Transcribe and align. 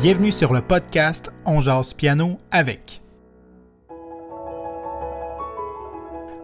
Bienvenue 0.00 0.30
sur 0.30 0.52
le 0.52 0.60
podcast 0.60 1.32
On 1.44 1.58
jase 1.58 1.92
piano 1.92 2.38
avec. 2.52 3.02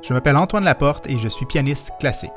Je 0.02 0.12
m'appelle 0.12 0.36
Antoine 0.36 0.64
Laporte 0.64 1.08
et 1.08 1.18
je 1.18 1.28
suis 1.28 1.46
pianiste 1.46 1.92
classique. 2.00 2.32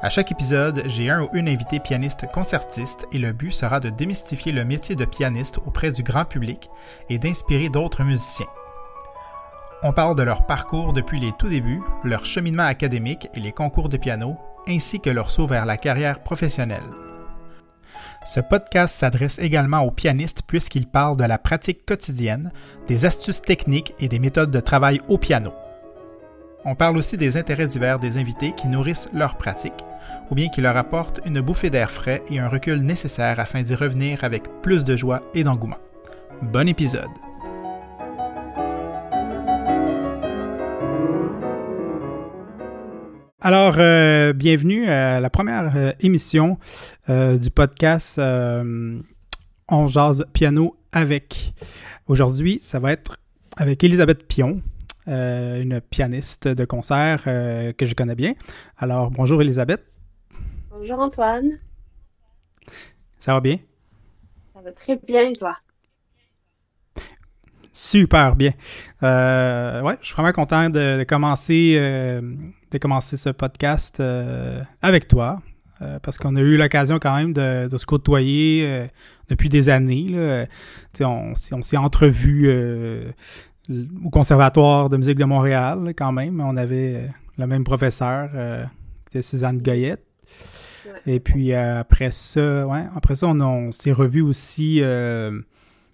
À 0.00 0.10
chaque 0.10 0.30
épisode, 0.30 0.84
j'ai 0.86 1.10
un 1.10 1.22
ou 1.22 1.28
une 1.32 1.48
invité 1.48 1.80
pianiste 1.80 2.30
concertiste 2.30 3.04
et 3.10 3.18
le 3.18 3.32
but 3.32 3.50
sera 3.50 3.80
de 3.80 3.90
démystifier 3.90 4.52
le 4.52 4.64
métier 4.64 4.94
de 4.94 5.04
pianiste 5.04 5.58
auprès 5.66 5.90
du 5.90 6.04
grand 6.04 6.24
public 6.24 6.70
et 7.10 7.18
d'inspirer 7.18 7.68
d'autres 7.68 8.04
musiciens. 8.04 8.46
On 9.82 9.92
parle 9.92 10.14
de 10.14 10.22
leur 10.22 10.46
parcours 10.46 10.92
depuis 10.92 11.18
les 11.18 11.32
tout 11.32 11.48
débuts, 11.48 11.82
leur 12.04 12.24
cheminement 12.24 12.62
académique 12.62 13.28
et 13.34 13.40
les 13.40 13.50
concours 13.50 13.88
de 13.88 13.96
piano, 13.96 14.36
ainsi 14.68 15.00
que 15.00 15.10
leur 15.10 15.32
saut 15.32 15.48
vers 15.48 15.66
la 15.66 15.78
carrière 15.78 16.22
professionnelle. 16.22 16.80
Ce 18.26 18.40
podcast 18.40 18.96
s'adresse 18.98 19.38
également 19.38 19.80
aux 19.80 19.90
pianistes 19.90 20.42
puisqu'il 20.46 20.86
parle 20.86 21.16
de 21.16 21.24
la 21.24 21.38
pratique 21.38 21.84
quotidienne, 21.84 22.52
des 22.86 23.04
astuces 23.04 23.42
techniques 23.42 23.94
et 24.00 24.08
des 24.08 24.18
méthodes 24.18 24.50
de 24.50 24.60
travail 24.60 25.00
au 25.08 25.18
piano. 25.18 25.52
On 26.64 26.74
parle 26.74 26.96
aussi 26.96 27.18
des 27.18 27.36
intérêts 27.36 27.66
divers 27.66 27.98
des 27.98 28.16
invités 28.16 28.54
qui 28.56 28.68
nourrissent 28.68 29.10
leur 29.12 29.36
pratique, 29.36 29.84
ou 30.30 30.34
bien 30.34 30.48
qui 30.48 30.62
leur 30.62 30.76
apportent 30.78 31.20
une 31.26 31.42
bouffée 31.42 31.68
d'air 31.68 31.90
frais 31.90 32.22
et 32.30 32.38
un 32.38 32.48
recul 32.48 32.80
nécessaire 32.80 33.38
afin 33.38 33.60
d'y 33.60 33.74
revenir 33.74 34.24
avec 34.24 34.44
plus 34.62 34.84
de 34.84 34.96
joie 34.96 35.22
et 35.34 35.44
d'engouement. 35.44 35.76
Bon 36.40 36.66
épisode! 36.66 37.10
Alors, 43.46 43.74
euh, 43.76 44.32
bienvenue 44.32 44.88
à 44.88 45.20
la 45.20 45.28
première 45.28 45.76
euh, 45.76 45.92
émission 46.00 46.58
euh, 47.10 47.36
du 47.36 47.50
podcast 47.50 48.18
On 48.18 49.86
jase 49.86 50.24
piano 50.32 50.78
avec. 50.92 51.52
Aujourd'hui, 52.06 52.58
ça 52.62 52.78
va 52.78 52.92
être 52.92 53.18
avec 53.58 53.84
Elisabeth 53.84 54.26
Pion, 54.26 54.62
une 55.06 55.82
pianiste 55.82 56.48
de 56.48 56.64
concert 56.64 57.24
que 57.24 57.84
je 57.84 57.94
connais 57.94 58.14
bien. 58.14 58.32
Alors, 58.78 59.10
bonjour 59.10 59.42
Elisabeth. 59.42 59.84
Bonjour 60.70 60.98
Antoine. 60.98 61.50
Ça 63.18 63.34
va 63.34 63.40
bien? 63.40 63.58
Ça 64.54 64.62
va 64.62 64.72
très 64.72 64.96
bien, 64.96 65.34
toi? 65.34 65.54
Super 67.74 68.36
bien. 68.36 68.52
Ouais, 69.02 69.98
je 70.00 70.06
suis 70.06 70.14
vraiment 70.14 70.32
content 70.32 70.70
de, 70.70 71.04
commencer, 71.06 71.78
de 72.74 72.78
commencer 72.78 73.16
ce 73.16 73.30
podcast 73.30 74.00
euh, 74.00 74.62
avec 74.82 75.08
toi. 75.08 75.40
parce 76.02 76.18
qu'on 76.18 76.34
a 76.36 76.40
eu 76.40 76.56
l'occasion 76.56 76.98
quand 76.98 77.14
même 77.14 77.32
de, 77.32 77.76
se 77.76 77.86
côtoyer 77.86 78.88
depuis 79.28 79.48
des 79.48 79.68
années. 79.68 80.08
Là. 80.08 80.46
On, 81.00 81.34
on 81.52 81.62
s'est 81.62 81.76
entrevus 81.76 82.48
au 83.68 84.10
Conservatoire 84.10 84.88
de 84.88 84.96
musique 84.96 85.18
de 85.18 85.24
Montréal 85.24 85.92
quand 85.96 86.12
même. 86.12 86.40
On 86.40 86.56
avait 86.56 87.10
le 87.36 87.46
même 87.46 87.64
professeur, 87.64 88.30
qui 88.30 89.18
était 89.18 89.22
Suzanne 89.22 89.58
Goyette. 89.58 90.04
Et 91.06 91.20
puis 91.20 91.52
après 91.52 92.10
ça, 92.10 92.66
ouais, 92.66 92.84
après 92.96 93.14
ça, 93.14 93.26
on, 93.26 93.40
on 93.40 93.72
s'est 93.72 93.92
revus 93.92 94.22
aussi 94.22 94.80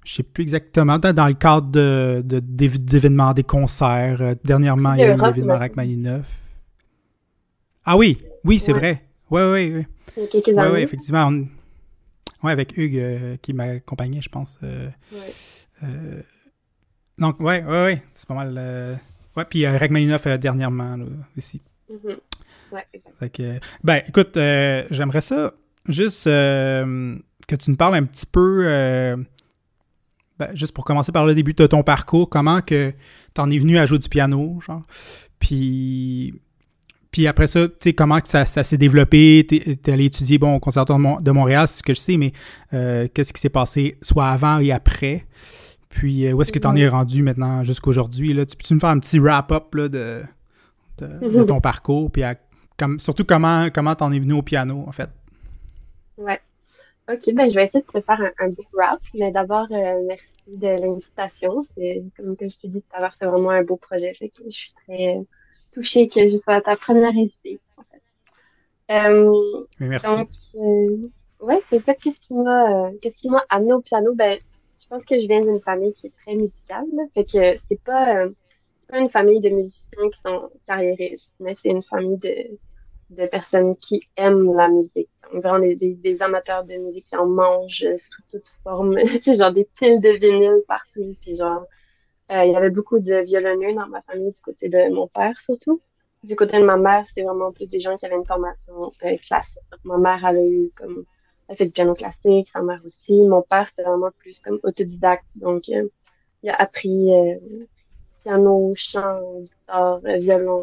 je 0.05 0.15
sais 0.15 0.23
plus 0.23 0.43
exactement, 0.43 0.99
dans 0.99 1.27
le 1.27 1.35
cadre 1.35 1.71
de, 1.71 2.23
d'événements, 2.25 3.33
des 3.33 3.45
concerts. 3.45 4.19
Euh, 4.21 4.35
dernièrement, 4.45 4.95
il 4.95 5.01
y 5.01 5.03
a 5.05 5.15
eu 5.15 5.21
l'événement 5.21 5.57
Rachmaninoff. 5.57 6.27
Ah 7.85 7.97
oui, 7.97 8.19
oui, 8.45 8.59
c'est 8.59 8.73
vrai. 8.73 9.05
Oui, 9.31 9.43
oui, 9.43 9.73
oui. 9.75 9.87
Oui, 10.17 10.67
oui, 10.73 10.81
effectivement. 10.81 11.31
Oui, 12.43 12.53
avec 12.53 12.77
Hugues 12.77 12.99
euh, 12.99 13.37
qui 13.41 13.53
m'accompagnait, 13.53 14.23
je 14.23 14.29
pense. 14.29 14.59
Euh, 14.63 14.91
donc, 17.19 17.37
oui, 17.41 17.57
oui, 17.67 17.77
oui, 17.87 17.99
c'est 18.15 18.29
pas 18.29 18.35
mal. 18.35 18.99
Ouais, 19.37 19.45
puis 19.45 19.67
Rachmaninoff 19.67 20.27
dernièrement 20.27 20.99
aussi. 21.37 21.63
Mm-hmm. 21.91 22.17
Ouais. 22.73 23.61
ben, 23.83 24.03
écoute, 24.07 24.35
j'aimerais 24.35 25.21
ça 25.21 25.53
juste 25.89 26.25
que 26.25 27.57
tu 27.57 27.71
nous 27.71 27.77
parles 27.77 27.97
un 27.97 28.05
petit 28.05 28.27
peu 28.27 28.65
ben, 30.41 30.57
juste 30.57 30.75
pour 30.75 30.85
commencer 30.85 31.13
par 31.13 31.27
le 31.27 31.35
début 31.35 31.53
de 31.53 31.67
ton 31.67 31.83
parcours, 31.83 32.31
comment 32.31 32.63
que 32.63 32.95
t'en 33.35 33.51
es 33.51 33.59
venu 33.59 33.77
à 33.77 33.85
jouer 33.85 33.99
du 33.99 34.09
piano, 34.09 34.59
genre, 34.61 34.83
puis 35.39 36.33
puis 37.11 37.27
après 37.27 37.49
ça, 37.49 37.67
tu 37.67 37.75
sais, 37.81 37.93
comment 37.93 38.21
que 38.21 38.29
ça, 38.29 38.45
s'est 38.45 38.77
développé? 38.77 39.47
T'es 39.49 39.93
allé 39.93 40.05
étudier, 40.05 40.39
bon, 40.39 40.55
au 40.55 40.61
Conservatoire 40.61 41.21
de 41.21 41.31
Montréal, 41.31 41.67
c'est 41.67 41.79
ce 41.79 41.83
que 41.83 41.95
je 41.95 42.01
sais, 42.01 42.17
mais 42.17 42.33
euh, 42.73 43.09
qu'est-ce 43.13 43.33
qui 43.33 43.41
s'est 43.41 43.49
passé 43.49 43.99
soit 44.01 44.29
avant 44.29 44.59
et 44.59 44.71
après? 44.71 45.27
Puis 45.89 46.27
euh, 46.27 46.33
où 46.33 46.43
est-ce 46.43 46.53
que 46.53 46.61
tu 46.61 46.69
en 46.69 46.77
es 46.77 46.87
rendu 46.87 47.23
maintenant 47.25 47.65
jusqu'à 47.65 47.89
aujourd'hui? 47.89 48.29
Tu 48.47 48.57
peux-tu 48.57 48.75
me 48.75 48.79
faire 48.79 48.91
un 48.91 49.01
petit 49.01 49.19
wrap-up 49.19 49.75
de, 49.75 50.23
de, 50.99 51.43
ton 51.43 51.61
parcours? 51.61 52.13
Puis 52.13 52.23
comme, 52.79 53.01
surtout 53.01 53.25
comment 53.25 53.69
comment 53.71 53.97
t'en 53.97 54.13
es 54.13 54.21
venu 54.21 54.35
au 54.35 54.43
piano, 54.43 54.85
en 54.87 54.93
fait? 54.93 55.11
Ouais. 56.17 56.41
OK, 57.13 57.35
ben 57.35 57.49
je 57.49 57.55
vais 57.55 57.63
essayer 57.63 57.83
de 57.83 57.91
te 57.91 58.01
faire 58.01 58.21
un, 58.21 58.47
un 58.47 58.51
beau 58.51 58.65
rap. 58.79 59.01
Mais 59.15 59.33
d'abord, 59.33 59.67
euh, 59.73 60.01
merci 60.07 60.33
de 60.47 60.69
l'invitation. 60.81 61.61
C'est 61.63 62.05
comme 62.17 62.37
que 62.37 62.47
je 62.47 62.57
te 62.57 62.69
dis 62.69 62.81
tout 62.81 62.97
à 62.97 63.01
l'heure, 63.01 63.11
c'est 63.11 63.27
vraiment 63.27 63.51
un 63.51 63.65
beau 63.65 63.77
projet. 63.77 64.13
Fait 64.13 64.29
que 64.29 64.45
je 64.45 64.51
suis 64.51 64.73
très 64.87 65.17
touchée 65.73 66.07
que 66.07 66.27
je 66.27 66.37
sois 66.37 66.61
ta 66.61 66.77
première 66.77 67.11
invitée. 67.11 67.61
En 67.77 67.83
fait. 67.83 69.09
Euh, 69.09 69.67
merci. 69.79 70.07
Donc, 70.07 70.31
euh, 70.57 71.09
ouais, 71.41 71.61
c'est 71.65 71.79
fait 71.81 71.97
qu'est-ce 71.97 72.19
qui 72.27 72.35
m'a 72.35 72.91
qu'est-ce 73.01 73.17
qui 73.17 73.29
m'a 73.29 73.45
amené 73.49 73.73
au 73.73 73.81
piano? 73.81 74.15
Ben, 74.15 74.39
je 74.83 74.89
pense 74.89 75.05
que 75.05 75.17
je 75.17 75.27
viens 75.27 75.39
d'une 75.39 75.61
famille 75.61 75.93
qui 75.93 76.09
est 76.09 76.13
très 76.25 76.35
musicale. 76.35 76.87
Là, 76.95 77.05
fait 77.15 77.25
que 77.25 77.55
c'est 77.55 77.81
pas 77.83 78.27
c'est 78.77 78.87
pas 78.89 78.99
une 78.99 79.09
famille 79.09 79.39
de 79.41 79.51
musiciens 79.51 80.09
qui 80.13 80.21
sont 80.21 80.51
carriéristes, 80.67 81.35
mais 81.41 81.55
c'est 81.55 81.69
une 81.69 81.83
famille 81.83 82.17
de 82.17 82.59
de 83.11 83.27
personnes 83.27 83.77
qui 83.77 84.03
aiment 84.17 84.55
la 84.55 84.69
musique. 84.69 85.09
Donc, 85.33 85.43
vraiment 85.43 85.59
des, 85.59 85.75
des, 85.75 86.23
amateurs 86.23 86.65
de 86.65 86.75
musique 86.75 87.07
qui 87.07 87.17
en 87.17 87.27
mangent 87.27 87.85
sous 87.97 88.23
toute 88.31 88.47
forme. 88.63 88.97
sais, 89.21 89.37
genre 89.37 89.53
des 89.53 89.69
piles 89.79 90.01
de 90.01 90.11
vinyle 90.11 90.63
partout. 90.67 91.17
Puis 91.21 91.37
genre, 91.37 91.65
euh, 92.31 92.45
il 92.45 92.53
y 92.53 92.57
avait 92.57 92.71
beaucoup 92.71 92.99
de 92.99 93.23
violonneux 93.25 93.75
dans 93.75 93.89
ma 93.89 94.03
famille, 94.03 94.31
du 94.31 94.39
côté 94.41 94.69
de 94.69 94.93
mon 94.93 95.09
père 95.09 95.39
surtout. 95.39 95.81
Du 96.23 96.37
côté 96.37 96.59
de 96.59 96.65
ma 96.65 96.77
mère, 96.77 97.05
c'est 97.13 97.23
vraiment 97.23 97.51
plus 97.51 97.67
des 97.67 97.79
gens 97.79 97.97
qui 97.97 98.07
avaient 98.07 98.17
une 98.17 98.27
formation 98.27 98.93
euh, 99.05 99.17
classique. 99.17 99.59
ma 99.85 99.97
mère, 99.97 100.25
elle 100.25 100.37
a 100.37 100.45
eu 100.45 100.71
comme, 100.77 101.05
elle 101.49 101.57
fait 101.57 101.65
du 101.65 101.73
piano 101.73 101.95
classique, 101.95 102.47
sa 102.47 102.61
mère 102.63 102.81
aussi. 102.85 103.23
Mon 103.23 103.43
père, 103.43 103.67
c'était 103.67 103.83
vraiment 103.83 104.11
plus 104.19 104.39
comme 104.39 104.61
autodidacte. 104.63 105.29
Donc, 105.37 105.63
euh, 105.71 105.89
il 106.43 106.51
a 106.51 106.55
appris 106.55 107.11
piano, 108.23 108.73
chant, 108.75 109.41
guitare, 109.41 110.01
violon, 110.19 110.61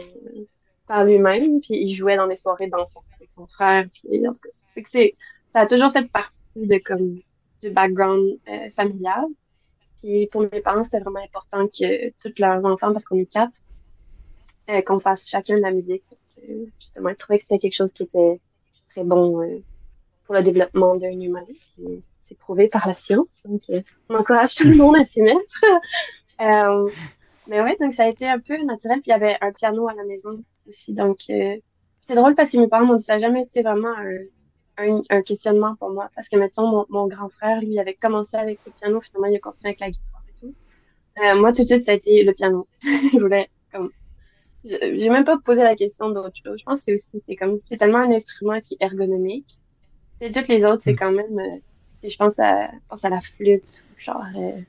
par 0.88 1.04
lui-même, 1.04 1.60
puis 1.60 1.76
il 1.82 1.94
jouait 1.94 2.16
dans 2.16 2.26
les 2.26 2.36
soirées 2.36 2.68
dansant 2.68 3.04
avec 3.16 3.30
son 3.30 3.46
frère. 3.48 3.86
Puis, 3.92 5.12
ça 5.48 5.62
a 5.62 5.66
toujours 5.66 5.92
fait 5.92 6.08
partie 6.10 6.42
de 6.56 6.78
comme 6.78 7.20
du 7.62 7.70
background 7.72 8.40
euh, 8.48 8.70
familial. 8.70 9.26
Puis 10.02 10.28
pour 10.32 10.42
mes 10.42 10.62
parents, 10.62 10.82
c'était 10.82 11.00
vraiment 11.00 11.24
important 11.24 11.68
que 11.68 12.10
tous 12.22 12.40
leurs 12.40 12.66
enfants, 12.66 12.92
parce 12.92 13.04
qu'on 13.04 13.18
est 13.18 13.32
quatre, 13.32 13.58
euh, 14.70 14.82
qu'on 14.82 15.00
fasse 15.00 15.28
chacun 15.30 15.58
de 15.58 15.62
la 15.62 15.72
musique. 15.72 16.04
Parce 16.10 16.22
que 16.36 16.42
justement, 16.78 17.10
ils 17.10 17.16
trouvaient 17.16 17.38
que 17.38 17.44
c'était 17.44 17.58
quelque 17.58 17.76
chose 17.76 17.92
qui 17.92 18.04
était 18.04 18.40
très 18.90 19.04
bon 19.04 19.42
euh, 19.42 19.60
pour 20.26 20.36
le 20.36 20.42
développement 20.42 20.96
d'un 20.96 21.20
humain. 21.20 21.46
C'est 22.22 22.38
prouvé 22.38 22.68
par 22.68 22.86
la 22.86 22.94
science. 22.94 23.38
Donc, 23.46 23.62
on 24.10 24.16
encourage 24.16 24.56
tout 24.56 24.68
le 24.68 24.76
monde 24.76 24.98
à 24.98 25.04
s'y 25.04 25.22
mettre. 25.22 25.62
mais 27.48 27.62
oui, 27.62 27.72
donc 27.80 27.94
ça 27.94 28.04
a 28.04 28.10
été 28.10 28.28
un 28.28 28.40
peu 28.40 28.62
naturel. 28.64 29.00
Puis 29.00 29.08
il 29.08 29.12
y 29.12 29.14
avait 29.14 29.38
un 29.42 29.52
piano 29.52 29.88
à 29.88 29.94
la 29.94 30.04
maison 30.04 30.44
aussi. 30.68 30.94
Donc, 30.94 31.18
euh, 31.30 31.56
c'est 32.02 32.16
drôle 32.16 32.36
parce 32.36 32.50
que 32.50 32.58
mes 32.58 32.68
parents 32.68 32.86
m'ont 32.86 32.96
dit 32.96 33.04
ça 33.04 33.16
n'a 33.16 33.22
jamais 33.22 33.44
été 33.44 33.62
vraiment 33.62 33.94
un, 33.98 34.18
un, 34.78 35.22
questionnement 35.22 35.76
pour 35.76 35.90
moi. 35.90 36.10
Parce 36.16 36.28
que, 36.28 36.38
mettons, 36.38 36.68
mon, 36.68 36.86
mon, 36.90 37.08
grand 37.08 37.30
frère, 37.30 37.62
lui, 37.62 37.80
avait 37.80 37.96
commencé 37.96 38.38
avec 38.38 38.60
le 38.66 38.72
piano, 38.72 39.00
finalement, 39.00 39.28
il 39.28 39.36
a 39.36 39.40
continué 39.40 39.70
avec 39.70 39.80
la 39.80 39.90
guitare 39.90 40.24
et 40.30 40.40
tout. 40.40 40.56
Euh, 41.22 41.40
moi, 41.40 41.52
tout 41.52 41.62
de 41.62 41.68
suite, 41.68 41.84
ça 41.84 41.92
a 41.92 41.96
été 41.96 42.24
le 42.24 42.34
piano. 42.34 42.66
je 42.84 43.20
voulais, 43.20 43.50
comme, 43.72 43.92
j'ai 44.64 45.10
même 45.10 45.26
pas 45.26 45.38
posé 45.38 45.64
la 45.64 45.76
question 45.76 46.10
d'autre 46.10 46.36
chose. 46.44 46.60
Je 46.60 46.64
pense 46.64 46.80
que 46.80 46.84
c'est 46.86 46.94
aussi, 46.94 47.24
c'est 47.28 47.36
comme, 47.36 47.60
c'est 47.68 47.78
tellement 47.78 48.00
un 48.00 48.12
instrument 48.12 48.60
qui 48.60 48.76
est 48.76 48.84
ergonomique. 48.84 49.58
Et 50.22 50.30
toutes 50.30 50.48
les 50.48 50.64
autres, 50.64 50.82
c'est 50.82 50.94
mm. 50.94 50.98
quand 50.98 51.12
même, 51.12 51.40
euh, 51.40 51.58
si 51.98 52.10
je 52.10 52.18
pense 52.18 52.38
à, 52.40 52.68
je 52.68 52.88
pense 52.90 53.04
à 53.04 53.10
la 53.10 53.20
flûte, 53.20 53.84
ou 53.92 54.00
genre, 54.00 54.24
euh, 54.38 54.60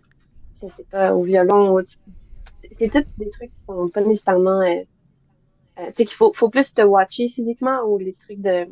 je 0.62 0.68
sais 0.68 0.84
pas, 0.90 1.14
au 1.14 1.22
violon, 1.22 1.78
c'est 2.52 2.88
tous 2.88 3.04
des 3.18 3.28
trucs 3.28 3.50
qui 3.50 3.64
sont 3.64 3.88
pas 3.88 4.02
nécessairement 4.02 4.62
tu 5.86 5.92
sais 5.94 6.04
qu'il 6.04 6.16
faut, 6.16 6.32
faut 6.32 6.48
plus 6.48 6.72
te 6.72 6.82
watcher 6.82 7.28
physiquement 7.28 7.82
ou 7.84 7.98
les 7.98 8.12
trucs 8.12 8.40
de 8.40 8.66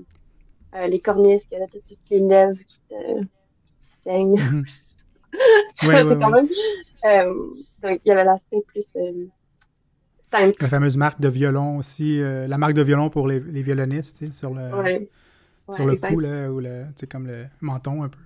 euh, 0.76 0.86
les 0.86 1.00
que 1.46 1.56
là, 1.58 1.66
toutes 1.70 1.82
les 2.10 2.20
lèvres 2.20 2.58
qui 2.66 2.78
te 2.88 3.24
saignent. 4.04 4.40
Mm 4.62 4.64
quand 6.18 6.30
même. 6.30 6.48
Euh, 7.04 7.34
donc, 7.82 8.00
il 8.04 8.08
y 8.08 8.10
avait 8.10 8.24
l'aspect 8.24 8.62
plus 8.66 8.80
simple. 10.32 10.54
La 10.60 10.68
fameuse 10.68 10.96
marque 10.96 11.20
de 11.20 11.28
violon 11.28 11.76
aussi, 11.78 12.18
la 12.18 12.56
marque 12.56 12.72
de 12.72 12.82
violon 12.82 13.10
pour 13.10 13.28
les, 13.28 13.40
les 13.40 13.62
violonistes, 13.62 14.32
sur 14.32 14.54
le, 14.54 15.08
sur 15.72 15.84
le 15.86 15.96
cou, 15.96 16.20
là, 16.20 16.50
ou 16.50 16.60
le, 16.60 16.86
comme 17.10 17.26
le 17.26 17.46
menton 17.60 18.02
un 18.02 18.08
peu. 18.08 18.18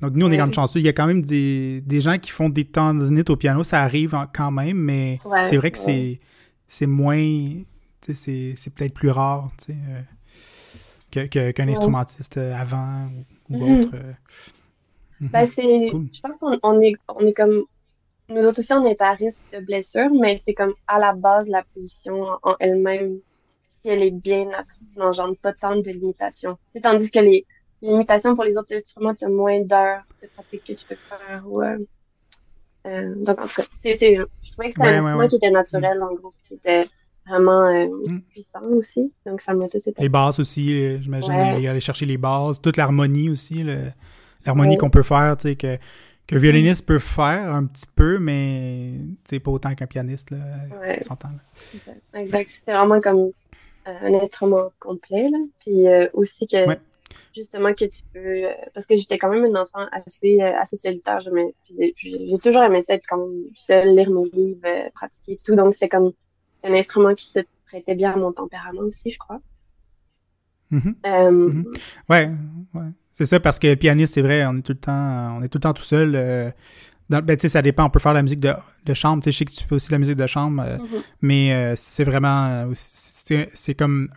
Donc, 0.00 0.14
nous, 0.14 0.26
on 0.26 0.28
est 0.30 0.32
Ouais. 0.32 0.38
comme 0.38 0.52
chanceux. 0.52 0.80
Il 0.80 0.84
y 0.84 0.88
a 0.88 0.92
quand 0.92 1.06
même 1.06 1.22
des, 1.22 1.80
des 1.82 2.00
gens 2.00 2.18
qui 2.18 2.30
font 2.30 2.48
des 2.48 2.64
tendinites 2.64 3.30
au 3.30 3.36
piano. 3.36 3.62
Ça 3.62 3.80
arrive 3.82 4.14
en- 4.14 4.26
quand 4.26 4.50
même, 4.50 4.76
mais 4.78 5.20
c'est 5.44 5.56
vrai 5.56 5.70
que 5.70 5.78
c'est 5.78 6.86
moins... 6.86 7.62
C'est 8.00 8.54
c'est 8.56 8.70
peut-être 8.74 8.92
plus 8.92 9.08
rare, 9.10 9.50
tu 9.56 9.66
sais, 9.72 9.76
que- 11.14 11.26
que- 11.26 11.50
qu'un 11.52 11.66
Ouais. 11.66 11.72
instrumentiste 11.72 12.36
euh, 12.38 12.54
avant 12.54 13.06
ou, 13.50 13.54
ou 13.54 13.58
Mhm. 13.66 13.78
autre. 13.80 13.90
euh. 13.94 14.12
Mhm. 15.20 15.28
Ben, 15.32 15.44
c'est, 15.46 15.88
Cool. 15.90 16.08
je 16.12 16.20
pense 16.20 16.36
qu'on 16.40 16.58
on 16.62 16.80
est, 16.80 16.94
on 17.08 17.26
est 17.26 17.32
comme, 17.32 17.64
nous 18.28 18.42
autres 18.42 18.58
aussi, 18.58 18.72
on 18.72 18.82
n'est 18.82 18.94
pas 18.96 19.10
à 19.10 19.14
risque 19.14 19.44
de 19.52 19.60
blessure, 19.60 20.10
mais 20.20 20.40
c'est 20.44 20.54
comme 20.54 20.74
à 20.88 20.98
la 20.98 21.12
base, 21.12 21.46
la 21.48 21.62
position 21.74 22.26
en, 22.42 22.56
elle-même, 22.58 23.18
si 23.82 23.88
elle 23.90 24.02
est 24.02 24.10
bien 24.10 24.48
apprise, 24.50 24.88
n'engendre 24.96 25.36
pas 25.36 25.52
tant 25.52 25.76
de 25.76 25.88
limitations. 25.90 26.58
Tandis 26.82 27.10
que 27.10 27.18
les, 27.20 27.46
les 27.82 27.88
limitations 27.90 28.34
pour 28.34 28.44
les 28.44 28.56
autres 28.56 28.72
instruments, 28.74 29.14
tu 29.14 29.24
as 29.24 29.28
moins 29.28 29.60
d'heures 29.60 30.02
de 30.22 30.28
pratique 30.28 30.64
que 30.66 30.72
tu 30.72 30.84
peux 30.86 30.96
faire. 31.08 31.42
Ou, 31.46 31.62
euh, 31.62 31.78
euh, 32.86 33.14
donc, 33.24 33.38
en 33.38 33.46
tout 33.46 33.54
cas, 33.54 33.64
c'est, 33.74 33.92
c'est, 33.94 34.16
je 34.16 34.50
trouvais 34.50 34.68
que 34.68 34.74
c'était 34.74 34.88
un 34.88 35.04
instrument 35.04 35.28
qui 35.28 35.36
était 35.36 35.50
naturel, 35.50 36.02
en 36.02 36.12
gros, 36.14 36.34
qui 36.48 36.54
était 36.54 36.86
vraiment 37.28 37.64
euh, 37.66 37.86
Mm. 38.06 38.20
puissant 38.30 38.62
aussi. 38.70 39.12
Donc, 39.26 39.40
ça 39.40 39.54
m'a 39.54 39.66
tout. 39.66 39.78
Les 39.98 40.08
basses 40.08 40.38
aussi, 40.38 40.72
euh, 40.72 40.98
j'imagine, 41.00 41.32
Ouais. 41.32 41.66
aller, 41.68 41.80
chercher 41.80 42.06
les 42.06 42.18
basses, 42.18 42.60
toute 42.60 42.76
l'harmonie 42.76 43.30
aussi, 43.30 43.64
l'harmonie 44.44 44.72
Ouais. 44.72 44.76
qu'on 44.76 44.90
peut 44.90 45.02
faire, 45.02 45.36
tu 45.36 45.48
sais, 45.48 45.56
que 45.56 45.78
qu'un 46.26 46.38
violoniste 46.38 46.86
peut 46.86 46.98
faire 46.98 47.54
un 47.54 47.66
petit 47.66 47.84
peu, 47.94 48.18
mais 48.18 48.92
tu 49.24 49.36
sais, 49.36 49.40
pas 49.40 49.50
autant 49.50 49.74
qu'un 49.74 49.86
pianiste, 49.86 50.30
là, 50.30 50.38
Ouais. 50.80 50.98
s'entend. 51.02 51.28
Exact. 52.14 52.48
C'était 52.50 52.72
vraiment 52.72 52.98
comme 53.00 53.30
euh, 53.86 53.92
un 54.02 54.14
instrument 54.14 54.70
complet, 54.80 55.28
là. 55.30 55.36
Puis 55.58 55.86
euh, 55.86 56.08
aussi 56.14 56.46
que, 56.46 56.56
justement, 57.36 57.74
que 57.74 57.84
tu 57.84 58.00
peux... 58.14 58.44
parce 58.72 58.86
que 58.86 58.94
j'étais 58.94 59.18
quand 59.18 59.28
même 59.28 59.44
un 59.54 59.60
enfant 59.60 59.86
assez, 59.92 60.40
assez 60.40 60.76
solitaire. 60.76 61.18
J'ai 61.68 62.38
toujours 62.38 62.62
aimé 62.62 62.80
ça, 62.80 62.94
être 62.94 63.04
quand 63.06 63.18
même 63.18 63.42
seule, 63.52 63.94
lire 63.94 64.08
mes 64.10 64.30
livres, 64.30 64.90
pratiquer 64.94 65.32
et 65.32 65.36
tout. 65.44 65.54
Donc, 65.54 65.74
c'est 65.74 65.88
comme... 65.88 66.12
C'est 66.64 66.70
un 66.70 66.74
instrument 66.74 67.12
qui 67.14 67.26
se 67.26 67.40
prêtait 67.66 67.94
bien 67.94 68.12
à 68.12 68.16
mon 68.16 68.32
tempérament 68.32 68.80
aussi, 68.80 69.10
je 69.10 69.18
crois. 69.18 69.40
Euh, 70.72 71.30
Mhm. 71.30 71.64
Ouais, 72.08 72.30
ouais. 72.74 72.82
C'est 73.12 73.26
ça, 73.26 73.38
parce 73.38 73.58
que 73.58 73.74
pianiste, 73.74 74.14
c'est 74.14 74.22
vrai, 74.22 74.44
on 74.46 74.56
est 74.56 74.62
tout 74.62 74.72
le 74.72 74.78
temps, 74.78 75.36
on 75.36 75.42
est 75.42 75.48
tout 75.48 75.58
le 75.58 75.62
temps 75.62 75.74
tout 75.74 75.82
seul. 75.82 76.14
euh, 76.16 76.50
dans- 77.10 77.22
ben, 77.22 77.36
tu 77.36 77.42
sais, 77.42 77.48
ça 77.50 77.60
dépend, 77.62 77.84
on 77.84 77.90
peut 77.90 78.00
faire 78.00 78.14
la 78.14 78.22
musique 78.22 78.40
de, 78.40 78.52
de 78.84 78.94
chambre. 78.94 79.22
Tu 79.22 79.26
sais, 79.26 79.32
je 79.32 79.38
sais 79.38 79.44
que 79.44 79.52
tu 79.52 79.62
fais 79.62 79.74
aussi 79.74 79.88
de 79.88 79.92
la 79.92 79.98
musique 79.98 80.16
de 80.16 80.26
chambre, 80.26 80.62
euh, 80.66 80.78
mhm. 80.78 81.02
mais 81.20 81.52
euh, 81.52 81.74
c'est 81.76 82.02
vraiment, 82.04 82.64
c'est 82.74 83.74
comme 83.74 84.08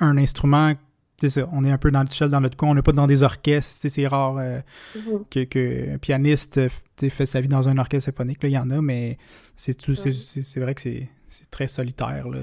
un 0.00 0.18
instrument, 0.18 0.72
c'est 1.20 1.28
ça, 1.28 1.48
on 1.52 1.64
est 1.64 1.70
un 1.70 1.78
peu 1.78 1.90
dans 1.90 2.02
le 2.02 2.08
seul 2.08 2.30
dans 2.30 2.40
notre 2.40 2.56
coin, 2.56 2.70
on 2.70 2.74
n'est 2.74 2.82
pas 2.82 2.92
dans 2.92 3.06
des 3.06 3.22
orchestres, 3.22 3.86
c'est 3.88 4.06
rare 4.06 4.36
euh, 4.38 4.60
Mhm. 4.96 5.24
que, 5.30 5.44
que 5.44 5.94
un 5.94 5.98
pianiste 5.98 6.58
euh, 6.58 6.68
fait 7.10 7.26
sa 7.26 7.40
vie 7.40 7.48
dans 7.48 7.68
un 7.68 7.78
orchestre 7.78 8.06
symphonique, 8.06 8.42
là, 8.42 8.48
il 8.48 8.52
y 8.52 8.58
en 8.58 8.70
a, 8.70 8.80
mais 8.80 9.18
c'est 9.56 9.74
tout, 9.74 9.94
c'est- 9.94 10.10
Ouais. 10.10 10.14
c'est 10.14 10.42
c'est 10.42 10.60
vrai 10.60 10.74
que 10.74 10.80
c'est 10.80 11.08
c'est 11.28 11.48
très 11.50 11.68
solitaire, 11.68 12.28
là. 12.28 12.40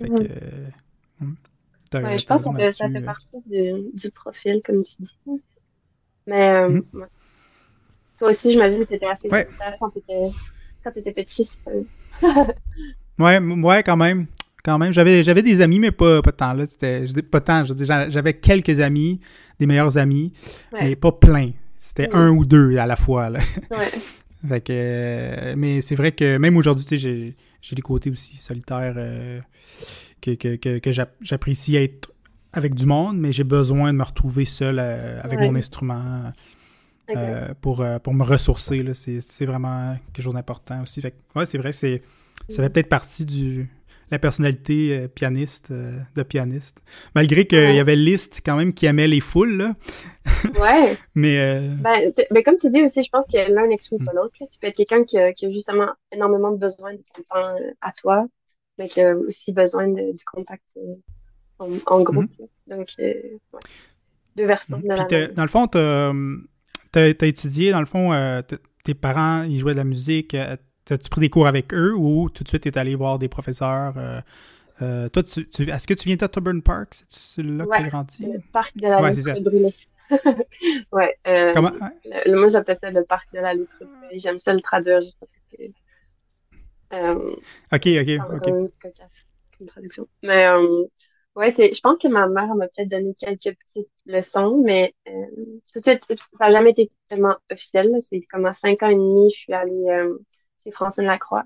Fait 0.00 0.08
Mhm. 0.08 0.18
que, 0.18 0.24
euh, 0.24 0.68
hum. 1.20 1.36
Ouais, 1.94 2.16
je 2.16 2.24
pense 2.24 2.40
que 2.40 2.70
ça 2.70 2.88
fait 2.88 2.96
euh. 2.98 3.04
partie 3.04 3.40
du, 3.46 3.90
du 3.92 4.10
profil, 4.10 4.60
comme 4.64 4.80
tu 4.82 4.94
dis. 4.98 5.14
Mais 6.26 6.48
euh, 6.50 6.80
ouais. 6.94 7.06
toi 8.18 8.28
aussi, 8.28 8.50
j'imagine 8.50 8.82
que 8.82 8.88
tu 8.88 8.94
étais 8.94 9.06
assez 9.06 9.28
Ouais. 9.30 9.44
solitaire 9.44 9.76
quand 9.78 9.90
tu 9.90 9.98
étais, 9.98 10.30
quand 10.82 10.90
t'étais 10.92 11.12
petit. 11.12 11.46
Ouais, 13.18 13.38
ouais, 13.38 13.82
quand 13.82 13.96
même. 13.96 14.26
Quand 14.64 14.78
même. 14.78 14.92
J'avais, 14.92 15.22
j'avais 15.22 15.42
des 15.42 15.60
amis, 15.60 15.78
mais 15.78 15.90
pas, 15.90 16.22
pas 16.22 16.32
tant. 16.32 16.52
Là. 16.52 16.64
C'était, 16.66 17.04
pas 17.22 17.40
tant. 17.40 17.64
Je 17.64 17.74
j'avais 18.10 18.34
quelques 18.34 18.78
amis, 18.80 19.20
des 19.58 19.66
meilleurs 19.66 19.98
amis, 19.98 20.32
Ouais. 20.72 20.80
mais 20.84 20.96
pas 20.96 21.12
plein. 21.12 21.46
C'était 21.76 22.08
Mhm. 22.08 22.14
un 22.14 22.30
ou 22.30 22.44
deux 22.44 22.76
à 22.78 22.86
la 22.86 22.96
fois. 22.96 23.28
Là. 23.30 23.40
Ouais. 23.70 23.90
Fait 24.48 24.60
que, 24.60 24.72
euh, 24.72 25.54
mais 25.56 25.82
c'est 25.82 25.94
vrai 25.94 26.10
que 26.12 26.36
même 26.36 26.56
aujourd'hui, 26.56 26.84
tu 26.84 26.90
sais, 26.90 26.98
j'ai, 26.98 27.36
j'ai 27.60 27.76
des 27.76 27.82
côtés 27.82 28.10
aussi 28.10 28.36
solitaires 28.36 28.94
euh, 28.96 29.40
que, 30.20 30.32
que, 30.32 30.56
que, 30.56 30.78
que 30.78 30.90
j'ap- 30.92 31.14
j'apprécie 31.22 31.76
être 31.76 32.10
avec 32.52 32.74
du 32.74 32.86
monde, 32.86 33.18
mais 33.18 33.30
j'ai 33.32 33.44
besoin 33.44 33.92
de 33.92 33.98
me 33.98 34.02
retrouver 34.04 34.44
seul 34.44 34.78
euh, 34.80 35.20
avec 35.22 35.38
Ouais. 35.38 35.46
mon 35.48 35.54
instrument 35.56 36.32
pour, 37.60 37.84
pour 38.02 38.14
me 38.14 38.22
ressourcer. 38.24 38.82
Là. 38.82 38.94
C'est, 38.94 39.20
c'est 39.20 39.46
vraiment 39.46 39.96
quelque 40.12 40.24
chose 40.24 40.34
d'important 40.34 40.82
aussi. 40.82 41.00
Fait 41.00 41.10
que, 41.12 41.38
ouais, 41.38 41.46
c'est 41.46 41.58
vrai 41.58 41.72
c'est, 41.72 42.02
ça 42.48 42.62
fait 42.62 42.70
peut-être 42.72 42.88
partie 42.88 43.24
du 43.24 43.68
la 44.12 44.18
personnalité 44.20 44.96
euh, 44.96 45.08
pianiste 45.08 45.70
euh, 45.72 45.98
de 46.14 46.22
pianiste. 46.22 46.82
Malgré 47.14 47.46
qu'il 47.46 47.58
Ouais. 47.58 47.74
y 47.76 47.80
avait 47.80 47.96
Liszt 47.96 48.42
quand 48.44 48.54
même 48.56 48.72
qui 48.74 48.86
aimait 48.86 49.08
les 49.08 49.20
foules, 49.20 49.56
là. 49.56 49.74
Ouais. 50.60 50.96
mais 51.14 51.38
euh, 51.40 51.74
Ben, 51.80 52.12
tu- 52.12 52.22
ben, 52.30 52.42
comme 52.44 52.56
tu 52.56 52.68
dis 52.68 52.82
aussi, 52.82 53.02
je 53.02 53.08
pense 53.10 53.24
que 53.26 53.50
l'un 53.52 53.66
n'exclut 53.66 53.96
Mm. 53.98 54.04
pas 54.04 54.12
l'autre. 54.12 54.34
Tu 54.38 54.58
peux 54.60 54.66
être 54.68 54.76
quelqu'un 54.76 55.02
qui 55.02 55.18
a, 55.18 55.32
qui 55.32 55.46
a 55.46 55.48
justement 55.48 55.88
énormément 56.12 56.52
de 56.52 56.58
besoin 56.60 56.92
de 56.92 56.98
ton 57.14 57.22
temps 57.22 57.56
à 57.80 57.92
toi, 57.92 58.26
mais 58.78 58.86
qui 58.88 59.00
a 59.00 59.16
aussi 59.16 59.50
besoin 59.52 59.88
de- 59.88 60.12
du 60.12 60.24
contact 60.24 60.62
en, 61.58 61.68
en 61.86 62.00
groupe. 62.02 62.30
là. 62.38 62.76
Donc, 62.76 62.86
ouais. 62.98 63.38
deux 64.36 64.46
versions 64.46 64.80
la 64.84 65.06
même. 65.06 65.32
dans 65.34 65.42
le 65.42 65.48
fond, 65.48 65.66
t'as- 65.68 66.12
t'as 67.14 67.26
étudié, 67.26 67.70
dans 67.72 67.80
le 67.80 67.86
fond, 67.86 68.10
tes 68.84 68.94
parents, 68.94 69.44
ils 69.44 69.58
jouaient 69.58 69.72
de 69.72 69.78
la 69.78 69.84
musique. 69.84 70.36
T'as-tu 70.84 71.08
pris 71.10 71.20
des 71.20 71.30
cours 71.30 71.46
avec 71.46 71.72
eux 71.74 71.94
ou 71.96 72.28
tout 72.30 72.42
de 72.44 72.48
suite 72.48 72.62
t'es 72.64 72.76
allé 72.78 72.94
voir 72.96 73.18
des 73.18 73.28
professeurs? 73.28 73.94
euh, 73.96 74.20
euh, 74.82 75.08
toi, 75.10 75.22
tu, 75.24 75.48
tu- 75.48 75.70
est-ce 75.70 75.86
que 75.86 75.94
tu 75.94 76.08
viens 76.08 76.16
d'Otterburn 76.16 76.62
Park? 76.62 76.94
C'est 77.08 77.42
là 77.44 77.66
que 77.66 77.72
Ouais. 77.72 77.82
t'es 77.82 77.84
grandi? 77.84 78.20
Le 78.20 78.40
parc 78.52 78.76
de 78.76 78.86
la 78.88 79.00
Ouais, 79.00 79.12
loutre 79.12 79.40
brûlée. 79.40 79.74
ouais. 80.92 81.16
euh, 81.26 81.54
Comment? 81.54 81.72
le- 82.04 82.30
le- 82.32 82.38
moi, 82.38 82.46
j'appelle 82.48 82.76
ça 82.78 82.90
le 82.90 83.04
parc 83.04 83.26
de 83.32 83.38
la 83.40 83.54
loutre 83.54 83.74
brûlée. 83.80 84.18
J'aime 84.18 84.38
ça 84.38 84.52
le 84.52 84.60
traduire 84.60 85.00
juste 85.00 85.18
parce 85.20 85.32
que 85.52 85.72
euh, 86.92 87.36
Ok, 87.72 87.86
ok, 88.00 88.08
ok. 88.36 88.46
cocasse 88.80 89.24
traduction. 89.68 90.08
Mais 90.22 90.46
euh, 90.48 90.84
ouais, 91.36 91.52
je 91.52 91.80
pense 91.80 91.96
que 91.98 92.08
ma 92.08 92.26
mère 92.28 92.54
m'a 92.56 92.66
peut-être 92.68 92.90
donné 92.90 93.14
quelques 93.14 93.56
petites 93.58 93.88
leçons, 94.06 94.60
mais 94.64 94.94
tout 95.72 95.78
de 95.78 95.82
suite, 95.82 96.00
ça 96.08 96.14
n'a 96.40 96.50
jamais 96.52 96.70
été 96.70 96.90
tellement 97.08 97.36
officiel. 97.50 97.92
C'est 98.00 98.22
comme 98.32 98.46
à 98.46 98.52
cinq 98.52 98.82
ans 98.82 98.88
et 98.88 98.94
demi, 98.96 99.30
je 99.32 99.38
suis 99.38 99.52
allée 99.52 99.72
chez 100.64 100.70
Francine 100.72 101.04
Lacroix, 101.04 101.44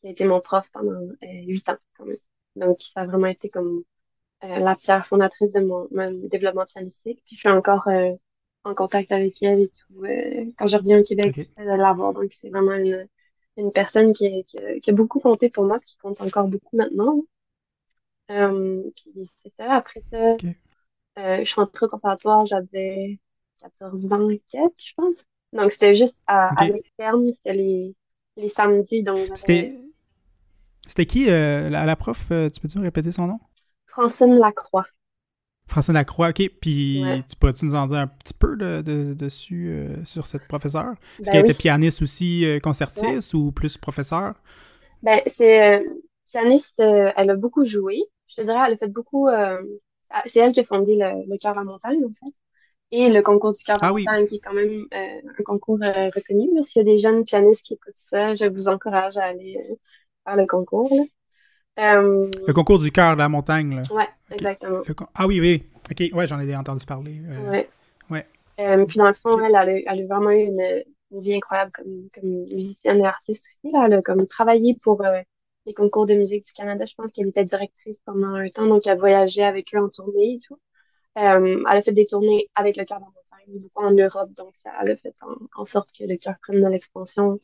qui 0.00 0.08
a 0.08 0.10
été 0.10 0.24
mon 0.24 0.40
prof 0.40 0.68
pendant 0.72 0.92
euh, 0.92 1.16
huit 1.46 1.68
ans 1.68 1.76
quand 1.98 2.06
même. 2.06 2.18
Donc, 2.56 2.80
ça 2.80 3.02
a 3.02 3.06
vraiment 3.06 3.26
été 3.28 3.48
comme 3.50 3.84
euh, 4.44 4.58
la 4.58 4.76
pierre 4.76 5.06
fondatrice 5.06 5.50
de 5.52 5.60
mon, 5.60 5.88
mon 5.92 6.12
développement 6.28 6.64
pianistique. 6.64 7.22
Puis, 7.26 7.36
je 7.36 7.40
suis 7.40 7.48
encore 7.50 7.88
euh, 7.88 8.12
en 8.64 8.74
contact 8.74 9.12
avec 9.12 9.42
elle 9.42 9.60
et 9.62 9.70
tout. 9.70 10.02
quand 10.58 10.66
je 10.66 10.76
reviens 10.76 11.00
au 11.00 11.02
Québec, 11.02 11.32
Ok. 11.32 11.38
j'essaie 11.38 11.64
de 11.64 11.70
la 11.76 11.92
voir. 11.92 12.12
Donc, 12.14 12.30
c'est 12.32 12.50
vraiment 12.50 12.74
une, 12.74 13.06
une 13.56 13.70
personne 13.70 14.12
qui, 14.12 14.26
a- 14.26 14.42
qui, 14.44 14.58
a- 14.58 14.78
qui 14.80 14.90
a 14.90 14.92
beaucoup 14.94 15.20
compté 15.20 15.48
pour 15.50 15.64
moi, 15.64 15.78
qui 15.80 15.96
compte 15.98 16.20
encore 16.20 16.48
beaucoup 16.48 16.76
maintenant. 16.76 17.22
Euh, 18.30 18.82
puis, 18.94 19.12
c'est 19.26 19.52
ça. 19.58 19.72
Après 19.74 20.00
ça, 20.10 20.34
euh, 21.18 21.38
je 21.38 21.44
suis 21.44 21.54
rentrée 21.56 21.86
au 21.86 21.90
conservatoire, 21.90 22.44
j'avais 22.46 23.20
14 23.60 24.12
ans 24.12 24.30
et 24.30 24.40
quelques, 24.52 24.78
je 24.80 24.92
pense. 24.96 25.24
Donc, 25.52 25.70
c'était 25.70 25.94
juste 25.94 26.22
à, 26.26 26.50
à 26.62 26.68
l'externe, 26.68 27.26
c'était 27.26 27.54
les, 27.54 27.96
les 28.36 28.48
samedis. 28.48 29.02
Donc, 29.02 29.26
j'avais 29.26 29.34
C'était 29.34 29.78
c'était 30.86 31.06
qui 31.06 31.30
euh, 31.30 31.70
la, 31.70 31.84
la 31.84 31.96
prof? 31.96 32.28
euh, 32.32 32.48
tu 32.50 32.60
peux-tu 32.60 32.78
répéter 32.78 33.12
son 33.12 33.26
nom? 33.26 33.40
Francine 33.86 34.40
Lacroix. 34.40 34.86
Francine 35.68 35.94
Lacroix, 35.94 36.28
ok. 36.30 36.50
Puis 36.60 36.84
Ouais. 36.94 37.22
tu 37.28 37.36
pourrais-tu 37.36 37.64
nous 37.64 37.74
en 37.74 37.86
dire 37.86 37.98
un 37.98 38.06
petit 38.06 38.34
peu 38.34 38.56
de, 38.56 38.82
de- 38.82 39.14
dessus 39.14 39.68
euh, 39.70 40.04
sur 40.04 40.26
cette 40.26 40.46
professeure? 40.46 40.92
Est-ce 41.22 41.30
Ben 41.30 41.30
qu'elle 41.30 41.40
oui. 41.40 41.50
était 41.50 41.54
pianiste 41.54 42.02
aussi, 42.02 42.44
euh, 42.44 42.60
concertiste 42.60 43.32
ou 43.34 43.52
plus 43.52 43.78
professeur? 43.78 44.34
Ben, 45.02 45.20
c'est 45.34 45.80
euh, 45.80 45.84
pianiste, 46.30 46.78
euh, 46.80 47.12
elle 47.16 47.30
a 47.30 47.36
beaucoup 47.36 47.64
joué. 47.64 47.98
Je 48.28 48.36
te 48.36 48.40
dirais, 48.42 48.58
elle 48.66 48.74
a 48.74 48.76
fait 48.76 48.88
beaucoup. 48.88 49.28
euh, 49.28 49.60
c'est 50.26 50.38
elle 50.40 50.52
qui 50.52 50.60
a 50.60 50.64
fondé 50.64 50.96
le, 50.96 51.26
le 51.28 51.36
Chœur 51.38 51.54
La 51.54 51.64
Montagne, 51.64 52.04
en 52.04 52.10
fait. 52.12 52.34
Et 52.94 53.08
le 53.08 53.22
concours 53.22 53.52
du 53.52 53.58
Chœur 53.62 53.76
La 53.80 53.88
Ah 53.88 53.92
oui. 53.92 54.04
Montagne, 54.04 54.26
qui 54.26 54.36
est 54.36 54.38
quand 54.38 54.52
même 54.52 54.86
euh, 54.92 55.20
un 55.38 55.42
concours 55.44 55.78
euh, 55.82 56.10
reconnu. 56.14 56.54
là. 56.54 56.62
S'il 56.62 56.80
y 56.80 56.82
a 56.82 56.84
des 56.84 56.98
jeunes 56.98 57.24
pianistes 57.24 57.62
qui 57.62 57.74
écoutent 57.74 57.94
ça, 57.94 58.34
je 58.34 58.44
vous 58.44 58.68
encourage 58.68 59.16
à 59.16 59.24
aller 59.24 59.56
euh, 59.58 59.74
faire 60.24 60.36
le 60.36 60.46
concours. 60.46 60.92
Le 61.78 62.52
concours 62.52 62.78
du 62.78 62.92
cœur 62.92 63.14
de 63.14 63.20
la 63.20 63.30
montagne, 63.30 63.76
là. 63.76 63.94
ouais, 63.94 64.08
exactement. 64.30 64.82
Le 64.86 64.94
Ah 65.14 65.26
oui, 65.26 65.40
oui. 65.40 65.64
Ok, 65.90 66.02
ouais, 66.12 66.26
j'en 66.26 66.38
ai 66.38 66.54
entendu 66.54 66.84
parler. 66.84 67.20
Ouais. 67.50 67.68
ouais. 68.10 68.26
Puis 68.86 68.98
dans 68.98 69.06
le 69.06 69.14
fond, 69.14 69.38
elle, 69.42 69.56
elle 69.56 69.56
a, 69.56 69.92
elle 69.92 70.02
a 70.02 70.06
vraiment 70.06 70.30
eu 70.30 70.42
une, 70.44 70.84
une 71.12 71.20
vie 71.20 71.34
incroyable 71.34 71.70
comme, 71.74 72.08
comme 72.14 72.28
musicienne 72.44 73.00
et 73.00 73.06
artiste 73.06 73.46
aussi. 73.48 73.72
Là. 73.72 73.84
Elle 73.86 73.94
a 73.94 74.02
comme 74.02 74.26
travaillé 74.26 74.76
pour 74.82 75.02
les 75.64 75.72
concours 75.72 76.06
de 76.06 76.14
musique 76.14 76.44
du 76.44 76.52
Canada. 76.52 76.84
Je 76.84 76.94
pense 76.94 77.10
qu'elle 77.10 77.28
était 77.28 77.42
directrice 77.44 77.98
pendant 78.04 78.34
un 78.34 78.48
temps, 78.50 78.66
donc 78.66 78.86
elle 78.86 78.98
voyageait 78.98 79.42
avec 79.42 79.74
eux 79.74 79.78
en 79.82 79.88
tournée 79.88 80.34
et 80.34 80.38
tout. 80.46 80.58
Euh, 81.18 81.64
elle 81.70 81.76
a 81.76 81.82
fait 81.82 81.92
des 81.92 82.04
tournées 82.06 82.48
avec 82.54 82.76
le 82.76 82.84
Chœur 82.84 82.98
de 82.98 83.04
la 83.04 83.10
Montagne, 83.10 83.60
beaucoup 83.60 83.84
en 83.84 83.90
Europe, 83.92 84.32
donc 84.32 84.56
ça, 84.56 84.70
elle 84.82 84.92
a 84.92 84.96
fait 84.96 85.14
en, 85.54 85.64
sorte 85.64 85.88
que 85.96 86.04
le 86.04 86.16
chœur 86.16 86.36
prenne 86.42 86.62
de 86.62 86.68
l'expansion. 86.68 87.38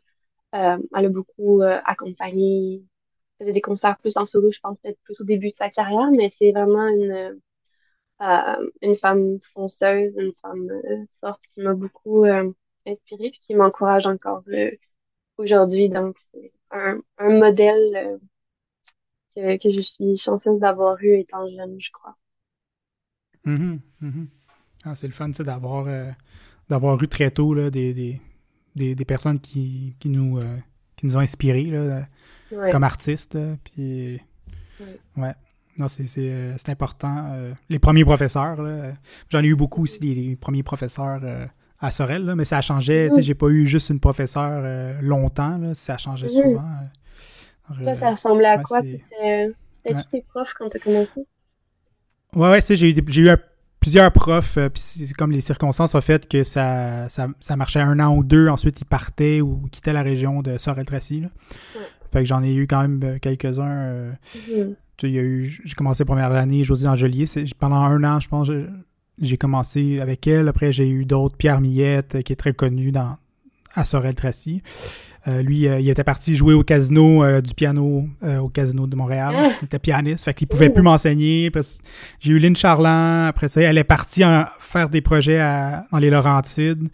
Euh, 0.55 0.79
elle 0.97 1.07
a 1.07 1.09
beaucoup 1.11 1.63
euh, 1.63 1.81
accompagné, 1.85 2.83
faisait 3.39 3.53
des 3.53 3.61
concerts 3.61 3.99
plus 3.99 4.17
en 4.17 4.25
solo, 4.25 4.51
je 4.51 4.59
pense 4.61 4.79
peut-être 4.79 5.01
plus 5.05 5.21
au 5.21 5.25
début 5.25 5.51
de 5.51 5.55
sa 5.57 5.69
carrière, 5.71 6.11
mais 6.13 6.29
c'est 6.29 6.53
vraiment 6.53 6.89
une, 6.89 7.41
une 8.83 8.97
femme 8.97 9.39
fonceuse, 9.55 10.15
une 10.17 10.33
femme 10.43 10.69
forte 11.21 11.43
qui 11.55 11.61
m'a 11.61 11.75
beaucoup 11.75 12.25
inspirée 12.87 13.31
puis 13.31 13.39
qui 13.41 13.55
m'encourage 13.55 14.07
encore 14.07 14.43
aujourd'hui. 15.39 15.89
Donc, 15.89 16.17
c'est 16.19 16.53
un, 16.71 17.01
un 17.19 17.31
modèle 17.39 18.19
que, 19.35 19.63
que, 19.63 19.71
je 19.71 19.81
suis 19.81 20.17
chanceuse 20.17 20.59
d'avoir 20.61 20.97
eu 21.03 21.19
étant 21.19 21.49
jeune, 21.49 21.81
je 21.81 21.91
crois. 21.93 22.17
Mm-hmm, 23.49 23.78
mm-hmm. 24.02 24.26
Ah, 24.85 24.95
c'est 24.95 25.07
le 25.07 25.12
fun 25.12 25.28
d'avoir 25.28 25.87
d'avoir 26.69 27.02
eu 27.02 27.09
très 27.09 27.31
tôt 27.31 27.55
là, 27.55 27.71
des, 27.71 27.95
des, 27.95 28.21
des, 28.76 28.95
des, 28.95 29.05
personnes 29.05 29.40
qui, 29.40 29.97
qui 29.99 30.09
nous, 30.11 30.38
qui 30.97 31.07
nous 31.07 31.17
ont 31.17 31.21
inspirés 31.21 31.64
là, 31.64 32.07
comme 32.71 32.85
artistes. 32.85 33.38
Puis, 33.64 34.21
ouais. 35.17 35.33
Non, 35.78 35.88
c'est 35.88 36.69
important. 36.69 37.33
les 37.69 37.78
premiers 37.78 38.05
professeurs, 38.05 38.59
j'en 39.31 39.43
ai 39.43 39.47
eu 39.47 39.57
beaucoup 39.57 39.85
aussi, 39.85 40.00
les, 40.00 40.37
premiers 40.37 40.62
professeurs 40.62 41.21
à 41.81 41.90
Sorel, 41.90 42.25
là, 42.25 42.37
mais 42.37 42.45
ça 42.45 42.61
changeait. 42.61 43.11
J'ai 43.19 43.35
pas 43.35 43.49
eu 43.49 43.67
juste 43.67 43.88
une 43.88 44.00
professeure 44.00 45.00
longtemps, 45.00 45.57
là, 45.57 45.75
ça 45.75 45.97
changeait 45.97 46.28
souvent. 46.28 46.69
ça, 47.85 47.95
ça 47.95 48.11
ressemblait 48.11 48.47
à 48.47 48.59
quoi? 48.59 48.83
C'était 48.85 49.55
tes 50.11 50.23
profs 50.23 50.52
quand 50.52 50.69
tu 50.69 50.76
as 50.76 50.81
commencé? 50.81 51.26
Ouais, 52.35 52.51
ouais, 52.51 52.61
j'ai 52.61 53.21
eu 53.21 53.29
un 53.31 53.39
plusieurs 53.81 54.13
profs, 54.13 54.59
euh, 54.59 54.69
puis 54.69 54.81
c'est 54.83 55.15
comme 55.15 55.31
les 55.31 55.41
circonstances 55.41 55.95
ont 55.95 56.01
fait 56.01 56.29
que 56.29 56.45
ça, 56.45 57.09
ça, 57.09 57.57
marchait 57.57 57.81
un 57.81 57.99
an 58.01 58.15
ou 58.17 58.25
deux, 58.25 58.49
ensuite 58.49 58.81
ils 58.81 58.87
partaient 58.87 59.41
ou 59.41 59.69
quittaient 59.71 59.93
la 59.93 60.03
région 60.03 60.43
de 60.43 60.59
Sorel-Tracy. 60.59 61.25
Fait 62.13 62.21
que 62.21 62.25
j'en 62.25 62.43
ai 62.43 62.55
eu 62.55 62.67
quand 62.67 62.81
même 62.81 63.01
euh, 63.05 63.19
quelques-uns. 63.19 63.71
Euh, 63.71 64.13
mm-hmm. 64.35 65.07
eu, 65.09 65.63
j'ai 65.65 65.75
commencé 65.75 66.03
la 66.03 66.07
première 66.07 66.33
année, 66.33 66.65
Josie 66.65 66.89
Angelier. 66.89 67.27
Pendant 67.59 67.77
un 67.77 68.03
an, 68.05 68.19
je 68.19 68.29
pense, 68.29 68.51
j'ai 69.21 69.37
commencé 69.37 69.99
avec 70.01 70.27
elle. 70.27 70.49
Après, 70.49 70.73
j'ai 70.73 70.89
eu 70.89 71.05
d'autres. 71.05 71.37
Pierre 71.37 71.61
Millette, 71.61 72.23
qui 72.23 72.33
est 72.33 72.37
très 72.37 72.55
connu 72.55 72.93
dans, 72.93 73.19
à 73.75 73.85
Sorel-Tracy. 73.85 74.63
Euh, 75.29 75.43
lui, 75.43 75.69
euh, 75.69 75.81
il 75.81 75.89
était 75.91 76.05
parti 76.05 76.37
jouer 76.37 76.55
au 76.55 76.63
casino 76.63 77.23
euh, 77.23 77.41
du 77.41 77.53
piano 77.55 78.07
au 78.41 78.49
casino 78.49 78.87
de 78.87 78.97
Montréal. 78.97 79.35
Ah! 79.37 79.53
Il 79.61 79.67
était 79.67 79.79
pianiste, 79.79 80.25
fait 80.25 80.35
qu'il 80.35 80.49
pouvait 80.49 80.71
plus 80.71 80.83
m'enseigner. 80.83 81.51
J'ai 82.21 82.33
eu 82.33 82.39
Lynn 82.39 82.57
Charland. 82.57 83.29
Après 83.29 83.49
ça, 83.49 83.61
elle 83.61 83.79
est 83.79 83.85
partie 83.85 84.23
faire 84.61 84.89
des 84.89 85.01
projets 85.01 85.39
dans 85.93 85.99
les 85.99 86.11
Laurentides. 86.11 86.89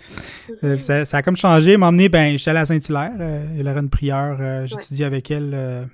Ça, 0.79 1.05
a 1.13 1.23
comme 1.23 1.37
changé. 1.37 1.77
M'a 1.77 1.89
emmené, 1.89 2.09
ben, 2.09 2.37
j'étais 2.37 2.51
allé 2.51 2.61
à 2.61 2.67
Saint-Hilaire. 2.67 3.13
elle 3.59 3.69
avait 3.69 3.81
une 3.81 3.91
prière. 3.91 4.67
J'étudiais 4.67 5.07
avec 5.07 5.31
elle, 5.31 5.89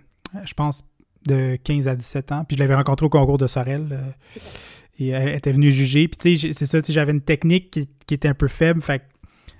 je 0.45 0.55
pense, 0.55 0.83
de 1.27 1.57
15 1.57 1.89
à 1.89 1.97
17 1.97 2.33
ans. 2.33 2.45
Puis 2.47 2.57
je 2.57 2.63
l'avais 2.63 2.75
rencontrée 2.75 3.07
au 3.07 3.11
concours 3.11 3.39
de 3.39 3.47
Sorel. 3.47 3.99
et 4.99 5.09
elle 5.09 5.35
était 5.35 5.53
venue 5.53 5.71
juger. 5.71 6.09
Puis 6.09 6.37
tu 6.37 6.37
sais, 6.37 6.53
c'est 6.53 6.67
ça, 6.67 6.79
j'avais 6.89 7.13
une 7.13 7.23
technique 7.23 7.71
qui, 7.71 7.89
qui, 8.07 8.15
était 8.15 8.29
un 8.29 8.35
peu 8.35 8.49
faible. 8.49 8.83
Fait 8.83 9.03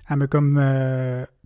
elle 0.09 0.17
m'a 0.17 0.27
comme 0.27 0.59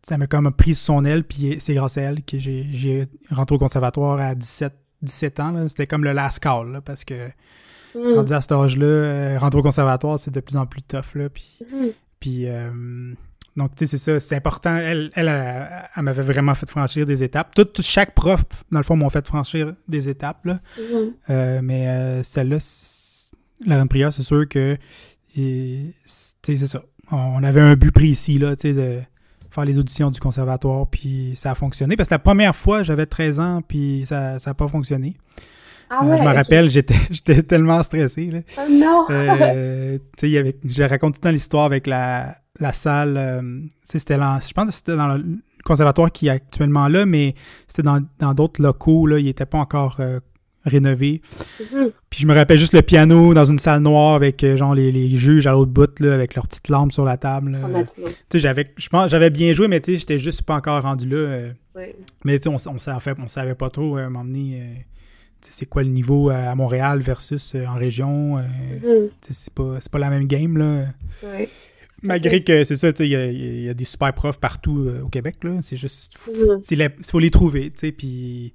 ça 0.07 0.19
m'a 0.19 0.27
comme 0.27 0.51
pris 0.51 0.75
son 0.75 1.03
aile, 1.03 1.23
puis 1.23 1.55
c'est 1.59 1.73
grâce 1.73 1.97
à 1.97 2.01
elle 2.03 2.23
que 2.23 2.37
j'ai 2.37 3.07
rentré 3.31 3.55
au 3.55 3.57
conservatoire 3.57 4.19
à 4.19 4.35
17, 4.35 4.71
17 5.01 5.39
ans. 5.39 5.67
C'était 5.67 5.87
comme 5.87 6.03
le 6.03 6.11
last 6.11 6.37
call, 6.37 6.79
parce 6.85 7.03
que 7.03 7.29
mm. 7.95 8.13
rendu 8.13 8.33
à 8.33 8.41
cet 8.41 8.51
âge-là, 8.51 8.85
euh, 8.85 9.39
rentrer 9.39 9.59
au 9.59 9.63
conservatoire, 9.63 10.19
c'est 10.19 10.29
de 10.29 10.39
plus 10.41 10.57
en 10.57 10.67
plus 10.67 10.83
tough. 10.83 11.15
Là, 11.15 11.29
puis, 11.29 11.57
mm. 11.59 11.87
puis 12.19 12.43
euh, 12.45 13.15
donc, 13.57 13.75
tu 13.75 13.87
sais, 13.87 13.97
c'est 13.97 14.11
ça, 14.11 14.19
c'est 14.19 14.35
important. 14.35 14.75
Elle, 14.75 15.09
elle, 15.15 15.27
elle, 15.27 16.03
m'avait 16.03 16.21
vraiment 16.21 16.53
fait 16.53 16.69
franchir 16.69 17.07
des 17.07 17.23
étapes. 17.23 17.55
Tout, 17.55 17.67
chaque 17.81 18.13
prof, 18.13 18.43
dans 18.71 18.77
le 18.77 18.85
fond, 18.85 18.95
m'ont 18.95 19.09
fait 19.09 19.25
franchir 19.25 19.73
des 19.87 20.07
étapes. 20.07 20.45
Là. 20.45 20.59
Mm. 20.77 20.93
Euh, 21.31 21.61
mais 21.63 22.21
celle-là, 22.21 22.57
la 23.65 23.77
reine 23.77 23.87
prière, 23.87 24.13
c'est 24.13 24.21
sûr 24.21 24.47
que, 24.47 24.77
c'est 25.33 26.57
ça. 26.67 26.83
On 27.11 27.43
avait 27.43 27.61
un 27.61 27.75
but 27.75 27.91
précis, 27.91 28.37
là, 28.37 28.55
tu 28.55 28.67
sais, 28.67 28.73
de 28.75 29.01
faire 29.55 29.65
les 29.65 29.79
auditions 29.79 30.11
du 30.11 30.19
conservatoire, 30.19 30.85
puis 30.87 31.31
ça 31.35 31.51
a 31.51 31.55
fonctionné. 31.55 31.95
Parce 31.95 32.09
que 32.09 32.13
la 32.13 32.19
première 32.19 32.55
fois, 32.55 32.83
j'avais 32.83 33.05
13 33.05 33.39
ans, 33.39 33.61
puis 33.67 34.03
ça 34.05 34.37
n'a 34.45 34.53
pas 34.53 34.67
fonctionné. 34.67 35.17
Ah 35.89 36.01
euh, 36.03 36.17
je 36.17 36.23
me 36.23 36.33
rappelle, 36.33 36.69
j'étais 37.09 37.43
tellement 37.43 37.81
stressé. 37.83 38.25
Là. 38.31 38.39
Oh 38.57 38.71
non! 38.71 39.05
euh, 39.09 39.97
je 40.21 40.83
raconte 40.83 41.15
tout 41.15 41.19
le 41.19 41.23
temps 41.23 41.31
l'histoire 41.31 41.65
avec 41.65 41.87
la, 41.87 42.37
la 42.59 42.73
salle. 42.73 43.15
Euh, 43.17 43.61
c'était 43.83 44.15
je 44.15 44.53
pense 44.53 44.65
que 44.65 44.71
c'était 44.71 44.95
dans 44.95 45.15
le 45.15 45.23
conservatoire 45.63 46.11
qui 46.11 46.27
est 46.27 46.31
actuellement 46.31 46.87
là, 46.87 47.05
mais 47.05 47.35
c'était 47.67 47.87
dans 48.19 48.33
d'autres 48.33 48.61
locaux. 48.61 49.07
Là, 49.07 49.19
il 49.19 49.25
n'était 49.25 49.45
pas 49.45 49.59
encore 49.59 49.99
euh, 50.65 50.69
rénové. 50.69 51.21
Mhm. 51.59 51.91
Puis 52.15 52.21
je 52.21 52.27
me 52.27 52.33
rappelle 52.33 52.57
juste 52.57 52.73
le 52.73 52.81
piano 52.81 53.33
dans 53.33 53.45
une 53.45 53.59
salle 53.59 53.81
noire 53.81 54.15
avec 54.15 54.43
euh, 54.43 54.55
genre 54.55 54.73
les, 54.73 54.91
les 54.91 55.17
juges 55.17 55.47
à 55.47 55.51
l'autre 55.51 55.71
bout 55.71 55.99
là, 55.99 56.13
avec 56.13 56.35
leurs 56.35 56.47
petites 56.47 56.69
lampes 56.69 56.91
sur 56.91 57.03
la 57.03 57.17
table. 57.17 57.59
J'avais 58.33 58.65
je 58.77 58.89
pense 58.89 59.11
j'avais 59.11 59.29
bien 59.29 59.53
joué 59.53 59.67
mais 59.67 59.79
tu 59.79 59.91
sais 59.91 59.97
j'étais 59.97 60.19
juste 60.19 60.43
pas 60.43 60.55
encore 60.55 60.81
rendu 60.81 61.09
là. 61.09 61.17
Euh. 61.17 61.51
Mais 62.23 62.47
on, 62.47 62.55
on, 62.55 62.79
savait, 62.79 63.13
on 63.19 63.27
savait 63.27 63.55
pas 63.55 63.69
trop 63.69 63.97
euh, 63.97 64.09
m'emmener 64.09 64.85
c'est 65.41 65.67
quoi 65.67 65.83
le 65.83 65.89
niveau 65.89 66.29
à 66.29 66.55
Montréal 66.55 67.01
versus 67.01 67.53
en 67.67 67.75
région. 67.75 68.37
Mhm. 68.37 69.09
C'est 69.29 69.53
pas, 69.53 69.77
pas 69.91 69.99
la 69.99 70.09
même 70.09 70.25
game. 70.25 70.57
Là. 70.57 70.85
Malgré 72.01 72.43
que 72.43 72.63
c'est 72.63 72.77
ça, 72.77 72.89
il 72.99 73.05
y, 73.05 73.65
y, 73.65 73.69
a 73.69 73.73
des 73.75 73.85
super 73.85 74.13
profs 74.13 74.39
partout 74.39 74.89
au 75.03 75.07
Québec. 75.09 75.35
C'est 75.61 75.75
juste, 75.75 76.17
il 76.71 76.79
mhm. 76.79 76.89
faut 77.03 77.19
les 77.19 77.29
trouver. 77.29 77.69
Puis, 77.69 78.53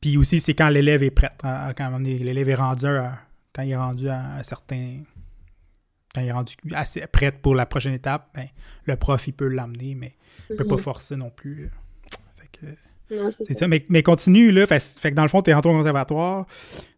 puis 0.00 0.16
aussi, 0.16 0.40
c'est 0.40 0.54
quand 0.54 0.68
l'élève 0.68 1.02
est 1.02 1.10
prêt. 1.10 1.28
Hein, 1.42 1.72
quand 1.74 1.96
l'élève 1.98 2.48
est 2.48 2.54
rendu 2.54 2.86
à, 2.86 3.18
quand 3.52 3.62
il 3.62 3.70
est 3.70 3.76
rendu 3.76 4.08
à 4.08 4.36
un 4.36 4.42
certain. 4.42 5.02
Quand 6.14 6.20
il 6.20 6.28
est 6.28 6.32
rendu 6.32 6.54
assez 6.74 7.06
prêt 7.06 7.30
pour 7.30 7.54
la 7.54 7.66
prochaine 7.66 7.92
étape, 7.92 8.30
ben, 8.34 8.46
le 8.84 8.96
prof, 8.96 9.26
il 9.26 9.32
peut 9.32 9.48
l'amener, 9.48 9.94
mais 9.94 10.14
il 10.48 10.52
ne 10.52 10.58
peut 10.58 10.66
pas 10.66 10.76
mhm. 10.76 10.80
forcer 10.80 11.16
non 11.16 11.30
plus. 11.30 11.70
c'est 13.38 13.58
ça. 13.58 13.68
Mais, 13.68 14.02
continue, 14.02 14.50
là. 14.50 14.66
Fait, 14.66 15.10
que 15.10 15.14
dans 15.14 15.22
le 15.22 15.28
fond, 15.28 15.42
tu 15.42 15.50
es 15.50 15.54
rentré 15.54 15.70
au 15.70 15.76
conservatoire, 15.76 16.46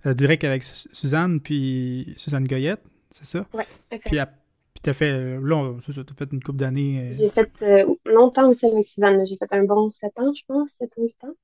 euh, 0.07 0.15
direct 0.15 0.45
avec 0.45 0.63
Suzanne, 0.63 1.41
puis 1.41 2.15
Suzanne 2.17 2.47
Goyette, 2.47 2.83
c'est 3.11 3.25
ça? 3.25 3.47
Oui, 3.55 3.65
Puis, 3.91 4.19
tu 4.83 4.91
as 4.91 4.93
fait, 4.93 5.39
là, 5.41 5.75
as 5.77 5.93
fait 5.93 6.33
une 6.33 6.43
couple 6.43 6.59
d'années. 6.59 7.01
Euh, 7.01 7.17
j'ai 7.19 7.31
fait 7.31 7.51
euh, 7.63 7.95
longtemps 8.05 8.49
aussi 8.49 8.67
avec 8.67 8.85
Suzanne. 8.85 9.25
J'ai 9.25 9.37
fait 9.37 9.53
un 9.53 9.65
bon 9.65 9.89
7 9.89 10.17
ans, 10.21 10.33
je 10.33 10.43
pense, 10.47 10.71
7 10.79 10.91
ou 10.99 11.05
8 11.05 11.15
ans 11.25 11.35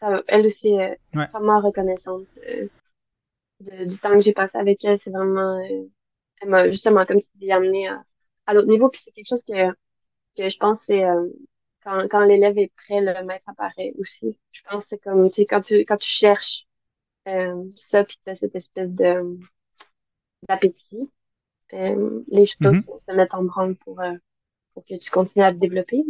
elle 0.00 0.46
aussi 0.46 0.68
est 0.68 0.98
vraiment 1.12 1.60
reconnaissante 1.60 2.26
du 3.60 3.98
temps 3.98 4.12
que 4.12 4.18
j'ai 4.18 4.32
passé 4.32 4.58
avec 4.58 4.84
elle. 4.84 4.98
C'est 4.98 5.10
vraiment, 5.10 5.58
euh, 5.58 5.86
elle 6.40 6.48
m'a 6.48 6.68
justement, 6.68 7.04
comme 7.04 7.20
tu 7.20 7.28
dis, 7.36 7.52
amené 7.52 7.88
à, 7.88 8.04
à 8.46 8.54
l'autre 8.54 8.68
niveau. 8.68 8.88
Puis 8.88 9.00
c'est 9.02 9.10
quelque 9.12 9.28
chose 9.28 9.42
que, 9.42 9.70
que 10.36 10.48
je 10.48 10.56
pense, 10.58 10.82
c'est 10.82 11.04
euh, 11.04 11.28
quand, 11.82 12.06
quand 12.08 12.24
l'élève 12.24 12.58
est 12.58 12.72
prêt, 12.74 13.00
le 13.00 13.24
maître 13.24 13.48
apparaît 13.48 13.92
aussi. 13.98 14.36
Je 14.50 14.60
pense 14.68 14.82
que 14.82 14.88
c'est 14.88 14.98
comme, 14.98 15.28
tu 15.28 15.36
sais, 15.36 15.44
quand 15.46 15.60
tu, 15.60 15.76
quand 15.84 15.96
tu 15.96 16.08
cherches 16.08 16.66
euh, 17.28 17.64
ça, 17.70 18.04
puis 18.04 18.18
tu 18.22 18.30
as 18.30 18.34
cette 18.34 18.54
espèce 18.54 18.90
de 18.90 19.38
d'appétit, 20.46 21.10
les 21.72 22.44
choses 22.44 22.56
mm-hmm. 22.60 22.98
se 22.98 23.12
mettent 23.12 23.32
en 23.32 23.44
branle 23.44 23.76
pour, 23.76 23.98
pour 24.74 24.82
que 24.82 24.94
tu 24.96 25.10
continues 25.10 25.44
à 25.44 25.52
te 25.52 25.56
développer. 25.56 26.04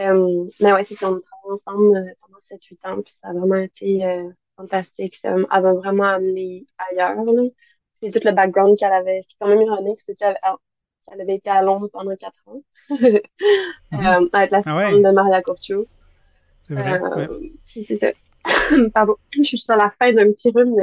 Euh, 0.00 0.46
mais 0.60 0.72
ouais, 0.72 0.84
c'est 0.84 0.94
ça, 0.94 1.10
on 1.10 1.20
travaille 1.20 1.52
ensemble 1.52 1.96
euh, 1.96 2.12
pendant 2.20 2.38
7-8 2.50 2.88
ans, 2.88 3.00
puis 3.00 3.12
ça 3.12 3.28
a 3.28 3.32
vraiment 3.32 3.56
été 3.56 4.04
euh, 4.04 4.28
fantastique. 4.56 5.14
Ça 5.14 5.36
m'a 5.36 5.60
vraiment 5.60 6.04
amené 6.04 6.64
ailleurs. 6.90 7.16
C'est 8.00 8.08
tout 8.08 8.20
le 8.24 8.32
background 8.32 8.76
qu'elle 8.76 8.92
avait. 8.92 9.20
C'est 9.20 9.34
quand 9.38 9.48
même 9.48 9.62
ironique, 9.62 9.98
c'est 10.04 10.14
qu'elle 10.14 10.36
avait 11.12 11.34
été 11.36 11.48
à 11.48 11.62
Londres 11.62 11.88
pendant 11.92 12.14
4 12.14 12.32
ans, 12.46 12.62
mm 12.90 14.28
avec 14.32 14.50
la 14.50 14.60
ah 14.66 14.92
de 14.92 15.12
Maria 15.12 15.42
Courtiot. 15.42 15.86
C'est 16.66 16.74
vrai, 16.74 17.00
C'est 17.62 17.94
ça. 17.94 18.08
Pardon, 18.94 19.16
je 19.32 19.42
suis 19.42 19.58
sur 19.58 19.76
la 19.76 19.90
fin 19.90 20.12
d'un 20.12 20.30
petit 20.30 20.50
rhume 20.50 20.76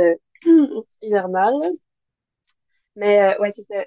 hivernal. 1.01 1.53
Mais 2.95 3.37
ouais, 3.39 3.51
c'est 3.51 3.63
ça. 3.63 3.83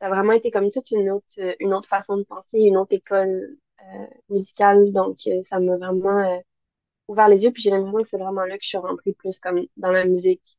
ça 0.00 0.06
a 0.06 0.08
vraiment 0.08 0.32
été 0.32 0.50
comme 0.50 0.68
toute 0.70 0.90
une 0.90 1.10
autre, 1.10 1.34
une 1.60 1.74
autre 1.74 1.88
façon 1.88 2.16
de 2.16 2.22
penser, 2.24 2.58
une 2.58 2.76
autre 2.76 2.92
école 2.92 3.56
euh, 3.71 3.71
musicale. 4.28 4.90
Donc, 4.92 5.16
euh, 5.26 5.40
ça 5.42 5.60
m'a 5.60 5.76
vraiment 5.76 6.18
euh, 6.18 6.38
ouvert 7.08 7.28
les 7.28 7.44
yeux. 7.44 7.50
Puis 7.50 7.62
j'ai 7.62 7.70
l'impression 7.70 7.98
que 7.98 8.06
c'est 8.06 8.18
vraiment 8.18 8.44
là 8.44 8.56
que 8.56 8.62
je 8.62 8.68
suis 8.68 8.78
rentrée 8.78 9.12
plus 9.12 9.38
comme 9.38 9.62
dans 9.76 9.90
la 9.90 10.04
musique 10.04 10.56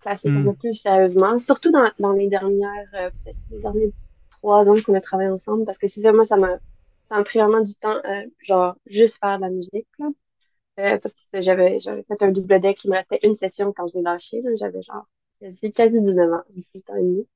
classique 0.00 0.30
un 0.30 0.44
peu 0.44 0.50
hmm. 0.50 0.56
plus 0.56 0.74
sérieusement. 0.74 1.36
Surtout 1.38 1.72
dans, 1.72 1.90
dans 1.98 2.12
les 2.12 2.28
dernières, 2.28 2.86
peut-être 2.92 3.38
les 3.50 3.58
derniers 3.60 3.92
trois 4.30 4.64
ans 4.68 4.80
qu'on 4.84 4.94
a 4.94 5.00
travaillé 5.00 5.30
ensemble. 5.30 5.64
Parce 5.64 5.78
que 5.78 5.88
c'est 5.88 6.00
ça, 6.00 6.12
moi, 6.12 6.22
ça 6.22 6.36
m'a 6.36 6.58
ça 7.08 7.16
m'a 7.16 7.24
pris 7.24 7.38
vraiment 7.38 7.62
du 7.62 7.74
temps, 7.74 7.96
genre, 8.40 8.76
juste 8.86 9.18
faire 9.18 9.38
de 9.38 9.42
la 9.42 9.48
musique, 9.48 9.88
là. 9.98 10.98
parce 10.98 11.14
que 11.14 11.40
j'avais, 11.40 11.78
j'avais 11.78 12.02
fait 12.02 12.22
un 12.22 12.30
double 12.30 12.60
deck, 12.60 12.84
il 12.84 12.90
me 12.90 12.96
restait 12.96 13.18
une 13.22 13.34
session 13.34 13.72
quand 13.72 13.86
je 13.86 13.94
l'ai 13.94 14.02
lâché, 14.02 14.42
J'avais 14.58 14.82
genre 14.82 15.06
quasi, 15.40 15.70
quasi 15.70 16.00
19 16.00 16.32
ans, 16.32 16.42
18 16.50 16.90
ans 16.90 16.96
et 16.96 17.02
demi. 17.02 17.26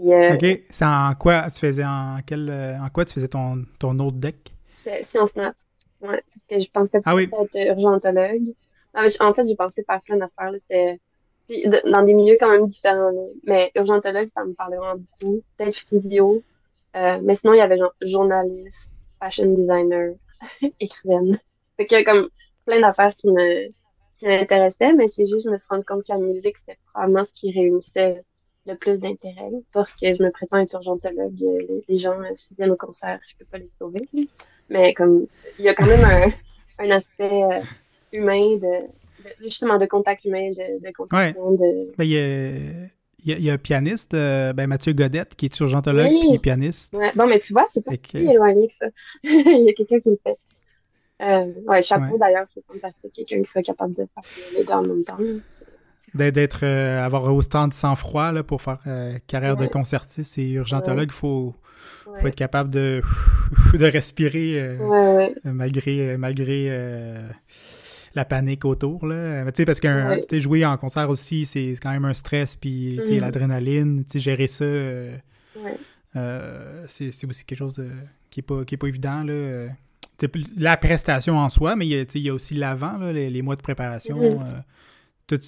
Euh, 0.00 0.34
OK. 0.34 0.62
C'est 0.70 0.84
en 0.84 1.14
quoi 1.14 1.50
tu 1.50 1.58
faisais 1.58 1.84
en 1.84 2.18
quel 2.24 2.48
euh, 2.48 2.78
en 2.80 2.88
quoi 2.88 3.04
tu 3.04 3.14
faisais 3.14 3.28
ton, 3.28 3.64
ton 3.78 3.98
autre 3.98 4.16
deck? 4.16 4.52
C'est 4.84 5.06
sciences 5.06 5.34
nat. 5.34 5.54
Ouais, 6.00 6.22
parce 6.26 6.42
que 6.48 6.58
je 6.58 6.70
pensais 6.70 7.00
ah, 7.04 7.14
oui. 7.14 7.28
être 7.32 7.56
urgentologue. 7.56 8.54
en 8.94 9.32
fait, 9.34 9.46
j'ai 9.46 9.56
pensé 9.56 9.82
faire 9.82 10.00
plein 10.02 10.16
d'affaires. 10.16 10.52
C'était 10.56 11.00
dans 11.84 12.02
des 12.02 12.14
milieux 12.14 12.36
quand 12.38 12.50
même 12.50 12.66
différents. 12.66 13.10
Mais 13.44 13.72
urgentologue, 13.74 14.28
ça 14.32 14.44
me 14.44 14.52
parlait 14.52 14.76
vraiment 14.76 15.00
beaucoup. 15.20 15.42
Peut-être 15.56 15.76
physio. 15.76 16.42
Euh, 16.96 17.18
mais 17.22 17.34
sinon, 17.34 17.54
il 17.54 17.58
y 17.58 17.62
avait 17.62 17.76
genre 17.76 17.94
journaliste, 18.00 18.94
fashion 19.20 19.46
designer, 19.46 20.14
écrivaine. 20.80 21.38
Fait 21.76 21.84
qu'il 21.84 21.98
y 21.98 22.00
a 22.00 22.04
comme 22.04 22.28
plein 22.64 22.80
d'affaires 22.80 23.12
qui 23.12 23.28
me 23.28 23.68
qui 24.18 24.26
m'intéressaient, 24.26 24.92
mais 24.94 25.06
c'est 25.06 25.26
juste, 25.28 25.44
je 25.44 25.50
me 25.50 25.56
suis 25.56 25.66
rendu 25.70 25.84
compte 25.84 26.02
que 26.02 26.12
la 26.12 26.18
musique, 26.18 26.56
c'était 26.56 26.78
probablement 26.92 27.22
ce 27.22 27.30
qui 27.30 27.52
réunissait 27.52 28.24
le 28.68 28.76
plus 28.76 29.00
d'intérêt. 29.00 29.50
Parce 29.72 29.90
que 29.90 30.14
je 30.14 30.22
me 30.22 30.30
prétends 30.30 30.58
être 30.58 30.74
urgentologue. 30.74 31.44
Les, 31.88 31.96
gens, 31.96 32.20
euh, 32.20 32.30
s'ils 32.34 32.56
viennent 32.56 32.70
au 32.70 32.76
concert, 32.76 33.18
je 33.28 33.36
peux 33.38 33.44
pas 33.50 33.58
les 33.58 33.68
sauver. 33.68 34.08
Mais 34.70 34.94
comme, 34.94 35.26
il 35.58 35.64
y 35.64 35.68
a 35.68 35.74
quand 35.74 35.86
même 35.86 36.04
un, 36.04 36.84
un 36.84 36.90
aspect 36.90 37.42
euh, 37.42 37.60
humain 38.12 38.56
de, 38.56 38.86
justement 39.40 39.78
de 39.78 39.86
contact 39.86 40.24
humain, 40.24 40.50
de, 40.50 40.86
de 40.86 40.92
contact 40.92 41.36
de... 41.36 41.96
Ben, 41.96 42.04
il 42.04 42.10
y 42.10 42.18
a... 42.18 42.88
Il 43.24 43.44
y, 43.44 43.50
a, 43.50 43.54
un 43.54 43.58
pianiste, 43.58 44.14
euh, 44.14 44.52
ben 44.52 44.68
Mathieu 44.68 44.92
Godette, 44.92 45.34
qui 45.34 45.46
est 45.46 45.60
urgentologue 45.60 46.06
est 46.06 46.38
pianiste. 46.38 46.94
Ouais. 46.94 47.10
Bon, 47.16 47.26
mais 47.26 47.40
tu 47.40 47.52
vois, 47.52 47.64
c'est 47.66 47.84
pas 47.84 47.90
si 47.92 48.16
éloigné 48.16 48.68
que 48.68 48.72
ça. 48.72 48.86
il 49.24 49.64
y 49.66 49.68
a 49.68 49.72
quelqu'un 49.72 49.98
qui 49.98 50.10
le 50.10 50.16
fait. 50.22 50.38
Euh, 51.20 51.52
ouais, 51.66 51.82
chapeau 51.82 52.16
d'ailleurs, 52.16 52.46
c'est 52.46 52.64
fantastique, 52.64 53.12
quelqu'un 53.12 53.42
qui 53.42 53.44
soit 53.44 53.62
capable 53.62 53.92
de 53.96 54.06
faire 54.14 54.22
les 54.56 54.64
deux 54.64 54.72
en 54.72 54.82
même 54.82 55.02
temps. 55.02 55.18
D'être, 56.14 56.60
euh, 56.62 57.04
avoir 57.04 57.32
autant 57.34 57.68
de 57.68 57.74
sang-froid 57.74 58.32
là, 58.32 58.42
pour 58.42 58.62
faire 58.62 58.78
carrière 59.26 59.56
de 59.56 59.66
concertiste 59.66 60.38
et 60.38 60.52
urgentologue, 60.52 61.08
il 61.08 61.12
faut, 61.12 61.54
faut 62.04 62.26
être 62.26 62.34
capable 62.34 62.70
de, 62.70 63.02
de 63.74 63.84
respirer 63.84 64.78
malgré, 65.44 66.16
malgré 66.16 66.70
la 68.14 68.24
panique 68.24 68.64
autour. 68.64 69.06
Là. 69.06 69.44
Tu 69.46 69.52
sais, 69.56 69.64
parce 69.64 69.80
que 69.80 70.38
jouer 70.38 70.64
en 70.64 70.76
concert 70.76 71.08
aussi, 71.08 71.46
c'est 71.46 71.74
quand 71.80 71.90
même 71.90 72.04
un 72.04 72.14
stress, 72.14 72.56
puis 72.56 72.98
mm. 72.98 73.18
l'adrénaline, 73.18 74.04
gérer 74.12 74.46
ça, 74.46 74.64
euh, 74.64 75.16
euh, 76.16 76.84
c'est 76.88 77.08
aussi 77.08 77.44
quelque 77.44 77.58
chose 77.58 77.74
de, 77.74 77.88
qui 78.30 78.40
n'est 78.40 78.42
pas, 78.42 78.64
qui 78.64 78.74
est 78.74 78.78
pas 78.78 78.88
évident. 78.88 79.22
Là. 79.22 79.68
la 80.56 80.76
prestation 80.76 81.38
en 81.38 81.48
soi, 81.48 81.76
mais 81.76 81.86
il 81.86 82.22
y 82.22 82.28
a, 82.28 82.34
aussi 82.34 82.54
l'avant, 82.54 82.98
les, 82.98 83.30
les, 83.30 83.42
mois 83.42 83.56
de 83.56 83.62
préparation. 83.62 84.18
Mm. 84.18 84.42
Euh. 85.32 85.38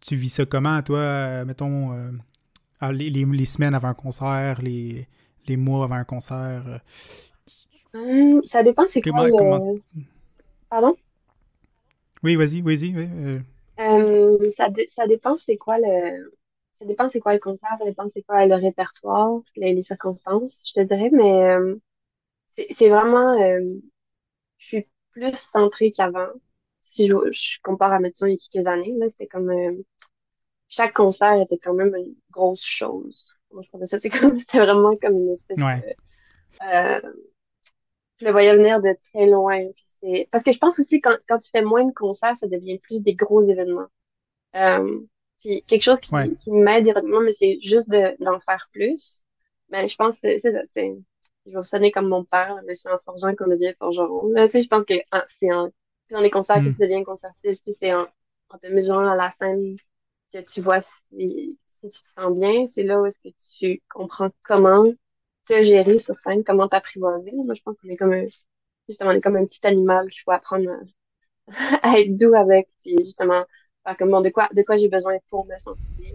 Tu, 0.00 0.16
vis 0.16 0.28
ça 0.28 0.46
comment, 0.46 0.82
toi, 0.82 1.44
mettons, 1.44 1.92
ah, 2.80 2.92
les, 2.92 3.10
les, 3.10 3.44
semaines 3.44 3.74
avant 3.74 3.88
un 3.88 3.94
concert, 3.94 4.62
les, 4.62 5.06
les 5.46 5.56
mois 5.56 5.84
avant 5.84 5.96
un 5.96 6.04
concert? 6.04 6.80
Hum, 7.94 8.42
ça 8.44 8.62
dépend, 8.62 8.84
c'est 8.84 9.00
quoi 9.00 9.28
Pardon? 10.68 10.94
Oui, 12.22 12.36
vas-y, 12.36 12.60
vas-y. 12.60 12.94
Euh. 12.96 13.40
Euh, 13.80 14.48
ça, 14.48 14.68
ça 14.88 15.06
dépend 15.06 15.34
c'est 15.36 15.56
quoi 15.56 15.78
le 15.78 16.32
ça 16.80 16.86
dépend 16.86 17.06
c'est 17.06 17.20
quoi 17.20 17.32
le 17.32 17.38
concert, 17.38 17.70
ça 17.78 17.84
dépend 17.84 18.08
c'est 18.08 18.22
quoi 18.22 18.44
le 18.46 18.54
répertoire, 18.54 19.40
les, 19.56 19.80
circonstances, 19.80 20.64
je 20.68 20.80
te 20.80 20.86
dirais, 20.86 21.10
mais 21.12 21.50
euh, 21.50 21.76
c'est 22.76 22.88
vraiment 22.88 23.36
je 24.58 24.64
suis 24.64 24.88
plus 25.10 25.34
centrée 25.34 25.90
qu'avant. 25.90 26.28
Si 26.90 27.06
je, 27.06 27.14
je, 27.30 27.58
compare 27.62 27.92
à 27.92 28.00
mettons 28.00 28.26
il 28.26 28.32
y 28.32 28.34
a 28.34 28.36
quelques 28.52 28.66
années, 28.66 28.94
là, 28.98 29.06
c'était 29.08 29.26
comme 29.26 29.52
chaque 30.66 30.94
concert 30.94 31.40
était 31.40 31.58
quand 31.58 31.74
même 31.74 31.94
une 31.94 32.14
grosse 32.30 32.64
chose. 32.64 33.30
Moi, 33.50 33.62
je 33.62 33.84
ça, 33.84 33.98
c'est 33.98 34.10
comme 34.10 34.36
c'était 34.36 34.58
vraiment 34.58 34.96
comme 34.96 35.16
une 35.16 35.30
espèce 35.30 35.56
de 35.56 35.96
je 38.20 38.24
le 38.24 38.32
voyais 38.32 38.54
venir 38.56 38.80
de 38.80 38.96
très 39.12 39.26
loin. 39.26 39.64
Parce 40.30 40.44
que 40.44 40.52
je 40.52 40.58
pense 40.58 40.78
aussi 40.78 41.00
quand, 41.00 41.16
quand 41.28 41.38
tu 41.38 41.50
fais 41.50 41.62
moins 41.62 41.84
de 41.84 41.92
concerts, 41.92 42.34
ça 42.34 42.46
devient 42.46 42.78
plus 42.78 43.00
des 43.00 43.14
gros 43.14 43.42
événements. 43.42 43.86
Euh, 44.56 45.00
puis 45.38 45.62
quelque 45.62 45.82
chose 45.82 46.00
qui, 46.00 46.10
qui 46.36 46.50
m'aide 46.50 46.84
directement, 46.84 47.20
mais 47.20 47.30
c'est 47.30 47.58
juste 47.60 47.88
d'en 47.88 48.38
faire 48.40 48.68
plus. 48.72 49.22
Ben, 49.68 49.86
je 49.86 49.94
pense 49.94 50.14
que 50.14 50.36
c'est 50.36 50.38
ça. 50.38 50.64
C'est, 50.64 50.92
je 51.46 51.56
vais 51.56 51.62
sonner 51.62 51.90
comme 51.92 52.08
mon 52.08 52.24
père, 52.24 52.56
mais 52.66 52.74
c'est 52.74 52.90
en 52.90 52.98
forgeant 52.98 53.34
qu'on 53.34 53.48
devient 53.48 53.72
forgeron. 53.78 54.32
tu 54.34 54.48
sais, 54.48 54.62
je 54.62 54.68
pense 54.68 54.84
que 54.84 54.94
c'est 55.26 55.52
en, 55.52 55.68
dans 56.10 56.20
les 56.20 56.30
concerts 56.30 56.56
que 56.56 56.68
mm. 56.68 56.74
tu 56.74 56.80
deviens 56.80 57.04
concertiste, 57.04 57.62
puis 57.64 57.74
c'est 57.78 57.92
en, 57.92 58.06
en 58.50 58.58
te 58.58 58.66
mesurant 58.66 59.08
à 59.08 59.16
la 59.16 59.28
scène 59.28 59.76
que 60.32 60.38
tu 60.38 60.60
vois 60.60 60.80
si, 60.80 61.58
si 61.66 61.88
tu 61.88 62.00
te 62.00 62.20
sens 62.20 62.36
bien. 62.36 62.64
C'est 62.64 62.82
là 62.82 63.00
où 63.00 63.06
est-ce 63.06 63.18
que 63.18 63.34
tu 63.58 63.82
comprends 63.88 64.30
comment 64.44 64.84
te 65.48 65.62
gérer 65.62 65.98
sur 65.98 66.16
scène, 66.16 66.44
comment 66.44 66.68
t'apprivoiser. 66.68 67.32
Moi, 67.32 67.54
je 67.54 67.62
pense 67.62 67.74
qu'on 67.80 67.88
est 67.88 67.96
comme 67.96 68.12
un, 68.12 68.26
justement, 68.88 69.10
on 69.10 69.14
est 69.14 69.22
comme 69.22 69.36
un 69.36 69.44
petit 69.44 69.66
animal 69.66 70.08
qu'il 70.08 70.22
faut 70.22 70.32
apprendre 70.32 70.70
à 71.82 71.98
être 71.98 72.14
doux 72.14 72.34
avec, 72.34 72.68
puis 72.80 72.96
justement, 72.98 73.44
faire 73.84 73.96
comme, 73.96 74.10
bon, 74.10 74.20
de 74.20 74.30
quoi, 74.30 74.48
de 74.54 74.62
quoi 74.62 74.76
j'ai 74.76 74.88
besoin 74.88 75.16
pour 75.30 75.46
me 75.46 75.56
sentir 75.56 75.84
bien. 75.98 76.14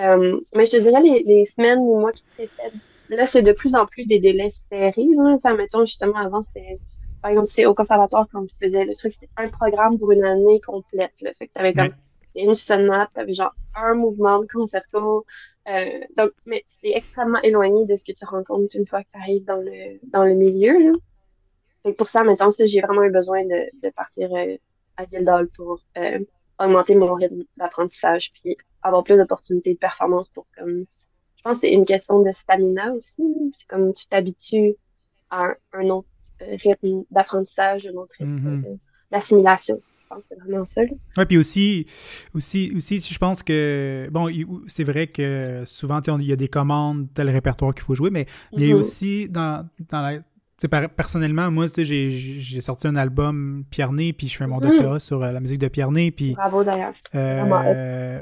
Euh, 0.00 0.40
mais 0.54 0.64
je 0.64 0.70
te 0.70 0.76
dirais, 0.78 1.02
les, 1.02 1.22
les 1.24 1.44
semaines 1.44 1.78
ou 1.78 2.00
mois 2.00 2.12
qui 2.12 2.24
précèdent, 2.34 2.72
là, 3.08 3.24
c'est 3.26 3.42
de 3.42 3.52
plus 3.52 3.74
en 3.74 3.86
plus 3.86 4.06
des 4.06 4.18
délais 4.18 4.48
serrés. 4.48 5.06
Là. 5.16 5.54
Mettons, 5.54 5.84
justement, 5.84 6.16
avant, 6.16 6.40
c'était, 6.40 6.78
par 7.22 7.30
exemple, 7.30 7.46
c'est 7.46 7.66
au 7.66 7.74
conservatoire, 7.74 8.26
quand 8.32 8.44
je 8.46 8.66
faisais 8.66 8.84
le 8.84 8.94
truc, 8.94 9.12
c'était 9.12 9.30
un 9.36 9.48
programme 9.48 9.98
pour 9.98 10.12
une 10.12 10.24
année 10.24 10.60
complète. 10.60 11.12
Là. 11.20 11.32
Fait 11.32 11.46
que 11.46 11.52
t'avais 11.52 11.72
comme 11.72 11.88
une 12.34 12.52
sonate, 12.52 13.10
t'avais 13.14 13.32
genre 13.32 13.54
un 13.74 13.94
mouvement 13.94 14.40
de 14.40 14.46
concerto. 14.46 15.24
Euh, 15.68 16.00
donc, 16.16 16.32
mais 16.44 16.64
c'est 16.80 16.90
extrêmement 16.90 17.40
éloigné 17.42 17.86
de 17.86 17.94
ce 17.94 18.02
que 18.02 18.12
tu 18.12 18.24
rencontres 18.24 18.74
une 18.74 18.86
fois 18.86 19.04
que 19.04 19.10
tu 19.12 19.18
arrives 19.18 19.44
dans 19.44 19.56
le, 19.56 20.00
dans 20.10 20.24
le 20.24 20.34
milieu. 20.34 20.76
Là 20.78 20.92
pour 21.90 22.06
ça, 22.06 22.22
maintenant, 22.22 22.46
j'ai 22.58 22.80
vraiment 22.80 23.02
eu 23.02 23.10
besoin 23.10 23.44
de, 23.44 23.70
de 23.82 23.90
partir 23.90 24.32
euh, 24.34 24.56
à 24.96 25.04
Guildhall 25.04 25.48
pour 25.56 25.80
euh, 25.98 26.20
augmenter 26.60 26.94
mon 26.94 27.14
rythme 27.14 27.42
d'apprentissage 27.56 28.30
puis 28.30 28.54
avoir 28.82 29.02
plus 29.02 29.16
d'opportunités 29.16 29.74
de 29.74 29.78
performance 29.78 30.28
pour 30.28 30.46
comme 30.56 30.84
je 31.36 31.42
pense 31.42 31.54
que 31.54 31.60
c'est 31.62 31.72
une 31.72 31.82
question 31.82 32.20
de 32.22 32.30
stamina 32.30 32.92
aussi. 32.92 33.20
C'est 33.50 33.66
comme 33.66 33.92
tu 33.92 34.06
t'habitues 34.06 34.76
à 35.28 35.48
un, 35.72 35.88
autre 35.90 36.06
euh, 36.06 36.11
rythme 36.62 37.04
d'apprentissage, 37.10 37.86
un 37.86 37.96
autre 37.96 38.14
rythme 38.18 38.36
mm-hmm. 38.36 38.78
d'assimilation. 39.10 39.80
Je 40.02 40.14
pense 40.14 40.24
que 40.24 40.34
vraiment 40.40 40.62
ça. 40.62 40.82
Oui, 41.16 41.24
puis 41.24 41.38
aussi, 41.38 41.86
aussi, 42.34 42.72
aussi, 42.76 43.00
je 43.00 43.18
pense 43.18 43.42
que, 43.42 44.08
bon, 44.10 44.28
c'est 44.66 44.84
vrai 44.84 45.06
que 45.06 45.62
souvent, 45.64 46.00
il 46.18 46.26
y 46.26 46.32
a 46.32 46.36
des 46.36 46.48
commandes, 46.48 47.08
tel 47.14 47.30
répertoire 47.30 47.74
qu'il 47.74 47.84
faut 47.84 47.94
jouer, 47.94 48.10
mais 48.10 48.26
il 48.52 48.60
y 48.60 48.64
a 48.64 48.74
mm-hmm. 48.74 48.78
aussi 48.78 49.28
dans, 49.28 49.66
dans 49.90 50.02
la 50.02 50.18
personnellement, 50.68 51.50
moi, 51.50 51.66
j'ai 51.76 52.60
sorti 52.60 52.86
un 52.86 52.96
album 52.96 53.64
Pierné, 53.70 54.12
puis 54.12 54.28
je 54.28 54.36
fais 54.36 54.46
mon 54.46 54.58
mm. 54.58 54.60
doctorat 54.60 54.98
sur 54.98 55.22
euh, 55.22 55.32
la 55.32 55.40
musique 55.40 55.58
de 55.58 55.68
Pierné. 55.68 56.10
Puis, 56.10 56.34
Bravo 56.34 56.64
d'ailleurs. 56.64 56.94
Euh, 57.14 58.20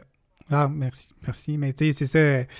ah, 0.50 0.68
merci, 0.72 1.12
merci. 1.22 1.58
Mais 1.58 1.72
tu 1.72 1.92
sais, 1.92 2.06
c'est 2.06 2.46
ça. 2.46 2.52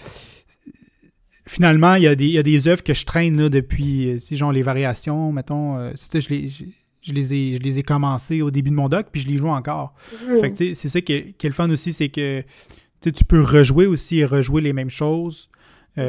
Finalement, 1.50 1.94
il 1.94 2.04
y, 2.04 2.06
a 2.06 2.14
des, 2.14 2.26
il 2.26 2.32
y 2.32 2.38
a 2.38 2.42
des 2.42 2.68
œuvres 2.68 2.82
que 2.82 2.94
je 2.94 3.04
traîne 3.04 3.36
là, 3.36 3.48
depuis, 3.48 4.10
euh, 4.10 4.18
si 4.18 4.36
genre 4.36 4.52
les 4.52 4.62
variations, 4.62 5.32
mettons, 5.32 5.90
je 5.94 6.28
les, 6.28 6.48
je, 6.48 7.12
les 7.12 7.34
ai, 7.34 7.56
je 7.56 7.60
les 7.60 7.80
ai 7.80 7.82
commencées 7.82 8.40
au 8.40 8.52
début 8.52 8.70
de 8.70 8.76
mon 8.76 8.88
doc, 8.88 9.08
puis 9.10 9.20
je 9.20 9.28
les 9.28 9.36
joue 9.36 9.48
encore. 9.48 9.94
Mm. 10.12 10.38
Fait 10.40 10.50
que 10.50 10.54
tu 10.54 10.68
sais, 10.68 10.74
c'est 10.74 10.88
ça 10.88 11.00
qui 11.00 11.12
est, 11.12 11.32
qui 11.36 11.46
est, 11.46 11.50
le 11.50 11.54
fun 11.54 11.68
aussi, 11.70 11.92
c'est 11.92 12.08
que 12.08 12.44
tu 13.02 13.24
peux 13.24 13.40
rejouer 13.40 13.86
aussi 13.86 14.18
et 14.18 14.24
rejouer 14.24 14.60
les 14.62 14.72
mêmes 14.72 14.90
choses 14.90 15.50
mm. 15.96 16.02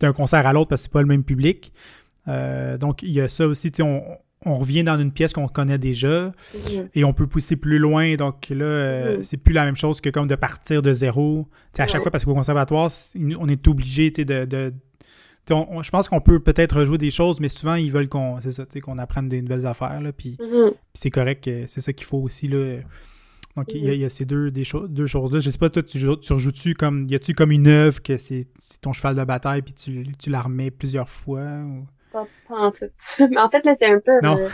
d'un 0.00 0.12
concert 0.12 0.46
à 0.46 0.52
l'autre 0.52 0.68
parce 0.68 0.82
que 0.82 0.84
c'est 0.84 0.92
pas 0.92 1.02
le 1.02 1.08
même 1.08 1.24
public. 1.24 1.72
Euh, 2.28 2.78
donc, 2.78 3.02
il 3.02 3.12
y 3.12 3.20
a 3.20 3.28
ça 3.28 3.46
aussi, 3.46 3.72
on, 3.80 4.02
on 4.44 4.56
revient 4.56 4.82
dans 4.82 4.98
une 4.98 5.12
pièce 5.12 5.32
qu'on 5.32 5.48
connaît 5.48 5.78
déjà 5.78 6.32
mhm. 6.54 6.88
et 6.94 7.04
on 7.04 7.12
peut 7.12 7.26
pousser 7.26 7.56
plus 7.56 7.78
loin. 7.78 8.16
Donc 8.16 8.48
là, 8.50 8.64
euh, 8.64 9.16
mhm. 9.16 9.24
c'est 9.24 9.36
plus 9.36 9.52
la 9.52 9.64
même 9.64 9.76
chose 9.76 10.00
que 10.00 10.10
comme 10.10 10.26
de 10.26 10.34
partir 10.34 10.82
de 10.82 10.92
zéro. 10.92 11.48
à 11.78 11.86
chaque 11.86 12.02
fois, 12.02 12.10
parce 12.10 12.24
qu'au 12.24 12.34
conservatoire, 12.34 12.90
on 13.38 13.48
est 13.48 13.68
obligé 13.68 14.10
de. 14.10 14.44
de 14.44 14.72
je 15.48 15.90
pense 15.90 16.08
qu'on 16.08 16.20
peut 16.20 16.38
peut-être 16.38 16.78
rejouer 16.78 16.98
des 16.98 17.10
choses, 17.10 17.40
mais 17.40 17.48
souvent, 17.48 17.74
ils 17.74 17.90
veulent 17.90 18.08
qu'on 18.08 18.38
qu'on 18.82 18.98
apprenne 18.98 19.28
des 19.28 19.42
nouvelles 19.42 19.66
affaires. 19.66 20.00
Là, 20.00 20.12
puis, 20.12 20.36
mhm. 20.40 20.72
c'est 20.94 21.10
correct, 21.10 21.50
c'est 21.66 21.80
ça 21.80 21.92
qu'il 21.92 22.06
faut 22.06 22.18
aussi. 22.18 22.48
Là. 22.48 22.78
Donc, 23.56 23.66
il 23.74 23.84
y, 23.84 24.04
a 24.04 24.08
ces 24.08 24.24
deux, 24.24 24.50
des 24.50 24.62
deux 24.88 25.06
choses-là. 25.06 25.40
Je 25.40 25.50
sais 25.50 25.58
pas, 25.58 25.68
toi, 25.68 25.82
tu, 25.82 25.98
tu 25.98 26.32
rejoues-tu 26.32 26.74
comme. 26.74 27.06
Y 27.10 27.16
a-tu 27.16 27.34
comme 27.34 27.50
une 27.52 27.66
œuvre 27.66 28.02
que 28.02 28.16
c'est 28.16 28.46
ton 28.80 28.92
cheval 28.92 29.14
de 29.14 29.24
bataille 29.24 29.60
puis 29.60 29.74
tu, 29.74 30.06
tu 30.18 30.30
la 30.30 30.40
remets 30.40 30.70
plusieurs 30.70 31.08
fois? 31.08 31.58
Ou... 31.58 31.84
Pas, 32.12 32.26
en 32.50 32.70
tout. 32.70 32.90
Mais 33.18 33.38
en 33.38 33.48
fait, 33.48 33.64
là, 33.64 33.74
c'est 33.76 33.86
un 33.86 34.00
peu. 34.00 34.18
Euh, 34.24 34.48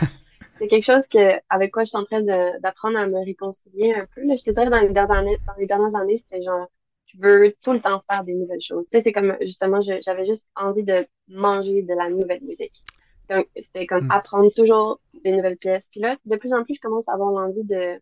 c'est 0.57 0.67
quelque 0.67 0.85
chose 0.85 1.07
que, 1.07 1.39
avec 1.49 1.71
quoi 1.71 1.83
je 1.83 1.89
suis 1.89 1.97
en 1.97 2.03
train 2.03 2.21
d'apprendre 2.21 2.97
à 2.97 3.07
me 3.07 3.23
réconcilier 3.23 3.93
un 3.93 4.05
peu. 4.13 4.21
Là, 4.25 4.33
je 4.35 4.41
te 4.41 4.51
dirais, 4.51 4.69
dans 4.69 4.79
les 4.79 4.89
dernières 4.89 5.11
années, 5.11 5.37
dans 5.47 5.53
les 5.57 5.65
dernières 5.65 5.95
années, 5.95 6.17
c'était 6.17 6.41
genre, 6.41 6.67
je 7.05 7.17
veux 7.19 7.55
tout 7.63 7.71
le 7.71 7.79
temps 7.79 8.03
faire 8.09 8.23
des 8.23 8.33
nouvelles 8.33 8.59
choses. 8.59 8.85
Tu 8.85 8.97
sais, 8.97 9.01
c'est 9.01 9.11
comme, 9.11 9.35
justement, 9.41 9.79
j'avais 9.79 10.23
juste 10.23 10.47
envie 10.55 10.83
de 10.83 11.07
manger 11.27 11.81
de 11.81 11.93
la 11.93 12.09
nouvelle 12.09 12.43
musique. 12.43 12.83
Donc, 13.29 13.47
c'était 13.55 13.85
comme 13.85 14.07
hmm. 14.07 14.11
apprendre 14.11 14.51
toujours 14.51 14.99
des 15.23 15.31
nouvelles 15.31 15.57
pièces. 15.57 15.85
Puis 15.87 15.99
là, 15.99 16.17
de 16.25 16.35
plus 16.35 16.53
en 16.53 16.63
plus, 16.63 16.75
je 16.75 16.81
commence 16.81 17.07
à 17.07 17.13
avoir 17.13 17.31
l'envie 17.31 17.63
de, 17.63 17.95
tu 17.95 18.01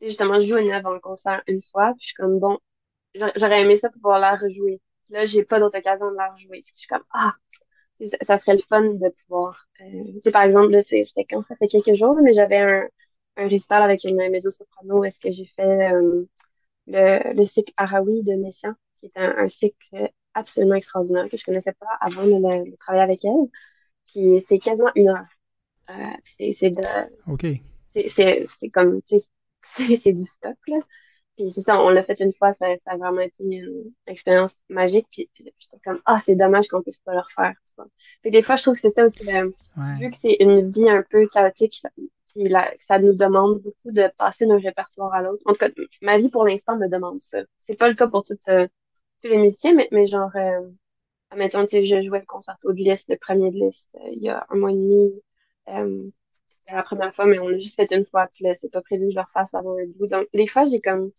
sais, 0.00 0.08
justement, 0.08 0.38
jouer 0.38 0.62
une 0.62 0.72
œuvre 0.72 0.94
en 0.94 0.98
concert 0.98 1.42
une 1.46 1.62
fois. 1.62 1.92
Puis 1.92 2.00
je 2.00 2.06
suis 2.06 2.14
comme, 2.14 2.38
bon, 2.38 2.58
j'aurais 3.14 3.62
aimé 3.62 3.74
ça 3.76 3.88
pour 3.88 4.00
pouvoir 4.02 4.20
la 4.20 4.36
rejouer. 4.36 4.80
Là, 5.08 5.24
j'ai 5.24 5.44
pas 5.44 5.58
d'autre 5.58 5.78
occasion 5.78 6.10
de 6.10 6.16
la 6.16 6.30
rejouer. 6.30 6.60
Puis 6.60 6.72
je 6.74 6.78
suis 6.80 6.88
comme, 6.88 7.04
ah, 7.12 7.34
ça 8.22 8.36
serait 8.36 8.54
le 8.54 8.62
fun 8.68 8.82
de 8.82 9.10
pouvoir. 9.22 9.66
Euh, 9.80 10.30
par 10.32 10.42
exemple, 10.42 10.78
c'était 10.80 11.24
quand 11.28 11.42
ça 11.42 11.56
fait 11.56 11.66
quelques 11.66 11.94
jours, 11.94 12.16
mais 12.22 12.32
j'avais 12.32 12.58
un, 12.58 12.88
un 13.36 13.48
avec 13.82 14.04
une 14.04 14.16
mezzo-soprano. 14.30 15.04
Est-ce 15.04 15.18
que 15.18 15.30
j'ai 15.30 15.46
fait 15.46 15.92
euh, 15.92 16.24
le, 16.86 17.34
le 17.34 17.42
cycle 17.44 17.72
Arawi 17.76 18.22
de 18.22 18.34
Messiaen, 18.36 18.74
qui 19.00 19.06
est 19.06 19.18
un, 19.18 19.36
un 19.38 19.46
cycle 19.46 20.10
absolument 20.34 20.74
extraordinaire 20.76 21.28
que 21.30 21.36
je 21.36 21.44
connaissais 21.44 21.72
pas 21.74 21.86
avant 22.00 22.24
de, 22.24 22.30
le- 22.32 22.70
de 22.70 22.76
travailler 22.76 23.04
avec 23.04 23.24
elle. 23.24 23.48
Puis 24.06 24.40
c'est 24.40 24.58
quasiment 24.58 24.90
une 24.96 25.10
heure. 25.10 25.26
Euh, 25.90 25.94
c'est 26.52 26.70
de, 26.70 26.82
OK. 27.26 27.60
c'est 28.44 28.68
comme, 28.70 29.02
tu 29.02 29.18
sais, 29.18 29.26
c'est 29.62 29.94
c'est 29.96 30.12
du 30.12 30.24
stock, 30.24 30.56
là. 30.68 30.76
Puis 31.40 31.50
c'est 31.50 31.62
ça, 31.64 31.80
on 31.80 31.88
l'a 31.88 32.02
fait 32.02 32.20
une 32.20 32.32
fois, 32.32 32.50
ça, 32.52 32.66
ça 32.84 32.92
a 32.92 32.96
vraiment 32.98 33.20
été 33.22 33.42
une 33.44 33.92
expérience 34.06 34.54
magique. 34.68 35.06
Puis 35.10 35.28
j'étais 35.34 35.78
comme, 35.84 36.00
ah, 36.04 36.18
c'est 36.22 36.34
dommage 36.34 36.66
qu'on 36.68 36.82
puisse 36.82 36.98
pas 36.98 37.14
le 37.14 37.20
refaire, 37.20 37.54
tu 37.66 37.72
vois. 37.76 37.86
Puis 38.22 38.30
des 38.30 38.42
fois, 38.42 38.56
je 38.56 38.62
trouve 38.62 38.74
que 38.74 38.80
c'est 38.80 38.90
ça 38.90 39.04
aussi, 39.04 39.24
le- 39.24 39.54
vu 40.00 40.08
que 40.08 40.14
c'est 40.20 40.36
une 40.40 40.68
vie 40.70 40.88
un 40.90 41.02
peu 41.08 41.26
chaotique, 41.26 41.72
ça, 41.72 41.88
puis 42.34 42.48
là, 42.48 42.70
ça 42.76 42.98
nous 42.98 43.14
demande 43.14 43.60
beaucoup 43.60 43.90
de 43.90 44.08
passer 44.18 44.46
d'un 44.46 44.58
répertoire 44.58 45.12
à 45.14 45.22
l'autre. 45.22 45.42
En 45.46 45.52
tout 45.52 45.58
cas, 45.58 45.68
ma 46.02 46.16
vie 46.18 46.28
pour 46.28 46.44
l'instant 46.44 46.76
me 46.76 46.88
demande 46.88 47.18
ça. 47.20 47.38
C'est 47.58 47.74
pas 47.78 47.88
le 47.88 47.94
cas 47.94 48.06
pour 48.08 48.22
toutes, 48.22 48.48
euh, 48.48 48.66
tous 49.22 49.28
les 49.30 49.38
musiciens, 49.38 49.74
mais, 49.74 49.88
mais 49.92 50.06
genre, 50.06 50.30
euh, 50.36 50.60
admettons, 51.30 51.62
tu 51.64 51.68
sais, 51.70 51.82
je 51.82 52.00
jouais 52.06 52.20
le 52.20 52.26
concerto 52.26 52.72
de 52.72 52.78
Liszt, 52.78 53.08
le 53.08 53.16
premier 53.16 53.50
de 53.50 53.56
Liszt, 53.56 53.94
euh, 53.96 54.08
il 54.12 54.22
y 54.22 54.28
a 54.28 54.46
un 54.50 54.56
mois 54.56 54.70
et 54.70 54.74
demi. 54.74 55.12
Euh, 55.68 56.10
c'était 56.46 56.74
la 56.76 56.82
première 56.82 57.14
fois, 57.14 57.26
mais 57.26 57.38
on 57.38 57.48
a 57.48 57.56
juste 57.56 57.76
fait 57.76 57.90
une 57.92 58.04
fois, 58.04 58.28
puis 58.32 58.44
là, 58.44 58.54
c'est 58.54 58.70
pas 58.70 58.80
prévu 58.82 59.06
que 59.06 59.10
je 59.12 59.16
le 59.16 59.22
refasse 59.22 59.52
avant 59.54 59.76
un 59.78 59.86
bout. 59.86 60.06
Donc, 60.06 60.26
des 60.34 60.46
fois, 60.46 60.64
j'ai 60.64 60.80
comme, 60.80 61.10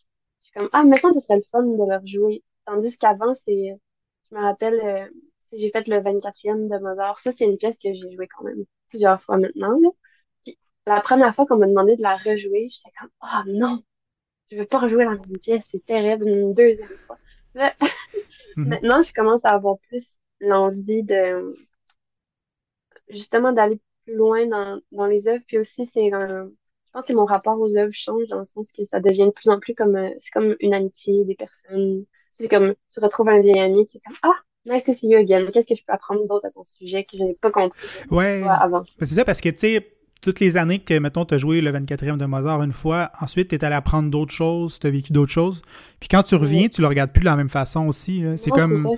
je 0.41 0.45
suis 0.47 0.53
comme, 0.53 0.69
ah, 0.73 0.83
maintenant, 0.83 1.13
ce 1.13 1.21
serait 1.21 1.37
le 1.37 1.43
fun 1.51 1.63
de 1.63 1.77
le 1.77 1.97
rejouer. 1.99 2.43
Tandis 2.65 2.97
qu'avant, 2.97 3.33
c'est, 3.33 3.77
je 4.31 4.35
me 4.37 4.41
rappelle, 4.41 4.79
euh, 4.83 5.07
j'ai 5.53 5.71
fait 5.71 5.87
le 5.87 6.01
24e 6.01 6.69
de 6.69 6.77
Mozart. 6.79 7.17
Ça, 7.19 7.31
c'est 7.35 7.45
une 7.45 7.57
pièce 7.57 7.77
que 7.77 7.91
j'ai 7.93 8.11
jouée 8.11 8.27
quand 8.27 8.43
même 8.45 8.65
plusieurs 8.89 9.21
fois 9.21 9.37
maintenant, 9.37 9.79
là. 9.81 9.89
Puis, 10.43 10.57
la 10.87 11.01
première 11.01 11.33
fois 11.35 11.45
qu'on 11.47 11.57
m'a 11.57 11.67
demandé 11.67 11.95
de 11.95 12.01
la 12.01 12.17
rejouer, 12.17 12.67
j'étais 12.69 12.91
comme, 12.99 13.09
ah, 13.21 13.43
non, 13.47 13.83
je 14.51 14.57
veux 14.57 14.65
pas 14.67 14.79
rejouer 14.79 15.05
la 15.05 15.11
même 15.11 15.39
pièce, 15.41 15.67
c'est 15.71 15.83
terrible, 15.83 16.27
une 16.27 16.53
deuxième 16.53 16.89
fois. 17.07 17.19
Là, 17.55 17.75
Mhm. 18.57 18.69
maintenant, 18.71 19.01
je 19.01 19.13
commence 19.13 19.45
à 19.45 19.51
avoir 19.51 19.77
plus 19.89 20.19
l'envie 20.41 21.03
de, 21.03 21.55
justement 23.09 23.51
d'aller 23.51 23.79
plus 24.03 24.15
loin 24.15 24.45
dans, 24.47 24.79
dans 24.91 25.05
les 25.05 25.27
œuvres. 25.27 25.43
Puis 25.47 25.57
aussi, 25.57 25.85
c'est 25.85 26.11
un- 26.13 26.49
je 26.93 26.99
pense 26.99 27.05
que 27.07 27.13
mon 27.13 27.23
rapport 27.23 27.57
aux 27.57 27.77
œuvres 27.77 27.93
change 27.93 28.27
dans 28.27 28.37
le 28.37 28.43
sens 28.43 28.69
que 28.69 28.83
ça 28.83 28.99
devient 28.99 29.25
de 29.25 29.29
plus 29.31 29.49
en 29.49 29.59
plus 29.59 29.73
comme, 29.73 29.95
euh, 29.95 30.09
c'est 30.17 30.29
comme 30.31 30.55
une 30.59 30.73
amitié 30.73 31.23
des 31.23 31.35
personnes. 31.35 32.03
C'est 32.33 32.49
comme, 32.49 32.73
tu 32.93 32.99
retrouves 32.99 33.29
un 33.29 33.39
vieil 33.39 33.59
ami 33.59 33.85
qui 33.85 33.95
est 33.97 34.01
comme, 34.05 34.17
ah, 34.23 34.35
nice 34.65 34.83
to 34.83 34.91
see 34.91 35.07
you 35.07 35.17
again. 35.17 35.47
Qu'est-ce 35.53 35.65
que 35.65 35.73
je 35.73 35.81
peux 35.87 35.93
apprendre 35.93 36.25
d'autre 36.27 36.45
à 36.45 36.49
ton 36.49 36.63
sujet 36.65 37.05
que 37.05 37.17
je 37.17 37.23
n'ai 37.23 37.35
pas 37.35 37.49
compris 37.49 37.79
Ouais. 38.09 38.43
avant? 38.45 38.81
Ben, 38.81 39.05
c'est 39.05 39.15
ça, 39.15 39.23
parce 39.23 39.39
que, 39.39 39.47
tu 39.47 39.57
sais, 39.59 39.87
toutes 40.21 40.41
les 40.41 40.57
années 40.57 40.79
que, 40.79 40.99
mettons, 40.99 41.23
tu 41.23 41.33
as 41.33 41.37
joué 41.37 41.61
le 41.61 41.71
24e 41.71 42.17
de 42.17 42.25
Mozart 42.25 42.61
une 42.61 42.73
fois, 42.73 43.09
ensuite, 43.21 43.47
tu 43.47 43.55
es 43.55 43.63
allé 43.63 43.75
apprendre 43.75 44.09
d'autres 44.09 44.33
choses, 44.33 44.77
tu 44.77 44.85
as 44.85 44.91
vécu 44.91 45.13
d'autres 45.13 45.31
choses. 45.31 45.61
Puis 46.01 46.09
quand 46.09 46.23
tu 46.23 46.35
reviens, 46.35 46.67
tu 46.67 46.81
le 46.81 46.87
regardes 46.87 47.13
plus 47.13 47.21
de 47.21 47.25
la 47.25 47.37
même 47.37 47.49
façon 47.49 47.87
aussi. 47.87 48.21
C'est 48.35 48.51
comme. 48.51 48.89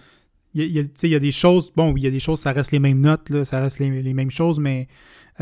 Il 0.56 0.66
y 0.66 0.80
a, 0.80 0.84
il 1.04 1.14
y 1.14 1.20
des 1.20 1.32
choses, 1.32 1.72
bon, 1.76 1.96
il 1.98 2.04
y 2.04 2.08
a 2.08 2.12
des 2.12 2.20
choses, 2.20 2.40
ça 2.40 2.52
reste 2.52 2.72
les 2.72 2.80
mêmes 2.80 3.00
notes, 3.02 3.30
là, 3.30 3.44
ça 3.44 3.60
reste 3.60 3.80
les, 3.80 4.02
les 4.04 4.14
mêmes 4.14 4.30
choses, 4.32 4.60
mais 4.60 4.88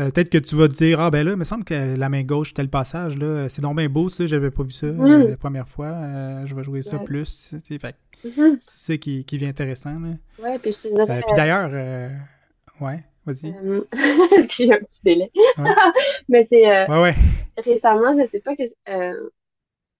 euh, 0.00 0.10
peut-être 0.10 0.30
que 0.30 0.38
tu 0.38 0.54
vas 0.56 0.68
te 0.68 0.74
dire, 0.74 1.00
ah 1.00 1.10
ben 1.10 1.22
là, 1.26 1.32
il 1.32 1.36
me 1.36 1.44
semble 1.44 1.64
que 1.64 1.96
la 1.98 2.08
main 2.08 2.22
gauche, 2.22 2.54
tel 2.54 2.68
passage, 2.70 3.18
là, 3.18 3.46
c'est 3.50 3.60
donc 3.60 3.76
bien 3.76 3.90
beau, 3.90 4.08
ça, 4.08 4.24
j'avais 4.24 4.50
pas 4.50 4.62
vu 4.62 4.72
ça 4.72 4.86
euh, 4.86 5.28
la 5.30 5.36
première 5.36 5.68
fois, 5.68 5.86
euh, 5.88 6.46
je 6.46 6.54
vais 6.54 6.62
jouer 6.62 6.80
ça 6.80 6.96
Ouais. 6.96 7.04
plus. 7.04 7.54
tu 7.66 7.78
sais, 7.78 7.94
Mhm. 8.24 8.58
c'est 8.66 8.92
ça 8.92 8.96
qui, 8.96 9.24
qui 9.24 9.36
vient 9.36 9.48
intéressant. 9.50 9.98
Là. 9.98 10.10
Ouais, 10.42 10.58
puis 10.58 10.70
je 10.70 10.88
te 10.88 10.94
dirais, 10.94 11.22
puis 11.26 11.36
d'ailleurs, 11.36 11.70
euh, 11.72 12.08
ouais, 12.80 13.04
vas-y. 13.26 13.52
j'ai 14.48 14.72
un 14.72 14.78
petit 14.78 15.00
délai. 15.04 15.30
Ouais. 15.58 15.64
Mais 16.28 16.46
c'est, 16.48 16.70
euh, 16.70 16.86
Ouais, 16.86 17.02
ouais. 17.02 17.14
récemment, 17.64 18.12
je 18.12 18.26
sais 18.28 18.40
pas 18.40 18.54
que 18.56 18.62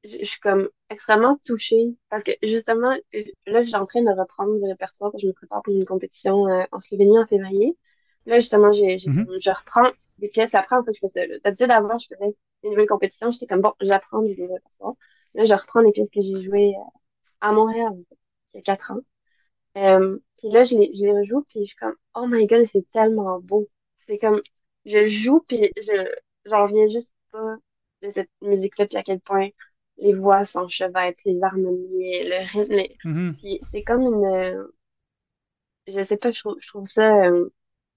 je 0.05 0.25
suis 0.25 0.41
comme 0.41 0.69
extrêmement 0.91 1.37
touchée 1.47 1.97
parce 2.11 2.23
que 2.23 2.33
justement 2.43 2.93
euh, 3.15 3.23
là 3.47 3.61
je 3.61 3.67
suis 3.67 3.77
en 3.77 3.85
train 3.87 4.03
de 4.03 4.11
reprendre 4.11 4.55
du 4.55 4.65
répertoire 4.65 5.11
parce 5.13 5.21
que 5.23 5.27
je 5.27 5.29
me 5.29 5.33
prépare 5.35 5.63
pour 5.63 5.75
une 5.75 5.87
compétition 5.87 6.49
euh, 6.49 6.65
en 6.73 6.79
Slovénie 6.79 7.19
en 7.19 7.27
février. 7.27 7.77
Là 8.27 8.39
justement 8.39 8.73
j'ai 8.73 8.97
j'ai 8.97 9.11
comme- 9.11 9.37
je 9.43 9.51
reprends 9.51 9.91
des 10.19 10.29
pièces 10.29 10.55
après 10.55 10.77
en 10.77 10.85
fait 10.85 10.93
je 10.93 10.99
fais 11.01 11.09
ça. 11.09 11.27
là. 11.27 11.39
D'habitude 11.45 11.71
avant 11.71 11.97
je 11.97 12.07
faisais 12.09 12.37
des 12.63 12.71
nouvelles 12.71 12.89
compétitions, 12.89 13.31
j'étais 13.31 13.47
comme 13.47 13.61
bon, 13.61 13.73
j'apprends 13.81 14.23
du 14.23 14.31
nouveau 14.37 14.55
répertoire. 14.55 14.95
Là 15.35 15.45
je 15.45 15.55
reprends 15.55 15.83
des 15.83 15.93
pièces 15.93 16.11
que 16.11 16.21
j'ai 16.21 16.43
jouées 16.43 16.75
euh, 16.77 16.81
à 17.41 17.53
Montréal 17.53 17.89
en 17.93 17.97
fait, 17.97 18.17
il 18.55 18.57
y 18.59 18.61
a 18.61 18.63
quatre 18.63 18.91
ans. 18.93 19.01
Euh, 19.79 20.19
puis 20.39 20.51
là 20.51 20.63
je 20.63 20.75
les 20.75 20.93
je 20.95 21.01
les 21.05 21.13
rejoue 21.13 21.43
puis 21.45 21.61
je 21.61 21.67
suis 21.67 21.77
comme 21.77 21.95
oh 22.15 22.27
my 22.27 22.45
god, 22.47 22.65
c'est 22.65 22.87
tellement 22.89 23.41
beau. 23.41 23.69
C'est 24.07 24.19
comme 24.19 24.41
je 24.85 25.07
joue 25.07 25.41
puis 25.49 25.71
je 25.77 25.93
j'en 26.47 26.65
reviens 26.65 26.87
juste 26.87 27.15
pas 27.33 27.57
de 28.03 28.11
cette 28.11 28.31
musique-là, 28.43 28.87
puis 28.87 28.97
à 28.97 29.03
quel 29.03 29.21
point 29.21 29.49
les 29.99 30.15
voix 30.15 30.43
s'enchevêtrent, 30.45 31.21
les 31.25 31.43
harmonies, 31.43 32.25
le 32.25 32.59
rythme. 32.59 32.73
les- 32.75 32.97
Mhm. 33.05 33.35
Puis 33.39 33.59
c'est 33.71 33.83
comme 33.83 34.03
une... 34.03 34.25
euh, 34.25 34.65
je 35.87 36.01
sais 36.03 36.17
pas, 36.17 36.31
je 36.31 36.39
trouve, 36.41 36.57
je 36.63 36.67
trouve 36.69 36.85
ça 36.85 37.27
euh, 37.27 37.49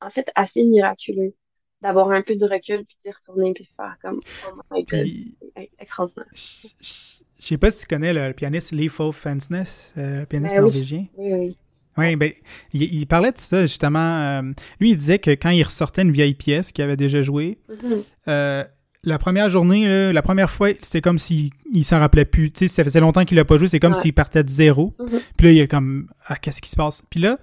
en 0.02 0.10
fait 0.10 0.28
assez 0.36 0.64
miraculeux 0.64 1.34
d'avoir 1.82 2.10
un 2.12 2.22
peu 2.22 2.36
de 2.36 2.46
recul, 2.46 2.84
puis 2.84 2.96
d'y 3.04 3.12
retourner, 3.12 3.52
puis 3.54 3.68
faire 3.78 3.96
comme 4.02 4.20
Oh 4.48 4.60
my 4.72 4.84
god, 4.86 5.02
Puis, 5.04 5.36
c'est 5.56 5.70
extraordinaire. 5.78 6.26
je 6.34 7.46
sais 7.46 7.58
pas 7.58 7.70
si 7.70 7.82
tu 7.82 7.86
connais 7.88 8.12
le, 8.14 8.28
le 8.28 8.34
pianiste 8.34 8.72
Leif 8.72 9.00
Fansness, 9.12 9.94
euh, 9.98 10.26
pianiste 10.26 10.56
Ben 10.56 10.64
oui. 10.64 10.72
norvégien. 10.72 11.06
Oui, 11.18 11.34
oui. 11.34 11.50
Oui, 11.98 12.16
ben, 12.18 12.32
il, 12.74 12.82
il 12.94 13.08
parlait 13.08 13.32
de 13.32 13.38
ça, 13.38 13.62
justement. 13.62 14.00
euh, 14.40 14.42
lui, 14.80 14.92
il 14.92 14.98
disait 14.98 15.20
que 15.20 15.32
quand 15.32 15.50
il 15.52 15.64
ressortait 15.64 16.02
une 16.02 16.12
vieille 16.12 16.34
pièce 16.34 16.72
qu'il 16.72 16.84
avait 16.84 16.98
déjà 16.98 17.22
jouée, 17.22 17.58
Mhm. 17.70 18.04
euh, 18.28 18.64
la 19.06 19.18
première 19.20 19.50
journée, 19.50 19.88
là, 19.88 20.12
la 20.14 20.22
première 20.22 20.50
fois, 20.50 20.70
c'était 20.82 21.02
comme 21.02 21.18
s'il 21.18 21.52
il 21.74 21.84
s'en 21.84 22.00
rappelait 22.00 22.26
plus. 22.26 22.52
Tu 22.52 22.60
sais, 22.60 22.68
ça 22.68 22.84
faisait 22.84 23.00
longtemps 23.00 23.24
qu'il 23.26 23.38
l'a 23.38 23.46
pas 23.46 23.58
joué, 23.58 23.68
c'est 23.68 23.80
comme 23.80 23.94
Ouais. 23.94 24.00
s'il 24.00 24.14
partait 24.14 24.44
de 24.44 24.50
zéro. 24.50 24.94
Mhm. 25.00 25.20
Puis 25.38 25.48
là, 25.48 25.54
il 25.54 25.60
est 25.60 25.68
comme, 25.68 26.08
ah, 26.28 26.36
qu'est-ce 26.36 26.62
qui 26.62 26.70
se 26.70 26.76
passe? 26.76 27.04
Puis 27.10 27.20
là, 27.20 27.38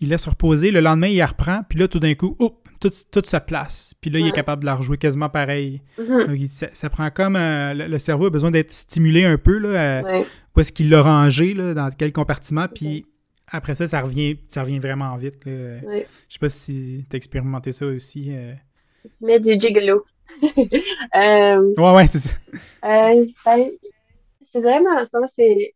il 0.00 0.08
laisse 0.08 0.26
reposer. 0.26 0.70
Le 0.70 0.80
lendemain, 0.80 1.08
il 1.08 1.16
la 1.18 1.26
reprend. 1.26 1.60
Puis 1.68 1.78
là, 1.78 1.88
tout 1.88 1.98
d'un 1.98 2.14
coup, 2.14 2.36
oh, 2.38 2.58
tout, 2.80 2.90
tout 3.12 3.22
se 3.24 3.36
place. 3.36 3.94
Puis 4.00 4.10
là, 4.10 4.18
il 4.18 4.26
est 4.26 4.32
capable 4.32 4.62
de 4.62 4.66
la 4.66 4.74
rejouer 4.74 4.98
quasiment 4.98 5.28
pareil. 5.28 5.82
Mhm. 5.98 6.26
Donc, 6.26 6.36
il- 6.40 6.48
ça, 6.48 6.66
ça 6.72 6.90
prend 6.90 7.10
comme, 7.10 7.36
euh, 7.36 7.74
le, 7.74 7.86
le 7.86 7.98
cerveau 7.98 8.26
a 8.26 8.30
besoin 8.30 8.50
d'être 8.50 8.72
stimulé 8.72 9.24
un 9.24 9.38
peu, 9.38 9.58
là, 9.58 10.02
Ouais. 10.02 10.26
où 10.56 10.60
est-ce 10.60 10.72
qu'il 10.72 10.88
l'a 10.90 11.02
rangé, 11.02 11.54
là, 11.54 11.74
dans 11.74 11.88
quel 11.96 12.12
compartiment. 12.12 12.66
Puis 12.74 13.06
après 13.50 13.74
ça, 13.74 13.86
ça 13.86 14.00
revient, 14.00 14.36
ça 14.48 14.62
revient 14.62 14.78
vraiment 14.80 15.14
vite. 15.16 15.34
Je 15.44 15.70
sais 16.28 16.38
pas 16.40 16.48
si 16.48 17.04
t'as 17.08 17.16
expérimenté 17.18 17.70
ça 17.72 17.86
aussi. 17.86 18.26
euh. 18.30 18.52
Tu 19.02 19.24
mets 19.24 19.38
du 19.38 19.52
gigolo. 19.58 20.02
euh, 21.16 21.72
Ouais, 21.76 21.92
ouais, 21.94 22.06
c'est 22.06 22.18
ça. 22.18 22.30
Euh, 22.84 23.24
ben, 23.44 23.70
je 24.54 24.58
dirais, 24.60 24.78
en 24.78 25.04
ce 25.04 25.10
moment, 25.12 25.26
c'est. 25.28 25.74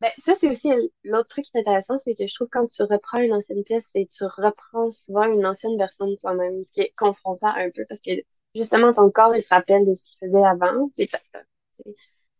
Ben, 0.00 0.10
ça, 0.18 0.34
c'est 0.34 0.48
aussi 0.50 0.68
l'autre 1.04 1.28
truc 1.28 1.44
qui 1.46 1.52
est 1.56 1.60
intéressant, 1.60 1.96
c'est 1.98 2.14
que 2.14 2.26
je 2.26 2.34
trouve 2.34 2.48
que 2.48 2.58
quand 2.58 2.66
tu 2.66 2.82
reprends 2.84 3.20
une 3.20 3.34
ancienne 3.34 3.62
pièce, 3.64 3.84
c'est 3.88 4.06
tu 4.06 4.24
reprends 4.24 4.90
souvent 4.90 5.24
une 5.32 5.46
ancienne 5.46 5.78
version 5.78 6.06
de 6.08 6.16
toi-même, 6.16 6.62
ce 6.62 6.70
qui 6.70 6.80
est 6.82 6.94
confrontant 6.96 7.48
un 7.56 7.70
peu, 7.70 7.84
parce 7.88 8.00
que 8.00 8.12
justement, 8.54 8.92
ton 8.92 9.10
corps, 9.10 9.34
il 9.36 9.40
se 9.42 9.48
rappelle 9.48 9.86
de 9.86 9.92
ce 9.92 10.02
qu'il 10.02 10.18
faisait 10.20 10.44
avant. 10.44 10.90
C'est 10.96 11.08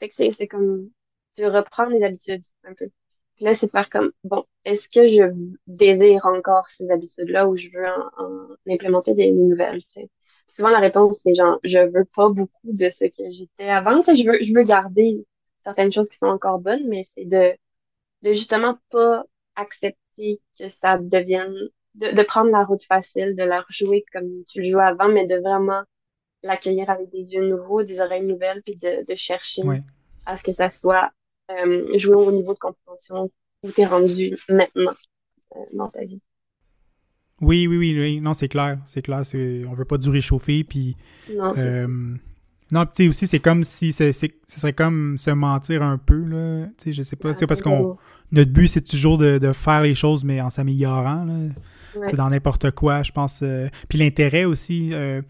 fait 0.01 0.09
que 0.09 0.15
c'est 0.15 0.31
c'est 0.31 0.47
comme. 0.47 0.91
Tu 1.35 1.47
reprends 1.47 1.85
les 1.87 2.03
habitudes 2.03 2.43
un 2.65 2.75
peu. 2.75 2.89
Puis 3.37 3.45
là, 3.45 3.53
c'est 3.53 3.67
de 3.67 3.71
faire 3.71 3.89
comme, 3.89 4.11
bon, 4.25 4.45
est-ce 4.65 4.89
que 4.89 5.05
je 5.07 5.33
désire 5.69 6.27
encore 6.27 6.67
ces 6.69 6.91
habitudes-là 6.91 7.47
ou 7.49 7.55
je 7.55 7.69
veux 7.73 7.87
en, 7.87 8.25
en 8.25 8.49
implémenter 8.69 9.15
des, 9.15 9.27
des 9.27 9.33
nouvelles, 9.33 9.85
tu 9.85 10.01
sais? 10.03 10.11
Souvent, 10.49 10.71
la 10.71 10.81
réponse, 10.81 11.21
c'est 11.23 11.35
genre, 11.35 11.59
je 11.65 11.79
veux 11.79 12.05
pas 12.17 12.29
beaucoup 12.31 12.73
de 12.73 12.89
ce 12.89 13.05
que 13.05 13.31
j'étais 13.31 13.69
avant. 13.69 14.01
Tu 14.01 14.15
sais, 14.15 14.23
je 14.23 14.29
veux, 14.29 14.39
je 14.41 14.53
veux 14.55 14.63
garder 14.65 15.25
certaines 15.65 15.91
choses 15.93 16.09
qui 16.09 16.17
sont 16.17 16.27
encore 16.27 16.59
bonnes, 16.61 16.89
mais 16.89 17.03
c'est 17.15 17.25
de, 17.27 17.55
de 18.23 18.31
justement 18.33 18.79
pas 18.91 19.25
accepter 19.57 20.41
que 20.59 20.67
ça 20.69 20.99
devienne, 20.99 21.55
de, 21.95 22.13
de 22.17 22.23
prendre 22.23 22.51
la 22.51 22.65
route 22.65 22.83
facile, 22.85 23.37
de 23.37 23.43
la 23.45 23.61
rejouer 23.63 24.05
comme 24.13 24.45
tu 24.45 24.61
le 24.63 24.71
jouais 24.71 24.85
avant, 24.85 25.09
mais 25.09 25.27
de 25.27 25.37
vraiment 25.37 25.83
l'accueillir 26.43 26.91
avec 26.91 27.11
des 27.11 27.33
yeux 27.35 27.49
nouveaux, 27.49 27.83
des 27.83 28.01
oreilles 28.01 28.27
nouvelles, 28.27 28.63
puis 28.63 28.77
de, 28.77 29.05
de 29.09 29.15
chercher 29.15 29.63
à 30.27 30.37
ce 30.37 30.43
que 30.43 30.53
ça 30.53 30.69
soit 30.69 31.11
euh, 31.51 31.97
joué 31.97 32.17
au 32.17 32.33
niveau 32.33 32.55
de 32.55 32.59
compréhension 32.59 33.31
où 33.63 33.71
t'es 33.73 33.87
rendu 33.87 34.37
maintenant 34.49 34.95
euh, 35.57 35.65
dans 35.75 35.89
ta 35.89 36.05
vie. 36.05 36.21
Oui, 37.41 37.67
oui, 37.67 37.77
oui, 37.77 37.97
oui. 37.99 38.21
Non, 38.21 38.35
c'est 38.35 38.49
clair. 38.49 38.79
C'est 38.85 39.03
clair. 39.03 39.25
c'est- 39.25 39.63
On 39.71 39.75
veut 39.75 39.85
pas 39.85 39.99
du 39.99 40.09
réchauffer. 40.11 40.65
Puis, 40.65 40.97
Non, 41.37 41.53
c'est 41.55 41.61
euh, 41.63 41.87
non, 42.71 42.85
tu 42.87 42.91
sais, 43.05 43.09
aussi, 43.09 43.27
c'est 43.27 43.39
comme 43.39 43.63
si 43.65 43.93
c'est, 43.93 44.13
c'est- 44.13 44.35
ce 44.47 44.61
serait 44.61 44.73
comme 44.73 45.17
se 45.19 45.31
mentir 45.31 45.83
un 45.83 45.99
peu, 45.99 46.19
là. 46.25 46.67
Tu 46.79 46.85
sais, 46.85 46.93
je 46.93 47.03
sais 47.03 47.17
pas. 47.17 47.33
C'est 47.35 47.47
parce 47.47 47.63
qu'on. 47.63 47.97
Notre 48.31 48.51
but, 48.53 48.69
c'est 48.69 48.83
toujours 48.83 49.17
de, 49.17 49.39
de 49.39 49.53
faire 49.53 49.81
les 49.83 49.95
choses, 49.95 50.23
mais 50.25 50.41
en 50.43 50.51
s'améliorant, 50.51 51.25
là. 51.25 51.35
Ouais. 51.97 52.07
C'est 52.11 52.17
dans 52.17 52.29
n'importe 52.29 52.71
quoi, 52.73 53.03
je 53.03 53.11
pense. 53.13 53.41
euh, 53.43 53.69
Puis 53.89 53.99
l'intérêt 53.99 54.45
aussi, 54.45 54.91
euh, 54.93 55.23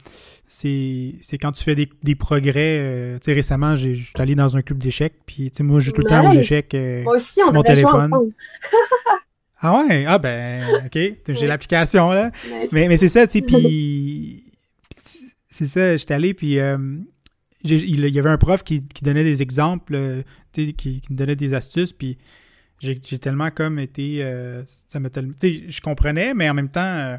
c'est 0.48 1.14
c'est 1.20 1.38
quand 1.38 1.52
tu 1.52 1.62
fais 1.62 1.76
des, 1.76 1.88
des 2.02 2.16
progrès. 2.16 2.78
euh, 2.80 3.14
tu 3.18 3.26
sais, 3.26 3.32
récemment, 3.34 3.76
j'ai- 3.76 3.94
je 3.94 4.06
suis 4.06 4.14
allé 4.18 4.34
dans 4.34 4.56
un 4.56 4.62
club 4.62 4.78
d'échecs, 4.78 5.14
puis 5.24 5.50
tu 5.52 5.58
sais, 5.58 5.62
moi, 5.62 5.78
je 5.78 5.86
joue 5.86 5.92
tout 5.92 6.02
le 6.02 6.08
temps 6.08 6.28
aux 6.28 6.34
échecs 6.34 6.74
euh, 6.74 7.04
Moi 7.04 7.14
aussi, 7.14 7.34
sur 7.34 7.50
on 7.50 7.52
mon 7.52 7.62
téléphone. 7.62 8.10
Ah 9.60 9.84
ouais? 9.84 10.04
Ah 10.06 10.18
ben, 10.18 10.84
OK. 10.86 10.98
J'ai 11.28 11.46
l'application, 11.46 12.10
là. 12.10 12.30
Mais- 12.50 12.68
Mais, 12.72 12.88
mais 12.88 12.96
c'est 12.96 13.08
ça, 13.08 13.26
tu 13.26 13.38
sais, 13.38 13.42
puis... 13.42 14.44
C'est 15.50 15.66
ça, 15.66 15.96
j'étais 15.96 16.14
allé, 16.14 16.34
puis... 16.34 16.60
euh, 16.60 16.78
il 17.64 18.08
y 18.08 18.18
avait 18.18 18.30
un 18.30 18.38
prof 18.38 18.62
qui, 18.62 18.80
donnait 19.02 19.24
des 19.24 19.42
exemples, 19.42 20.22
qui, 20.52 20.72
qui 20.74 21.02
donnait 21.10 21.34
des 21.36 21.54
astuces, 21.54 21.92
puis 21.92 22.16
j'ai 22.80 23.00
tellement 23.18 23.50
comme 23.50 23.78
été. 23.80 24.24
ça 24.64 25.00
m'a 25.00 25.10
tellement. 25.10 25.34
je 25.42 25.80
comprenais, 25.80 26.34
mais 26.34 26.48
en 26.48 26.54
même 26.54 26.70
temps, 26.70 27.18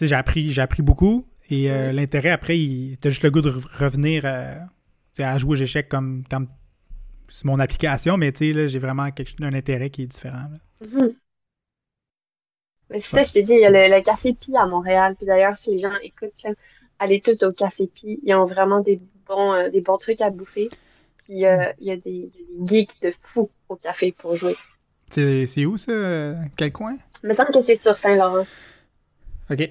j'ai 0.00 0.14
appris, 0.14 0.52
j'ai 0.52 0.62
appris 0.62 0.82
beaucoup. 0.82 1.28
Et 1.50 1.68
l'intérêt 1.92 2.30
après, 2.30 2.58
il 2.58 2.94
était 2.94 3.10
juste 3.10 3.22
le 3.22 3.30
goût 3.30 3.40
de 3.40 3.50
revenir 3.78 4.24
à, 4.26 5.38
jouer 5.38 5.52
aux 5.52 5.62
échecs 5.62 5.88
comme, 5.88 6.24
comme 6.28 6.48
c'est 7.28 7.44
mon 7.44 7.60
application, 7.60 8.16
mais 8.16 8.32
tu 8.32 8.52
sais, 8.52 8.68
j'ai 8.68 8.78
vraiment 8.78 9.04
un 9.04 9.52
intérêt 9.54 9.90
qui 9.90 10.02
est 10.02 10.06
différent. 10.06 10.48
Mm-hmm. 12.90 13.00
C'est 13.00 13.16
ça, 13.16 13.22
je 13.22 13.32
t'ai 13.32 13.42
dit, 13.42 13.52
il 13.52 13.60
y 13.60 13.64
a 13.64 13.70
le, 13.70 14.00
Café 14.00 14.32
Pi 14.32 14.56
à 14.56 14.66
Montréal. 14.66 15.14
Puis 15.16 15.26
d'ailleurs, 15.26 15.54
si 15.54 15.70
les 15.70 15.78
gens 15.78 15.92
écoutent, 16.02 16.42
là, 16.44 16.50
allez 16.98 17.20
tous 17.20 17.42
au 17.44 17.52
Café 17.52 17.86
Pi. 17.86 18.20
Ils 18.22 18.34
ont 18.34 18.44
vraiment 18.44 18.80
des 18.80 19.00
bons, 19.26 19.52
euh, 19.52 19.68
des 19.70 19.80
bons 19.80 19.96
trucs 19.96 20.20
à 20.20 20.30
bouffer. 20.30 20.68
Puis 21.24 21.44
euh, 21.44 21.70
il 21.80 21.86
y, 21.86 21.90
a 21.90 21.96
des, 21.96 22.28
geeks 22.64 23.00
de 23.02 23.10
fou 23.10 23.50
au 23.68 23.76
café 23.76 24.12
pour 24.12 24.34
jouer. 24.34 24.56
C'est 25.10 25.66
où 25.66 25.76
ça? 25.76 25.92
Quel 26.56 26.72
coin? 26.72 26.96
Il 27.22 27.28
me 27.28 27.34
semble 27.34 27.50
que 27.52 27.60
c'est 27.60 27.74
sur 27.74 27.94
Saint-Laurent. 27.94 28.46
OK. 29.50 29.70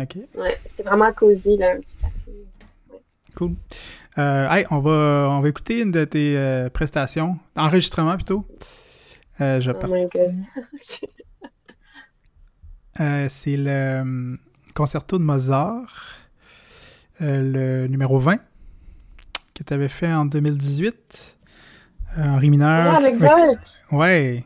OK. 0.00 0.16
Ouais, 0.36 0.58
c'est 0.76 0.84
vraiment 0.84 1.12
cosy, 1.12 1.56
là, 1.56 1.72
un 1.72 1.80
petit 1.80 1.96
café. 1.96 2.14
Cool. 3.34 3.54
Euh, 4.18 4.48
hey, 4.50 4.66
on 4.70 4.80
va, 4.80 5.28
on 5.30 5.40
va 5.40 5.48
écouter 5.48 5.80
une 5.80 5.92
de 5.92 6.04
tes 6.04 6.36
euh, 6.36 6.68
prestations, 6.70 7.38
enregistrement 7.56 8.16
plutôt. 8.16 8.44
Euh, 9.40 9.60
je 9.60 9.70
oh 9.70 9.74
c'est 13.28 13.56
le 13.56 14.38
concerto 14.74 15.18
de 15.18 15.24
Mozart, 15.24 16.16
le 17.20 17.86
numéro 17.86 18.18
20, 18.18 18.36
que 19.54 19.62
tu 19.64 19.74
avais 19.74 19.88
fait 19.88 20.12
en 20.12 20.24
2018. 20.24 21.36
Henri 22.16 22.50
mineur. 22.50 22.94
Ah, 22.94 22.96
avec 22.96 23.14
Ouais. 23.92 24.44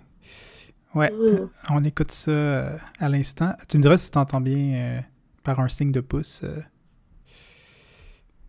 Ouais. 0.94 1.10
Mm. 1.10 1.48
On 1.70 1.84
écoute 1.84 2.12
ça 2.12 2.78
à 2.98 3.08
l'instant. 3.08 3.54
Tu 3.68 3.78
me 3.78 3.82
diras 3.82 3.96
si 3.96 4.10
tu 4.10 4.18
entends 4.18 4.40
bien 4.40 5.02
par 5.42 5.60
un 5.60 5.68
signe 5.68 5.92
de 5.92 6.00
pouce. 6.00 6.42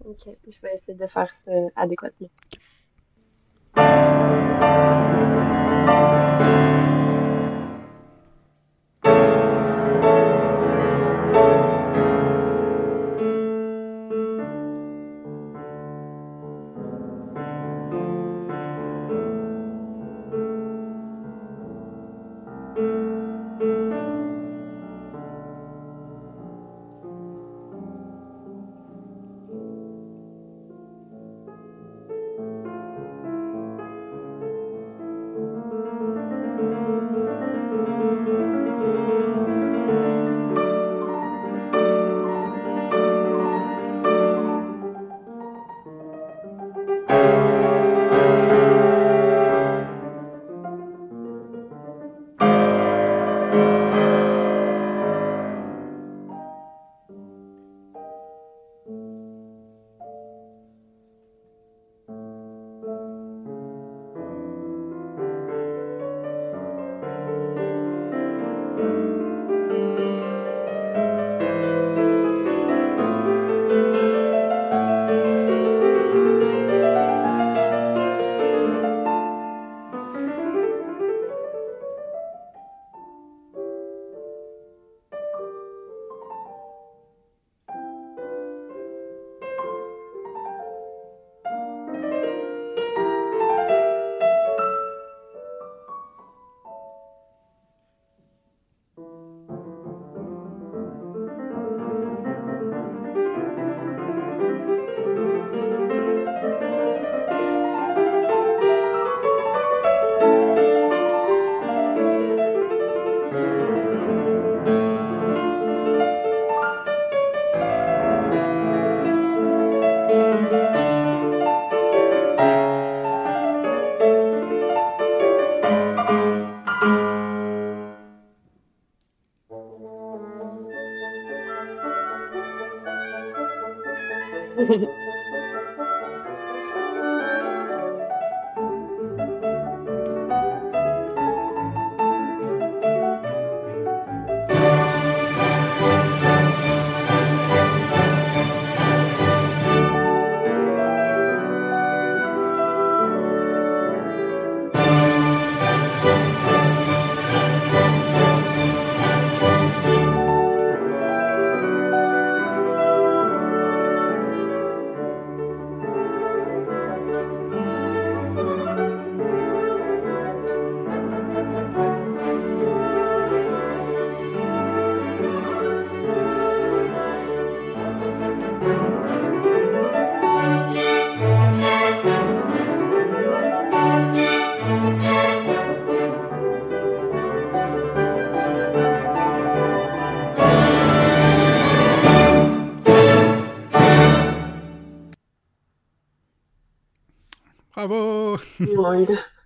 Ok, 0.05 0.17
je 0.45 0.61
vais 0.61 0.75
essayer 0.75 0.97
de 0.97 1.07
faire 1.07 1.33
ça 1.33 1.51
adéquatement. 1.75 2.29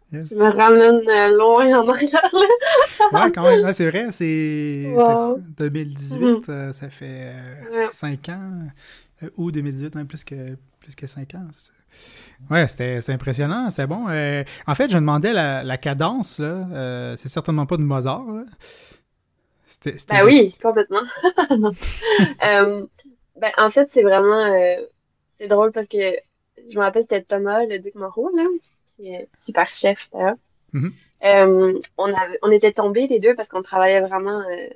Tu 0.10 0.36
me 0.36 0.50
ramènes 0.50 1.08
euh, 1.08 1.38
loin 1.38 1.82
en 1.82 1.90
arrière. 1.90 2.32
ouais, 3.12 3.32
quand 3.34 3.44
même. 3.44 3.74
c'est 3.74 3.90
vrai, 3.90 4.08
c'est 4.12 4.94
2018, 5.58 6.18
mm-hmm. 6.18 6.44
euh, 6.50 6.72
ça 6.72 6.90
fait 6.90 7.34
5 7.92 8.30
euh, 8.30 8.34
ans. 8.34 9.30
ou 9.36 9.52
2018, 9.52 9.96
même 9.96 10.08
plus 10.08 10.24
que, 10.24 10.56
plus 10.80 10.96
que 10.96 11.08
5 11.08 11.36
ans. 11.36 11.48
Ouais, 12.50 12.68
c'était 12.70 13.02
impressionnant, 13.10 13.70
c'était 13.70 13.88
bon. 13.88 14.06
en 14.06 14.76
fait, 14.76 14.90
je 14.90 14.96
me 14.96 15.02
demandais 15.02 15.34
la, 15.34 15.78
cadence, 15.78 16.40
là. 16.40 17.16
c'est 17.18 17.30
certainement 17.30 17.66
pas 17.66 17.78
de 17.78 17.84
Mozart, 17.84 18.26
là. 18.32 18.44
Ben 20.10 20.26
oui, 20.26 20.56
complètement. 20.62 21.04
ben, 22.42 23.52
en 23.58 23.68
fait, 23.68 23.88
c'est 23.90 24.02
vraiment... 24.02 24.50
c'est 25.40 25.48
drôle 25.48 25.72
parce 25.72 25.86
que 25.86 26.16
je 26.70 26.76
me 26.76 26.82
rappelle, 26.82 27.04
c'était 27.04 27.22
Thomas, 27.22 27.64
le 27.66 27.78
Duc 27.78 27.94
Moreau, 27.96 28.32
là, 28.36 28.44
qui 28.98 29.14
est 29.14 29.30
super 29.34 29.70
chef, 29.70 30.10
d'ailleurs. 30.12 30.36
Mhm. 30.74 30.94
Euh, 31.24 31.80
on, 31.98 32.14
avait, 32.14 32.38
on 32.44 32.52
était 32.52 32.72
tombés 32.72 33.08
les 33.08 33.20
deux 33.20 33.34
parce 33.36 33.48
qu'on 33.48 33.62
travaillait 33.62 34.02
vraiment 34.02 34.42
euh, 34.42 34.68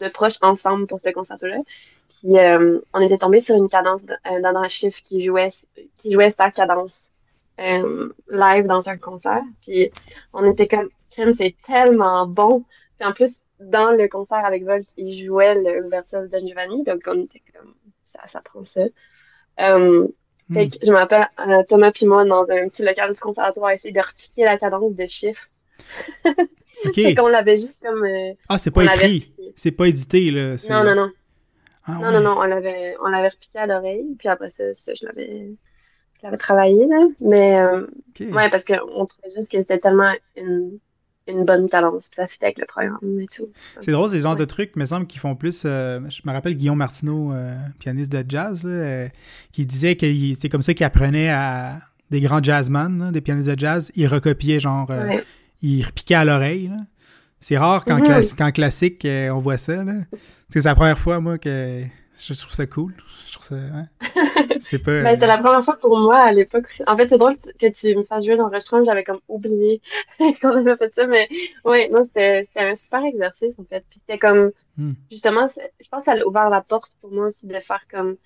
de 0.00 0.08
proche 0.08 0.36
ensemble 0.40 0.86
pour 0.86 0.98
ce 0.98 1.10
concerto-là. 1.10 1.58
Puis 2.06 2.38
euh, 2.38 2.80
on 2.94 3.00
était 3.00 3.16
tombés 3.16 3.40
sur 3.40 3.54
une 3.54 3.66
cadence 3.66 4.00
d'un 4.02 4.66
chiffre 4.66 5.00
qui 5.02 5.24
jouait, 5.24 5.48
qui 5.96 6.12
jouait 6.12 6.30
sa 6.30 6.50
cadence 6.50 7.10
live 7.58 8.66
dans 8.66 8.88
un 8.88 8.96
concert. 8.96 9.42
Puis 9.60 9.90
on 10.32 10.48
était 10.48 10.66
comme, 10.66 10.88
c'est 11.36 11.56
tellement 11.66 12.26
bon. 12.26 12.64
Puis 12.98 13.06
en 13.06 13.12
plus, 13.12 13.36
dans 13.60 13.90
le 13.90 14.08
concert 14.08 14.44
avec 14.44 14.64
Volt, 14.64 14.86
il 14.96 15.26
jouait 15.26 15.54
l'ouverture 15.56 16.22
de 16.22 16.38
Giovanni, 16.38 16.82
donc 16.82 17.02
on 17.08 17.24
était 17.24 17.42
comme, 17.52 17.74
ça, 18.02 18.20
ça 18.24 18.40
prend 18.40 18.62
ça. 18.62 18.82
Fait 20.52 20.64
hmm. 20.64 20.68
que 20.68 20.86
je 20.86 20.90
m'appelle 20.90 21.26
Thomas 21.66 21.90
puis 21.90 22.06
moi 22.06 22.24
dans 22.24 22.42
un 22.50 22.68
petit 22.68 22.82
local 22.82 23.12
du 23.12 23.18
conservatoire 23.18 23.70
essayer 23.70 23.92
de 23.92 24.00
repiquer 24.00 24.44
la 24.44 24.56
cadence 24.56 24.94
de 24.94 25.04
chiffres 25.04 25.48
qu'on 27.16 27.28
l'avait 27.28 27.56
juste 27.56 27.82
comme. 27.82 28.04
Euh, 28.04 28.32
ah, 28.48 28.58
c'est 28.58 28.70
pas 28.70 28.84
écrit. 28.84 29.32
C'est 29.54 29.70
pas 29.70 29.86
édité, 29.86 30.30
là. 30.30 30.54
Non, 30.70 30.84
non, 30.84 30.94
non. 30.94 31.10
Ah, 31.84 31.98
non, 32.02 32.12
non, 32.12 32.20
non, 32.20 32.34
on 32.38 32.44
l'avait, 32.44 32.96
on 33.02 33.08
l'avait 33.08 33.28
repiqué 33.28 33.58
à 33.58 33.66
l'oreille, 33.66 34.14
puis 34.18 34.28
après 34.28 34.48
ça, 34.48 34.64
je 34.70 35.06
l'avais, 35.06 35.54
je 36.18 36.22
l'avais 36.22 36.36
travaillé, 36.36 36.86
là. 36.86 37.06
Mais, 37.20 37.60
euh, 37.60 37.86
ouais, 38.20 38.50
parce 38.50 38.62
qu'on 38.62 39.06
trouvait 39.06 39.34
juste 39.34 39.50
que 39.50 39.58
c'était 39.58 39.78
tellement 39.78 40.12
une, 40.36 40.78
une 41.32 41.44
bonne 41.44 41.66
cadence, 41.66 42.08
ça 42.14 42.26
fitait 42.26 42.46
avec 42.46 42.58
le 42.58 42.64
programme 42.66 43.20
et 43.20 43.26
tout. 43.26 43.48
C'est 43.80 43.92
drôle, 43.92 44.10
ces 44.10 44.20
genres 44.20 44.36
de 44.36 44.44
trucs, 44.44 44.76
me 44.76 44.86
semble, 44.86 45.06
qu'ils 45.06 45.20
font 45.20 45.34
plus. 45.34 45.62
Euh, 45.64 46.00
je 46.08 46.22
me 46.24 46.32
rappelle 46.32 46.54
Guillaume 46.54 46.78
Martineau, 46.78 47.32
pianiste 47.78 48.12
de 48.12 48.24
jazz, 48.28 48.64
là, 48.64 49.08
qui 49.52 49.66
disait 49.66 49.96
que 49.96 50.06
c'est 50.38 50.48
comme 50.48 50.62
ça 50.62 50.74
qu'il 50.74 50.86
apprenait 50.86 51.30
à 51.30 51.78
des 52.10 52.20
grands 52.20 52.42
jazzmen, 52.42 53.10
des 53.12 53.20
pianistes 53.20 53.50
de 53.50 53.58
jazz. 53.58 53.92
Il 53.94 54.06
recopiait, 54.06 54.60
genre, 54.60 54.90
il 55.62 55.84
repiquait 55.84 56.14
à 56.14 56.24
l'oreille. 56.24 56.70
C'est 57.40 57.56
rare 57.56 57.84
quand, 57.84 58.00
quand 58.36 58.52
classique, 58.52 59.04
euh, 59.04 59.30
on 59.30 59.38
voit 59.38 59.56
ça. 59.56 59.84
C'est 60.48 60.64
la 60.64 60.74
première 60.74 60.98
fois, 60.98 61.20
moi, 61.20 61.38
que 61.38 61.82
je 62.18 62.34
trouve 62.34 62.52
ça 62.52 62.66
cool. 62.66 62.94
Je 63.26 63.32
trouve 63.32 63.44
ça. 63.44 63.56
C'est 64.60 64.78
pas. 64.78 65.02
Ben, 65.02 65.16
c'est 65.16 65.26
la 65.26 65.38
première 65.38 65.62
fois 65.62 65.76
pour 65.76 65.96
moi 65.98 66.18
à 66.18 66.32
l'époque. 66.32 66.66
En 66.86 66.96
fait, 66.96 67.06
c'est 67.06 67.16
drôle 67.16 67.36
que 67.36 67.68
tu 67.68 67.96
me 67.96 68.02
fasses 68.02 68.24
jouer 68.24 68.36
dans 68.36 68.46
le 68.46 68.52
restaurant. 68.52 68.82
J'avais 68.84 69.04
comme 69.04 69.20
oublié 69.28 69.80
qu'on 70.42 70.48
avait 70.48 70.76
fait 70.76 70.92
ça. 70.92 71.06
Mais 71.06 71.28
oui, 71.64 71.88
non, 71.90 72.02
c'était 72.02 72.44
un 72.56 72.72
super 72.72 73.04
exercice, 73.04 73.54
en 73.58 73.64
fait. 73.64 73.84
Puis 73.88 74.00
c'était 74.00 74.18
comme. 74.18 74.50
Hmm. 74.76 74.94
Justement, 75.10 75.46
je 75.46 75.88
pense 75.90 76.04
que 76.04 76.12
ça 76.12 76.20
a 76.20 76.26
ouvert 76.26 76.50
la 76.50 76.60
porte 76.60 76.92
pour 77.00 77.12
moi 77.12 77.26
aussi 77.26 77.46
de 77.46 77.58
faire 77.60 77.84
comme. 77.90 78.16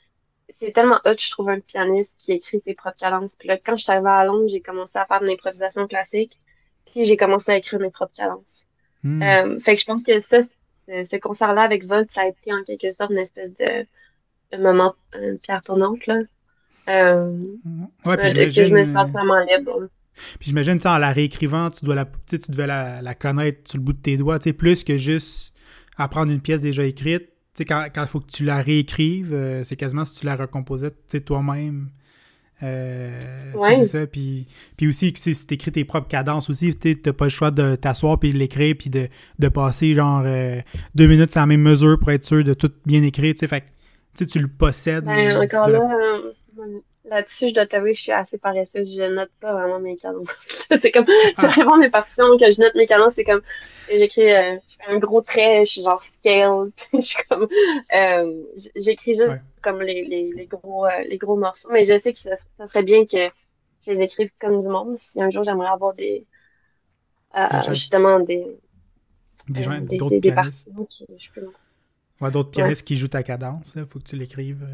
C'est 0.59 0.71
tellement 0.71 0.99
hot, 1.05 1.17
je 1.19 1.31
trouve, 1.31 1.49
un 1.51 1.61
pianiste 1.61 2.17
qui 2.19 2.33
écrit 2.33 2.61
ses 2.65 2.75
propres 2.75 2.99
cadences. 2.99 3.35
Puis 3.35 3.49
là, 3.49 3.59
quand 3.59 3.75
je 3.75 3.83
suis 3.83 3.93
arrivée 3.93 4.11
à 4.11 4.25
Londres, 4.25 4.47
j'ai 4.51 4.61
commencé 4.61 4.99
à 4.99 5.07
faire 5.07 5.21
de 5.21 5.27
l'improvisation 5.27 5.87
classique. 5.87 6.39
Puis 6.91 7.05
j'ai 7.05 7.17
commencé 7.17 7.53
à 7.53 7.57
écrire 7.57 7.81
mes 7.81 7.91
propres 7.91 8.15
cadences. 8.17 8.65
Euh, 9.05 9.59
fait 9.59 9.73
que 9.75 9.81
je 9.81 9.85
pense 9.85 10.03
que 10.03 10.19
ça, 10.19 10.39
ce, 10.87 11.19
concert-là 11.19 11.63
avec 11.63 11.85
Volt, 11.85 12.09
ça 12.11 12.23
a 12.23 12.27
été 12.27 12.53
en 12.53 12.63
quelque 12.63 12.91
sorte 12.91 13.11
une 13.11 13.19
espèce 13.19 13.53
de, 13.55 14.57
moment, 14.59 14.95
une 15.15 15.39
pierre 15.39 15.61
tournante, 15.61 16.07
là. 16.07 16.21
Euh, 16.89 17.37
ouais, 18.07 18.17
puis 18.17 18.33
que 18.33 18.51
je 18.51 18.75
me 18.75 18.83
sens 18.83 19.11
vraiment 19.11 19.39
libre. 19.45 19.89
Puis 20.15 20.49
j'imagine, 20.49 20.79
en 20.85 20.99
la 20.99 21.13
réécrivant, 21.13 21.69
tu 21.71 21.85
dois 21.85 21.95
la, 21.95 22.07
tu 22.27 22.39
devais 22.51 22.67
la, 22.67 23.15
connaître 23.15 23.71
sur 23.71 23.79
le 23.79 23.85
bout 23.85 23.93
de 23.93 24.03
tes 24.03 24.17
doigts, 24.17 24.39
plus 24.39 24.85
que 24.85 24.99
juste 24.99 25.55
apprendre 25.97 26.33
une 26.33 26.41
pièce 26.41 26.61
déjà 26.61 26.85
écrite. 26.85 27.29
Tu 27.55 27.59
sais, 27.59 27.65
quand 27.65 27.91
il 27.95 28.07
faut 28.07 28.21
que 28.21 28.31
tu 28.31 28.45
la 28.45 28.63
réécrives, 28.63 29.33
euh, 29.35 29.63
c'est 29.63 29.77
quasiment 29.77 30.05
si 30.05 30.21
tu 30.21 30.27
la 30.27 30.37
recomposais 30.37 30.91
toi-même. 31.25 31.91
Euh, 32.63 33.53
c'est 33.75 33.85
ça. 33.87 34.07
Puis, 34.07 34.47
puis 34.77 34.87
aussi, 34.89 35.13
si 35.17 35.47
tu 35.47 35.55
écris 35.55 35.73
tes 35.73 35.85
propres 35.85 36.09
cadences 36.09 36.49
aussi, 36.49 36.75
tu 36.77 36.97
n'as 37.05 37.13
pas 37.13 37.25
le 37.25 37.31
choix 37.31 37.51
de 37.51 37.75
t'asseoir 37.75 38.19
puis 38.19 38.33
de 38.33 38.39
l'écrire 38.39 38.75
puis 38.79 38.91
de, 38.91 39.09
de, 39.39 39.49
passer 39.49 39.95
genre 39.95 40.23
euh, 40.25 40.61
deux 40.95 41.07
minutes 41.07 41.31
sur 41.33 41.41
la 41.41 41.47
même 41.47 41.63
mesure 41.63 41.99
pour 41.99 42.11
être 42.11 42.25
sûr 42.25 42.45
de 42.45 42.55
tout 42.55 42.71
bien 42.87 43.03
écrire. 43.03 43.35
Fait 43.37 43.65
tu 44.15 44.39
le 44.39 44.49
possèdes. 44.49 45.05
Ben, 45.05 45.43
encore 45.43 45.69
là, 45.69 45.81
euh, 45.81 46.33
là-dessus, 47.13 47.49
je 47.49 47.53
dois 47.53 47.67
t'avouer, 47.67 47.93
je 47.93 48.01
suis 48.01 48.13
assez 48.13 48.39
paresseuse. 48.39 48.93
Je 48.95 49.03
note 49.03 49.31
pas 49.41 49.53
vraiment 49.53 49.79
mes 49.79 49.97
cadences. 49.97 50.29
c'est 50.81 50.91
comme, 50.91 51.05
tu 51.05 51.47
réponds 51.47 51.77
mes 51.77 51.91
partitions 51.91 52.37
que 52.39 52.51
je 52.51 52.61
note 52.61 52.75
mes 52.75 52.87
cadences, 52.87 53.15
c'est 53.15 53.25
comme, 53.25 53.43
j'écris 53.89 54.33
euh, 54.33 54.57
un 54.89 54.99
gros 54.99 55.21
trait, 55.21 55.65
je 55.65 55.71
suis 55.71 55.83
genre 55.83 56.01
scale. 56.01 56.71
je 56.93 57.01
suis 57.01 57.17
comme, 57.29 57.47
euh, 57.95 58.43
j'écris 58.77 59.15
juste 59.15 59.41
comme 59.63 59.81
les, 59.83 60.05
les, 60.05 60.33
les 60.33 60.47
gros, 60.47 60.87
euh, 60.87 60.91
les 61.09 61.17
gros 61.17 61.37
morceaux. 61.37 61.69
Mais 61.71 61.85
je 61.85 61.97
sais 62.01 62.13
que 62.13 62.19
ça, 62.19 62.35
ça, 62.35 62.69
serait 62.69 62.83
bien 62.83 63.05
que 63.05 63.29
je 63.87 63.93
les 63.93 64.01
écrive 64.01 64.31
comme 64.41 64.61
du 64.61 64.67
monde. 64.67 64.97
Si 64.97 65.21
un 65.21 65.29
jour 65.29 65.43
j'aimerais 65.43 65.69
avoir 65.69 65.93
des, 65.95 66.27
euh, 67.37 67.47
justement 67.69 68.21
des, 68.21 68.47
des, 69.49 69.63
gens, 69.63 69.81
des, 69.81 69.97
d'autres 69.97 70.19
pianistes. 70.19 70.69
Qui, 70.89 71.07
je 71.19 71.29
peux... 71.35 71.49
ouais, 72.21 72.31
d'autres 72.31 72.51
pianistes 72.51 72.87
qui 72.87 72.97
jouent 72.97 73.09
ta 73.09 73.23
cadence. 73.23 73.75
Il 73.77 73.87
faut 73.87 73.99
que 73.99 74.05
tu 74.05 74.17
l'écrives. 74.17 74.67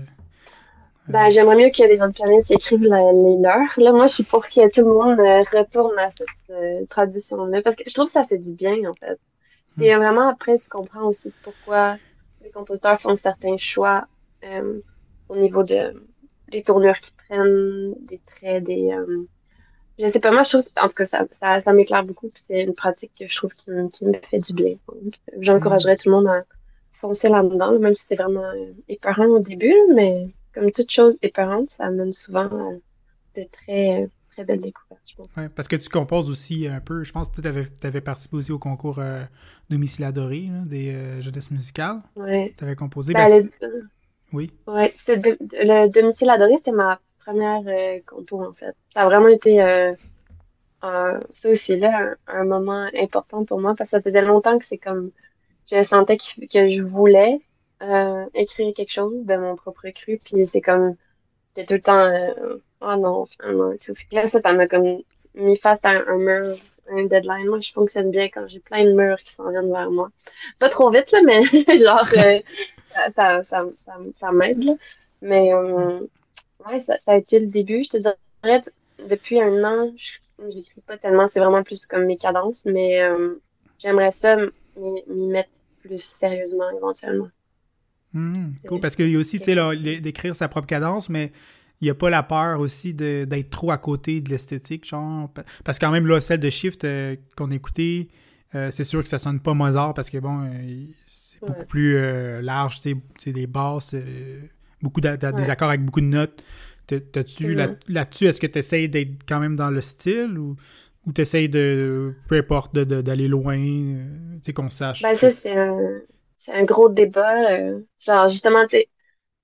Ben, 1.08 1.26
j'aimerais 1.28 1.56
mieux 1.56 1.70
que 1.70 1.82
les 1.88 2.02
autres 2.02 2.12
pianistes 2.12 2.50
écrivent 2.50 2.82
les 2.82 2.88
leurs. 2.90 3.72
Là, 3.78 3.92
moi, 3.92 4.06
je 4.06 4.12
suis 4.12 4.24
pour 4.24 4.46
que 4.46 4.74
tout 4.74 4.86
le 4.86 4.92
monde 4.92 5.18
euh, 5.18 5.40
retourne 5.58 5.98
à 5.98 6.10
cette 6.10 6.26
euh, 6.50 6.84
tradition-là. 6.84 7.62
Parce 7.62 7.76
que 7.76 7.82
je 7.86 7.94
trouve 7.94 8.06
que 8.06 8.12
ça 8.12 8.26
fait 8.26 8.36
du 8.36 8.50
bien, 8.50 8.76
en 8.84 8.92
fait. 8.92 9.18
Et 9.80 9.94
hmm. 9.94 9.98
vraiment, 9.98 10.28
après, 10.28 10.58
tu 10.58 10.68
comprends 10.68 11.06
aussi 11.06 11.32
pourquoi 11.42 11.96
les 12.42 12.50
compositeurs 12.50 13.00
font 13.00 13.14
certains 13.14 13.56
choix 13.56 14.06
euh, 14.44 14.80
au 15.30 15.36
niveau 15.36 15.62
de 15.62 15.94
des 16.48 16.62
tournures 16.62 16.96
qu'ils 16.98 17.12
prennent, 17.12 17.94
des 18.04 18.18
traits, 18.18 18.64
des. 18.64 18.90
je 19.98 20.06
sais 20.06 20.18
pas, 20.18 20.30
moi, 20.30 20.42
je 20.42 20.48
trouve, 20.48 20.62
en 20.80 20.86
tout 20.86 20.94
cas, 20.94 21.04
ça, 21.04 21.26
ça, 21.30 21.58
ça 21.58 21.72
m'éclaire 21.72 22.04
beaucoup. 22.04 22.28
C'est 22.34 22.62
une 22.62 22.74
pratique 22.74 23.12
que 23.18 23.26
je 23.26 23.34
trouve 23.34 23.52
qui, 23.52 23.64
qui 23.90 24.04
me 24.04 24.12
fait 24.30 24.38
du 24.38 24.52
bien. 24.52 24.76
J'encouragerais 25.38 25.96
tout 25.96 26.08
le 26.08 26.16
monde 26.16 26.28
à 26.28 26.44
foncer 27.00 27.28
là-dedans, 27.28 27.78
même 27.78 27.92
si 27.92 28.04
c'est 28.04 28.16
vraiment 28.16 28.50
épeurant 28.88 29.26
au 29.26 29.38
début, 29.40 29.74
mais 29.94 30.28
comme 30.54 30.70
toute 30.70 30.90
chose 30.90 31.16
épeurante, 31.22 31.68
ça 31.68 31.84
amène 31.84 32.10
souvent 32.10 32.46
à 32.46 32.72
de 33.36 33.44
très, 33.44 34.08
très 34.32 34.44
belles 34.44 34.60
découvertes. 34.60 35.02
Oui, 35.36 35.44
parce 35.54 35.68
que 35.68 35.76
tu 35.76 35.88
composes 35.88 36.30
aussi 36.30 36.66
un 36.68 36.80
peu. 36.80 37.02
Je 37.02 37.12
pense 37.12 37.28
que 37.28 37.40
tu 37.40 37.86
avais, 37.86 38.00
participé 38.00 38.36
aussi 38.36 38.52
au 38.52 38.58
concours 38.58 38.98
euh, 38.98 39.22
Domicile 39.70 40.04
Adoré 40.04 40.48
des 40.66 40.94
euh, 40.94 41.20
jeunesses 41.20 41.50
musicales. 41.50 42.00
Oui. 42.16 42.54
Tu 42.54 42.64
avais 42.64 42.76
composé. 42.76 43.12
Ben, 43.12 43.48
ben 43.60 43.70
Oui. 44.32 44.50
Oui, 44.66 44.92
le 45.08 45.88
Domicile 45.88 46.30
Adoré, 46.30 46.54
c'est 46.62 46.72
ma 46.72 47.00
première 47.24 47.62
euh, 47.66 47.98
compo, 48.06 48.44
en 48.44 48.52
fait. 48.52 48.74
Ça 48.94 49.02
a 49.02 49.06
vraiment 49.06 49.28
été. 49.28 49.62
Euh, 49.62 49.94
ça 50.80 51.48
aussi, 51.48 51.76
là, 51.76 52.14
un, 52.28 52.44
moment 52.44 52.88
important 52.96 53.44
pour 53.44 53.60
moi 53.60 53.72
parce 53.76 53.90
que 53.90 53.96
ça 53.96 54.00
faisait 54.00 54.22
longtemps 54.22 54.56
que 54.58 54.64
c'est 54.64 54.78
comme. 54.78 55.10
Je 55.70 55.82
sentais 55.82 56.16
que 56.16 56.66
je 56.66 56.80
voulais 56.80 57.40
euh, 57.82 58.26
écrire 58.34 58.72
quelque 58.74 58.90
chose 58.90 59.24
de 59.24 59.36
mon 59.36 59.56
propre 59.56 59.88
cru, 59.90 60.18
puis 60.22 60.44
c'est 60.44 60.60
comme, 60.60 60.96
c'est 61.54 61.64
tout 61.64 61.74
le 61.74 61.80
temps, 61.80 62.00
euh, 62.00 62.56
oh 62.80 62.96
non, 62.96 63.24
finalement, 63.24 63.72
tout. 63.76 63.94
là, 64.12 64.24
ça, 64.26 64.40
ça 64.40 64.52
m'a 64.52 64.66
comme 64.66 65.02
mis 65.34 65.58
face 65.58 65.78
à 65.82 65.90
un, 65.90 66.18
mur, 66.18 66.56
un 66.90 67.04
deadline. 67.04 67.46
Moi, 67.46 67.58
je 67.58 67.72
fonctionne 67.72 68.10
bien 68.10 68.28
quand 68.28 68.46
j'ai 68.46 68.60
plein 68.60 68.84
de 68.84 68.92
murs 68.92 69.18
qui 69.18 69.32
s'en 69.32 69.50
viennent 69.50 69.72
vers 69.72 69.90
moi. 69.90 70.10
Pas 70.58 70.68
trop 70.68 70.90
vite, 70.90 71.10
là, 71.12 71.20
mais 71.24 71.40
genre, 71.76 72.08
euh, 72.16 72.40
ça, 73.14 73.42
ça, 73.42 73.68
ça, 73.74 73.96
ça, 74.14 74.32
m'aide, 74.32 74.62
là. 74.62 74.74
Mais, 75.22 75.52
euh, 75.52 76.00
ouais, 76.66 76.78
ça, 76.78 76.94
a 77.06 77.16
été 77.16 77.38
le 77.38 77.46
début. 77.46 77.82
Je 77.82 77.88
te 77.88 77.96
dirais, 77.96 78.60
depuis 79.08 79.40
un 79.40 79.64
an, 79.64 79.92
j'écris 80.48 80.80
pas 80.86 80.96
tellement, 80.96 81.26
c'est 81.26 81.40
vraiment 81.40 81.62
plus 81.62 81.86
comme 81.86 82.06
mes 82.06 82.16
cadences, 82.16 82.64
mais 82.64 83.00
j'aimerais 83.78 84.10
ça 84.10 84.36
m'y 84.76 85.02
mettre 85.06 85.50
plus 85.80 86.02
sérieusement 86.02 86.70
éventuellement. 86.70 87.28
Hmm, 88.14 88.50
cool, 88.66 88.80
parce 88.80 88.96
qu'il 88.96 89.08
y 89.08 89.16
a 89.16 89.18
aussi, 89.18 89.38
tu 89.38 89.52
sais, 89.54 90.00
d'écrire 90.00 90.34
sa 90.34 90.48
propre 90.48 90.66
cadence, 90.66 91.08
mais 91.08 91.32
il 91.80 91.84
n'y 91.84 91.90
a 91.90 91.94
pas 91.94 92.10
la 92.10 92.22
peur 92.22 92.60
aussi 92.60 92.94
d'être 92.94 93.50
trop 93.50 93.70
à 93.70 93.78
côté 93.78 94.20
de 94.20 94.30
l'esthétique, 94.30 94.86
genre. 94.86 95.30
Parce 95.64 95.78
que 95.78 95.84
quand 95.84 95.92
même, 95.92 96.06
là, 96.06 96.20
celle 96.20 96.40
de 96.40 96.50
Shift 96.50 96.84
euh, 96.84 97.16
qu'on 97.36 97.50
a 97.50 97.54
écouté, 97.54 98.08
euh, 98.54 98.70
c'est 98.70 98.84
sûr 98.84 99.02
que 99.02 99.08
ça 99.08 99.18
sonne 99.18 99.40
pas 99.40 99.54
Mozart 99.54 99.94
parce 99.94 100.10
que, 100.10 100.18
bon, 100.18 100.42
euh, 100.42 100.84
c'est 101.06 101.40
beaucoup 101.46 101.66
plus 101.66 101.96
large, 102.40 102.80
tu 102.80 102.96
sais, 103.18 103.32
des 103.32 103.46
basses, 103.46 103.94
beaucoup 104.82 105.00
des 105.00 105.50
accords 105.50 105.68
avec 105.68 105.84
beaucoup 105.84 106.00
de 106.00 106.06
notes. 106.06 106.42
T'as-tu, 106.86 107.54
mm-hmm. 107.54 107.76
là-dessus, 107.88 108.24
est-ce 108.26 108.40
que 108.40 108.46
tu 108.46 108.58
essaies 108.58 108.88
d'être 108.88 109.22
quand 109.28 109.38
même 109.38 109.54
dans 109.54 109.70
le 109.70 109.82
style 109.82 110.38
ou, 110.38 110.56
ou 111.06 111.12
tu 111.12 111.20
essaies 111.20 111.46
de, 111.46 112.14
peu 112.26 112.38
importe, 112.38 112.74
d'aller 112.74 113.28
loin, 113.28 113.56
tu 113.56 114.38
sais, 114.42 114.52
qu'on 114.54 114.70
sache? 114.70 115.02
Ben, 115.02 115.14
ça, 115.14 115.28
c'est 115.28 115.56
un 115.56 115.76
c'est 116.48 116.54
un 116.54 116.64
gros 116.64 116.88
débat. 116.88 117.52
Euh, 117.52 117.80
genre, 118.04 118.28
justement, 118.28 118.62
tu 118.62 118.78
sais, 118.78 118.88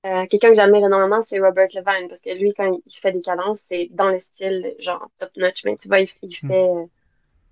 euh, 0.07 0.25
quelqu'un 0.27 0.51
que 0.51 0.55
j'admire 0.55 0.87
énormément, 0.87 1.21
c'est 1.21 1.39
Robert 1.39 1.69
Levine, 1.75 2.09
parce 2.09 2.21
que 2.21 2.31
lui, 2.31 2.53
quand 2.57 2.79
il 2.87 2.93
fait 2.93 3.13
des 3.13 3.21
cadences, 3.21 3.61
c'est 3.67 3.89
dans 3.93 4.09
le 4.09 4.19
style, 4.19 4.75
genre, 4.79 5.09
top-notch, 5.19 5.65
mais 5.65 5.77
tu 5.77 5.89
vois, 5.89 6.01
il, 6.01 6.09
hmm. 6.23 6.49
fait... 6.49 6.69
Euh, 6.69 6.85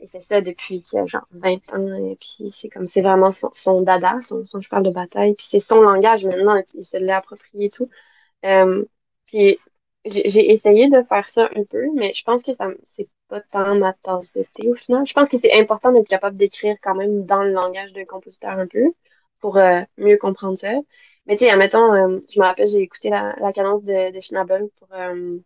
il 0.00 0.08
fait 0.08 0.18
ça 0.18 0.40
depuis 0.40 0.80
qu'il 0.80 0.98
a 0.98 1.04
genre 1.04 1.28
20 1.30 1.72
ans, 1.74 1.94
et 2.10 2.16
puis 2.16 2.50
c'est 2.50 2.68
comme, 2.68 2.84
c'est 2.84 3.02
vraiment 3.02 3.30
son, 3.30 3.82
dada, 3.82 4.18
son, 4.18 4.42
son 4.44 4.58
cheval 4.58 4.82
de 4.82 4.90
bataille, 4.90 5.34
puis 5.34 5.46
c'est 5.48 5.60
son 5.60 5.80
langage 5.80 6.24
maintenant, 6.24 6.56
et 6.56 6.64
puis 6.64 6.78
il 6.78 6.84
se 6.84 6.96
l'est 6.96 7.12
approprié 7.12 7.66
et 7.66 7.68
tout. 7.68 7.88
puis 9.26 9.58
j'ai 10.04 10.50
essayé 10.50 10.88
de 10.88 11.02
faire 11.04 11.28
ça 11.28 11.48
un 11.54 11.62
peu, 11.62 11.86
mais 11.94 12.10
je 12.10 12.24
pense 12.24 12.42
que 12.42 12.52
ça 12.52 12.66
c'est 12.82 13.08
pas 13.28 13.40
tant 13.42 13.76
ma 13.76 13.92
tasse 13.92 14.32
de 14.32 14.44
thé 14.54 14.68
au 14.68 14.74
final. 14.74 15.04
Je 15.04 15.12
pense 15.12 15.28
que 15.28 15.38
c'est 15.38 15.52
important 15.52 15.92
d'être 15.92 16.08
capable 16.08 16.34
d'écrire 16.34 16.74
quand 16.82 16.96
même 16.96 17.22
dans 17.22 17.44
le 17.44 17.52
langage 17.52 17.92
d'un 17.92 18.04
compositeur 18.04 18.58
un 18.58 18.66
peu 18.66 18.92
pour 19.42 19.58
euh, 19.58 19.82
mieux 19.98 20.18
comprendre 20.18 20.56
ça. 20.56 20.72
Mais 21.26 21.34
tu 21.36 21.44
sais, 21.44 21.50
admettons, 21.50 21.94
euh, 21.94 22.20
je 22.34 22.40
me 22.40 22.46
rappelle, 22.46 22.68
j'ai 22.68 22.80
écouté 22.80 23.10
la, 23.10 23.34
la 23.40 23.52
cadence 23.52 23.82
de, 23.84 24.12
de 24.12 24.68
pour 24.78 24.88
euh, 24.94 25.38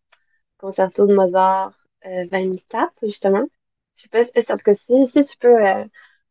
concerto 0.59 1.07
de 1.07 1.15
Mozart 1.15 1.73
24, 2.05 2.93
justement. 3.03 3.45
Je 3.97 4.03
sais 4.03 4.09
pas 4.09 4.25
si, 4.25 4.53
en 4.53 4.57
tout 4.57 4.65
cas, 4.65 4.75
si, 4.75 5.07
si 5.07 5.25
tu 5.25 5.39
peux 5.39 5.57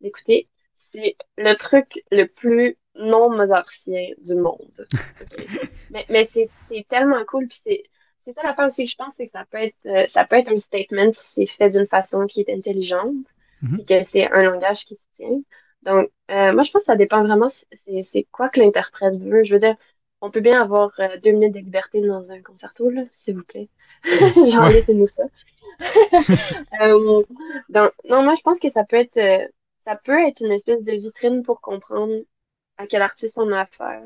l'écouter, 0.01 0.49
c'est 0.73 1.17
le 1.37 1.53
truc 1.55 1.87
le 2.11 2.25
plus 2.25 2.77
non 2.95 3.29
mozartien 3.35 4.07
du 4.19 4.35
monde. 4.35 4.87
mais 5.89 6.05
mais 6.09 6.25
c'est 6.25 6.49
tellement 6.87 7.23
cool, 7.25 7.47
puis 7.47 7.59
c'est 7.63 7.83
c'est 8.25 8.33
ça 8.33 8.43
l'affaire 8.43 8.65
aussi, 8.65 8.85
je 8.85 8.95
pense, 8.95 9.13
c'est 9.15 9.25
que 9.25 9.31
ça 9.31 9.45
peut 9.51 9.59
être, 9.59 9.85
euh, 9.85 10.05
ça 10.07 10.25
peut 10.25 10.35
être 10.37 10.49
un 10.51 10.57
statement 10.57 11.11
si 11.11 11.45
c'est 11.45 11.57
fait 11.57 11.67
d'une 11.69 11.85
façon 11.85 12.25
qui 12.25 12.41
est 12.41 12.49
intelligente 12.49 13.13
Mhm. 13.61 13.79
et 13.79 13.83
que 13.83 14.01
c'est 14.01 14.29
un 14.31 14.43
langage 14.43 14.83
qui 14.83 14.95
se 14.95 15.05
tient. 15.15 15.41
Donc, 15.85 16.09
euh, 16.31 16.51
moi, 16.53 16.63
je 16.63 16.71
pense 16.71 16.81
que 16.81 16.85
ça 16.85 16.95
dépend 16.95 17.23
vraiment, 17.23 17.47
c'est 17.47 18.27
quoi 18.31 18.49
que 18.49 18.59
l'interprète 18.59 19.15
veut. 19.19 19.43
Je 19.43 19.51
veux 19.53 19.59
dire, 19.59 19.75
on 20.21 20.29
peut 20.31 20.39
bien 20.41 20.61
avoir 20.61 20.91
euh, 20.99 21.17
deux 21.23 21.31
minutes 21.31 21.53
de 21.53 21.59
liberté 21.59 22.01
dans 22.01 22.31
un 22.31 22.41
concerto, 22.41 22.89
là, 22.89 23.03
s'il 23.11 23.37
vous 23.37 23.43
plaît. 23.43 23.69
Genre, 24.51 24.67
laissez-nous 24.69 25.05
ça. 25.07 25.23
Euh, 26.81 27.23
donc, 27.69 27.91
non, 28.09 28.23
moi, 28.23 28.33
je 28.35 28.41
pense 28.41 28.59
que 28.59 28.69
ça 28.69 28.83
peut 28.83 28.97
être, 28.97 29.19
ça 29.85 29.95
peut 29.97 30.19
être 30.19 30.41
une 30.41 30.51
espèce 30.51 30.83
de 30.83 30.93
vitrine 30.93 31.43
pour 31.43 31.61
comprendre 31.61 32.13
à 32.77 32.87
quel 32.87 33.01
artiste 33.01 33.37
on 33.37 33.51
a 33.51 33.61
affaire, 33.61 34.03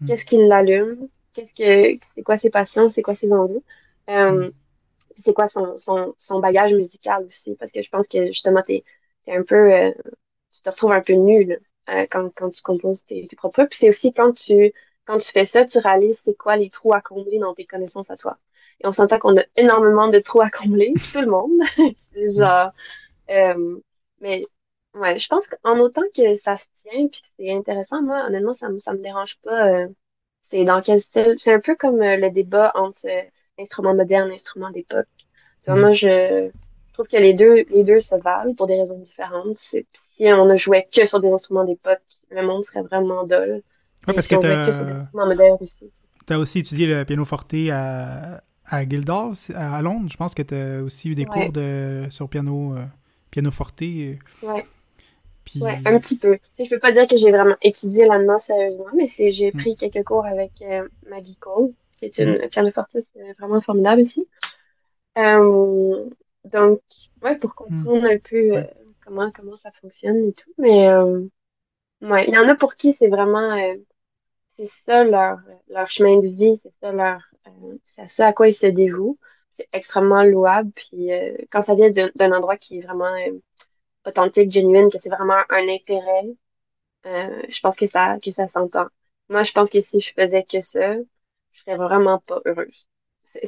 Mm. 0.00 0.06
qu'est-ce 0.06 0.24
qui 0.24 0.36
l'allume, 0.38 1.08
qu'est-ce 1.34 1.52
que, 1.52 1.98
c'est 2.14 2.22
quoi 2.22 2.36
ses 2.36 2.50
passions, 2.50 2.88
c'est 2.88 3.02
quoi 3.02 3.14
ses 3.14 3.32
envies, 3.32 3.62
Mm. 4.08 4.50
c'est 5.24 5.32
quoi 5.34 5.46
son, 5.46 5.76
son, 5.76 6.14
son 6.18 6.40
bagage 6.40 6.72
musical 6.72 7.24
aussi, 7.26 7.54
parce 7.56 7.70
que 7.70 7.80
je 7.80 7.88
pense 7.90 8.06
que 8.06 8.26
justement, 8.26 8.62
t'es, 8.62 8.84
t'es 9.24 9.32
un 9.36 9.42
peu, 9.42 9.70
tu 10.56 10.60
te 10.62 10.68
retrouves 10.70 10.92
un 10.92 11.00
peu 11.02 11.14
nul 11.14 11.60
quand, 12.10 12.30
quand 12.36 12.50
tu 12.50 12.62
composes 12.62 13.02
tes, 13.04 13.24
tes 13.24 13.36
propres 13.36 13.54
trucs. 13.60 13.70
Puis 13.70 13.78
c'est 13.80 13.88
aussi 13.88 14.12
quand 14.12 14.32
tu, 14.32 14.72
quand 15.04 15.16
tu 15.16 15.30
fais 15.32 15.44
ça, 15.44 15.64
tu 15.64 15.78
réalises 15.78 16.20
c'est 16.22 16.36
quoi 16.36 16.56
les 16.56 16.68
trous 16.68 16.94
à 16.94 17.00
combler 17.00 17.38
dans 17.38 17.54
tes 17.54 17.64
connaissances 17.64 18.10
à 18.10 18.16
toi. 18.16 18.38
Et 18.80 18.86
on 18.86 18.90
s'entend 18.90 19.18
qu'on 19.18 19.36
a 19.38 19.42
énormément 19.56 20.08
de 20.08 20.18
trous 20.18 20.40
à 20.42 20.50
combler, 20.50 20.92
tout 21.12 21.20
le 21.20 21.26
monde. 21.28 21.52
c'est 22.12 22.32
genre, 22.34 22.72
euh, 23.30 23.80
mais 24.20 24.46
ouais, 24.94 25.16
je 25.18 25.26
pense 25.28 25.46
qu'en 25.46 25.78
autant 25.78 26.02
que 26.16 26.34
ça 26.34 26.56
se 26.56 26.66
tient 26.74 27.08
puis 27.08 27.20
que 27.20 27.26
c'est 27.38 27.52
intéressant, 27.52 28.02
moi, 28.02 28.24
honnêtement, 28.26 28.52
ça 28.52 28.68
me, 28.68 28.78
ça 28.78 28.92
me 28.92 28.98
dérange 29.02 29.38
pas. 29.42 29.68
euh, 29.72 29.88
c'est 30.40 30.64
dans 30.64 30.80
quel 30.80 31.00
style. 31.00 31.34
C'est 31.38 31.52
un 31.54 31.60
peu 31.60 31.74
comme 31.76 32.00
euh, 32.02 32.16
le 32.16 32.30
débat 32.30 32.72
entre 32.76 33.06
euh, 33.06 33.22
instruments 33.58 33.94
modernes 33.94 34.30
et 34.30 34.32
instruments 34.34 34.70
d'époque. 34.70 35.08
Tu 35.60 35.70
vois, 35.70 35.76
Mm. 35.76 35.80
moi, 35.80 35.90
je 35.90 36.50
trouve 36.96 37.06
que 37.06 37.16
les 37.16 37.32
deux, 37.34 37.64
les 37.70 37.82
deux 37.82 37.98
se 37.98 38.14
valent 38.16 38.52
pour 38.54 38.66
des 38.66 38.76
raisons 38.76 38.98
différentes. 38.98 39.54
Si 39.56 39.84
on 40.20 40.44
ne 40.46 40.54
jouait 40.54 40.86
que 40.94 41.04
sur 41.04 41.20
des 41.20 41.30
instruments 41.30 41.64
d'époque, 41.64 42.00
le 42.30 42.42
monde 42.46 42.62
serait 42.62 42.82
vraiment 42.82 43.24
dole. 43.24 43.62
Ouais, 44.06 44.12
Et 44.12 44.14
parce 44.14 44.26
si 44.26 44.34
que 44.34 44.36
aussi. 45.60 45.90
as 46.28 46.38
aussi 46.38 46.58
étudié 46.60 46.86
le 46.86 47.04
piano 47.04 47.24
forte 47.24 47.54
à, 47.70 48.42
à 48.66 48.84
Guildhall, 48.84 49.32
à 49.54 49.82
Londres. 49.82 50.08
Je 50.10 50.16
pense 50.16 50.34
que 50.34 50.42
tu 50.42 50.54
as 50.54 50.82
aussi 50.82 51.10
eu 51.10 51.14
des 51.14 51.24
Ouais. 51.24 51.44
cours 51.44 51.52
de, 51.52 52.04
sur 52.10 52.28
piano, 52.28 52.74
euh, 52.76 52.84
piano 53.30 53.50
forte. 53.50 53.82
euh. 53.82 54.14
Puis, 55.44 55.60
Ouais, 55.62 55.78
un 55.86 55.98
petit 55.98 56.16
peu. 56.16 56.36
Tu 56.38 56.40
sais, 56.56 56.64
je 56.64 56.70
peux 56.70 56.78
pas 56.78 56.90
dire 56.90 57.06
que 57.06 57.16
j'ai 57.16 57.30
vraiment 57.30 57.56
étudié 57.62 58.06
là-dedans 58.06 58.36
sérieusement, 58.38 58.86
mais 58.94 59.06
j'ai 59.06 59.52
Mm. 59.52 59.58
pris 59.58 59.74
quelques 59.74 60.04
cours 60.04 60.26
avec 60.26 60.50
euh, 60.62 60.88
Maggie 61.08 61.36
Cole, 61.36 61.72
qui 61.94 62.06
est 62.06 62.18
Mm. 62.18 62.22
une 62.42 62.48
pianofortiste 62.48 63.16
euh, 63.16 63.32
vraiment 63.38 63.60
formidable. 63.60 64.02
Euh, 65.18 66.04
donc, 66.52 66.80
ouais, 67.22 67.36
pour 67.38 67.54
comprendre 67.54 68.04
un 68.06 68.18
peu 68.18 68.36
euh, 68.36 68.60
Ouais. 68.60 68.70
comment 69.04 69.30
comment 69.32 69.56
ça 69.56 69.70
fonctionne 69.80 70.28
et 70.28 70.32
tout. 70.32 70.52
Mais 70.58 70.88
euh, 70.88 71.26
ouais, 72.02 72.26
il 72.28 72.34
y 72.34 72.38
en 72.38 72.48
a 72.48 72.54
pour 72.56 72.74
qui 72.74 72.92
c'est 72.94 73.08
vraiment 73.08 73.54
euh, 73.56 73.76
c'est 74.58 74.66
ça 74.86 75.04
leur 75.04 75.38
leur 75.68 75.88
chemin 75.88 76.18
de 76.18 76.28
vie, 76.28 76.58
c'est 76.62 76.72
ça 76.80 76.92
leur 76.92 77.20
c'est 77.84 78.02
à 78.02 78.06
ça 78.08 78.28
à 78.28 78.32
quoi 78.34 78.48
ils 78.48 78.54
se 78.54 78.66
dévouent. 78.66 79.18
C'est 79.52 79.68
extrêmement 79.72 80.24
louable. 80.24 80.70
Puis 80.72 81.12
euh, 81.12 81.36
quand 81.52 81.62
ça 81.62 81.74
vient 81.74 81.90
d'un 81.90 82.10
d'un 82.16 82.32
endroit 82.32 82.56
qui 82.56 82.78
est 82.78 82.82
vraiment 82.82 83.10
authentique, 84.06 84.50
genuine, 84.50 84.90
que 84.90 84.98
c'est 84.98 85.08
vraiment 85.08 85.42
un 85.50 85.68
intérêt. 85.68 86.22
Euh, 87.06 87.42
je 87.48 87.60
pense 87.60 87.76
que 87.76 87.86
ça, 87.86 88.18
que 88.24 88.30
ça 88.30 88.46
s'entend. 88.46 88.86
Moi, 89.28 89.42
je 89.42 89.52
pense 89.52 89.70
que 89.70 89.80
si 89.80 90.00
je 90.00 90.12
faisais 90.14 90.44
que 90.44 90.60
ça, 90.60 90.94
je 90.96 91.02
serais 91.64 91.76
vraiment 91.76 92.20
pas 92.20 92.40
heureuse. 92.46 92.86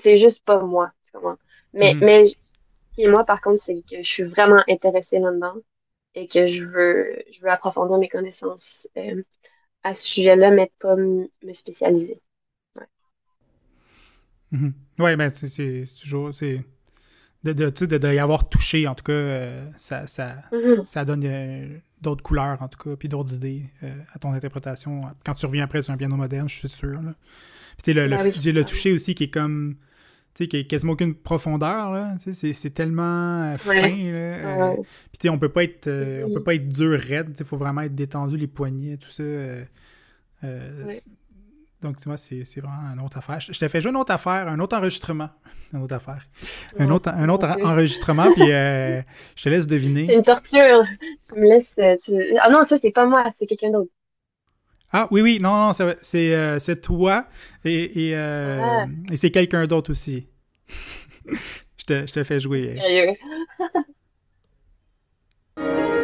C'est 0.01 0.19
juste 0.19 0.45
pas 0.45 0.61
moi, 0.63 0.93
tu 1.05 1.13
comprends? 1.13 1.37
Mais, 1.75 1.97
Mhm. 1.97 2.03
mais 2.03 2.23
qui 2.99 3.05
est 3.05 3.09
moi, 3.11 3.25
par 3.25 3.41
contre, 3.41 3.61
c'est 3.61 3.77
que 3.83 3.97
je 3.99 4.03
suis 4.03 4.25
vraiment 4.25 4.63
intéressée 4.69 5.21
là-dedans 5.21 5.55
et 6.15 6.27
que 6.27 6.45
je 6.45 6.65
veux, 6.65 7.19
je 7.33 7.41
veux 7.43 7.51
approfondir 7.51 7.99
mes 7.99 8.09
connaissances 8.09 8.89
euh, 8.99 9.23
à 9.85 9.93
ce 9.95 10.05
sujet-là, 10.09 10.51
mais 10.53 10.73
pas 10.81 10.97
me 10.97 11.29
spécialiser. 11.53 12.23
Ouais. 12.77 12.87
Mhm. 14.53 14.73
Ouais, 14.99 15.17
ben 15.17 15.29
c'est- 15.31 15.85
toujours. 16.01 16.33
c'est 16.35 16.65
De, 17.45 17.53
de, 17.55 17.71
de, 17.71 17.99
de 17.99 18.15
y 18.15 18.19
avoir 18.21 18.49
touché, 18.51 18.89
en 18.89 18.95
tout 18.97 19.05
cas, 19.05 19.13
euh, 19.13 19.71
ça, 19.77 20.07
ça, 20.09 20.37
Mhm. 20.51 20.85
ça 20.85 21.05
donne 21.05 21.25
euh, 21.27 21.79
d'autres 22.03 22.23
couleurs, 22.25 22.63
en 22.63 22.69
tout 22.69 22.79
cas, 22.79 22.97
puis 22.97 23.09
d'autres 23.09 23.35
idées 23.35 23.65
à 24.15 24.19
ton 24.21 24.33
interprétation. 24.33 25.03
Quand 25.25 25.35
tu 25.35 25.47
reviens 25.47 25.65
après 25.65 25.83
sur 25.83 25.95
un 25.95 25.99
piano 25.99 26.17
moderne, 26.17 26.49
je 26.49 26.57
suis 26.57 26.69
sûr. 26.71 27.03
Là. 27.03 27.15
Puis 27.85 27.95
le, 27.95 28.09
le, 28.09 28.17
Ben 28.17 28.23
oui. 28.25 28.33
j'ai 28.39 28.53
le 28.53 28.65
toucher 28.65 28.93
aussi 28.93 29.15
qui 29.17 29.25
est 29.25 29.31
comme. 29.31 29.77
Tu 30.39 30.45
sais, 30.45 30.49
qui 30.49 30.57
est 30.59 30.65
quasiment 30.67 30.93
aucune 30.93 31.17
profondeur, 31.17 31.91
là. 31.91 32.13
Tu 32.19 32.27
sais, 32.27 32.33
c'est- 32.33 32.53
c'est 32.53 32.71
tellement 32.71 33.43
euh, 33.43 33.59
fin, 33.59 33.71
Ouais. 33.71 33.91
là. 34.05 34.13
euh, 34.13 34.69
Ouais. 34.71 34.77
Puis 34.77 35.19
tu 35.19 35.23
sais, 35.23 35.29
on 35.31 35.39
peut 35.39 35.49
pas 35.49 35.65
être, 35.65 35.89
euh, 35.89 36.23
on 36.25 36.29
Mhm. 36.29 36.35
peut 36.35 36.43
pas 36.45 36.55
être 36.55 36.69
dur, 36.69 36.97
raide. 36.97 37.35
Il 37.37 37.45
faut 37.45 37.57
vraiment 37.57 37.81
être 37.81 37.95
détendu, 37.97 38.37
les 38.37 38.47
poignets, 38.47 38.99
tout 38.99 39.11
ça. 39.11 39.25
euh, 39.25 39.65
Ouais. 40.45 40.93
c'est- 40.93 41.07
Donc, 41.81 41.97
tu 42.01 42.09
vois, 42.09 42.17
c'est 42.17 42.45
c'est 42.45 42.61
vraiment 42.61 42.93
une 42.93 43.01
autre 43.05 43.19
affaire. 43.19 43.39
Je 43.41 43.53
je 43.53 43.59
t'ai 43.59 43.69
fait 43.69 43.81
jouer 43.81 43.91
une 43.91 43.97
autre 43.97 44.13
affaire, 44.13 44.49
un 44.49 44.59
autre 44.59 44.77
enregistrement. 44.77 45.29
Une 45.73 45.83
autre 45.83 45.95
affaire. 45.97 46.27
Un 46.79 46.91
autre, 46.91 47.09
un 47.11 47.29
autre 47.29 47.47
enregistrement, 47.63 48.33
puis 48.33 48.47
je 48.47 49.03
te 49.43 49.49
laisse 49.49 49.61
C'est 49.65 49.71
deviner. 49.71 50.13
une 50.15 50.23
torture. 50.23 50.83
Tu 51.23 51.35
me 51.39 51.47
laisses. 51.49 51.75
tu- 52.05 52.37
Ah 52.41 52.49
non, 52.51 52.65
ça, 52.65 52.79
c'est 52.79 52.91
pas 52.91 53.07
moi, 53.07 53.25
c'est 53.37 53.45
quelqu'un 53.47 53.71
d'autre. 53.71 53.91
Ah 54.93 55.07
oui, 55.11 55.21
oui, 55.21 55.39
non, 55.41 55.57
non, 55.67 55.73
c'est 55.73 56.35
euh, 56.35 56.59
toi 56.83 57.27
et, 57.65 58.09
et, 58.09 58.17
euh, 58.17 58.61
Ah. 58.63 58.87
et 59.13 59.17
c'est 59.17 59.31
quelqu'un 59.31 59.67
d'autre 59.67 59.91
aussi. 59.91 60.27
je, 61.27 61.85
te, 61.87 62.07
je 62.07 62.13
te 62.13 62.25
fais 62.25 62.41
jouer. 62.41 62.75
Sérieux. 62.77 63.15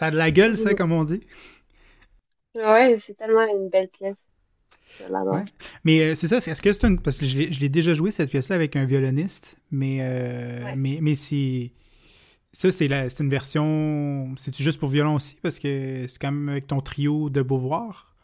ça 0.00 0.06
a 0.06 0.10
de 0.10 0.16
la 0.16 0.30
gueule, 0.30 0.56
ça, 0.58 0.74
comme 0.74 0.92
on 0.92 1.04
dit. 1.04 1.20
Ouais, 2.54 2.96
c'est 2.96 3.14
tellement 3.14 3.44
une 3.44 3.68
belle 3.70 3.88
pièce. 3.88 4.22
Ouais. 5.30 5.42
Mais 5.84 6.00
euh, 6.00 6.14
c'est 6.14 6.28
ça, 6.28 6.40
c'est- 6.40 6.50
est-ce 6.50 6.62
que 6.62 6.72
c'est 6.72 6.86
une. 6.86 7.00
Parce 7.00 7.18
que 7.18 7.26
je 7.26 7.36
l'ai 7.60 7.68
déjà 7.68 7.94
joué, 7.94 8.10
cette 8.10 8.30
pièce-là, 8.30 8.56
avec 8.56 8.74
un 8.76 8.84
violoniste, 8.84 9.56
mais, 9.70 9.98
euh, 10.00 10.72
Ouais. 10.72 10.74
mais, 10.74 10.98
mais 11.00 11.14
c'est. 11.14 11.72
Ça, 12.52 12.72
c'est 12.72 12.88
la- 12.88 13.10
c'est 13.10 13.24
une 13.24 13.30
version. 13.30 14.34
C'est-tu 14.38 14.62
juste 14.62 14.80
pour 14.80 14.90
violon 14.90 15.14
aussi? 15.16 15.36
Parce 15.42 15.58
que 15.60 16.06
c'est 16.08 16.18
quand 16.20 16.32
même 16.32 16.48
avec 16.50 16.66
ton 16.68 16.80
trio 16.82 17.30
de 17.30 17.42
Beauvoir. 17.42 18.14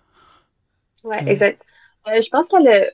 Ouais, 1.02 1.22
Euh, 1.22 1.26
exact. 1.26 1.62
Euh, 2.08 2.18
je 2.20 2.28
pense 2.30 2.48
qu'elle 2.48 2.66
a... 2.68 2.90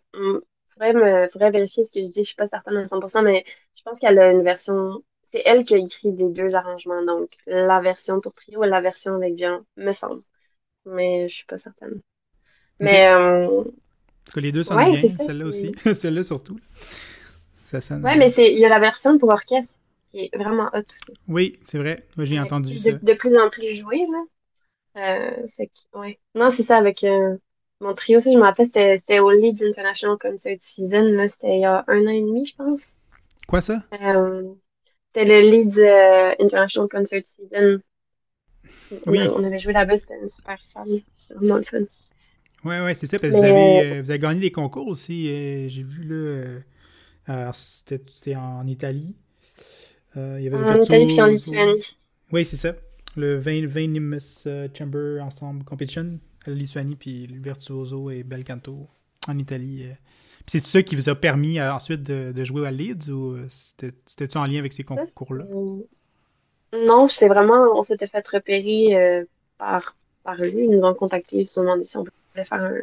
faudrait 0.74 0.93
me... 0.95 1.28
faudrait 1.28 1.51
vérifier 1.51 1.83
ce 1.83 1.91
que 1.91 2.03
je 2.03 2.09
dis, 2.09 2.20
je 2.20 2.26
suis 2.26 2.35
pas 2.37 2.49
certaine 2.49 2.76
à 2.76 2.85
100%, 2.87 3.22
mais 3.22 3.45
je 3.76 3.83
pense 3.83 3.99
qu'elle 3.99 4.18
a 4.18 4.30
une 4.33 4.43
version... 4.43 5.03
C'est 5.33 5.43
elle 5.45 5.62
qui 5.62 5.74
a 5.74 5.78
écrit 5.78 6.12
les 6.12 6.28
deux 6.28 6.55
arrangements, 6.55 7.03
donc 7.05 7.30
la 7.47 7.80
version 7.80 8.20
pour 8.20 8.33
trio 8.33 8.64
et 8.64 8.68
la 8.68 8.80
version 8.80 9.14
avec 9.14 9.35
violon, 9.35 9.64
me 9.76 9.93
semble. 9.93 10.20
Mais 10.85 11.28
je 11.28 11.35
suis 11.35 11.47
pas 11.47 11.57
certaine. 11.57 12.01
Mais 12.80 13.09
euh, 13.09 13.64
Parce 14.24 14.35
que 14.35 14.41
les 14.41 14.53
deux 14.53 14.70
ouais, 14.72 14.91
bien, 14.91 15.09
celle-là 15.18 15.47
aussi. 15.47 15.72
celle-là 15.95 16.24
surtout. 16.24 16.59
Ça 17.64 17.80
sonne. 17.80 18.05
Ouais, 18.05 18.16
mais 18.16 18.30
c'est 18.30 18.53
il 18.53 18.59
y 18.59 18.64
a 18.64 18.68
la 18.68 18.78
version 18.78 19.16
pour 19.16 19.30
orchestre 19.30 19.74
qui 20.11 20.30
est 20.33 20.37
vraiment 20.37 20.68
hot 20.74 20.80
aussi. 20.80 21.18
Oui, 21.28 21.53
c'est 21.64 21.78
vrai. 21.78 22.05
Moi, 22.16 22.26
j'ai 22.26 22.39
entendu 22.39 22.76
ça. 22.78 22.93
de, 22.93 22.99
de 22.99 23.12
plus 23.14 23.37
en 23.39 23.49
plus 23.49 23.74
jouée, 23.74 24.05
là. 24.11 24.22
Euh, 24.95 25.47
fait 25.49 25.68
que, 25.68 25.99
ouais. 25.99 26.18
Non, 26.35 26.51
c'est 26.51 26.64
ça, 26.64 26.76
avec 26.76 27.03
euh, 27.05 27.37
mon 27.80 27.93
trio, 27.95 28.20
ça, 28.20 28.30
je 28.30 28.37
me 28.37 28.43
rappelle, 28.43 28.66
c'était 28.66 28.97
c'était 28.97 29.20
au 29.20 29.30
Leeds 29.30 29.64
International 29.64 30.16
Concert 30.20 30.57
Season, 30.61 31.03
là, 31.03 31.26
c'était 31.26 31.57
il 31.57 31.61
y 31.61 31.64
a 31.64 31.85
un 31.89 32.07
an 32.07 32.11
et 32.11 32.20
demi, 32.20 32.45
je 32.47 32.55
pense. 32.57 32.95
Quoi 33.49 33.61
ça? 33.61 33.83
Euh, 34.01 34.43
c'était 35.14 35.24
le 35.26 35.40
Leeds 35.48 35.78
euh, 35.78 36.34
International 36.40 36.88
Concert 36.90 37.22
Season. 37.24 37.80
On, 39.06 39.10
Oui. 39.10 39.20
on 39.34 39.42
avait 39.44 39.58
joué 39.58 39.72
là-bas, 39.72 39.96
c'était 39.96 40.18
une 40.20 40.28
super 40.28 40.60
salle. 40.60 41.00
C'était 41.16 41.34
vraiment 41.34 41.56
le 41.56 41.62
fun. 41.62 41.78
Ouais, 42.64 42.80
ouais, 42.80 42.94
c'est 42.94 43.06
ça, 43.06 43.18
parce 43.18 43.32
que 43.32 43.38
vous 43.38 43.44
avez, 43.44 43.52
euh, 43.80 43.94
euh, 43.98 44.02
vous 44.02 44.10
avez 44.10 44.18
gagné 44.18 44.40
des 44.40 44.52
concours 44.52 44.86
aussi. 44.86 45.24
j'ai 45.68 45.82
vu, 45.82 46.04
là. 46.04 47.52
c'était 47.52 48.36
en 48.36 48.66
Italie. 48.66 49.14
Euh, 50.16 50.36
il 50.38 50.44
y 50.44 50.46
avait 50.46 50.58
le 50.58 50.64
en 50.64 50.80
Italie 50.82 51.06
puis 51.06 51.20
en. 51.20 51.26
Lituanie. 51.26 51.96
Oui, 52.30 52.44
c'est 52.44 52.56
ça. 52.56 52.74
Le 53.16 53.36
Vein- 53.36 53.66
Veinimus 53.66 54.44
euh, 54.46 54.68
Chamber 54.76 55.20
Ensemble 55.22 55.64
Competition, 55.64 56.18
la 56.46 56.52
Lituanie, 56.54 56.96
puis 56.96 57.26
le 57.26 57.40
Virtuoso 57.42 58.10
et 58.10 58.22
Bel 58.22 58.44
Canto 58.44 58.88
en 59.28 59.38
Italie. 59.38 59.84
euh. 59.86 59.94
C'est 60.47 60.64
ça 60.66 60.82
qui 60.82 60.97
vous 60.97 61.09
a 61.09 61.14
permis 61.14 61.59
euh, 61.59 61.72
ensuite 61.72 62.03
de, 62.03 62.32
de 62.32 62.45
jouer 62.45 62.66
à 62.66 62.70
Leeds 62.70 63.11
ou 63.11 63.32
euh, 63.32 63.47
c'était- 63.49 63.93
c'était-tu 64.07 64.38
en 64.38 64.47
lien 64.47 64.59
avec 64.59 64.72
ces 64.72 64.84
concours-là? 64.84 65.45
Non, 66.86 67.07
c'est 67.07 67.28
vraiment, 67.28 67.70
on 67.76 67.82
s'était 67.82 68.07
fait 68.07 68.26
repérer 68.26 68.97
euh, 68.97 69.24
par, 69.59 69.95
par 70.24 70.36
lui. 70.36 70.64
Ils 70.64 70.70
nous 70.70 70.82
ont 70.82 70.95
contactés, 70.95 71.38
ils 71.40 71.47
se 71.47 71.55
sont 71.55 71.62
demandé 71.62 71.82
si 71.84 71.97
on 71.99 72.01
voulait 72.01 72.45
faire 72.45 72.62
un, 72.62 72.76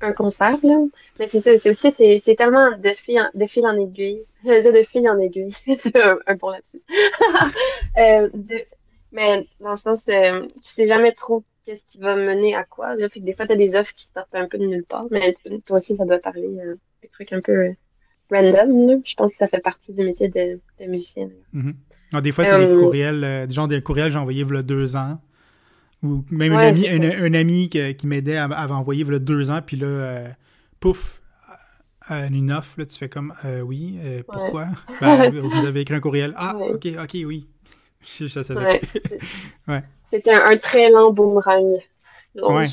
un 0.00 0.12
concert, 0.12 0.58
là. 0.62 0.76
Mais 1.18 1.26
c'est 1.28 1.40
ça, 1.40 1.54
c'est 1.56 1.68
aussi, 1.70 1.90
c'est, 1.90 2.18
c'est 2.18 2.34
tellement 2.34 2.76
de 2.76 2.90
fil 2.92 3.20
en, 3.20 3.28
de 3.34 3.44
fil 3.46 3.66
en 3.66 3.76
aiguille. 3.78 4.22
Je 4.44 4.72
de 4.72 4.82
fil 4.82 5.08
en 5.08 5.18
aiguille. 5.18 5.54
C'est 5.76 5.96
un, 5.96 6.18
un 6.26 6.34
bon 6.34 6.50
lapsus. 6.50 6.78
Euh, 7.98 8.28
de- 8.32 8.64
mais 9.12 9.46
dans 9.60 9.70
le 9.70 9.74
sens, 9.76 10.04
euh, 10.08 10.42
tu 10.54 10.60
sais 10.60 10.86
jamais 10.86 11.12
trop 11.12 11.42
qu'est-ce 11.64 11.82
qui 11.84 11.98
va 11.98 12.14
mener 12.16 12.54
à 12.54 12.64
quoi. 12.64 12.94
Là, 12.94 13.08
fait 13.08 13.20
que 13.20 13.24
des 13.24 13.34
fois, 13.34 13.46
t'as 13.46 13.56
des 13.56 13.74
offres 13.74 13.92
qui 13.92 14.04
sortent 14.06 14.34
un 14.34 14.46
peu 14.46 14.58
de 14.58 14.66
nulle 14.66 14.84
part. 14.84 15.06
Mais 15.10 15.32
tu 15.32 15.60
toi 15.62 15.76
aussi, 15.76 15.96
ça 15.96 16.04
doit 16.04 16.18
parler 16.18 16.46
euh, 16.60 16.76
des 17.02 17.08
trucs 17.08 17.32
un 17.32 17.40
peu 17.40 17.52
euh, 17.52 17.72
random, 18.30 18.88
là. 18.88 18.96
Je 19.04 19.14
pense 19.14 19.30
que 19.30 19.36
ça 19.36 19.48
fait 19.48 19.60
partie 19.60 19.92
du 19.92 20.02
métier 20.02 20.28
de, 20.28 20.60
de 20.80 20.84
musicien. 20.86 21.28
Mhm. 21.52 21.74
Ah, 22.12 22.20
des 22.20 22.32
fois, 22.32 22.44
c'est 22.44 22.58
des 22.58 22.66
Euh, 22.66 22.80
courriels, 22.80 23.24
euh, 23.24 23.46
des 23.46 23.54
genre 23.54 23.68
des 23.68 23.82
courriels 23.82 24.06
que 24.08 24.12
j'ai 24.12 24.18
envoyés 24.18 24.42
il 24.42 24.54
y 24.54 24.56
a 24.58 24.62
deux 24.62 24.96
ans. 24.96 25.20
Ou 26.02 26.24
même 26.30 26.52
un 26.52 26.56
Ouais, 26.56 26.64
ami, 26.68 27.70
ça. 27.72 27.92
qui, 27.94 28.06
m'aidait 28.06 28.36
à, 28.36 28.44
à 28.44 28.68
envoyer 28.68 29.04
il 29.04 29.12
y 29.12 29.14
a 29.14 29.18
deux 29.18 29.50
ans, 29.50 29.60
puis 29.64 29.76
là, 29.76 30.28
pouf, 30.80 31.20
une 32.10 32.52
offre, 32.52 32.80
là, 32.80 32.86
tu 32.86 32.96
fais 32.96 33.08
comme, 33.08 33.34
euh, 33.44 33.60
oui, 33.60 33.98
euh, 34.02 34.22
pourquoi? 34.26 34.68
Ben, 35.00 35.30
vous 35.40 35.64
avez 35.66 35.80
écrit 35.82 35.94
un 35.94 36.00
courriel. 36.00 36.34
Ah, 36.36 36.56
Ouais. 36.56 36.72
ok, 36.72 36.88
ok, 37.02 37.16
oui. 37.26 37.48
Je, 38.20 38.28
savais. 38.28 38.80
Ouais. 39.68 39.82
C'était 40.10 40.32
un, 40.32 40.50
un 40.50 40.56
très 40.56 40.90
lent 40.90 41.12
boomerang. 41.12 41.78
Long. 42.34 42.56
Ouais. 42.56 42.68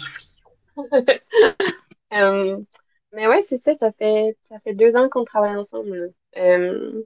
Mais 3.15 3.27
ouais, 3.27 3.39
c'est 3.41 3.61
ça, 3.61 3.73
ça 3.77 3.91
fait, 3.93 4.37
ça 4.41 4.59
fait 4.59 4.73
deux 4.73 4.95
ans 4.95 5.07
qu'on 5.09 5.23
travaille 5.23 5.55
ensemble. 5.55 6.13
Euh, 6.37 7.03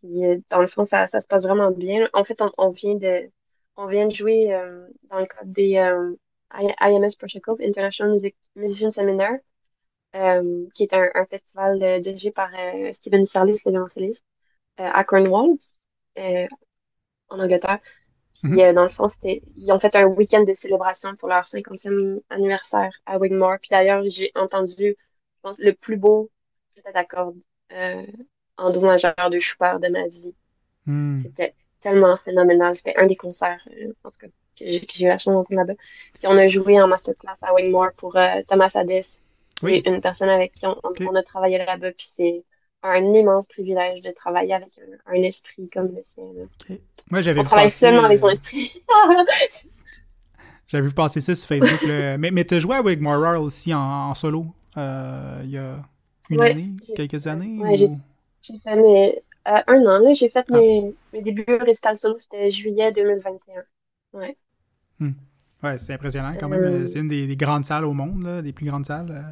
puis 0.00 0.24
euh, 0.26 0.38
dans 0.50 0.60
le 0.60 0.66
fond, 0.68 0.82
ça, 0.84 1.06
ça 1.06 1.20
se 1.20 1.26
passe 1.26 1.42
vraiment 1.42 1.70
bien. 1.72 2.08
En 2.14 2.24
fait, 2.24 2.40
on, 2.42 2.50
on 2.58 2.70
vient 2.70 2.96
de, 2.96 3.30
on 3.76 3.86
vient 3.86 4.06
de 4.06 4.12
jouer 4.12 4.54
euh, 4.54 4.88
dans 5.10 5.20
le 5.20 5.26
cadre 5.26 5.50
des 5.52 5.78
euh, 5.78 6.14
IMS 6.52 7.16
Project 7.18 7.44
Group, 7.44 7.60
International 7.62 8.12
Music, 8.12 8.36
Musician 8.56 8.90
Seminar, 8.90 9.32
qui 10.72 10.82
est 10.84 10.92
un, 10.94 11.08
un 11.14 11.26
festival 11.26 12.00
dirigé 12.00 12.30
par 12.30 12.50
Steven 12.92 13.24
Sarlis, 13.24 13.60
le 13.64 13.70
violoncelliste, 13.72 14.22
à 14.78 15.04
Cornwall, 15.04 15.56
en 17.28 17.40
Angleterre. 17.40 17.80
Puis, 18.44 18.60
Mhm. 18.60 18.74
dans 18.74 18.82
le 18.82 18.88
fond, 18.88 19.06
ils 19.24 19.72
ont 19.72 19.78
fait 19.78 19.94
un 19.96 20.06
week-end 20.06 20.42
de 20.42 20.52
célébration 20.52 21.14
pour 21.16 21.28
leur 21.28 21.44
50e 21.44 22.20
anniversaire 22.30 22.92
à 23.06 23.18
Wigmore. 23.18 23.58
Puis 23.60 23.68
d'ailleurs, 23.70 24.02
j'ai 24.08 24.32
entendu, 24.36 24.96
pense, 25.44 25.56
le 25.58 25.72
plus 25.72 25.96
beau 25.96 26.30
quintet 26.74 26.96
à 26.98 27.04
cordes 27.04 27.38
euh, 27.72 28.02
en 28.56 28.70
do 28.70 28.80
majeur 28.80 29.14
de 29.30 29.38
Schubert 29.38 29.80
de 29.80 29.88
ma 29.88 30.06
vie. 30.06 30.34
Hmm. 30.86 31.16
C'était 31.22 31.54
tellement 31.82 32.14
phénoménal. 32.16 32.74
C'était 32.74 32.96
un 32.96 33.06
des 33.06 33.16
concerts, 33.16 33.60
euh, 33.70 33.92
que 34.20 34.26
j'ai 34.60 34.80
que 34.80 34.92
j'ai 34.92 35.04
eu 35.04 35.08
la 35.08 35.16
chance 35.16 35.34
d'entendre 35.34 35.60
là-bas. 35.60 35.74
Puis 36.14 36.26
on 36.26 36.36
a 36.36 36.46
joué 36.46 36.80
en 36.80 36.86
masterclass 36.88 37.36
à 37.42 37.52
Wigmore 37.54 37.92
pour 37.96 38.16
euh, 38.16 38.42
Thomas 38.46 38.70
Hadès, 38.74 39.20
Oui. 39.62 39.82
une 39.86 40.00
personne 40.00 40.28
avec 40.28 40.52
qui 40.52 40.66
on, 40.66 40.76
on- 40.84 40.88
Ok. 40.90 41.02
on 41.08 41.14
a 41.14 41.22
travaillé 41.22 41.58
là-bas. 41.58 41.90
Puis 41.92 42.06
c'est 42.08 42.44
un 42.82 43.02
immense 43.12 43.46
privilège 43.46 44.02
de 44.02 44.12
travailler 44.12 44.52
avec 44.54 44.68
un, 44.78 45.12
un 45.14 45.22
esprit 45.22 45.68
comme 45.72 45.94
le 45.94 46.02
sien. 46.02 46.24
Moi, 47.10 47.22
j'avais 47.22 47.40
On 47.40 47.44
travaille 47.44 47.68
seulement 47.70 48.04
avec 48.04 48.18
son 48.18 48.28
esprit. 48.28 48.70
J'avais 50.66 50.86
vu 50.88 50.94
passer 50.94 51.20
ça 51.20 51.34
sur 51.34 51.46
Facebook. 51.48 51.82
là. 51.82 52.16
Mais, 52.18 52.30
mais 52.30 52.44
tu 52.44 52.54
as 52.54 52.58
joué 52.58 52.76
avec 52.76 53.00
Moral 53.00 53.36
aussi 53.38 53.72
en, 53.74 53.80
en 54.10 54.14
solo? 54.14 54.46
Euh, 54.76 55.40
il 55.44 55.50
y 55.50 55.58
a 55.58 55.82
une 56.30 56.42
Ouais, 56.42 56.44
année, 56.44 56.72
quelques 56.94 57.26
années? 57.26 57.62
ouais, 57.62 57.76
j'ai- 57.76 57.90
ou- 57.90 58.00
J'ai 58.40 58.58
fait 58.60 58.76
mes, 58.76 59.24
euh, 59.48 59.62
un 59.68 59.86
an, 59.86 59.98
là, 60.00 60.12
j'ai 60.12 60.28
fait 60.28 60.48
Ah. 60.50 60.60
mes, 60.60 60.94
mes 61.12 61.22
débuts 61.22 61.44
récital 61.60 61.96
solo, 61.96 62.16
c'était 62.18 62.50
juillet 62.50 62.90
2021. 62.92 63.64
Ouais. 64.12 64.36
Ouais, 65.62 65.78
c'est 65.78 65.94
impressionnant 65.94 66.36
quand 66.38 66.48
même. 66.48 66.66
Euh, 66.66 66.86
C'est 66.86 66.98
une 67.00 67.08
des, 67.08 67.26
des 67.26 67.36
grandes 67.36 67.64
salles 67.64 67.84
au 67.84 67.92
monde, 67.94 68.22
là, 68.22 68.42
des 68.42 68.52
plus 68.52 68.66
grandes 68.66 68.86
salles 68.86 69.10
euh, 69.10 69.22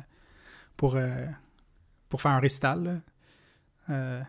pour, 0.77 0.97
euh, 0.97 1.27
pour 2.09 2.23
faire 2.23 2.33
un 2.33 2.41
récital. 2.41 2.85
là. 2.85 2.93
Euh, 3.91 4.23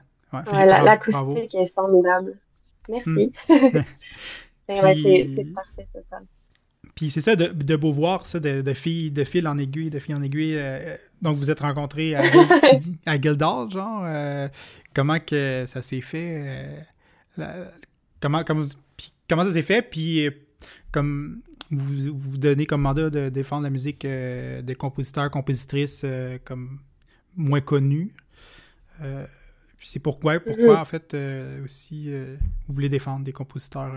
ouais, 0.45 0.81
l'acoustique 0.81 1.55
est 1.55 1.73
formidable. 1.73 2.39
Merci. 2.87 3.31
Ouais, 4.69 4.95
c'est 4.95 5.25
parfait. 5.53 5.87
Puis 6.95 7.09
c'est 7.09 7.21
ça, 7.21 7.35
de, 7.35 7.47
de 7.47 7.75
beau 7.75 7.91
voir 7.91 8.25
ça, 8.27 8.39
de, 8.39 8.61
de, 8.61 8.73
fil, 8.73 9.11
de 9.11 9.23
fil 9.23 9.47
en 9.47 9.57
aiguille, 9.57 9.89
de 9.89 9.97
fil 9.99 10.13
en 10.15 10.21
aiguille. 10.21 10.55
euh, 10.57 10.95
donc 11.21 11.35
vous 11.37 11.49
êtes 11.49 11.61
rencontrés 11.61 12.13
à, 12.15 12.23
à 13.07 13.17
Guildhall, 13.17 13.71
genre. 13.71 14.03
euh, 14.05 14.47
comment 14.93 15.19
que 15.19 15.65
ça 15.67 15.81
s'est 15.81 16.01
fait? 16.01 16.41
euh, 16.45 16.79
la- 17.37 17.71
comment, 18.19 18.43
comment, 18.43 18.61
puis 18.95 19.11
comment 19.27 19.43
ça 19.43 19.53
s'est 19.53 19.63
fait? 19.63 19.81
Puis 19.81 20.29
comme 20.91 21.41
vous 21.71 22.13
vous 22.15 22.37
donnez 22.37 22.67
comme 22.67 22.81
mandat 22.81 23.09
de 23.09 23.29
défendre 23.29 23.63
la 23.63 23.71
musique 23.71 24.05
euh, 24.05 24.61
des 24.61 24.75
compositeurs, 24.75 25.31
compositrices 25.31 26.05
comme 26.45 26.79
moins 27.35 27.61
connus. 27.61 28.13
Puis 28.99 29.87
c'est 29.89 29.99
pourquoi, 29.99 30.39
pourquoi 30.39 30.75
Mhm. 30.75 30.79
en 30.81 30.85
fait 30.85 31.17
aussi 31.65 32.11
vous 32.67 32.73
voulez 32.75 32.89
défendre 32.89 33.25
des 33.25 33.33
compositeurs, 33.33 33.91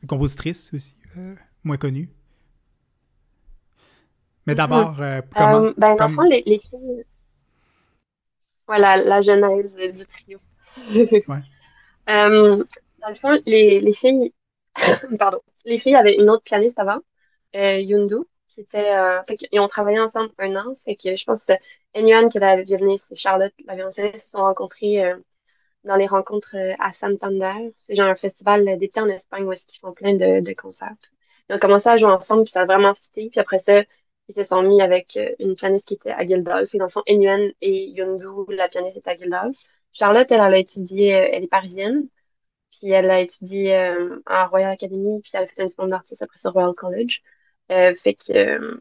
des 0.00 0.06
compositrices 0.06 0.72
aussi 0.74 0.94
moins 1.64 1.76
connues. 1.76 2.10
Mais 4.46 4.54
d'abord, 4.54 5.00
euh, 5.00 5.20
comment, 5.34 5.56
Euh, 5.64 5.72
ben, 5.76 5.88
dans 5.88 5.92
le 5.92 5.98
comme- 5.98 6.14
fond, 6.16 6.22
les, 6.22 6.42
les 6.44 6.58
filles. 6.58 7.04
Voilà, 8.66 8.96
la 8.96 9.20
genèse 9.20 9.74
du 9.76 10.06
trio. 10.06 10.38
Ouais. 11.28 11.42
Euh, 12.08 12.64
dans 13.00 13.08
le 13.08 13.14
fond, 13.14 13.40
les, 13.46 13.80
les 13.80 13.94
filles. 13.94 14.32
Pardon. 15.18 15.40
Les 15.64 15.78
filles 15.78 15.94
avaient 15.94 16.16
une 16.16 16.28
autre 16.28 16.42
pianiste 16.42 16.78
avant, 16.78 16.98
euh, 17.56 17.78
Yundu, 17.78 18.16
qui 18.48 18.60
était. 18.60 18.94
Euh, 18.94 19.22
fait 19.26 19.34
qu'ils 19.36 19.60
ont 19.60 19.68
travaillé 19.68 19.98
ensemble 20.00 20.30
un 20.38 20.56
an. 20.56 20.74
Fait 20.84 20.94
que 20.94 21.14
je 21.14 21.24
pense 21.24 21.46
que 21.46 21.52
Enyuan, 21.98 22.26
qui 22.26 22.38
violoniste, 22.38 23.12
et 23.12 23.16
Charlotte, 23.16 23.52
la 23.66 23.74
violoncelliste, 23.76 24.24
se 24.24 24.30
sont 24.32 24.38
rencontrés 24.42 25.04
euh, 25.04 25.16
dans 25.84 25.96
les 25.96 26.06
rencontres 26.06 26.54
euh, 26.56 26.74
à 26.80 26.90
Santander. 26.90 27.72
C'est 27.76 27.94
genre 27.94 28.08
un 28.08 28.14
festival 28.14 28.64
d'été 28.78 29.00
en 29.00 29.08
Espagne 29.08 29.44
où 29.44 29.52
qu'ils 29.52 29.80
font 29.80 29.92
plein 29.92 30.12
de, 30.14 30.40
de 30.46 30.52
concerts. 30.54 30.92
Ils 31.48 31.54
ont 31.56 31.58
commencé 31.58 31.88
à 31.88 31.96
jouer 31.96 32.10
ensemble, 32.10 32.42
puis 32.42 32.52
ça 32.52 32.62
a 32.62 32.64
vraiment 32.66 32.94
fité. 32.94 33.28
Puis 33.30 33.40
après 33.40 33.58
ça, 33.58 33.82
ils 34.28 34.34
se 34.34 34.42
sont 34.42 34.62
mis 34.62 34.80
avec 34.82 35.16
euh, 35.16 35.34
une 35.38 35.54
pianiste 35.54 35.88
qui 35.88 35.94
était 35.94 36.10
à 36.10 36.24
Guildhall. 36.24 36.66
Et 36.72 36.78
dans 36.78 36.86
le 36.86 36.90
fond, 36.90 37.02
Enyuan 37.08 37.50
et 37.60 37.86
Yundu, 37.90 38.24
la 38.48 38.68
pianiste, 38.68 38.96
était 38.96 39.10
à 39.10 39.14
Guildhall. 39.14 39.52
Charlotte, 39.92 40.30
elle, 40.30 40.40
a 40.40 40.58
étudié, 40.58 41.14
euh, 41.14 41.28
elle 41.32 41.44
est 41.44 41.48
parisienne. 41.48 42.08
Puis 42.70 42.90
elle 42.90 43.10
a 43.10 43.20
étudié 43.20 43.74
euh, 43.76 44.20
à 44.26 44.46
Royal 44.46 44.70
Academy, 44.72 45.20
puis 45.20 45.30
elle 45.34 45.44
a 45.44 45.46
fait 45.46 45.62
un 45.62 45.64
diplôme 45.64 45.90
d'artiste 45.90 46.22
après 46.22 46.38
sur 46.38 46.52
Royal 46.52 46.74
College. 46.74 47.22
Euh, 47.70 47.94
fait 47.94 48.14
que 48.14 48.32
euh, 48.32 48.80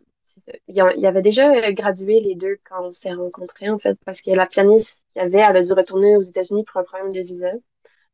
il 0.67 0.75
y 0.75 1.07
avait 1.07 1.21
déjà 1.21 1.71
gradué 1.71 2.19
les 2.19 2.35
deux 2.35 2.57
quand 2.67 2.87
on 2.87 2.91
s'est 2.91 3.13
rencontrés, 3.13 3.69
en 3.69 3.77
fait, 3.79 3.97
parce 4.05 4.19
que 4.19 4.31
la 4.31 4.45
pianiste 4.47 5.03
qu'il 5.13 5.21
y 5.21 5.25
avait, 5.25 5.39
elle 5.39 5.57
a 5.57 5.61
dû 5.61 5.73
retourner 5.73 6.15
aux 6.17 6.21
États-Unis 6.21 6.63
pour 6.65 6.81
un 6.81 6.83
problème 6.83 7.13
de 7.13 7.21
visa, 7.21 7.51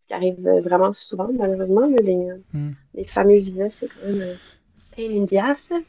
qui 0.09 0.15
arrive 0.15 0.41
vraiment 0.41 0.91
souvent, 0.91 1.29
malheureusement. 1.33 1.87
Les, 2.03 2.17
Hmm. 2.53 2.71
les 2.95 3.05
fameux 3.05 3.37
visas, 3.37 3.69
c'est 3.69 3.87
quand 3.89 4.07
même 4.07 4.23
un 4.23 4.95
pain 4.95 5.09
in 5.21 5.25
the 5.25 5.33
ass, 5.35 5.69
là. 5.69 5.79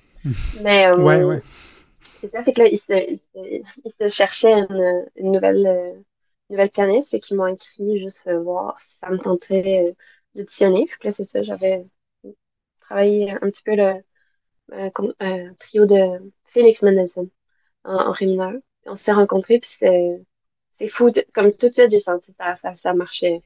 Mais 0.63 0.89
euh, 0.89 0.97
Ouais, 0.99 1.25
ouais. 1.25 1.43
c'est 2.21 2.29
ça, 2.29 2.43
fait 2.43 2.53
que 2.53 2.61
là, 2.61 2.69
ils 2.69 2.79
se, 2.79 2.93
ils 2.93 3.19
se, 3.19 3.63
ils 3.85 3.93
se 4.01 4.09
cherchaient 4.15 4.53
une, 4.53 5.07
une 5.17 5.33
nouvelle, 5.33 5.67
euh, 5.67 5.95
nouvelle 6.51 6.71
fait 7.11 7.19
qu'ils 7.21 7.37
m'ont 7.39 7.47
écrit 7.49 7.99
juste 7.99 8.23
euh, 8.29 8.41
voir 8.43 8.79
si 8.79 8.97
ça 8.97 9.11
me 9.11 9.19
tentait 9.19 9.89
euh, 9.91 9.93
d'auditionner. 10.35 10.87
Fait 10.87 10.97
que 10.99 11.09
là, 11.09 11.11
c'est 11.13 11.25
ça, 11.25 11.41
j'avais 11.43 11.87
travaillé 12.81 13.33
un 13.33 13.39
petit 13.51 13.63
peu 13.65 13.77
le 13.77 14.03
euh, 14.73 14.91
euh, 15.23 15.55
trio 15.59 15.87
de 15.87 16.33
Félix 16.47 16.83
Mendelssohn 16.83 17.29
en, 17.85 17.95
en 18.09 18.11
ré 18.13 18.27
mineur. 18.27 18.55
On 18.87 18.95
s'est 18.95 19.13
rencontrés, 19.13 19.59
puis 19.59 19.71
c'est 19.71 20.87
fou. 20.89 21.11
Comme 21.35 21.51
tout 21.51 21.69
de 21.69 21.73
suite, 21.73 21.91
j'ai 21.91 21.99
senti 21.99 22.29
que 22.33 22.37
ça, 22.39 22.55
ça, 22.55 22.75
ça 22.75 22.95
marchait. 22.95 23.43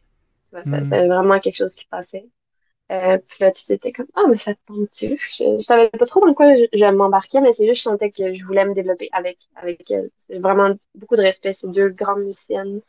Hmm. 0.55 0.81
c'était 0.83 1.07
vraiment 1.07 1.39
quelque 1.39 1.57
chose 1.57 1.75
qui 1.75 1.87
passait. 1.87 2.27
Euh, 2.93 3.19
puis 3.19 3.37
là, 3.41 3.51
tu 3.51 3.73
étais 3.73 3.91
comme, 3.91 4.07
ah, 4.15 4.25
mais 4.29 4.37
ça 4.37 4.55
te 4.55 4.61
tente-tu? 4.67 5.17
Je, 5.17 5.57
je 5.59 5.65
savais 5.65 5.89
pas 5.89 6.05
trop 6.05 6.21
dans 6.21 6.35
quoi 6.35 6.53
je, 6.55 6.65
je 6.73 6.85
m'embarquais, 6.91 7.41
mais 7.41 7.53
c'est 7.53 7.65
juste, 7.65 7.79
je 7.79 7.83
sentais 7.85 8.11
que 8.11 8.31
je 8.31 8.45
voulais 8.45 8.65
me 8.65 8.75
développer 8.75 9.09
avec, 9.13 9.39
avec 9.57 9.91
elle. 9.91 10.11
C'est 10.17 10.39
vraiment 10.39 10.75
beaucoup 10.95 11.17
de 11.17 11.23
respect. 11.23 11.53
C'est 11.53 11.69
deux 11.69 11.89
grandes 11.89 12.25
musiciennes, 12.25 12.83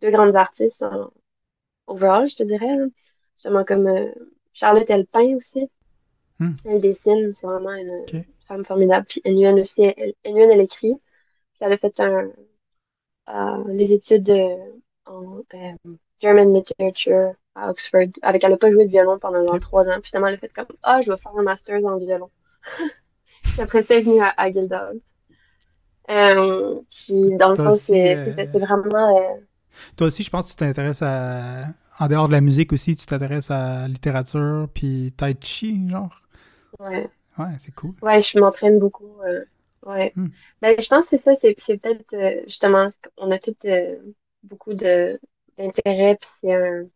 deux 0.00 0.10
grandes 0.10 0.34
artistes, 0.34 0.82
en, 0.82 1.10
overall, 1.86 2.26
je 2.26 2.34
te 2.34 2.42
dirais. 2.42 2.76
Justement, 3.34 3.64
comme 3.64 3.86
euh, 3.86 4.10
Charlotte 4.52 4.88
Elpin 4.88 5.34
aussi. 5.36 5.68
Hmm. 6.38 6.54
Elle 6.64 6.80
dessine, 6.80 7.30
c'est 7.32 7.46
vraiment 7.46 7.74
une 7.74 8.24
femme 8.46 8.64
formidable. 8.64 9.06
Puis 9.08 9.20
Nguyen 9.24 9.58
aussi, 9.58 9.82
elle, 9.82 10.14
Nguyen, 10.24 10.50
elle 10.50 10.60
écrit. 10.60 10.94
Puis 10.94 11.58
elle 11.60 11.72
a 11.72 11.76
fait 11.76 12.00
un, 12.00 12.30
euh, 13.28 13.64
les 13.68 13.92
études 13.92 14.28
euh, 14.30 14.56
en 15.06 15.42
German 16.20 16.52
Literature 16.54 17.32
à 17.54 17.70
Oxford. 17.70 18.08
Avec, 18.22 18.44
elle 18.44 18.50
n'a 18.52 18.56
pas 18.56 18.68
joué 18.70 18.84
de 18.86 18.90
violon 18.90 19.18
pendant 19.18 19.46
genre 19.46 19.58
trois 19.58 19.88
ans. 19.88 19.98
Finalement, 20.02 20.28
elle 20.28 20.34
a 20.34 20.38
fait 20.38 20.52
comme 20.54 20.66
Ah, 20.82 21.00
je 21.00 21.10
vais 21.10 21.16
faire 21.18 21.32
un 21.36 21.42
master's 21.42 21.84
en 21.84 21.96
violon. 21.98 22.30
Puis 23.52 23.62
après 23.62 23.82
ça, 23.82 23.94
elle 23.94 24.00
est 24.00 24.04
venue 24.04 24.20
à, 24.22 24.34
à 24.36 24.50
Guildhall. 24.50 25.00
Euh, 26.10 26.80
puis 26.88 27.24
dans 27.38 27.48
le 27.50 27.54
Toi 27.54 27.70
fond, 27.70 27.76
c'est 27.76 28.16
euh, 28.16 28.28
c'est 28.28 28.44
c'est 28.44 28.58
vraiment. 28.58 29.16
euh, 29.18 29.34
Toi 29.96 30.06
aussi, 30.08 30.22
je 30.22 30.30
pense 30.30 30.46
que 30.46 30.50
tu 30.50 30.56
t'intéresses 30.56 31.02
à. 31.02 31.66
En 32.00 32.08
dehors 32.08 32.26
de 32.26 32.32
la 32.32 32.40
musique 32.40 32.72
aussi, 32.72 32.96
tu 32.96 33.06
t'intéresses 33.06 33.50
à 33.52 33.86
littérature 33.86 34.68
puis 34.74 35.12
Tai 35.16 35.36
Chi, 35.40 35.88
genre. 35.88 36.20
ouais. 36.78 37.10
Ouais, 37.38 37.54
c'est 37.58 37.72
cool. 37.74 37.94
Ouais, 38.02 38.20
je 38.20 38.38
m'entraîne 38.38 38.78
beaucoup. 38.78 39.20
euh, 39.22 39.44
ouais. 39.86 40.16
Hmm. 40.16 40.28
Ben, 40.62 40.76
je 40.78 40.86
pense 40.88 41.04
que 41.04 41.08
c'est 41.10 41.18
ça, 41.18 41.32
c'est 41.34 41.54
c'est 41.58 41.78
peut-être 41.78 42.14
euh, 42.14 42.42
justement, 42.46 42.84
on 43.16 43.30
a 43.30 43.38
tous 43.38 43.54
euh, 43.66 43.96
beaucoup 44.44 44.74
de 44.74 45.20
d'intérêt, 45.58 46.16
puis 46.20 46.28
c'est 46.40 46.54
un. 46.54 46.86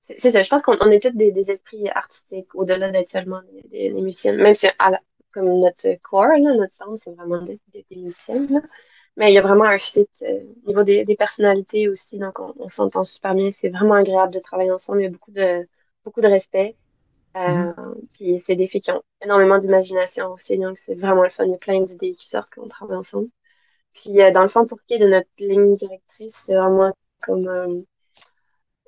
C'est 0.00 0.18
c'est 0.18 0.30
ça, 0.30 0.42
je 0.42 0.48
pense 0.48 0.62
qu'on 0.62 0.76
on 0.80 0.90
est 0.90 1.00
tous 1.00 1.10
des, 1.16 1.32
des 1.32 1.50
esprits 1.50 1.88
artistiques, 1.90 2.54
au-delà 2.54 2.90
d'être 2.90 3.08
seulement 3.08 3.40
des, 3.52 3.62
des, 3.68 3.90
des 3.92 4.00
musiciennes, 4.02 4.36
même 4.36 4.54
si 4.54 4.66
à 4.78 4.90
la- 4.90 5.00
comme 5.32 5.48
notre 5.58 5.94
corps, 6.02 6.24
là, 6.26 6.54
notre 6.54 6.72
sens, 6.72 7.00
c'est 7.04 7.10
vraiment 7.14 7.42
des, 7.42 7.60
là. 8.28 8.60
Mais 9.16 9.32
il 9.32 9.34
y 9.34 9.38
a 9.38 9.42
vraiment 9.42 9.64
un 9.64 9.78
fit 9.78 10.06
euh, 10.22 10.40
au 10.64 10.68
niveau 10.68 10.82
des, 10.82 11.04
des 11.04 11.16
personnalités 11.16 11.88
aussi, 11.88 12.18
donc 12.18 12.38
on, 12.40 12.54
on 12.58 12.68
s'entend 12.68 13.02
super 13.02 13.34
bien. 13.34 13.50
C'est 13.50 13.70
vraiment 13.70 13.94
agréable 13.94 14.32
de 14.34 14.40
travailler 14.40 14.70
ensemble. 14.72 15.00
Il 15.02 15.04
y 15.04 15.06
a 15.08 15.10
beaucoup 15.10 15.32
de, 15.32 15.68
beaucoup 16.04 16.20
de 16.22 16.28
respect. 16.28 16.76
Euh, 17.36 17.72
puis 18.14 18.40
c'est 18.44 18.54
des 18.56 18.68
filles 18.68 18.80
qui 18.82 18.92
ont 18.92 19.02
énormément 19.22 19.58
d'imagination 19.58 20.32
aussi, 20.32 20.58
donc 20.58 20.76
c'est 20.76 20.94
vraiment 20.94 21.22
le 21.24 21.28
fun. 21.30 21.44
Il 21.46 21.52
y 21.52 21.54
a 21.54 21.58
plein 21.58 21.80
d'idées 21.82 22.14
qui 22.14 22.28
sortent 22.28 22.50
quand 22.54 22.62
on 22.64 22.68
travaille 22.68 22.96
ensemble. 22.98 23.28
Puis 23.92 24.20
euh, 24.22 24.30
dans 24.30 24.42
le 24.42 24.48
fond, 24.48 24.64
pour 24.66 24.78
ce 24.80 24.84
qui 24.86 24.94
est 24.94 24.98
de 24.98 25.08
notre 25.08 25.28
ligne 25.38 25.74
directrice, 25.74 26.44
c'est 26.46 26.54
vraiment 26.56 26.92
comme 27.22 27.48
euh, 27.48 27.80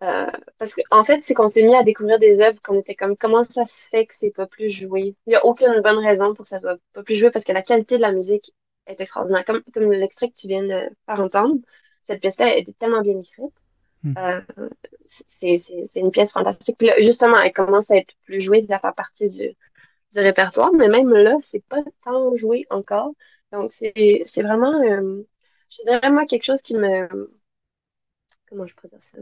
euh, 0.03 0.31
parce 0.59 0.73
que 0.73 0.81
en 0.91 1.03
fait, 1.03 1.23
c'est 1.23 1.35
qu'on 1.35 1.49
s'est 1.49 1.63
mis 1.63 1.75
à 1.75 1.83
découvrir 1.83 2.19
des 2.19 2.41
œuvres 2.41 2.59
qu'on 2.65 2.79
était 2.79 2.95
comme 2.95 3.17
comment 3.17 3.43
ça 3.43 3.65
se 3.65 3.83
fait 3.89 4.07
que 4.07 4.15
c'est 4.15 4.31
pas 4.31 4.47
plus 4.47 4.69
joué? 4.69 5.17
Il 5.27 5.33
y 5.33 5.37
a 5.37 5.45
aucune 5.45 5.81
bonne 5.83 5.99
raison 5.99 6.33
pour 6.35 6.43
que 6.43 6.49
ça 6.49 6.59
soit 6.59 6.79
pas 6.93 7.03
plus 7.03 7.17
joué 7.17 7.31
parce 7.31 7.45
que 7.45 7.53
la 7.53 7.63
qualité 7.63 7.97
de 7.97 8.03
la 8.03 8.13
musique 8.13 8.53
est 8.87 9.01
extraordinaire. 9.01 9.45
Comme, 9.45 9.63
comme 9.75 9.91
l'extrait 9.93 10.29
que 10.29 10.35
tu 10.35 10.47
viens 10.47 10.63
de 10.63 10.89
faire 11.07 11.21
entendre, 11.21 11.57
cette 12.01 12.21
pièce-là 12.21 12.57
était 12.57 12.73
tellement 12.73 13.01
bien 13.01 13.19
écrite. 13.19 13.55
Mm. 14.05 14.15
Euh, 14.19 14.41
c'est 15.05 16.01
une 16.01 16.11
pièce 16.11 16.31
fantastique. 16.31 16.77
Puis 16.79 16.87
là, 16.87 16.95
justement, 17.01 17.37
elle 17.39 17.53
commence 17.53 17.91
à 17.91 17.97
être 17.97 18.13
plus 18.25 18.41
jouée, 18.41 18.65
à 18.71 18.79
faire 18.79 18.93
partie 18.95 19.27
du, 19.29 19.49
du 20.13 20.21
répertoire, 20.21 20.73
mais 20.73 20.89
même 20.89 21.11
là, 21.11 21.37
c'est 21.41 21.65
pas 21.69 21.83
tant 22.05 22.35
joué 22.37 22.67
encore. 22.71 23.13
Donc, 23.53 23.71
c'est 23.73 24.23
c'est 24.25 24.43
vraiment, 24.43 24.81
euh, 24.83 25.23
je 25.69 25.83
dirais, 25.85 26.11
moi, 26.11 26.25
quelque 26.25 26.45
chose 26.45 26.61
qui 26.61 26.75
me. 26.75 27.09
Comment 28.49 28.67
je 28.67 28.75
peux 28.75 28.89
dire 28.89 29.03
ça? 29.03 29.19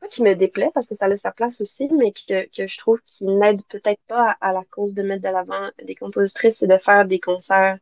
Pas 0.00 0.06
qui 0.08 0.22
me 0.22 0.34
déplaît 0.34 0.70
parce 0.74 0.86
que 0.86 0.94
ça 0.94 1.08
laisse 1.08 1.20
sa 1.22 1.32
place 1.32 1.60
aussi, 1.60 1.88
mais 1.96 2.12
que, 2.12 2.44
que 2.56 2.66
je 2.66 2.76
trouve 2.78 3.00
qui 3.02 3.24
n'aide 3.24 3.60
peut-être 3.66 4.00
pas 4.06 4.36
à, 4.40 4.50
à 4.50 4.52
la 4.52 4.64
cause 4.64 4.94
de 4.94 5.02
mettre 5.02 5.24
de 5.24 5.28
l'avant 5.28 5.70
des 5.84 5.94
compositrices, 5.96 6.56
c'est 6.58 6.68
de 6.68 6.78
faire 6.78 7.04
des 7.04 7.18
concerts 7.18 7.78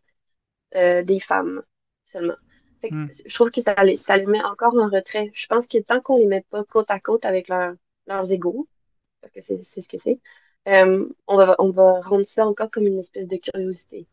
euh, 0.76 1.02
des 1.02 1.20
femmes 1.20 1.62
seulement. 2.04 2.36
Fait 2.80 2.90
que 2.90 2.96
Mm. 2.96 3.06
Je 3.26 3.34
trouve 3.34 3.50
que 3.50 3.60
ça 3.62 3.74
les, 3.84 3.94
ça 3.96 4.16
les 4.16 4.26
met 4.26 4.42
encore 4.44 4.74
en 4.76 4.88
retrait. 4.88 5.30
Je 5.34 5.46
pense 5.46 5.66
que 5.66 5.78
tant 5.82 6.00
qu'on 6.00 6.18
les 6.18 6.26
met 6.26 6.44
pas 6.50 6.64
côte 6.64 6.90
à 6.90 7.00
côte 7.00 7.24
avec 7.24 7.48
leur, 7.48 7.74
leurs 8.06 8.30
égaux, 8.32 8.68
parce 9.22 9.32
que 9.34 9.40
c'est 9.40 9.60
ce 9.80 9.88
que 9.88 9.96
c'est, 9.98 10.20
euh, 10.68 11.08
on 11.28 11.36
va, 11.36 11.56
on 11.60 11.70
va 11.70 12.00
rendre 12.02 12.24
ça 12.24 12.46
encore 12.46 12.70
comme 12.70 12.86
une 12.86 12.98
espèce 12.98 13.26
de 13.28 13.36
curiosité. 13.38 14.08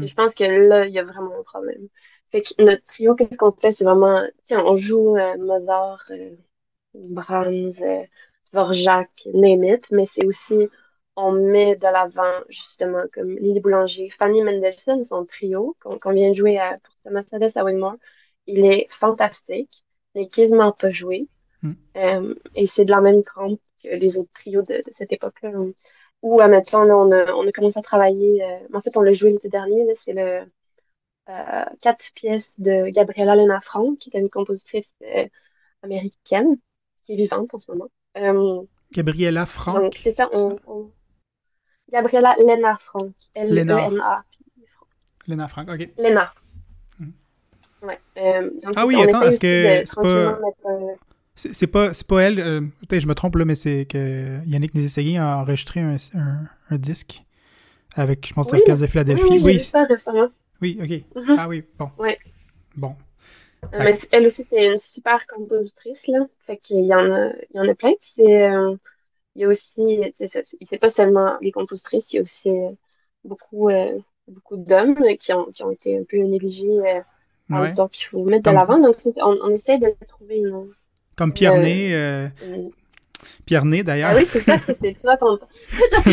Et 0.00 0.06
je 0.06 0.14
pense 0.14 0.32
que 0.32 0.44
là, 0.44 0.86
il 0.86 0.94
y 0.94 0.98
a 0.98 1.04
vraiment 1.04 1.38
un 1.38 1.42
problème. 1.42 1.88
Fait 2.36 2.42
que 2.42 2.62
notre 2.62 2.84
trio, 2.84 3.14
qu'est-ce 3.14 3.38
qu'on 3.38 3.52
fait? 3.52 3.70
C'est 3.70 3.84
vraiment, 3.84 4.22
tiens, 4.42 4.62
on 4.66 4.74
joue 4.74 5.16
euh, 5.16 5.38
Mozart, 5.38 6.02
euh, 6.10 6.36
Brahms, 6.92 7.72
euh, 7.80 8.02
Dvorak, 8.52 9.08
name 9.32 9.64
it, 9.64 9.86
mais 9.90 10.04
c'est 10.04 10.26
aussi, 10.26 10.68
on 11.16 11.32
met 11.32 11.76
de 11.76 11.84
l'avant, 11.84 12.44
justement, 12.50 13.04
comme 13.14 13.38
Lily 13.38 13.60
Boulanger, 13.60 14.10
Fanny 14.10 14.42
Mendelssohn, 14.42 15.00
son 15.00 15.24
trio, 15.24 15.74
qu'on 15.80 16.12
vient 16.12 16.28
de 16.28 16.36
jouer 16.36 16.58
à, 16.58 16.72
pour 16.72 16.94
Thomas 17.04 17.22
Stades 17.22 17.52
à 17.54 17.64
Wigmore. 17.64 17.96
Il 18.46 18.66
est 18.66 18.84
fantastique. 18.90 19.82
Il 20.14 20.20
n'est 20.20 20.28
quasiment 20.28 20.72
pas 20.72 20.90
joué. 20.90 21.28
Mm. 21.62 21.72
Euh, 21.96 22.34
et 22.54 22.66
c'est 22.66 22.84
de 22.84 22.90
la 22.90 23.00
même 23.00 23.22
trempe 23.22 23.58
que 23.82 23.88
les 23.88 24.18
autres 24.18 24.30
trios 24.32 24.60
de, 24.60 24.74
de 24.74 24.90
cette 24.90 25.10
époque-là. 25.10 25.52
Ou, 26.20 26.40
admettons, 26.42 26.82
on 26.82 27.12
a, 27.12 27.32
on 27.32 27.48
a 27.48 27.50
commencé 27.50 27.78
à 27.78 27.82
travailler, 27.82 28.44
en 28.74 28.80
fait, 28.82 28.94
on 28.94 29.00
l'a 29.00 29.10
joué 29.10 29.30
l'été 29.30 29.48
dernier, 29.48 29.86
c'est 29.94 30.12
le 30.12 30.44
quatre 31.80 32.10
pièces 32.14 32.58
de 32.60 32.88
Gabriella 32.90 33.36
Lena 33.36 33.60
Frank, 33.60 33.96
qui 33.98 34.10
est 34.14 34.20
une 34.20 34.28
compositrice 34.28 34.92
euh, 35.02 35.26
américaine, 35.82 36.56
qui 37.02 37.12
est 37.12 37.16
vivante 37.16 37.48
en 37.52 37.58
ce 37.58 37.64
moment. 37.70 37.88
Euh, 38.16 38.62
Gabriella 38.92 39.40
donc, 39.42 39.48
Franck. 39.48 39.94
c'est 39.98 40.14
ça, 40.14 40.28
on, 40.32 40.56
on- 40.66 40.90
Gabriella 41.92 42.34
Lena 42.38 42.76
Frank. 42.76 43.12
L-E-N-A. 43.34 44.24
Lena 45.28 45.48
Franck, 45.48 45.68
ok. 45.70 45.88
Lena. 45.98 46.32
Ouais. 47.82 47.98
Euh, 48.18 48.50
donc, 48.62 48.72
Ah 48.76 48.86
oui, 48.86 48.96
attends, 49.02 49.22
est-ce 49.22 49.38
que 49.40 49.84
c'est 49.84 49.94
pas- 49.94 50.40
euh, 50.66 50.94
C'est 51.34 51.66
pas, 51.66 51.92
c'est 51.92 52.06
pas 52.06 52.22
elle, 52.22 52.40
euh, 52.40 52.60
peut-être 52.88 53.02
je 53.02 53.06
me 53.08 53.14
trompe 53.14 53.36
là, 53.36 53.44
mais 53.44 53.54
c'est 53.54 53.84
que 53.86 54.38
Yannick 54.46 54.74
Nézé-Séguin 54.74 55.22
a 55.22 55.36
enregistré 55.36 55.80
un, 55.80 55.96
un, 56.14 56.40
un 56.70 56.78
disque 56.78 57.22
avec, 57.94 58.26
je 58.26 58.32
pense, 58.34 58.50
Oui, 58.52 58.58
l'Orchestre 58.58 58.82
de 58.82 58.90
Philadelphie. 58.90 59.24
oui, 59.30 59.40
Oui, 59.44 59.60
ça 59.60 59.84
récemment. 59.84 60.28
Oui, 60.62 60.78
ok. 60.82 61.22
Mhm. 61.24 61.36
Ah 61.38 61.48
oui, 61.48 61.64
bon. 61.78 61.90
Ouais. 61.98 62.16
Bon. 62.76 62.94
Euh, 63.74 63.78
mais 63.84 63.96
elle 64.12 64.26
aussi, 64.26 64.44
c'est 64.48 64.64
une 64.66 64.76
super 64.76 65.26
compositrice, 65.26 66.06
là. 66.08 66.18
Fait 66.46 66.56
qu'il 66.56 66.84
y 66.84 66.94
en 66.94 67.12
a, 67.12 67.30
il 67.50 67.56
y 67.56 67.60
en 67.60 67.68
a 67.68 67.74
plein. 67.74 67.90
Puis 67.90 68.10
c'est, 68.14 68.48
euh, 68.50 68.76
il 69.34 69.42
y 69.42 69.44
a 69.44 69.48
aussi, 69.48 70.00
c'est 70.12 70.78
pas 70.78 70.88
seulement 70.88 71.36
les 71.40 71.50
compositrices, 71.52 72.12
il 72.12 72.16
y 72.16 72.18
a 72.18 72.22
aussi 72.22 72.48
euh, 72.50 72.70
beaucoup, 73.24 73.68
euh, 73.70 73.98
beaucoup 74.28 74.56
d'hommes 74.56 74.96
qui 75.18 75.32
ont, 75.32 75.46
qui 75.46 75.62
ont 75.62 75.70
été 75.70 75.98
un 75.98 76.04
peu 76.04 76.18
négligés 76.18 76.80
par 77.48 77.60
Ouais. 77.60 77.66
l'histoire 77.66 77.88
qu'il 77.88 78.06
faut 78.06 78.24
mettre 78.24 78.42
de 78.42 78.44
Comme- 78.44 78.54
l'avant. 78.54 78.78
Donc, 78.78 78.94
on, 79.18 79.38
on 79.42 79.50
essaie 79.50 79.78
de 79.78 79.94
trouver 80.06 80.38
une, 80.38 80.68
Comme 81.16 81.32
Pierre 81.32 81.58
Ney, 81.58 81.92
une- 82.44 82.70
Pierre 83.46 83.64
Ney 83.64 83.80
Ah 83.80 83.82
d'ailleurs. 83.84 84.14
oui, 84.16 84.24
c'est 84.26 84.40
ça, 84.40 84.58
c'est 84.58 84.76
c'est 84.80 84.96
ça 84.96 85.16
ton. 85.16 85.38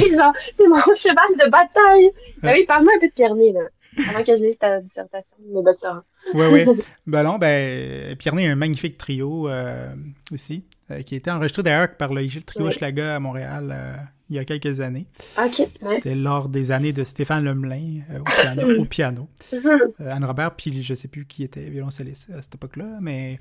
C'est 0.51 0.67
mon 0.67 0.77
cheval 0.93 1.35
de 1.37 1.49
bataille. 1.49 2.11
Ah 2.43 2.51
oui, 2.53 2.65
parle-moi 2.65 2.93
un 2.95 2.99
peu 2.99 3.07
de 3.07 3.11
Pierre 3.13 3.35
Ney, 3.35 3.51
là. 3.51 3.61
Avant 4.09 4.23
que 4.23 4.35
je 4.35 4.43
lise 4.43 4.57
ta 4.57 4.79
dissertation, 4.79 5.35
mon 5.51 5.61
doctorat. 5.61 6.03
Oui, 6.33 6.45
oui. 6.51 6.65
ben 7.07 7.23
non, 7.23 7.37
ben, 7.37 8.15
Pierre 8.17 8.33
a 8.35 8.39
un 8.39 8.55
magnifique 8.55 8.97
trio 8.97 9.49
euh, 9.49 9.93
aussi, 10.31 10.63
euh, 10.91 11.01
qui 11.01 11.15
a 11.15 11.17
été 11.17 11.31
enregistré 11.31 11.63
d'ailleurs 11.63 11.95
par 11.95 12.13
le, 12.13 12.21
le 12.21 12.41
trio 12.41 12.65
Ouais. 12.65 12.71
Schlager 12.71 13.01
à 13.01 13.19
Montréal 13.19 13.69
euh, 13.73 13.95
il 14.29 14.37
y 14.37 14.39
a 14.39 14.45
quelques 14.45 14.79
années. 14.79 15.05
Ok, 15.37 15.59
nice. 15.59 15.69
C'était 15.81 16.15
lors 16.15 16.49
des 16.49 16.71
années 16.71 16.93
de 16.93 17.03
Stéphane 17.03 17.43
Lemelin 17.43 18.01
au 18.19 18.23
piano. 18.23 18.81
au 18.81 18.85
piano. 18.85 19.29
Anne 19.99 20.25
Robert, 20.25 20.55
puis 20.55 20.81
je 20.81 20.93
sais 20.93 21.07
plus 21.07 21.25
qui 21.25 21.43
était 21.43 21.69
violoncelliste 21.69 22.29
à 22.35 22.41
cette 22.41 22.55
époque-là, 22.55 22.99
mais 23.01 23.39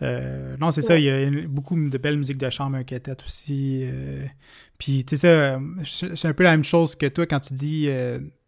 non, 0.00 0.70
c'est 0.72 0.82
ça, 0.82 0.98
il 0.98 1.04
y 1.04 1.10
a 1.10 1.30
beaucoup 1.46 1.76
de 1.76 1.98
belles 1.98 2.18
musiques 2.18 2.38
de 2.38 2.50
chambre, 2.50 2.76
un 2.76 2.84
quintet 2.84 3.16
aussi. 3.24 3.86
Puis, 4.78 5.04
tu 5.04 5.16
sais, 5.16 5.56
ça, 5.84 6.14
c'est 6.14 6.28
un 6.28 6.34
peu 6.34 6.44
la 6.44 6.50
même 6.50 6.64
chose 6.64 6.96
que 6.96 7.06
toi 7.06 7.26
quand 7.26 7.40
tu 7.40 7.54
dis, 7.54 7.88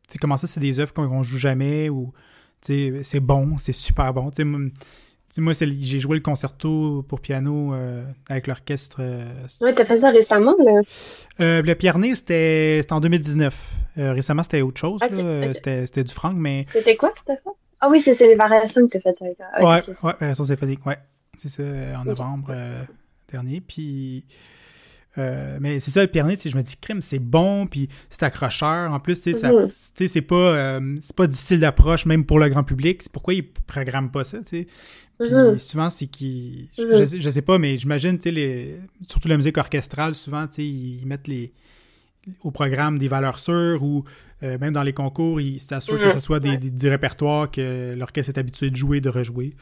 sais, 0.08 0.18
comment 0.18 0.36
ça, 0.36 0.46
c'est 0.46 0.60
des 0.60 0.80
œuvres 0.80 0.92
qu'on 0.92 1.22
joue 1.22 1.38
jamais 1.38 1.88
ou, 1.88 2.12
tu 2.60 3.00
c'est 3.02 3.20
bon, 3.20 3.56
c'est 3.58 3.72
super 3.72 4.12
bon. 4.12 4.30
Tu 4.30 4.44
moi, 5.42 5.52
j'ai 5.52 5.98
joué 5.98 6.16
le 6.16 6.22
concerto 6.22 7.04
pour 7.06 7.20
piano 7.20 7.74
avec 8.28 8.46
l'orchestre. 8.46 9.00
ouais, 9.60 9.72
t'as 9.72 9.84
fait 9.84 9.96
ça 9.96 10.10
récemment, 10.10 10.56
là? 10.58 10.80
le 11.38 11.74
Pierné, 11.74 12.14
c'était 12.14 12.80
en 12.90 13.00
2019. 13.00 13.74
récemment, 13.96 14.42
c'était 14.42 14.62
autre 14.62 14.80
chose. 14.80 15.00
C'était 15.02 16.04
du 16.04 16.14
franc, 16.14 16.32
mais. 16.32 16.66
C'était 16.72 16.96
quoi 16.96 17.12
t'as 17.24 17.36
fait? 17.36 17.42
Ah 17.80 17.88
oui, 17.88 18.00
c'est 18.00 18.18
les 18.26 18.34
variations 18.34 18.86
que 18.86 18.92
t'as 18.92 19.00
faites 19.00 19.22
avec. 19.22 19.38
ouais, 19.60 19.64
ouais, 20.04 20.12
variations 20.18 20.44
symphoniques, 20.44 20.84
ouais. 20.84 20.98
C'est 21.36 21.48
ça, 21.48 21.62
en 22.00 22.04
novembre 22.04 22.48
euh, 22.50 22.82
dernier. 23.30 23.60
Puis. 23.60 24.24
Euh, 25.18 25.58
mais 25.60 25.80
c'est 25.80 25.90
ça, 25.90 26.02
le 26.02 26.08
Piernet, 26.08 26.48
je 26.48 26.56
me 26.56 26.62
dis, 26.62 26.76
crime, 26.76 27.02
c'est 27.02 27.18
bon, 27.18 27.66
puis 27.66 27.88
c'est 28.08 28.22
accrocheur. 28.22 28.92
En 28.92 29.00
plus, 29.00 29.26
mhm. 29.26 29.68
c'est 29.70 30.22
pas, 30.22 30.34
euh, 30.34 30.96
c'est 31.00 31.16
pas 31.16 31.26
difficile 31.26 31.60
d'approche, 31.60 32.06
même 32.06 32.24
pour 32.24 32.38
le 32.38 32.48
grand 32.48 32.64
public. 32.64 33.02
C'est 33.02 33.12
pourquoi 33.12 33.34
ils 33.34 33.46
programment 33.46 34.10
pas 34.10 34.24
ça, 34.24 34.38
tu 34.38 34.44
sais. 34.48 34.66
Puis 35.18 35.32
mhm. 35.32 35.58
souvent, 35.58 35.90
c'est 35.90 36.06
qu'ils. 36.06 36.68
Mhm. 36.78 37.18
Je, 37.18 37.30
sais 37.30 37.42
pas, 37.42 37.58
mais 37.58 37.76
j'imagine, 37.76 38.18
tu 38.18 38.32
sais, 38.32 38.78
surtout 39.08 39.28
la 39.28 39.36
musique 39.36 39.58
orchestrale, 39.58 40.14
souvent, 40.14 40.46
tu 40.46 40.54
sais, 40.54 40.64
ils 40.64 41.04
mettent 41.06 41.26
les, 41.26 41.52
au 42.42 42.50
programme 42.50 42.98
des 42.98 43.08
valeurs 43.08 43.38
sûres 43.38 43.82
ou 43.82 44.04
même 44.40 44.70
dans 44.72 44.84
les 44.84 44.92
concours, 44.92 45.40
ils 45.40 45.58
s'assurent 45.58 45.98
que 45.98 46.12
ce 46.12 46.20
soit 46.20 46.38
des, 46.38 46.58
des, 46.58 46.88
répertoires 46.88 47.50
que 47.50 47.96
l'orchestre 47.98 48.30
est 48.36 48.38
habitué 48.38 48.70
de 48.70 48.76
jouer, 48.76 49.00
de 49.00 49.08
rejouer. 49.08 49.56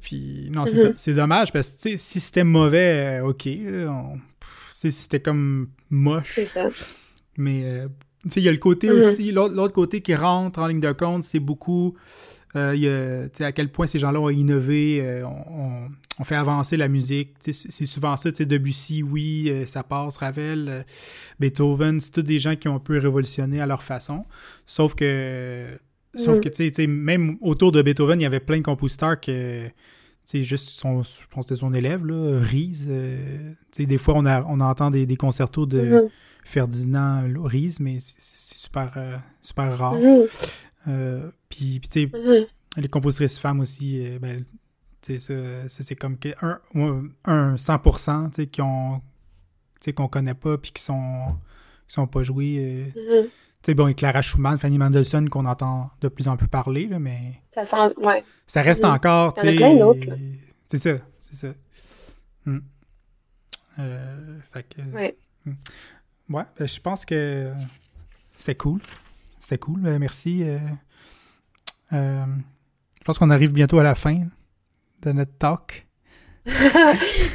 Puis 0.00 0.48
non, 0.50 0.66
c'est 0.66 0.84
mhm. 0.84 0.94
C'est 0.96 1.14
dommage 1.14 1.52
parce 1.52 1.70
que 1.70 1.96
si 1.96 2.20
c'était 2.20 2.44
mauvais, 2.44 3.20
euh, 3.20 3.28
ok. 3.28 3.48
si 4.74 4.90
c'était 4.90 5.20
comme 5.20 5.68
moche. 5.90 6.40
Mais 7.36 7.64
euh, 7.64 7.88
il 8.36 8.42
y 8.42 8.48
a 8.48 8.52
le 8.52 8.58
côté 8.58 8.88
mhm. 8.88 8.96
aussi, 8.96 9.32
l'autre 9.32 9.72
côté 9.72 10.00
qui 10.00 10.14
rentre 10.14 10.58
en 10.58 10.66
ligne 10.66 10.80
de 10.80 10.92
compte, 10.92 11.24
c'est 11.24 11.40
beaucoup. 11.40 11.94
Euh, 12.54 12.76
y 12.76 12.86
a, 12.86 13.46
à 13.46 13.52
quel 13.52 13.70
point 13.70 13.86
ces 13.86 13.98
gens-là 13.98 14.20
ont 14.20 14.28
innové, 14.28 15.00
euh, 15.00 15.24
on, 15.24 16.24
fait 16.24 16.36
avancer 16.36 16.76
la 16.76 16.88
musique. 16.88 17.30
C'est 17.40 17.86
souvent 17.86 18.16
ça, 18.16 18.30
Debussy, 18.30 19.02
oui, 19.02 19.50
ça 19.66 19.82
passe, 19.82 20.18
Ravel, 20.18 20.84
Beethoven, 21.40 21.98
c'est 21.98 22.10
tous 22.10 22.22
des 22.22 22.38
gens 22.38 22.54
qui 22.54 22.68
ont 22.68 22.76
un 22.76 22.80
peu 22.80 22.98
révolutionné 22.98 23.60
à 23.60 23.66
leur 23.66 23.82
façon. 23.82 24.26
Sauf 24.66 24.94
que 24.94 25.66
Sauf 26.14 26.38
mm. 26.38 26.40
que, 26.40 26.48
tu 26.48 26.72
sais, 26.72 26.86
même 26.86 27.38
autour 27.40 27.72
de 27.72 27.80
Beethoven, 27.80 28.20
il 28.20 28.24
y 28.24 28.26
avait 28.26 28.40
plein 28.40 28.58
de 28.58 28.62
compositeurs 28.62 29.18
que, 29.18 29.68
tu 30.26 30.42
juste 30.42 30.68
son, 30.70 31.02
je 31.02 31.26
pense 31.30 31.52
son 31.54 31.74
élève, 31.74 32.06
là, 32.06 32.38
Ries. 32.40 32.86
Euh, 32.88 33.52
tu 33.72 33.82
sais, 33.82 33.86
des 33.86 33.98
fois, 33.98 34.14
on, 34.16 34.26
a, 34.26 34.42
on 34.44 34.60
entend 34.60 34.90
des, 34.90 35.06
des 35.06 35.16
concertos 35.16 35.66
de 35.66 35.80
mm-hmm. 35.80 36.08
Ferdinand 36.44 37.22
Ries, 37.42 37.76
mais 37.80 37.98
c'est 38.00 38.56
super, 38.56 38.92
euh, 38.96 39.16
super 39.40 39.76
rare. 39.76 39.98
Mm-hmm. 39.98 40.48
Euh, 40.88 41.30
puis, 41.48 41.80
tu 41.80 42.08
sais, 42.08 42.46
les 42.76 42.88
compositrices 42.88 43.38
femmes 43.38 43.60
aussi, 43.60 44.04
ben, 44.20 44.44
tu 45.00 45.18
sais, 45.18 45.68
ça, 45.68 45.82
c'est 45.82 45.96
comme 45.96 46.16
un, 46.42 46.60
un 47.24 47.54
100%, 47.54 48.30
tu 48.30 48.48
sais, 49.80 49.92
qu'on 49.92 50.08
connaît 50.08 50.34
pas, 50.34 50.58
puis 50.58 50.72
qui 50.72 50.82
sont, 50.82 51.36
qui 51.88 51.94
sont 51.94 52.06
pas 52.06 52.22
joués 52.22 52.92
sais, 53.62 53.74
bon, 53.74 53.92
Clara 53.94 54.22
Schumann, 54.22 54.58
Fanny 54.58 54.78
Mendelssohn, 54.78 55.28
qu'on 55.28 55.46
entend 55.46 55.90
de 56.00 56.08
plus 56.08 56.28
en 56.28 56.36
plus 56.36 56.48
parler, 56.48 56.86
là, 56.86 56.98
mais. 56.98 57.40
Ça, 57.54 57.64
sent, 57.64 57.94
ouais. 57.98 58.24
ça 58.46 58.62
reste 58.62 58.84
encore, 58.84 59.34
tu 59.34 59.42
sais. 59.42 59.56
C'est 60.68 60.78
ça, 60.78 61.04
c'est 61.18 61.34
ça. 61.34 61.48
Hmm. 62.46 62.60
Euh, 63.78 64.38
fait 64.52 64.62
que. 64.62 64.82
Ouais. 64.92 65.16
Hmm. 65.44 65.54
Ouais, 66.30 66.44
ben, 66.58 66.66
je 66.66 66.80
pense 66.80 67.04
que 67.04 67.50
c'était 68.36 68.54
cool. 68.54 68.80
C'était 69.38 69.58
cool, 69.58 69.80
ben, 69.80 69.98
merci. 69.98 70.42
Euh, 70.42 70.58
euh, 71.92 72.24
je 72.98 73.04
pense 73.04 73.18
qu'on 73.18 73.30
arrive 73.30 73.52
bientôt 73.52 73.78
à 73.78 73.82
la 73.82 73.94
fin 73.94 74.26
de 75.02 75.12
notre 75.12 75.36
talk. 75.38 75.86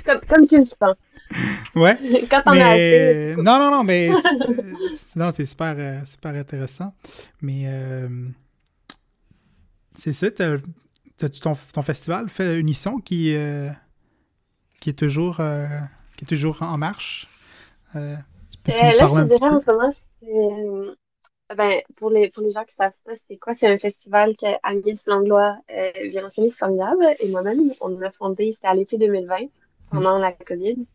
comme, 0.05 0.19
comme 0.27 0.45
tu 0.45 0.57
le 0.57 0.63
sens. 0.63 0.95
Ouais. 1.75 1.97
Quand 2.29 2.41
on 2.45 2.51
a 2.51 2.69
assez. 2.69 3.35
Non, 3.37 3.59
non, 3.59 3.71
non, 3.71 3.83
mais. 3.83 4.09
non, 5.15 5.31
c'est 5.33 5.45
super, 5.45 5.75
euh, 5.77 6.05
super 6.05 6.33
intéressant. 6.35 6.93
Mais. 7.41 7.63
Euh, 7.65 8.07
c'est 9.93 10.13
ça, 10.13 10.29
t'as-tu 10.29 11.39
ton, 11.39 11.53
ton, 11.73 11.81
festival, 11.81 12.29
fait 12.29 12.59
Unisson, 12.59 12.99
qui, 12.99 13.35
euh, 13.35 13.69
qui, 14.79 14.91
est 14.91 14.93
toujours, 14.93 15.37
qui 16.15 16.23
est 16.23 16.27
toujours 16.27 16.61
en 16.61 16.77
marche? 16.77 17.27
là, 17.95 18.17
je 18.51 18.57
te 18.57 19.23
dirais 19.23 19.49
en 19.49 19.57
ce 19.57 19.71
moment, 19.71 19.91
c'est. 20.21 21.55
Ben, 21.55 21.79
pour, 21.97 22.09
les, 22.09 22.29
pour 22.29 22.43
les 22.43 22.49
gens 22.49 22.65
qui 22.65 22.75
savent 22.75 22.91
pas, 23.05 23.13
c'est 23.27 23.37
quoi? 23.37 23.55
C'est 23.55 23.67
un 23.67 23.77
festival 23.77 24.35
que 24.35 24.47
Agnès 24.63 25.07
Langlois, 25.07 25.57
violoncelliste 26.03 26.59
formidable, 26.59 27.07
et 27.19 27.29
moi-même, 27.29 27.73
on 27.81 27.99
a 28.01 28.11
fondé, 28.11 28.51
c'était 28.51 28.67
à 28.67 28.75
l'été 28.75 28.97
2020, 28.97 29.47
pendant 29.89 30.19
la 30.19 30.33
COVID. 30.33 30.85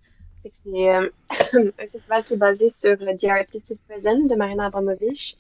C'est 0.45 0.90
euh, 0.90 1.09
un 1.78 1.86
festival 1.86 2.22
qui 2.22 2.34
est 2.34 2.36
basé 2.36 2.68
sur 2.68 2.97
The 2.99 3.24
Artist 3.24 3.70
is 3.70 3.78
Present 3.88 4.28
de 4.28 4.34
Marina 4.34 4.66
Abramovic 4.66 5.38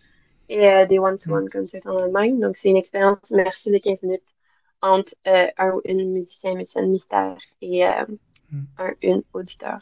et 0.48 0.68
euh, 0.68 0.86
des 0.86 0.98
one-to-one 0.98 1.48
concerts 1.48 1.86
en 1.86 1.96
Allemagne. 1.96 2.38
Donc, 2.38 2.56
c'est 2.56 2.68
une 2.68 2.76
expérience 2.76 3.18
immersive 3.30 3.72
de 3.72 3.78
15 3.78 4.02
minutes 4.02 4.32
entre 4.80 5.14
euh, 5.26 5.46
un 5.58 5.70
ou 5.72 5.80
une 5.84 6.12
musicien, 6.12 6.54
musicienne 6.54 6.88
mystère 6.88 7.36
et 7.60 7.84
mm. 7.84 8.64
un 8.78 8.92
une 9.02 9.22
auditeur. 9.32 9.80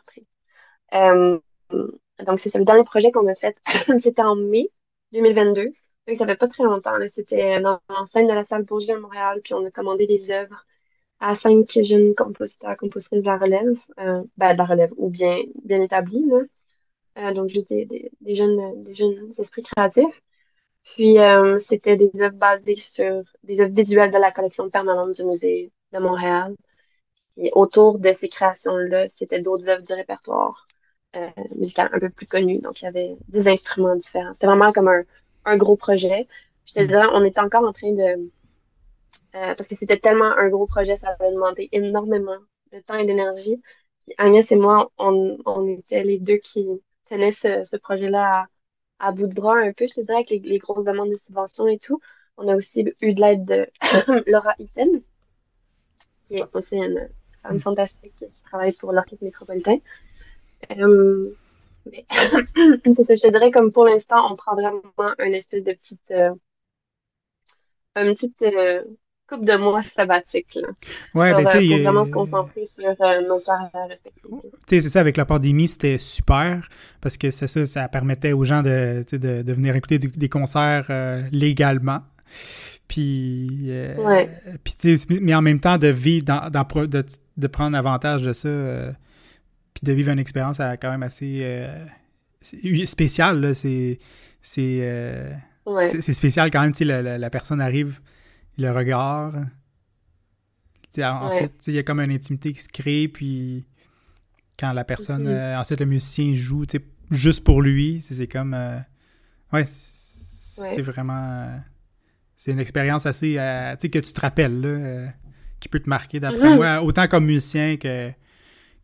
donc, 0.93 1.43
c'est 2.39 2.55
le 2.55 2.65
dernier 2.65 2.85
projet 2.85 3.11
qu'on 3.11 3.27
a 3.29 3.35
fait. 3.35 3.57
C'était 4.01 4.23
en 4.23 4.37
mai 4.37 4.71
2022. 5.13 5.65
Donc, 6.07 6.17
ça 6.17 6.27
fait 6.27 6.37
pas 6.37 6.49
très 6.49 6.65
longtemps. 6.65 6.97
C'était 7.07 7.61
dans 7.61 7.81
scène 8.11 8.27
de 8.27 8.33
la 8.33 8.43
salle 8.43 8.65
Bourget 8.65 8.93
à 8.93 8.99
Montréal. 8.99 9.41
Puis, 9.43 9.55
on 9.55 9.65
a 9.65 9.71
commandé 9.71 10.07
des 10.07 10.31
œuvres 10.31 10.65
à 11.21 11.33
cinq 11.35 11.67
jeunes 11.83 12.15
compositeurs, 12.15 12.77
compositrices 12.77 13.23
de 13.23 13.27
la 13.27 13.39
relève, 13.39 13.77
euh, 14.01 14.23
ben, 14.37 14.53
de 14.55 14.59
la 14.59 14.65
relève 14.65 14.93
ou 14.97 15.09
bien, 15.11 15.39
bien 15.65 15.83
établis, 15.83 16.25
là. 16.27 16.41
Euh, 17.19 17.33
donc, 17.33 17.49
j'étais 17.49 17.85
des, 17.85 18.11
des, 18.21 18.35
jeunes, 18.35 18.83
des 18.83 18.95
jeunes 18.95 19.31
esprits 19.39 19.63
créatifs. 19.63 20.23
Puis, 20.85 21.19
euh, 21.19 21.59
c'était 21.59 21.95
des 21.97 22.11
œuvres 22.21 22.37
basées 22.37 22.75
sur 22.75 23.23
des 23.45 23.61
œuvres 23.61 23.73
visuelles 23.75 24.13
de 24.13 24.19
la 24.19 24.33
collection 24.33 24.69
permanente 24.71 25.15
du 25.15 25.25
musée 25.25 25.73
de 25.93 25.99
Montréal. 25.99 26.55
Et 27.37 27.51
autour 27.55 27.99
de 27.99 28.13
ces 28.13 28.29
créations-là, 28.29 29.07
c'était 29.07 29.41
d'autres 29.41 29.69
œuvres 29.69 29.83
du 29.83 29.93
répertoire 29.93 30.67
euh, 31.17 31.29
musical 31.57 31.91
un 31.93 31.99
peu 31.99 32.11
plus 32.11 32.27
connu. 32.27 32.59
Donc, 32.61 32.81
il 32.81 32.85
y 32.85 32.89
avait 32.89 33.17
des 33.29 33.49
instruments 33.49 33.97
différents. 33.97 34.33
C'était 34.33 34.47
vraiment 34.47 34.73
comme 34.73 34.89
un, 34.89 35.03
un 35.45 35.57
gros 35.57 35.77
projet. 35.77 36.29
Je 36.67 36.81
te 36.81 36.85
dirais, 36.87 37.07
on 37.13 37.25
était 37.25 37.41
encore 37.41 37.65
en 37.65 37.73
train 37.73 37.93
de 37.93 38.31
euh, 39.35 39.55
parce 39.55 39.67
que 39.67 39.77
c'était 39.77 39.99
tellement 39.99 40.37
un 40.37 40.49
gros 40.49 40.67
projet, 40.67 40.97
ça 40.97 41.09
avait 41.19 41.33
demandé 41.33 41.69
énormément 41.73 42.37
de 42.73 42.81
temps 42.81 42.97
et 42.97 43.07
d'énergie. 43.07 43.61
Agnès 44.19 44.51
et 44.51 44.57
moi, 44.57 44.91
on, 44.99 45.39
on, 45.47 45.67
était 45.69 46.03
les 46.03 46.19
deux 46.19 46.39
qui 46.39 46.67
tenaient 47.09 47.31
ce, 47.31 47.63
ce 47.63 47.77
projet-là 47.77 48.47
à, 48.99 49.09
à, 49.09 49.13
bout 49.13 49.27
de 49.27 49.35
bras 49.35 49.59
un 49.59 49.73
peu, 49.73 49.87
je 49.87 49.93
te 49.93 50.01
dirais, 50.01 50.23
avec 50.27 50.29
les, 50.29 50.59
grosses 50.59 50.85
demandes 50.85 51.11
de 51.11 51.17
subventions 51.17 51.69
et 51.69 51.79
tout. 51.79 52.01
On 52.37 52.49
a 52.49 52.57
aussi 52.57 52.85
eu 53.01 53.15
de 53.15 53.21
l'aide 53.21 53.45
de 53.45 53.67
Laura 54.31 54.55
Itten, 54.59 55.03
qui 56.23 56.37
est 56.37 56.45
aussi 56.55 56.77
une 56.77 57.09
femme 57.43 57.59
fantastique 57.59 58.15
qui 58.19 58.43
travaille 58.43 58.73
pour 58.73 58.93
l'Orchestre 58.93 59.25
métropolitain. 59.25 59.77
Euh, 60.79 61.35
c'est 61.87 63.03
ça, 63.03 63.15
je 63.15 63.21
te 63.21 63.29
dirais, 63.29 63.51
comme 63.51 63.71
pour 63.71 63.85
l'instant, 63.85 64.31
on 64.31 64.35
prend 64.35 64.55
vraiment 64.55 64.83
un 65.19 65.31
espèce 65.31 65.63
de 65.63 65.73
petite. 65.73 66.11
Euh, 66.11 66.35
une 67.97 68.13
petite 68.13 68.43
euh, 68.43 68.85
couple 69.31 69.47
de 69.47 69.57
mois 69.57 69.81
sabbatiques. 69.81 70.55
Là, 70.57 70.69
ouais, 71.15 71.33
ben, 71.33 71.51
tu 71.51 71.69
sais. 71.69 71.83
vraiment 71.83 72.03
se 72.03 72.11
concentrer 72.11 72.65
sur 72.65 72.85
euh, 72.85 73.21
nos 73.23 73.39
carrières 73.41 73.89
respectives. 73.89 74.31
Tu 74.67 74.77
sais, 74.77 74.81
c'est 74.81 74.89
ça, 74.89 75.01
avec 75.01 75.17
la 75.17 75.25
pandémie, 75.25 75.69
c'était 75.69 75.99
super 75.99 76.69
parce 77.01 77.17
que 77.17 77.31
c'est 77.31 77.47
ça, 77.47 77.65
ça 77.65 77.89
permettait 77.89 78.33
aux 78.33 78.45
gens 78.45 78.63
de, 78.63 79.05
de, 79.11 79.43
de 79.43 79.53
venir 79.53 79.77
écouter 79.77 79.99
des 79.99 80.29
concerts 80.29 80.87
euh, 80.91 81.23
légalement. 81.31 82.01
Puis, 82.89 83.67
euh, 83.69 83.97
ouais. 83.97 84.29
puis 84.65 85.21
mais 85.21 85.35
en 85.35 85.43
même 85.43 85.61
temps, 85.61 85.79
de 85.79 85.89
vivre, 85.89 86.25
dans, 86.25 86.51
dans 86.51 86.67
de, 86.87 87.05
de, 87.37 87.47
prendre 87.47 87.77
avantage 87.77 88.23
de 88.23 88.33
ça, 88.33 88.49
puis 89.75 89.85
de 89.85 89.93
vivre 89.93 90.11
une 90.11 90.19
expérience 90.19 90.59
quand 90.59 90.91
même 90.91 91.05
assez 91.05 91.69
spéciale. 92.85 93.55
C'est 93.55 93.99
c'est 94.43 94.81
ouais. 95.67 95.87
c'est 95.87 96.13
spécial 96.15 96.51
quand 96.51 96.63
même, 96.63 96.73
tu 96.73 96.79
sais, 96.79 96.85
la, 96.85 97.19
la, 97.19 97.31
personne 97.31 97.61
arrive 97.61 98.01
le 98.61 98.73
regard. 98.73 99.33
Ensuite, 100.99 101.67
il 101.69 101.75
y 101.75 101.79
a 101.79 101.83
comme 101.83 102.01
une 102.01 102.11
intimité 102.11 102.53
qui 102.53 102.61
se 102.61 102.69
crée, 102.69 103.09
puis 103.09 103.65
quand 104.59 104.73
la 104.73 104.85
personne, 104.85 105.27
mm-hmm. 105.27 105.55
euh, 105.55 105.57
ensuite 105.57 105.81
le 105.81 105.87
musicien 105.87 106.33
joue 106.35 106.65
juste 107.11 107.45
pour 107.45 107.63
lui, 107.63 108.01
c'est 108.01 108.27
comme. 108.27 108.55
Euh, 108.55 108.79
ouais, 109.53 109.65
c'est 109.65 110.83
vraiment. 110.83 111.49
c'est 112.37 112.53
une 112.53 112.59
expérience 112.59 113.07
assez. 113.07 113.39
Euh, 113.39 113.73
tu 113.77 113.83
sais, 113.83 113.91
que 113.91 113.99
tu 113.99 114.13
te 114.13 114.21
rappelles, 114.21 114.61
là, 114.61 115.13
qui 115.61 115.69
peut 115.69 115.81
te 115.81 115.89
marquer, 115.89 116.21
d'après 116.21 116.55
moi, 116.55 116.83
autant 116.83 117.07
comme 117.09 117.27
musicien 117.27 117.77
que, 117.77 118.11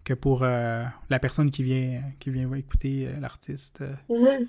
que 0.05 0.15
pour 0.15 0.45
la 0.45 1.19
personne 1.21 1.51
qui 1.51 1.63
vient, 1.63 2.03
qui 2.21 2.31
vient 2.31 2.53
écouter 2.55 3.09
l'artiste. 3.21 3.83
Mm-hmm. 4.09 4.49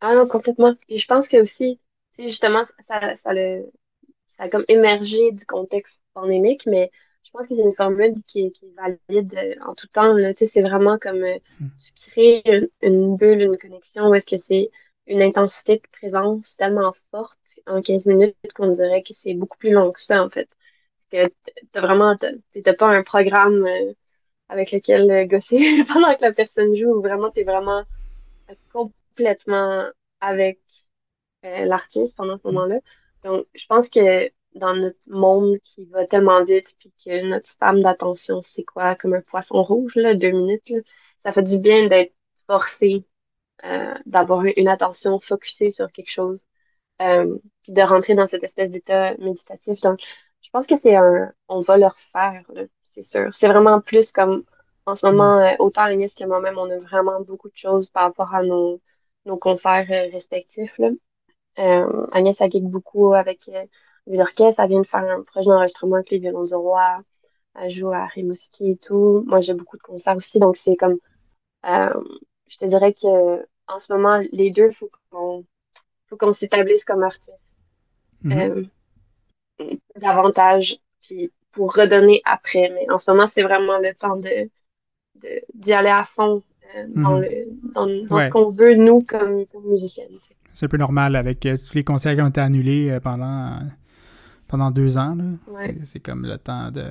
Ah 0.00 0.14
non, 0.14 0.26
complètement. 0.26 0.74
Et 0.88 0.98
je 0.98 1.06
pense 1.06 1.26
que 1.26 1.38
aussi, 1.38 1.80
justement, 2.18 2.60
ça, 2.86 3.14
ça, 3.14 3.32
le, 3.32 3.64
ça 4.36 4.44
a 4.44 4.48
comme 4.48 4.64
émergé 4.68 5.30
du 5.32 5.44
contexte 5.46 6.00
pandémique, 6.14 6.66
mais 6.66 6.90
je 7.24 7.30
pense 7.30 7.48
que 7.48 7.54
c'est 7.54 7.62
une 7.62 7.74
formule 7.74 8.12
qui 8.24 8.46
est, 8.46 8.50
qui 8.50 8.66
est 8.66 8.74
valide 9.08 9.34
euh, 9.34 9.54
en 9.66 9.74
tout 9.74 9.86
temps. 9.88 10.14
C'est 10.34 10.60
vraiment 10.60 10.98
comme 10.98 11.22
euh, 11.22 11.38
hmm. 11.60 11.68
tu 11.82 12.10
crées 12.10 12.70
une, 12.82 13.14
bulle, 13.16 13.42
une 13.42 13.56
connexion 13.56 14.08
où 14.08 14.14
est-ce 14.14 14.26
que 14.26 14.36
c'est 14.36 14.70
une 15.06 15.22
intensité 15.22 15.76
de 15.76 15.82
présence 15.92 16.54
tellement 16.56 16.92
forte 17.10 17.38
en 17.66 17.80
15 17.80 18.06
minutes 18.06 18.36
qu'on 18.54 18.68
dirait 18.68 19.00
que 19.00 19.12
c'est 19.12 19.34
beaucoup 19.34 19.56
plus 19.58 19.70
long 19.70 19.90
que 19.90 20.00
ça, 20.00 20.22
en 20.22 20.28
fait. 20.28 20.48
Parce 21.10 21.28
que 21.28 21.34
t'as 21.72 21.80
vraiment, 21.80 22.16
t'as 22.16 22.74
pas 22.74 22.88
un 22.88 23.02
programme 23.02 23.64
euh, 23.66 23.92
avec 24.48 24.72
lequel 24.72 25.26
gosser 25.26 25.82
pendant 25.92 26.14
que 26.14 26.22
la 26.22 26.32
personne 26.32 26.74
joue, 26.74 27.00
vraiment, 27.00 27.30
t'es 27.30 27.44
vraiment 27.44 27.84
complètement 28.72 29.86
avec 30.20 30.60
l'artiste 31.42 32.14
pendant 32.16 32.36
ce 32.36 32.42
hmm. 32.42 32.52
moment-là. 32.52 32.80
Donc, 33.24 33.46
je 33.54 33.64
pense 33.68 33.88
que 33.88 34.30
dans 34.54 34.74
notre 34.74 34.98
monde 35.08 35.58
qui 35.62 35.86
va 35.86 36.06
tellement 36.06 36.42
vite, 36.42 36.72
puis 36.78 36.92
que 37.04 37.26
notre 37.26 37.46
span 37.46 37.74
d'attention, 37.74 38.40
c'est 38.40 38.64
quoi, 38.64 38.94
comme 38.94 39.14
un 39.14 39.20
poisson 39.22 39.62
rouge, 39.62 39.92
là, 39.96 40.14
deux 40.14 40.30
minutes, 40.30 40.72
ça 41.18 41.32
fait 41.32 41.42
du 41.42 41.58
bien 41.58 41.86
d'être 41.86 42.14
forcé 42.46 43.04
euh, 43.64 43.94
d'avoir 44.06 44.44
une 44.56 44.68
attention 44.68 45.18
focusée 45.18 45.70
sur 45.70 45.90
quelque 45.90 46.10
chose, 46.10 46.40
euh, 47.02 47.38
de 47.68 47.82
rentrer 47.82 48.14
dans 48.14 48.26
cette 48.26 48.44
espèce 48.44 48.68
d'état 48.68 49.16
méditatif. 49.18 49.78
Donc, 49.80 50.00
je 50.42 50.50
pense 50.52 50.66
que 50.66 50.76
c'est 50.76 50.96
un, 50.96 51.32
on 51.48 51.60
va 51.60 51.78
le 51.78 51.86
refaire, 51.86 52.42
c'est 52.82 53.00
sûr. 53.00 53.32
C'est 53.32 53.48
vraiment 53.48 53.80
plus 53.80 54.10
comme, 54.10 54.44
en 54.86 54.94
ce 54.94 55.06
moment, 55.06 55.38
mm. 55.38 55.42
euh, 55.42 55.56
autant 55.60 55.82
Agnès 55.82 56.14
que 56.14 56.24
moi-même, 56.24 56.58
on 56.58 56.70
a 56.70 56.76
vraiment 56.78 57.20
beaucoup 57.22 57.48
de 57.50 57.56
choses 57.56 57.88
par 57.88 58.04
rapport 58.04 58.34
à 58.34 58.42
nos, 58.42 58.80
nos 59.24 59.38
concerts 59.38 59.86
respectifs, 59.88 60.76
là. 60.78 60.90
Agnès, 61.56 62.40
a 62.40 62.46
beaucoup 62.62 63.14
avec 63.14 63.50
des 64.06 64.18
orchestres. 64.18 64.60
Elle 64.60 64.68
vient 64.68 64.80
de 64.80 64.86
faire 64.86 65.00
un 65.00 65.22
projet 65.22 65.46
d'enregistrement 65.46 65.96
avec 65.96 66.10
les 66.10 66.18
violons 66.18 66.42
du 66.42 66.54
roi. 66.54 67.02
Elle 67.60 67.70
joue 67.70 67.92
à 67.92 68.06
Rimouski 68.06 68.72
et 68.72 68.76
tout. 68.76 69.22
Moi, 69.26 69.38
j'ai 69.38 69.54
beaucoup 69.54 69.76
de 69.76 69.82
concerts 69.82 70.16
aussi. 70.16 70.38
Donc, 70.38 70.56
c'est 70.56 70.76
comme. 70.76 70.98
Euh, 71.66 72.02
je 72.48 72.56
te 72.56 72.64
dirais 72.64 72.92
que 72.92 73.46
en 73.66 73.78
ce 73.78 73.92
moment, 73.92 74.20
les 74.32 74.50
deux, 74.50 74.68
il 74.68 74.74
faut 74.74 74.88
qu'on 76.18 76.30
s'établisse 76.30 76.84
comme 76.84 77.02
artiste. 77.02 77.56
Mm-hmm. 78.24 78.68
Euh, 79.60 79.74
davantage. 79.96 80.78
Puis 81.00 81.32
pour 81.52 81.72
redonner 81.74 82.20
après. 82.24 82.70
Mais 82.74 82.90
en 82.90 82.96
ce 82.96 83.10
moment, 83.10 83.26
c'est 83.26 83.42
vraiment 83.42 83.78
le 83.78 83.94
temps 83.94 84.16
de 84.16 84.50
d'y 85.54 85.72
aller 85.72 85.90
à 85.90 86.02
fond 86.02 86.42
euh, 86.74 86.86
dans, 86.88 87.20
mm-hmm. 87.20 87.46
le, 87.76 88.06
dans, 88.08 88.20
ce 88.20 88.28
qu'on 88.30 88.50
veut, 88.50 88.74
nous, 88.74 89.04
comme, 89.08 89.46
comme 89.46 89.64
musiciennes. 89.68 90.18
C'est 90.54 90.64
un 90.64 90.68
peu 90.68 90.78
normal 90.78 91.16
avec 91.16 91.40
tous 91.40 91.74
les 91.74 91.84
concerts 91.84 92.14
qui 92.14 92.22
ont 92.22 92.28
été 92.28 92.40
annulés 92.40 92.98
pendant 93.02 93.60
pendant 94.48 94.70
deux 94.70 94.96
ans. 94.96 95.16
C'est 95.84 96.00
comme 96.00 96.24
le 96.26 96.38
temps 96.38 96.70
de, 96.70 96.86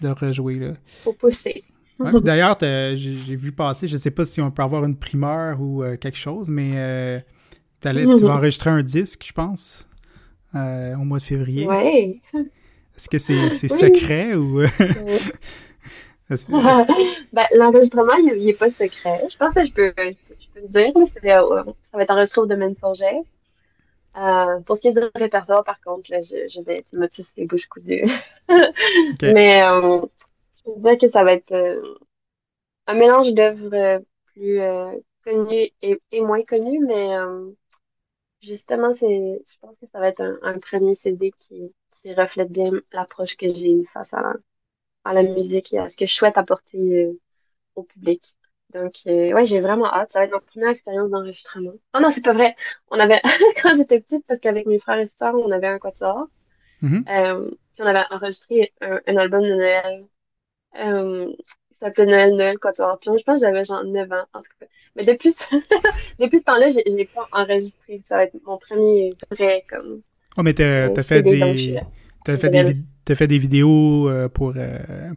de 0.00 0.08
rejouer. 0.08 0.58
Là. 0.58 0.72
Faut 0.86 1.12
pousser. 1.12 1.64
D'ailleurs, 1.98 2.56
j'ai 2.60 3.36
vu 3.36 3.52
passer, 3.52 3.86
je 3.86 3.96
sais 3.96 4.10
pas 4.10 4.24
si 4.24 4.40
on 4.40 4.50
peut 4.50 4.62
avoir 4.62 4.84
une 4.84 4.96
primeur 4.96 5.60
ou 5.60 5.82
euh, 5.82 5.96
quelque 5.96 6.18
chose, 6.18 6.48
mais 6.48 6.72
euh, 6.74 7.20
tu 7.80 7.88
vas 8.24 8.34
enregistrer 8.34 8.70
un 8.70 8.82
disque, 8.82 9.24
je 9.26 9.32
pense, 9.32 9.88
euh, 10.54 10.94
au 10.96 11.04
mois 11.04 11.18
de 11.18 11.22
février. 11.22 11.66
Oui. 11.68 12.20
Est-ce 12.96 13.08
que 13.08 13.18
c'est 13.18 13.68
secret 13.68 14.34
ou... 14.34 14.62
ben, 16.48 17.46
L'enregistrement, 17.56 18.14
il 18.16 18.44
n'est 18.44 18.54
pas 18.54 18.68
secret. 18.68 19.22
Je 19.30 19.36
pense 19.36 19.54
que 19.54 19.66
je 19.66 19.72
peux, 19.72 19.92
je 19.96 20.21
peux 20.52 20.60
le 20.60 20.68
dire. 20.68 20.92
ça 21.04 21.96
va 21.96 22.02
être 22.02 22.10
enregistré 22.10 22.40
au 22.40 22.46
domaine 22.46 22.74
projet. 22.74 23.22
Euh, 24.16 24.60
pour 24.60 24.76
ce 24.76 24.80
qui 24.82 24.88
est 24.88 24.90
du 24.90 25.00
répertoire, 25.14 25.64
par 25.64 25.80
contre, 25.80 26.10
là, 26.10 26.20
je, 26.20 26.46
je 26.46 26.60
vais 26.60 26.82
me 26.92 27.08
tuer 27.08 27.24
les 27.36 27.46
bouches 27.46 27.66
cousues. 27.66 28.02
Mais 29.22 29.62
euh, 29.62 30.00
je 30.54 30.70
veux 30.70 30.80
dire 30.80 30.96
que 31.00 31.08
ça 31.08 31.24
va 31.24 31.32
être 31.32 31.52
euh, 31.52 31.80
un 32.86 32.94
mélange 32.94 33.32
d'œuvres 33.32 34.02
plus 34.26 34.60
connues 35.24 35.70
et, 35.80 36.00
et, 36.10 36.20
moins 36.20 36.42
connues, 36.42 36.80
mais 36.84 37.10
justement, 38.40 38.90
c'est, 38.90 39.06
je 39.06 39.52
pense 39.60 39.76
que 39.76 39.86
ça 39.92 40.00
va 40.00 40.08
être 40.08 40.20
un, 40.20 40.36
un 40.42 40.58
premier 40.58 40.94
CD 40.94 41.30
qui, 41.30 41.72
qui, 42.02 42.14
reflète 42.14 42.50
bien 42.50 42.72
l'approche 42.92 43.36
que 43.36 43.46
j'ai 43.46 43.84
face 43.84 44.12
à 44.14 44.20
la, 44.20 44.34
à 45.04 45.12
la 45.12 45.22
musique 45.22 45.72
et 45.72 45.78
à 45.78 45.86
ce 45.86 45.94
que 45.94 46.06
je 46.06 46.12
souhaite 46.12 46.36
apporter 46.38 47.08
au 47.76 47.82
public. 47.84 48.34
Donc, 48.74 48.92
euh, 49.06 49.32
ouais, 49.32 49.44
j'ai 49.44 49.60
vraiment 49.60 49.92
hâte. 49.92 50.10
Ça 50.10 50.20
va 50.20 50.24
être 50.24 50.32
ma 50.32 50.40
première 50.40 50.70
expérience 50.70 51.10
d'enregistrement. 51.10 51.72
Oh 51.94 51.98
non, 52.00 52.08
c'est 52.10 52.24
pas 52.24 52.32
vrai. 52.32 52.54
On 52.90 52.98
avait, 52.98 53.20
quand 53.62 53.74
j'étais 53.76 54.00
petite, 54.00 54.26
parce 54.26 54.40
qu'avec 54.40 54.66
mes 54.66 54.78
frères 54.78 54.98
et 54.98 55.04
sœurs, 55.04 55.34
on 55.34 55.50
avait 55.50 55.68
un 55.68 55.78
quatuor. 55.78 56.28
Mm 56.80 57.02
euh, 57.08 57.48
puis 57.72 57.82
on 57.84 57.86
avait 57.86 58.04
enregistré 58.10 58.72
un, 58.82 59.16
album 59.16 59.42
de 59.42 59.54
Noël. 59.54 60.04
Euh, 60.78 61.32
ça 61.80 61.86
s'appelait 61.86 62.06
Noël, 62.06 62.34
Noël, 62.34 62.58
Quatuor. 62.58 62.98
Puis 62.98 63.10
je 63.18 63.22
pense 63.24 63.40
que 63.40 63.46
j'avais 63.46 63.62
genre 63.62 63.82
9 63.82 64.12
ans. 64.12 64.24
En 64.34 64.40
tout 64.40 64.46
cas. 64.60 64.66
Mais 64.96 65.04
depuis 65.04 65.30
ce, 65.30 65.42
depuis 66.18 66.38
ce 66.38 66.42
temps-là, 66.42 66.68
je 66.68 66.92
n'ai 66.92 67.06
pas 67.06 67.26
enregistré. 67.32 68.00
Ça 68.02 68.16
va 68.16 68.24
être 68.24 68.36
mon 68.44 68.58
premier 68.58 69.14
vrai, 69.30 69.64
comme. 69.70 70.02
Oh, 70.36 70.42
mais 70.42 70.52
t'as 70.52 70.90
as 70.90 71.02
fait 71.02 71.22
des. 71.22 71.80
T'as 72.24 72.36
fait, 72.36 72.50
des, 72.50 72.76
as 73.08 73.14
fait 73.16 73.26
des 73.26 73.38
vidéos 73.38 74.08
euh, 74.08 74.28
pour, 74.28 74.54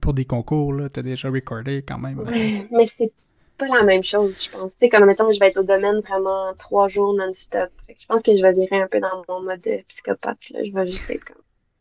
pour 0.02 0.14
des 0.14 0.26
concours, 0.26 0.74
là. 0.74 0.90
T'as 0.90 1.04
déjà 1.04 1.30
recordé 1.30 1.84
quand 1.88 2.00
même. 2.00 2.20
Ouais, 2.20 2.68
mais 2.72 2.86
c'est 2.86 3.12
pas 3.58 3.68
la 3.68 3.84
même 3.84 4.02
chose, 4.02 4.44
je 4.44 4.50
pense. 4.50 4.74
Tu 4.74 4.80
sais, 4.80 4.90
comme 4.90 5.06
mettons, 5.06 5.30
je 5.30 5.40
vais 5.40 5.48
être 5.48 5.60
au 5.60 5.64
domaine 5.64 6.00
vraiment 6.00 6.54
trois 6.56 6.88
jours 6.88 7.14
non-stop. 7.14 7.70
Je 7.90 8.06
pense 8.08 8.22
que 8.22 8.36
je 8.36 8.42
vais 8.42 8.54
virer 8.54 8.82
un 8.82 8.88
peu 8.88 9.00
dans 9.00 9.24
mon 9.28 9.42
mode 9.42 9.64
psychopathe. 9.88 10.50
Là. 10.50 10.62
Je 10.62 10.72
vais 10.72 10.90
juste 10.90 11.10
être 11.10 11.32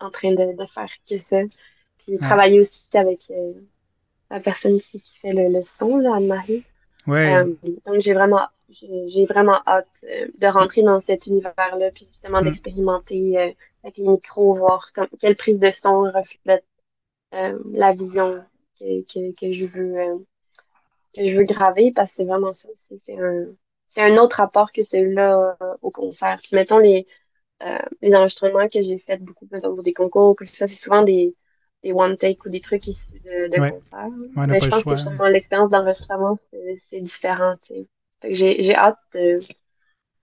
en 0.01 0.11
train 0.11 0.31
de, 0.31 0.57
de, 0.57 0.64
faire 0.64 0.89
que 1.09 1.16
ça. 1.16 1.39
Puis 1.99 2.18
travailler 2.18 2.59
aussi 2.59 2.87
avec 2.97 3.31
euh, 3.31 3.53
la 4.31 4.41
personne 4.41 4.79
qui, 4.81 5.01
qui 5.01 5.16
fait 5.16 5.33
le, 5.33 5.49
le 5.49 5.62
son, 5.62 5.99
là, 5.99 6.16
Anne-Marie. 6.16 6.64
Ouais. 7.07 7.37
Euh, 7.37 7.53
donc 7.87 7.99
j'ai 7.99 8.14
vraiment 8.14 8.47
j'ai 8.70 9.25
vraiment 9.27 9.61
hâte 9.66 9.87
euh, 10.05 10.27
de 10.41 10.47
rentrer 10.47 10.83
dans 10.83 10.99
cet 10.99 11.27
univers-là, 11.27 11.91
puis 11.91 12.07
justement 12.11 12.41
mm. 12.41 12.45
d'expérimenter 12.45 13.55
avec 13.83 13.97
les 13.99 14.09
micros, 14.09 14.55
voir 14.55 14.91
comme, 14.95 15.09
quelle 15.20 15.35
prise 15.35 15.59
de 15.59 15.70
son 15.70 16.03
reflète 16.03 16.64
la 17.33 17.93
vision 17.93 18.45
que, 18.79 19.01
que, 19.03 19.33
que 19.39 19.51
je 19.51 19.64
veux 19.64 20.25
que 21.16 21.24
je 21.24 21.36
veux 21.36 21.44
graver 21.44 21.92
parce 21.94 22.10
que 22.10 22.16
c'est 22.16 22.24
vraiment 22.24 22.52
ça. 22.52 22.68
C'est 22.98 23.18
un, 23.18 23.46
un 23.96 24.16
autre 24.18 24.36
rapport 24.36 24.70
que 24.72 24.82
celui-là 24.82 25.56
euh, 25.62 25.74
au 25.82 25.90
concert. 25.90 26.36
Puis 26.42 26.50
mettons 26.54 26.78
les, 26.78 27.06
euh, 27.62 27.78
les 28.02 28.14
enregistrements 28.14 28.68
que 28.68 28.80
j'ai 28.80 28.98
fait 28.98 29.18
beaucoup 29.18 29.46
plus 29.46 29.64
au 29.64 29.80
des 29.82 29.92
concours, 29.92 30.36
que 30.36 30.44
ça, 30.44 30.66
c'est 30.66 30.74
souvent 30.74 31.02
des, 31.02 31.34
des 31.82 31.92
one 31.92 32.16
take 32.16 32.38
ou 32.46 32.48
des 32.50 32.60
trucs 32.60 32.86
issus 32.86 33.20
de, 33.20 33.48
de 33.48 33.60
concerts. 33.60 34.08
Mais 34.48 34.58
je 34.58 34.66
pense 34.66 34.84
que 34.84 34.94
justement 34.96 35.28
l'expérience 35.28 35.70
d'enregistrement, 35.70 36.38
c'est 36.86 37.00
différent. 37.00 37.54
J'ai 38.24 38.74
hâte 38.74 38.98
de, 39.14 39.36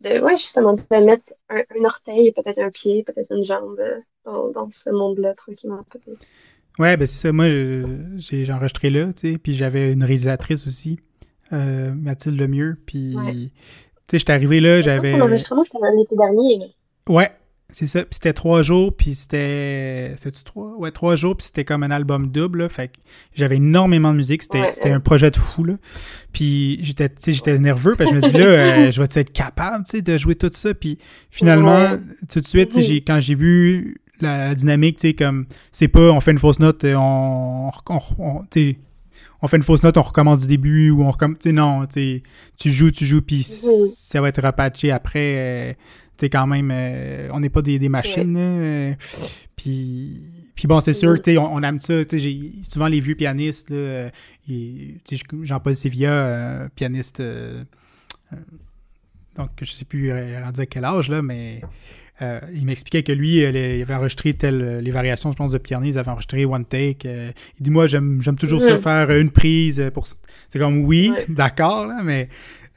de, 0.01 0.19
ouais, 0.21 0.35
justement, 0.35 0.73
de 0.73 0.81
mettre 0.97 1.33
un, 1.49 1.59
un 1.59 1.85
orteil, 1.85 2.31
peut-être 2.31 2.59
un 2.59 2.69
pied, 2.69 3.03
peut-être 3.03 3.31
une 3.31 3.43
jambe 3.43 3.79
euh, 3.79 3.99
dans, 4.25 4.49
dans 4.49 4.69
ce 4.69 4.89
monde-là 4.89 5.33
tranquillement 5.33 5.83
peut-être. 5.91 6.21
Ouais, 6.82 6.97
ben 6.97 7.05
c'est 7.05 7.27
ça. 7.27 7.32
Moi, 7.32 7.45
j'ai 8.17 8.51
enregistré 8.51 8.89
là, 8.89 9.13
tu 9.13 9.34
sais, 9.34 9.38
puis 9.38 9.53
j'avais 9.53 9.93
une 9.93 10.03
réalisatrice 10.03 10.65
aussi, 10.65 10.99
euh, 11.53 11.93
Mathilde 11.93 12.41
Lemieux, 12.41 12.75
puis, 12.88 13.15
tu 13.15 13.51
sais, 14.09 14.17
j'étais 14.17 14.34
arrivé 14.34 14.59
là, 14.59 14.82
j'avais... 14.82 15.09
C'était 15.36 15.55
l'été 15.95 16.15
dernier. 16.15 16.73
Ouais, 17.07 17.29
c'est 17.69 17.86
ça. 17.86 17.99
Puis 17.99 18.09
c'était 18.13 18.34
trois 18.34 18.63
jours, 18.63 18.95
puis 18.95 19.13
c'était... 19.13 20.15
C'était-tu 20.17 20.43
trois? 20.43 20.75
Ouais, 20.75 20.89
trois 20.89 21.15
jours, 21.15 21.38
puis 21.38 21.45
c'était 21.45 21.65
comme 21.65 21.84
un 21.84 21.91
album 21.91 22.32
double, 22.32 22.63
là. 22.63 22.69
Fait 22.69 22.88
que 22.88 22.97
j'avais 23.36 23.57
énormément 23.57 24.11
de 24.11 24.17
musique. 24.17 24.41
C'était 24.41 24.89
un 24.89 24.99
projet 24.99 25.29
de 25.29 25.38
fou, 25.38 25.63
là. 25.63 25.75
Puis 26.34 26.79
j'étais, 26.84 27.09
tu 27.09 27.15
sais, 27.19 27.32
j'étais 27.32 27.59
nerveux, 27.59 27.95
parce 27.95 28.09
que 28.09 28.19
je 28.19 28.25
me 28.25 28.32
dis, 28.32 28.38
là, 28.38 28.45
euh, 28.45 28.91
je 28.91 28.99
vais 28.99 29.07
être 29.21 29.32
capable, 29.32 29.86
tu 29.86 29.97
sais, 29.97 30.01
de 30.01 30.17
jouer 30.17 30.34
tout 30.34 30.49
ça? 30.51 30.73
Puis 30.73 30.97
finalement, 31.29 31.99
tout 32.27 32.41
de 32.41 32.47
suite, 32.47 32.75
quand 33.05 33.19
j'ai 33.19 33.36
vu 33.36 34.01
la, 34.22 34.55
dynamique, 34.55 34.97
tu 34.97 35.09
sais, 35.09 35.13
comme, 35.13 35.45
c'est 35.72 35.88
pas, 35.88 36.11
on 36.11 36.19
fait 36.19 36.32
une 36.32 36.39
fausse 36.39 36.59
note, 36.59 36.84
euh, 36.84 36.95
on, 36.95 37.72
on, 37.88 38.43
fait 39.47 39.57
une 39.57 39.63
fausse 39.63 39.84
note, 39.84 39.97
on 39.97 40.01
recommence 40.01 40.41
du 40.41 40.47
début, 40.47 40.91
ou 40.91 41.03
on 41.03 41.11
recommence, 41.11 41.39
tu 41.39 41.49
sais, 41.49 41.53
non, 41.53 41.86
tu 41.86 42.24
tu 42.57 42.72
joues, 42.72 42.91
tu 42.91 43.05
joues, 43.05 43.22
puis 43.22 43.43
ça 43.43 44.22
va 44.22 44.30
être 44.30 44.41
repatché 44.41 44.91
après, 44.91 45.36
euh, 45.38 45.74
tu 46.17 46.26
sais, 46.26 46.30
quand 46.30 46.47
même, 46.47 46.69
euh, 46.72 47.30
on 47.32 47.39
n'est 47.39 47.49
pas 47.49 47.61
des, 47.61 47.80
des 47.80 47.89
machines, 47.89 48.34
là, 48.34 48.95
puis... 49.55 50.22
Puis 50.53 50.67
bon, 50.67 50.80
c'est 50.80 50.93
sûr, 50.93 51.17
on, 51.28 51.39
on 51.39 51.63
aime 51.63 51.80
ça. 51.80 52.03
J'ai 52.11 52.51
souvent 52.69 52.86
les 52.86 52.99
vieux 52.99 53.15
pianistes, 53.15 53.74
Jean-Paul 55.41 55.76
Sévilla, 55.76 56.69
pianiste 56.76 57.19
donc 59.36 59.49
je 59.61 59.72
sais 59.72 59.86
plus 59.86 60.11
rendu 60.11 60.61
à 60.61 60.65
quel 60.65 60.86
âge, 60.86 61.09
là, 61.09 61.22
mais 61.22 61.61
il 62.53 62.65
m'expliquait 62.65 63.03
que 63.03 63.11
lui, 63.11 63.38
il 63.38 63.82
avait 63.82 63.93
enregistré 63.93 64.34
tel, 64.34 64.80
les 64.80 64.91
variations, 64.91 65.32
je 65.32 65.38
pense, 65.38 65.51
de 65.51 65.57
Pierre 65.57 65.82
ils 65.84 65.97
avaient 65.97 66.11
enregistré 66.11 66.45
One 66.45 66.65
Take. 66.65 67.07
il 67.07 67.63
dit, 67.63 67.72
moi, 67.72 67.88
j'aime 67.88 68.22
toujours 68.39 68.61
ça, 68.61 68.78
faire 68.78 69.11
une 69.11 69.32
prise. 69.32 69.84
pour 69.93 70.07
C'est 70.07 70.59
comme, 70.59 70.86
oui, 70.86 71.11
d'accord, 71.30 71.88
là, 71.88 72.01
mais 72.03 72.30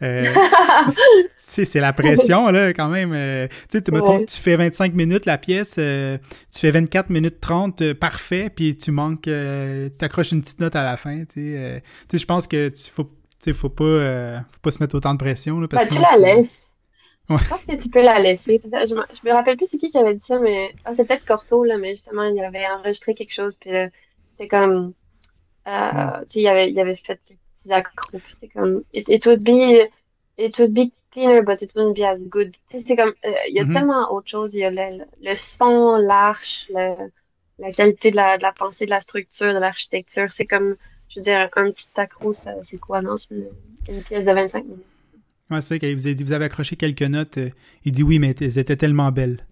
euh, 0.02 0.32
c'est 1.36 1.80
la 1.80 1.92
pression, 1.92 2.48
là, 2.48 2.72
quand 2.72 2.88
même. 2.88 3.12
Euh, 3.14 3.46
tu 3.70 3.78
sais, 3.78 4.26
tu 4.26 4.40
fais 4.40 4.56
25 4.56 4.94
minutes 4.94 5.26
la 5.26 5.38
pièce, 5.38 5.76
euh, 5.78 6.18
tu 6.52 6.60
fais 6.60 6.70
24 6.70 7.10
minutes 7.10 7.40
30, 7.40 7.92
parfait, 7.94 8.50
puis 8.54 8.76
tu 8.76 8.90
manques, 8.90 9.22
tu 9.22 9.90
t'accroches 9.98 10.32
une 10.32 10.42
petite 10.42 10.60
note 10.60 10.76
à 10.76 10.82
la 10.82 10.96
fin, 10.96 11.24
tu 11.24 11.54
sais. 11.54 11.82
je 12.12 12.24
pense 12.24 12.46
que 12.46 12.68
tu 12.68 12.90
faut, 12.90 13.10
faut 13.52 13.68
pas, 13.68 14.40
faut 14.50 14.60
pas 14.62 14.70
se 14.70 14.78
mettre 14.80 14.94
autant 14.94 15.14
de 15.14 15.18
pression, 15.18 15.60
là, 15.60 15.68
parce 15.68 15.88
bah, 15.88 15.96
tu 15.96 16.02
la 16.20 16.34
laisses. 16.34 16.73
Je 17.28 17.48
pense 17.48 17.64
que 17.64 17.74
tu 17.74 17.88
peux 17.88 18.02
la 18.02 18.18
laisser. 18.18 18.60
Je 18.62 18.94
me, 18.94 19.28
me 19.28 19.32
rappelle 19.34 19.56
plus 19.56 19.66
c'est 19.66 19.76
qui 19.76 19.90
qui 19.90 19.98
avait 19.98 20.14
dit 20.14 20.20
ça, 20.20 20.38
mais 20.38 20.74
ah, 20.84 20.94
c'est 20.94 21.04
peut-être 21.04 21.26
Corto, 21.26 21.64
là, 21.64 21.78
mais 21.78 21.92
justement, 21.92 22.24
il 22.24 22.38
avait 22.42 22.66
enregistré 22.66 23.14
quelque 23.14 23.32
chose, 23.32 23.54
puis 23.54 23.70
c'est 24.36 24.46
comme, 24.46 24.92
tu 25.64 25.70
sais, 25.70 26.40
il 26.40 26.48
avait, 26.48 26.70
il 26.70 26.78
avait 26.78 26.94
fait 26.94 27.18
accro. 27.70 28.18
C'est 28.40 28.48
comme, 28.48 28.82
it, 28.92 29.08
it, 29.08 29.24
would 29.26 29.42
be, 29.42 29.88
it 30.36 30.58
would 30.58 30.72
be 30.72 30.92
cleaner, 31.12 31.42
but 31.42 31.62
it 31.62 31.72
wouldn't 31.74 31.94
be 31.94 32.02
as 32.02 32.22
good. 32.22 32.50
C'est 32.70 32.96
comme, 32.96 33.14
euh, 33.24 33.32
il 33.48 33.54
y 33.54 33.60
a 33.60 33.64
mm-hmm. 33.64 33.72
tellement 33.72 34.12
autre 34.12 34.28
chose. 34.28 34.54
Il 34.54 34.60
y 34.60 34.64
a 34.64 34.70
le, 34.70 35.04
le 35.22 35.34
son, 35.34 35.96
l'arche, 35.96 36.68
la 36.70 37.70
qualité 37.72 38.10
de 38.10 38.16
la, 38.16 38.36
de 38.36 38.42
la 38.42 38.52
pensée, 38.52 38.84
de 38.84 38.90
la 38.90 38.98
structure, 38.98 39.54
de 39.54 39.58
l'architecture. 39.58 40.28
C'est 40.28 40.44
comme, 40.44 40.76
je 41.08 41.20
veux 41.20 41.22
dire, 41.22 41.48
un 41.56 41.70
petit 41.70 41.86
accro, 41.96 42.32
c'est 42.32 42.78
quoi, 42.78 43.00
non? 43.00 43.14
Une, 43.30 44.02
pièce 44.02 44.24
de 44.24 44.32
25 44.32 44.64
minutes. 44.64 44.84
Ouais, 45.50 45.60
c'est 45.60 45.78
que 45.78 45.94
vous 45.94 46.06
avez, 46.06 46.24
vous 46.24 46.32
avez 46.32 46.46
accroché 46.46 46.76
quelques 46.76 47.02
notes. 47.02 47.38
Euh, 47.38 47.50
il 47.84 47.92
dit 47.92 48.02
oui, 48.02 48.18
mais 48.18 48.34
elles 48.40 48.58
étaient 48.58 48.76
tellement 48.76 49.12
belles. 49.12 49.44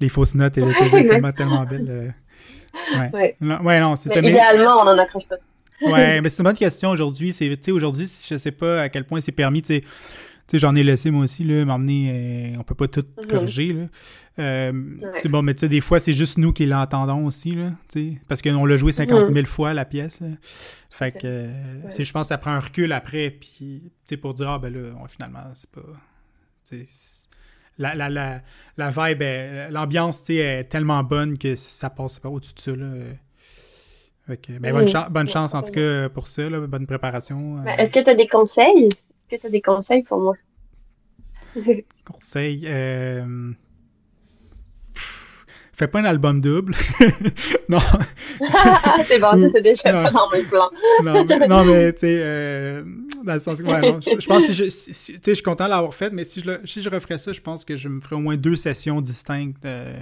les 0.00 0.08
fausses 0.08 0.34
notes, 0.34 0.56
elles 0.58 0.70
étaient 0.70 1.06
tellement, 1.06 1.32
tellement 1.32 1.64
belles. 1.64 1.86
Euh, 1.88 2.98
ouais. 2.98 3.10
ouais. 3.12 3.36
Non, 3.40 3.60
ouais, 3.62 3.80
non, 3.80 3.96
c'est 3.96 4.08
ça. 4.08 4.20
Idéalement, 4.20 4.76
on 4.80 4.84
n'en 4.84 4.98
accroche 4.98 5.26
pas 5.28 5.36
ouais, 5.82 6.20
mais 6.20 6.28
c'est 6.28 6.38
une 6.38 6.44
bonne 6.44 6.56
question 6.56 6.90
aujourd'hui. 6.90 7.32
C'est, 7.32 7.70
aujourd'hui, 7.70 8.06
je 8.06 8.36
sais 8.36 8.50
pas 8.50 8.82
à 8.82 8.88
quel 8.88 9.04
point 9.04 9.20
c'est 9.20 9.32
permis. 9.32 9.62
Sais, 10.48 10.58
j'en 10.58 10.74
ai 10.74 10.82
laissé 10.82 11.10
moi 11.10 11.24
aussi, 11.24 11.44
là, 11.44 11.64
m'emmener. 11.64 12.52
Euh, 12.54 12.60
on 12.60 12.62
peut 12.62 12.74
pas 12.74 12.88
tout 12.88 13.04
mhm. 13.18 13.26
corriger, 13.26 13.72
là. 13.72 13.86
Euh, 14.38 14.72
bon, 15.24 15.42
mais 15.42 15.54
tu 15.54 15.60
sais, 15.60 15.68
des 15.68 15.80
fois, 15.80 15.98
c'est 15.98 16.12
juste 16.12 16.38
nous 16.38 16.52
qui 16.52 16.66
l'entendons 16.66 17.26
aussi, 17.26 17.52
là. 17.52 17.70
Parce 18.28 18.42
qu'on 18.42 18.64
l'a 18.64 18.76
joué 18.76 18.92
50 18.92 19.18
000 19.18 19.30
mhm. 19.30 19.46
fois, 19.46 19.74
la 19.74 19.84
pièce. 19.84 20.20
Fait 20.90 21.12
que, 21.12 21.26
euh, 21.26 21.90
je 21.98 22.12
pense 22.12 22.22
que 22.22 22.28
ça 22.28 22.38
prend 22.38 22.52
un 22.52 22.60
recul 22.60 22.92
après, 22.92 23.30
puis, 23.30 23.82
tu 23.84 23.90
sais, 24.04 24.16
pour 24.16 24.34
dire, 24.34 24.48
ah, 24.50 24.58
ben 24.58 24.72
là, 24.72 24.90
finalement, 25.08 25.44
c'est 25.54 25.70
pas. 25.70 25.80
La, 27.78 27.94
la, 27.94 28.08
la, 28.08 28.40
la 28.76 28.90
vibe, 28.90 29.22
l'ambiance, 29.70 30.22
tu 30.22 30.34
sais, 30.34 30.36
est 30.36 30.64
tellement 30.64 31.02
bonne 31.02 31.38
que 31.38 31.54
ça 31.54 31.90
passe 31.90 32.18
pas 32.18 32.28
au-dessus 32.28 32.54
de 32.54 32.60
ça, 32.60 32.76
là. 32.76 32.86
Ben, 34.28 34.72
bonne, 34.72 34.90
bonne 35.10 35.28
chance 35.28 35.54
en 35.54 35.62
tout 35.62 35.70
cas 35.70 36.08
pour 36.08 36.26
ça, 36.26 36.48
bonne 36.48 36.86
préparation. 36.86 37.62
Ben, 37.62 37.76
est-ce 37.78 37.90
que 37.90 38.02
tu 38.02 38.10
as 38.10 38.14
des 38.14 38.26
conseils? 38.26 38.88
Est-ce 39.26 39.36
que 39.36 39.40
tu 39.40 39.46
as 39.46 39.50
des 39.50 39.60
conseils 39.60 40.02
pour 40.02 40.20
moi? 40.20 40.34
conseils. 42.04 42.62
Euh... 42.66 43.52
Fais 45.72 45.88
pas 45.88 46.00
un 46.00 46.04
album 46.04 46.40
double. 46.40 46.74
non. 47.68 47.80
c'est 49.06 49.18
bon, 49.18 49.32
ça 49.32 49.50
c'est 49.52 49.60
déjà 49.60 49.82
pas 49.82 50.10
dans 50.10 50.30
mes 50.30 50.42
plans. 50.44 50.70
non, 51.48 51.64
mais, 51.66 51.92
tu 51.92 52.00
sais, 52.00 52.18
euh, 52.22 52.82
dans 53.24 53.34
le 53.34 53.38
sens 53.38 53.60
que, 53.60 53.66
ouais, 53.66 53.80
non, 53.82 54.00
je, 54.00 54.26
pense 54.26 54.46
que 54.46 54.52
je, 54.54 54.64
tu 54.64 54.70
sais, 54.70 55.20
je 55.26 55.34
suis 55.34 55.42
content 55.42 55.66
de 55.66 55.70
l'avoir 55.70 55.92
fait, 55.92 56.10
mais 56.14 56.24
si 56.24 56.40
je, 56.40 56.64
si 56.64 56.80
je 56.80 56.88
referais 56.88 57.18
ça, 57.18 57.32
je 57.32 57.42
pense 57.42 57.62
que 57.62 57.76
je 57.76 57.90
me 57.90 58.00
ferais 58.00 58.16
au 58.16 58.20
moins 58.20 58.38
deux 58.38 58.56
sessions 58.56 59.02
distinctes. 59.02 59.62
Euh, 59.66 59.98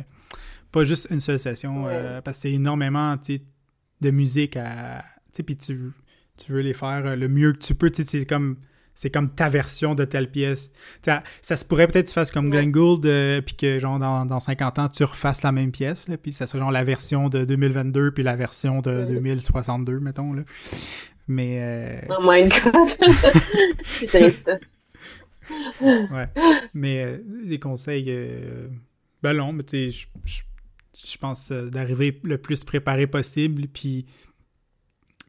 pas 0.71 0.85
juste 0.85 1.09
une 1.11 1.21
seule 1.21 1.41
session, 1.41 1.87
parce 2.25 2.37
que 2.37 2.43
c'est 2.43 2.53
énormément, 2.53 3.17
tu 3.17 3.37
sais, 3.37 3.43
de 4.01 4.11
musique 4.11 4.57
à. 4.57 5.03
Tu 5.33 5.39
sais, 5.39 5.43
puis 5.43 5.57
tu, 5.57 5.91
tu 6.37 6.53
veux 6.53 6.61
les 6.61 6.75
faire 6.75 7.17
le 7.17 7.29
mieux 7.29 7.53
que 7.53 7.59
tu 7.59 7.75
peux. 7.75 7.91
Tu 7.91 8.05
sais, 8.05 8.21
c'est 8.21 8.27
comme. 8.27 8.59
C'est 8.95 9.11
comme 9.11 9.31
ta 9.31 9.49
version 9.49 9.95
de 9.95 10.05
telle 10.05 10.31
pièce. 10.31 10.71
Ça, 11.03 11.23
ça 11.43 11.57
se 11.57 11.65
pourrait 11.65 11.89
peut-être 11.89 12.07
que 12.07 12.11
tu 12.11 12.15
fasses 12.15 12.31
comme 12.31 12.51
Glenn 12.51 12.71
Gould, 12.71 13.07
euh, 13.07 13.41
puis 13.41 13.57
que 13.57 13.79
genre 13.79 13.99
dans, 13.99 14.25
dans, 14.25 14.41
50 14.41 14.79
ans, 14.79 14.89
tu 14.89 15.05
refasses 15.05 15.43
la 15.43 15.53
même 15.53 15.73
pièce, 15.73 16.09
là, 16.09 16.17
puis 16.17 16.33
ça 16.33 16.47
serait 16.47 16.61
genre 16.61 16.71
la 16.71 16.85
version 16.85 17.29
de 17.29 17.45
2022, 17.45 18.13
puis 18.13 18.23
la 18.23 18.37
version 18.37 18.81
de 18.81 19.05
2062, 19.05 20.01
mettons. 20.01 20.33
Là. 20.33 20.43
Mais. 21.27 21.59
Euh... 21.61 22.01
Oh 22.11 22.23
my 22.23 22.47
god! 22.47 22.89
ouais. 26.13 26.29
Mais 26.73 27.05
euh, 27.05 27.19
les 27.45 27.59
conseils. 27.59 28.13
ben 29.23 29.33
non, 29.33 29.53
mais 29.53 29.65
tu 29.65 29.91
sais, 29.91 30.07
je 31.03 31.19
pense, 31.19 31.51
euh, 31.51 31.69
d'arriver 31.69 32.21
le 32.23 32.39
plus 32.39 32.65
préparé 32.65 33.07
possible, 33.07 33.67
puis, 33.69 34.07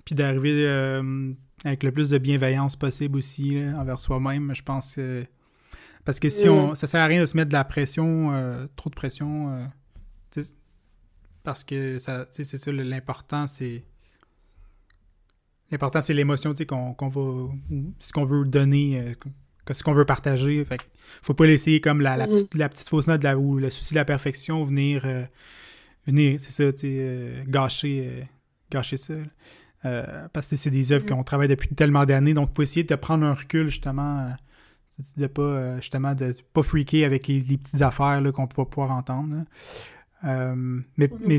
puis 0.04 0.16
d'arriver 0.16 0.66
euh, 0.68 1.34
avec 1.64 1.84
le 1.84 1.92
plus 1.92 2.10
de 2.10 2.18
bienveillance 2.18 2.76
possible 2.76 3.18
aussi 3.18 3.58
envers 3.78 4.00
soi-même. 4.00 4.54
Je 4.56 4.64
pense 4.64 4.96
que. 4.96 5.26
Parce 6.04 6.20
que 6.20 6.30
si 6.30 6.50
on. 6.50 6.76
Ça 6.76 6.88
sert 6.88 7.02
à 7.02 7.08
rien 7.08 7.22
de 7.22 7.26
se 7.26 7.36
mettre 7.36 7.50
de 7.50 7.54
la 7.54 7.64
pression, 7.64 8.34
euh, 8.34 8.68
trop 8.76 8.90
de 8.90 8.96
pression. 8.96 9.70
parce 11.44 11.64
que 11.64 12.00
ça, 12.00 12.26
c'est 12.32 12.44
ça, 12.44 12.72
l'important, 12.72 13.48
c'est. 13.48 13.84
L'important, 15.72 16.02
c'est 16.02 16.14
l'émotion 16.14 16.54
qu'on 16.68 17.08
va. 17.08 17.54
Ce 18.00 18.12
qu'on 18.12 18.26
veut 18.26 18.46
donner 18.46 19.16
ce 19.74 19.84
qu'on 19.84 19.94
veut 19.94 20.06
partager. 20.06 20.64
Fait 20.66 20.80
faut 21.22 21.34
pas 21.34 21.48
laisser 21.48 21.82
comme 21.82 22.02
la, 22.02 22.18
la, 22.18 22.28
mm-hmm. 22.28 22.32
petite, 22.32 22.56
la 22.56 22.70
petite 22.70 22.90
fausse 22.90 23.08
note 23.08 23.22
de 23.22 23.28
la, 23.28 23.38
ou 23.38 23.58
le 23.58 23.70
souci 23.70 23.94
de 23.94 24.00
la 24.00 24.06
perfection 24.06 24.64
venir, 24.64 25.04
euh, 25.06 25.24
venir 26.06 26.40
c'est 26.40 26.52
ça, 26.52 26.64
euh, 26.84 27.44
gâcher, 27.48 28.08
euh, 28.08 28.24
gâcher 28.72 28.98
ça. 29.86 30.30
parce 30.34 30.48
que 30.48 30.56
c'est 30.56 30.70
des 30.70 30.92
œuvres 30.92 31.06
mm-hmm. 31.06 31.10
qu'on 31.10 31.24
travaille 31.24 31.48
depuis 31.48 31.70
tellement 31.70 32.06
d'années, 32.06 32.34
donc 32.34 32.50
il 32.52 32.56
faut 32.56 32.62
essayer 32.62 32.84
de 32.84 32.96
prendre 32.96 33.26
un 33.26 33.34
recul 33.34 33.68
justement, 33.68 34.30
de 35.18 35.28
pas 35.28 35.78
justement 35.78 36.16
de 36.16 36.34
pas 36.54 36.64
freaker 36.64 37.06
avec 37.06 37.28
les, 37.28 37.42
petites 37.42 37.82
affaires 37.82 38.22
qu'on 38.34 38.46
va 38.46 38.66
pouvoir 38.66 38.92
entendre. 38.92 39.46
mais, 40.24 41.08
mm-hmm. 41.08 41.10
mais 41.26 41.38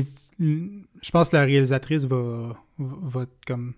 je 1.01 1.11
pense 1.11 1.29
que 1.29 1.35
la 1.35 1.43
réalisatrice 1.43 2.05
va, 2.05 2.55
va, 2.77 3.25
comme 3.45 3.73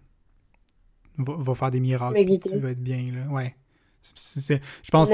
va, 1.18 1.56
faire 1.56 1.72
des 1.72 1.80
miracles. 1.80 2.40
Ça 2.46 2.58
va 2.58 2.72
être 2.72 2.84
bien 2.84 3.12
là. 3.14 3.32
Ouais 3.32 3.56
je 4.02 4.92
pense 4.92 5.10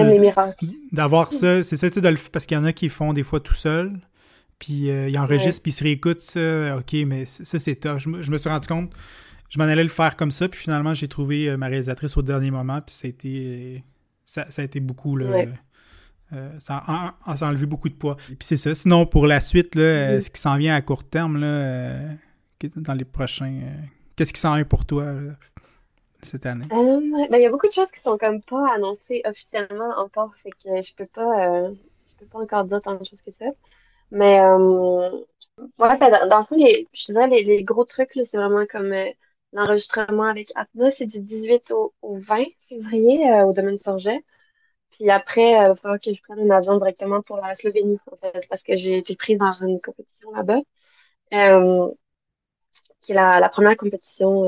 d'avoir 0.91 1.33
ça, 1.33 1.63
c'est 1.63 1.77
ça, 1.77 1.89
de 1.89 2.29
parce 2.31 2.45
qu'il 2.45 2.57
y 2.57 2.59
en 2.59 2.65
a 2.65 2.73
qui 2.73 2.89
font 2.89 3.13
des 3.13 3.23
fois 3.23 3.39
tout 3.39 3.53
seul, 3.53 3.99
puis 4.59 4.89
euh, 4.89 5.09
ils 5.09 5.17
enregistrent, 5.17 5.61
puis 5.61 5.71
ils 5.71 5.75
se 5.75 5.83
réécoutent 5.83 6.21
ça, 6.21 6.77
ok, 6.77 6.93
mais 7.05 7.25
ça 7.25 7.59
c'est 7.59 7.75
top. 7.75 7.99
Je, 7.99 8.09
me 8.09 8.37
suis 8.37 8.49
rendu 8.49 8.67
compte, 8.67 8.91
je 9.49 9.59
m'en 9.59 9.65
allais 9.65 9.83
le 9.83 9.89
faire 9.89 10.15
comme 10.15 10.31
ça, 10.31 10.47
puis 10.47 10.59
finalement 10.59 10.93
j'ai 10.93 11.07
trouvé 11.07 11.49
euh, 11.49 11.57
ma 11.57 11.67
réalisatrice 11.67 12.17
au 12.17 12.21
dernier 12.21 12.51
moment, 12.51 12.81
puis 12.81 12.95
ça 12.95 13.07
a 13.07 13.09
été, 13.09 13.83
ça, 14.25 14.45
a 14.55 14.63
été 14.63 14.79
beaucoup, 14.79 15.15
là, 15.15 15.45
euh, 16.33 16.49
ça, 16.59 16.81
a, 16.85 17.15
enlevé 17.41 17.65
beaucoup 17.65 17.89
de 17.89 17.93
poids. 17.93 18.17
Et 18.31 18.35
puis 18.35 18.47
c'est 18.47 18.57
ça. 18.57 18.73
Sinon, 18.73 19.05
pour 19.05 19.27
la 19.27 19.39
suite, 19.39 19.75
là, 19.75 20.17
mm-hmm. 20.17 20.21
ce 20.21 20.29
qui 20.29 20.41
s'en 20.41 20.57
vient 20.57 20.75
à 20.75 20.81
court 20.81 21.03
terme, 21.03 21.37
là, 21.37 21.99
dans 22.75 22.93
les 22.93 23.05
prochains, 23.05 23.61
qu'est-ce 24.15 24.33
qui 24.33 24.41
s'en 24.41 24.55
vient 24.55 24.65
pour 24.65 24.85
toi? 24.85 25.13
cette 26.25 26.45
année? 26.45 26.65
Euh, 26.71 27.27
ben, 27.29 27.37
il 27.37 27.41
y 27.41 27.45
a 27.45 27.49
beaucoup 27.49 27.67
de 27.67 27.71
choses 27.71 27.89
qui 27.91 28.01
sont 28.01 28.17
comme 28.17 28.41
pas 28.41 28.73
annoncées 28.73 29.21
officiellement 29.25 29.93
encore, 29.97 30.35
fait 30.35 30.51
que 30.51 30.81
je 30.81 30.93
peux 30.95 31.05
pas, 31.05 31.47
euh, 31.47 31.69
je 32.09 32.17
peux 32.19 32.25
pas 32.25 32.39
encore 32.39 32.63
dire 32.65 32.79
tant 32.79 32.95
de 32.95 33.03
choses 33.03 33.21
que 33.21 33.31
ça. 33.31 33.45
Mais 34.11 34.39
euh, 34.41 35.07
ouais, 35.57 35.97
dans, 35.99 36.39
le 36.39 36.45
fond, 36.45 36.55
les, 36.55 36.87
je 36.93 37.11
dirais 37.11 37.27
les, 37.27 37.43
les 37.43 37.63
gros 37.63 37.85
trucs, 37.85 38.11
c'est 38.13 38.37
vraiment 38.37 38.65
comme 38.69 38.93
l'enregistrement 39.55 40.23
avec 40.25 40.51
Atmos, 40.55 40.93
c'est 40.97 41.05
du 41.05 41.19
18 41.19 41.71
au, 41.71 41.93
20 42.03 42.45
février 42.69 43.41
au 43.43 43.51
domaine 43.51 43.77
Forget. 43.79 44.23
Puis 44.91 45.09
après, 45.09 45.51
il 45.51 45.67
va 45.67 45.75
falloir 45.75 45.99
que 45.99 46.11
je 46.11 46.21
prenne 46.21 46.39
un 46.51 46.55
avion 46.55 46.75
directement 46.75 47.21
pour 47.21 47.37
la 47.37 47.53
Slovénie, 47.53 47.97
parce 48.49 48.61
que 48.61 48.75
j'ai 48.75 48.97
été 48.97 49.15
prise 49.15 49.37
dans 49.37 49.51
une 49.51 49.79
compétition 49.81 50.31
là-bas, 50.31 50.59
qui 52.99 53.11
est 53.11 53.15
la, 53.15 53.49
première 53.49 53.75
compétition 53.75 54.45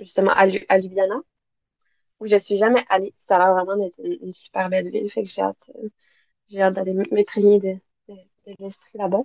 justement 0.00 0.32
à, 0.32 0.46
Ljubljana, 0.46 1.20
où 2.20 2.26
je 2.26 2.36
suis 2.36 2.56
jamais 2.56 2.84
allée. 2.88 3.14
Ça 3.16 3.36
a 3.36 3.38
l'air 3.38 3.54
vraiment 3.54 3.76
d'être 3.76 3.98
une, 4.02 4.32
super 4.32 4.68
belle 4.68 4.90
ville, 4.90 5.10
fait 5.10 5.22
que 5.22 5.28
j'ai 5.28 5.42
hâte, 5.42 5.70
euh, 5.76 6.60
hâte 6.60 6.74
d'aller 6.74 6.94
m'étraîner 7.10 7.58
de, 7.60 7.76
de, 8.08 8.54
l'esprit 8.58 8.98
là-bas. 8.98 9.22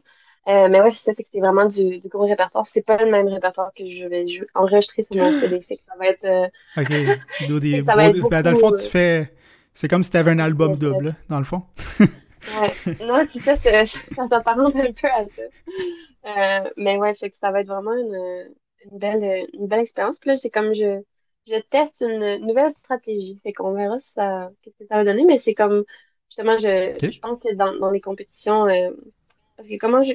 Euh, 0.47 0.67
mais 0.69 0.79
ouais, 0.81 0.91
c'est 0.91 1.03
ça, 1.03 1.13
fait 1.13 1.23
que 1.23 1.29
c'est 1.31 1.39
vraiment 1.39 1.65
du, 1.65 1.97
du, 1.97 2.07
gros 2.07 2.25
répertoire. 2.25 2.67
C'est 2.67 2.85
pas 2.85 2.97
le 2.97 3.09
même 3.09 3.27
répertoire 3.27 3.71
que 3.75 3.83
je 3.85 4.05
vais 4.05 4.25
enregistrer 4.53 5.01
sur 5.01 5.23
mon 5.23 5.31
CD, 5.31 5.59
fait 5.59 5.77
que 5.77 5.81
ça 5.81 5.93
va 5.97 6.07
être... 6.07 6.25
Euh, 6.25 6.47
ok, 7.47 7.59
des, 7.59 7.83
ça 7.85 7.95
va 7.95 8.05
être 8.05 8.29
ben, 8.29 8.41
dans 8.41 8.51
le 8.51 8.57
fond, 8.57 8.71
tu 8.71 8.87
fais... 8.87 9.33
C'est 9.73 9.87
comme 9.87 10.03
si 10.03 10.11
tu 10.11 10.17
avais 10.17 10.31
un 10.31 10.39
album 10.39 10.75
double, 10.75 11.15
dans 11.29 11.39
le 11.39 11.45
fond. 11.45 11.63
ouais, 11.99 13.05
non, 13.05 13.25
c'est 13.27 13.39
ça, 13.39 13.55
ça, 13.55 13.85
ça 14.15 14.27
s'apparente 14.27 14.75
un 14.75 14.91
peu 14.91 15.07
à 15.07 15.25
ça. 15.25 16.71
mais 16.77 16.97
ouais, 16.97 17.13
fait 17.15 17.29
que 17.29 17.35
ça 17.35 17.51
va 17.51 17.61
être 17.61 17.67
vraiment 17.67 17.93
une, 17.93 18.47
une 18.91 18.97
belle, 18.97 19.47
une 19.53 19.67
belle 19.67 19.81
expérience. 19.81 20.17
Puis 20.17 20.29
là, 20.29 20.35
c'est 20.35 20.49
comme 20.49 20.71
je, 20.71 21.01
je 21.47 21.59
teste 21.69 22.01
une 22.01 22.45
nouvelle 22.45 22.73
stratégie. 22.73 23.39
Fait 23.43 23.53
qu'on 23.53 23.73
verra 23.73 23.97
si 23.97 24.11
ça, 24.11 24.51
qu'est-ce 24.61 24.77
que 24.77 24.85
ça 24.87 24.95
va 24.95 25.03
donner, 25.03 25.25
mais 25.25 25.37
c'est 25.37 25.53
comme, 25.53 25.83
justement, 26.29 26.57
je, 26.57 26.95
je 27.01 27.19
pense 27.19 27.37
que 27.37 27.53
dans, 27.53 27.75
dans 27.79 27.91
les 27.91 27.99
compétitions, 27.99 28.67
euh, 28.67 28.91
parce 29.57 29.69
que 29.69 29.77
comment 29.79 29.99
je, 29.99 30.13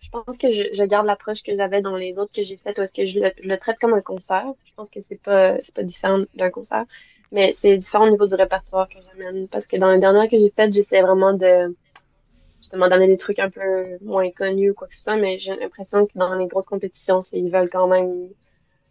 je 0.00 0.08
pense 0.08 0.36
que 0.36 0.48
je, 0.48 0.62
je 0.72 0.82
garde 0.84 1.06
l'approche 1.06 1.42
que 1.42 1.54
j'avais 1.54 1.80
dans 1.80 1.96
les 1.96 2.18
autres 2.18 2.34
que 2.34 2.42
j'ai 2.42 2.56
faites, 2.56 2.78
ou 2.78 2.82
est-ce 2.82 2.92
que 2.92 3.04
je 3.04 3.18
le, 3.18 3.30
je 3.42 3.48
le 3.48 3.56
traite 3.56 3.78
comme 3.78 3.94
un 3.94 4.00
concert. 4.00 4.46
Je 4.64 4.72
pense 4.74 4.88
que 4.88 5.00
c'est 5.00 5.20
pas, 5.20 5.60
c'est 5.60 5.74
pas 5.74 5.82
différent 5.82 6.24
d'un 6.34 6.50
concert, 6.50 6.84
mais 7.32 7.52
c'est 7.52 7.76
différent 7.76 8.06
au 8.06 8.10
niveau 8.10 8.24
du 8.24 8.34
répertoire 8.34 8.88
que 8.88 8.98
j'amène. 9.00 9.46
Parce 9.48 9.66
que 9.66 9.76
dans 9.76 9.90
les 9.90 9.98
dernières 9.98 10.28
que 10.28 10.36
j'ai 10.36 10.50
faites, 10.50 10.72
j'essayais 10.72 11.02
vraiment 11.02 11.34
de, 11.34 11.76
justement, 12.58 12.88
d'amener 12.88 13.08
des 13.08 13.16
trucs 13.16 13.38
un 13.38 13.50
peu 13.50 13.98
moins 14.00 14.30
connus 14.30 14.70
ou 14.70 14.74
quoi 14.74 14.86
que 14.86 14.94
ce 14.94 15.02
soit, 15.02 15.16
mais 15.16 15.36
j'ai 15.36 15.54
l'impression 15.54 16.06
que 16.06 16.12
dans 16.14 16.34
les 16.34 16.46
grosses 16.46 16.66
compétitions, 16.66 17.20
ils 17.32 17.50
veulent 17.50 17.70
quand 17.70 17.86
même 17.86 18.28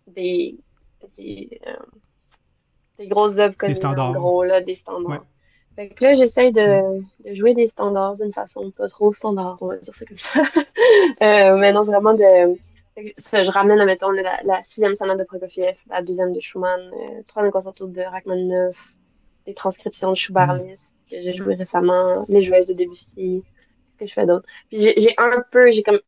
des, 0.07 0.57
des, 1.18 1.60
euh, 1.68 1.74
des 2.97 3.07
grosses 3.07 3.38
œuvres 3.38 3.55
connues, 3.55 3.76
standards. 3.76 4.10
en 4.10 4.14
gros, 4.14 4.43
là, 4.43 4.62
des 4.62 4.74
standards. 4.74 5.10
Ouais. 5.10 5.20
Fait 5.76 5.89
que 5.89 6.03
là, 6.03 6.11
j'essaye 6.11 6.51
de, 6.51 7.01
de 7.26 7.34
jouer 7.34 7.53
des 7.53 7.67
standards 7.67 8.13
d'une 8.13 8.34
façon 8.34 8.72
pas 8.72 8.88
trop 8.88 9.11
standard, 9.11 9.57
on 9.61 9.67
va 9.67 9.78
dire 9.78 9.93
ça 9.93 10.05
comme 10.05 10.17
ça. 10.17 10.39
euh, 11.22 11.57
mais 11.57 11.72
non, 11.72 11.82
vraiment 11.82 12.13
de. 12.13 12.57
ça, 13.17 13.43
je 13.43 13.49
ramène, 13.49 13.80
admettons, 13.80 14.11
la, 14.11 14.39
la 14.43 14.61
sixième 14.61 14.93
sonate 14.93 15.20
de 15.20 15.24
Prokofiev, 15.24 15.78
la 15.89 16.01
deuxième 16.01 16.34
de 16.34 16.39
Schumann, 16.39 16.80
euh, 16.82 17.24
troisième 17.26 17.51
concerto 17.51 17.88
de 17.88 18.01
Rachmaninoff, 18.01 18.76
des 19.45 19.53
transcriptions 19.53 20.11
de 20.11 20.15
Schubert 20.15 20.59
que 21.09 21.22
j'ai 21.22 21.32
joué 21.32 21.55
récemment, 21.55 22.26
les 22.28 22.41
joueuses 22.41 22.67
de 22.67 22.74
Debussy, 22.74 23.43
qu'est-ce 23.43 23.97
que 23.97 24.05
je 24.05 24.13
fais 24.13 24.26
d'autre? 24.26 24.47
Puis 24.70 24.80
j'ai 24.80 25.13
un 25.17 25.43
peu, 25.51 25.70
j'ai 25.70 25.82
comme 25.82 25.99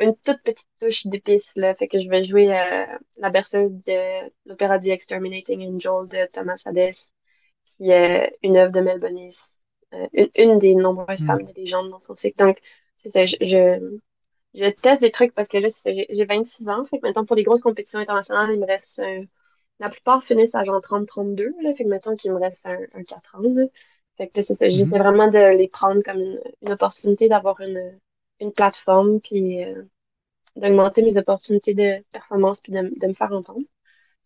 une 0.00 0.16
toute 0.16 0.42
petite 0.42 0.66
touche 0.80 1.06
d'épices, 1.06 1.52
là, 1.56 1.74
fait 1.74 1.86
que 1.86 1.98
je 1.98 2.08
vais 2.08 2.22
jouer 2.22 2.52
euh, 2.52 2.84
la 3.18 3.30
berceuse 3.30 3.70
de 3.70 4.28
l'opéra 4.46 4.78
The 4.78 4.86
Exterminating 4.86 5.62
Angel 5.62 6.08
de 6.10 6.28
Thomas 6.32 6.60
Hadès 6.64 7.08
qui 7.64 7.90
est 7.90 8.36
une 8.42 8.56
œuvre 8.56 8.72
de 8.72 8.80
Mel 8.80 9.00
Bonis, 9.00 9.36
euh, 9.94 10.06
une, 10.14 10.30
une 10.36 10.56
des 10.58 10.74
nombreuses 10.74 11.20
Mhm. 11.20 11.24
femmes 11.24 11.42
de 11.44 11.52
légende 11.56 11.90
dans 11.90 11.98
son 11.98 12.14
cycle. 12.14 12.38
Donc, 12.44 12.58
c'est 12.96 13.10
ça, 13.10 13.24
je, 13.24 13.36
je, 13.40 13.98
je 14.54 14.70
teste 14.70 15.00
des 15.02 15.10
trucs 15.10 15.34
parce 15.34 15.48
que 15.48 15.58
là, 15.58 15.68
j'ai 15.86 16.06
j'ai 16.10 16.24
26 16.24 16.68
ans. 16.68 16.84
Fait 16.84 16.98
que 17.00 17.06
maintenant, 17.06 17.24
pour 17.24 17.36
les 17.36 17.42
grosses 17.44 17.60
compétitions 17.62 18.00
internationales, 18.00 18.50
il 18.54 18.60
me 18.60 18.66
reste. 18.66 19.00
la 19.80 19.88
plupart 19.90 20.22
finissent 20.22 20.54
à 20.54 20.62
genre 20.62 20.80
30-32. 20.80 21.54
Là, 21.62 21.74
fait 21.74 21.84
que 21.84 21.88
maintenant 21.88 22.14
qu'il 22.14 22.32
me 22.32 22.38
reste 22.40 22.66
un, 22.66 22.78
un 22.94 23.02
4 23.02 23.34
ans. 23.36 23.42
Là. 23.42 23.64
Fait 24.16 24.28
que 24.28 24.38
là, 24.38 24.42
c'est 24.44 24.54
ça, 24.54 24.66
j'essaie 24.68 24.98
Mhm. 24.98 24.98
vraiment 24.98 25.26
de 25.28 25.56
les 25.56 25.68
prendre 25.68 26.00
comme 26.04 26.18
une, 26.20 26.40
une 26.62 26.72
opportunité 26.72 27.28
d'avoir 27.28 27.60
une, 27.60 27.98
une 28.40 28.52
plateforme, 28.52 29.20
puis 29.20 29.64
euh, 29.64 29.82
d'augmenter 30.56 31.02
mes 31.02 31.16
opportunités 31.18 31.74
de 31.74 32.04
performance, 32.12 32.58
puis 32.60 32.72
de, 32.72 32.80
de 33.00 33.06
me 33.08 33.12
faire 33.14 33.32
entendre. 33.32 33.62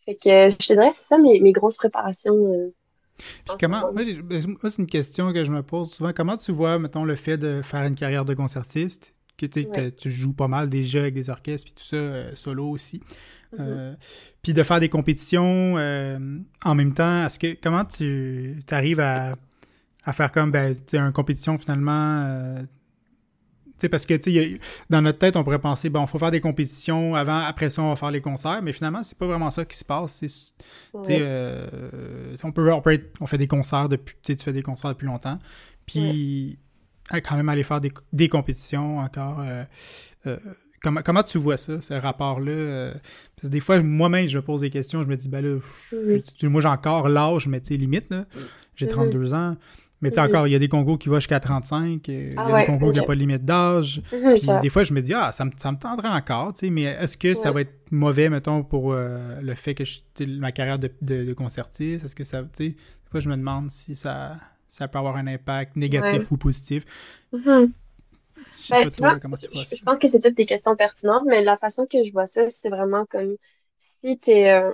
Fait 0.07 0.15
que 0.17 0.51
je 0.51 0.57
te 0.57 0.73
dirais, 0.75 0.91
c'est 0.93 1.05
ça 1.05 1.19
mes, 1.19 1.41
mes 1.41 1.53
grosses 1.53 1.77
préparations 1.77 2.35
euh, 2.55 2.75
Puis 3.19 3.57
comment, 3.61 3.93
moi, 3.93 4.03
ben, 4.25 4.43
moi, 4.47 4.71
c'est 4.71 4.79
une 4.79 4.87
question 4.87 5.33
que 5.33 5.45
je 5.45 5.51
me 5.51 5.63
pose 5.63 5.93
souvent. 5.93 6.13
Comment 6.15 6.37
tu 6.37 6.53
vois, 6.53 6.79
mettons, 6.79 7.05
le 7.05 7.15
fait 7.17 7.37
de 7.39 7.63
faire 7.63 7.85
une 7.85 7.95
carrière 7.95 8.25
de 8.25 8.35
concertiste, 8.35 9.13
que, 9.37 9.47
tu 9.47 9.67
Ouais. 9.69 9.93
joues 10.07 10.33
pas 10.33 10.49
mal 10.49 10.69
déjà 10.69 11.01
avec 11.01 11.15
des 11.15 11.31
orchestres, 11.31 11.65
puis 11.67 11.75
tout 11.75 11.85
ça, 11.85 11.97
euh, 11.97 12.31
solo 12.35 12.69
aussi, 12.71 13.01
Mhm. 13.53 13.59
euh, 13.61 13.95
puis 14.43 14.53
de 14.53 14.63
faire 14.65 14.81
des 14.81 14.89
compétitions 14.89 15.75
euh, 15.79 16.19
en 16.65 16.75
même 16.75 16.93
temps, 16.93 17.25
est-ce 17.27 17.39
que, 17.39 17.57
comment 17.63 17.85
tu 17.85 18.57
arrives 18.71 18.99
à, 19.01 19.37
à 20.05 20.13
faire 20.13 20.33
comme, 20.33 20.51
ben, 20.51 20.75
une 20.93 21.13
compétition 21.13 21.57
finalement, 21.57 22.57
euh, 23.79 23.81
tu 23.81 23.87
sais, 23.87 23.89
parce 23.89 24.07
que, 24.07 24.15
tu 24.15 24.25
sais, 24.25 24.33
il 24.33 24.53
y 24.53 24.55
a- 24.55 24.59
dans 24.91 25.01
notre 25.03 25.19
tête, 25.19 25.37
on 25.37 25.45
pourrait 25.45 25.59
penser, 25.61 25.89
bon, 25.91 26.03
il 26.03 26.09
faut 26.09 26.19
faire 26.19 26.31
des 26.31 26.41
compétitions 26.41 27.15
avant, 27.15 27.39
après 27.39 27.71
ça, 27.71 27.83
on 27.83 27.91
va 27.91 27.97
faire 27.97 28.11
les 28.11 28.21
concerts, 28.21 28.61
mais 28.63 28.73
finalement, 28.73 29.03
c'est 29.03 29.17
pas 29.17 29.27
vraiment 29.27 29.51
ça 29.51 29.65
qui 29.65 29.77
se 29.77 29.85
passe. 29.85 30.23
Ouais. 30.95 31.19
euh, 31.21 32.37
on 32.45 32.53
peut, 32.53 32.73
on 32.73 32.81
peut 32.81 32.93
être- 32.95 33.15
on 33.21 33.27
fait 33.27 33.39
des 33.39 33.47
concerts 33.49 33.89
depuis, 33.89 34.17
tu 34.23 34.37
fais 34.37 34.53
des 34.53 34.63
concerts 34.63 34.91
depuis 34.91 35.07
longtemps, 35.07 35.39
puis 35.87 36.59
quand 37.25 37.37
même 37.37 37.49
aller 37.49 37.63
faire 37.63 37.81
des, 37.81 37.93
des 38.13 38.29
compétitions 38.29 38.99
encore. 38.99 39.41
euh, 39.41 39.65
euh, 40.27 40.37
comment, 40.83 41.01
comment 41.03 41.23
tu 41.23 41.39
vois 41.39 41.57
ça, 41.57 41.81
ce 41.81 41.95
rapport-là? 41.95 42.93
parce 43.37 43.43
que 43.43 43.47
des 43.49 43.61
fois, 43.61 43.81
moi-même, 43.83 44.27
je 44.27 44.37
me 44.39 44.43
pose 44.43 44.61
des 44.61 44.71
questions, 44.71 45.03
je 45.03 45.09
me 45.09 45.17
dis, 45.17 45.29
ben 45.29 45.41
là, 45.45 45.59
Mhm. 45.93 46.21
je- 46.41 46.47
moi, 46.49 46.61
j'ai 46.61 46.69
encore 46.69 47.09
l'âge, 47.09 47.47
mais 47.49 47.61
tu 47.61 47.77
limite, 47.77 48.11
là. 48.11 48.27
J'ai 48.77 48.87
Mhm. 48.87 48.93
32 48.93 49.35
ans. 49.35 49.57
Mais 50.01 50.13
tu 50.13 50.21
Mhm. 50.21 50.21
encore, 50.21 50.47
il 50.47 50.53
y 50.53 50.55
a 50.55 50.59
des 50.61 50.69
concours 50.69 50.99
qui 50.99 51.09
vont 51.09 51.17
jusqu'à 51.17 51.41
35, 51.41 52.09
euh, 52.09 52.37
il 52.39 52.47
y 52.47 52.51
Ah 52.51 52.53
a 52.53 52.55
ouais, 52.55 52.57
des 52.57 52.65
concours 52.65 52.93
qui 52.93 52.99
n'ont 52.99 53.05
pas 53.05 53.15
de 53.15 53.21
limite 53.21 53.45
d'âge. 53.45 54.03
Mhm, 54.13 54.37
Puis 54.37 54.59
ça- 54.61 54.61
des 54.61 54.71
fois, 54.71 54.85
je 54.85 54.93
me 54.95 55.03
dis, 55.03 55.13
ah, 55.15 55.33
ça 55.33 55.45
me, 55.45 55.51
ça 55.57 55.73
me 55.73 55.79
tendrait 55.79 56.09
encore, 56.09 56.53
tu 56.55 56.61
sais, 56.67 56.71
mais 56.71 56.83
est-ce 56.85 57.17
que 57.19 57.35
ça 57.35 57.51
va 57.53 57.63
être 57.63 57.73
mauvais, 57.91 58.29
mettons, 58.31 58.63
pour 58.63 58.93
euh, 58.93 59.41
le 59.41 59.55
fait 59.55 59.75
que 59.75 59.85
je, 59.85 60.01
tu 60.15 60.27
ma 60.27 60.53
carrière 60.53 60.79
de, 60.79 60.91
de, 61.03 61.25
de 61.25 61.33
concertiste? 61.35 62.05
Est-ce 62.05 62.15
que 62.15 62.25
ça, 62.25 62.43
tu 62.43 62.49
sais, 62.53 62.69
des 62.71 63.11
fois, 63.11 63.21
je 63.21 63.29
me 63.29 63.37
demande 63.37 63.71
si 63.71 63.95
ça, 63.97 64.37
ça 64.69 64.87
peut 64.89 64.99
avoir 64.99 65.17
un 65.17 65.27
impact 65.27 65.77
négatif 65.77 66.31
Ouais. 66.31 66.33
ou 66.33 66.37
positif. 66.37 66.85
Je 68.61 68.67
sais 68.67 68.77
Ben, 68.77 68.79
pas, 68.79 68.91
tu 68.91 69.01
toi, 69.01 69.09
vois, 69.09 69.19
comment 69.21 69.37
tu 69.39 69.51
vois 69.53 69.65
je, 69.65 69.75
ça? 69.75 69.77
je 69.77 69.83
pense 69.85 69.99
que 69.99 70.07
c'est 70.07 70.19
toutes 70.19 70.37
des 70.37 70.45
questions 70.45 70.77
pertinentes, 70.77 71.25
mais 71.27 71.43
la 71.43 71.57
façon 71.57 71.87
que 71.87 72.03
je 72.05 72.13
vois 72.13 72.25
ça, 72.27 72.47
c'est 72.47 72.69
vraiment 72.69 73.07
comme 73.07 73.37
si 74.03 74.17
t'es... 74.19 74.53
euh, 74.53 74.73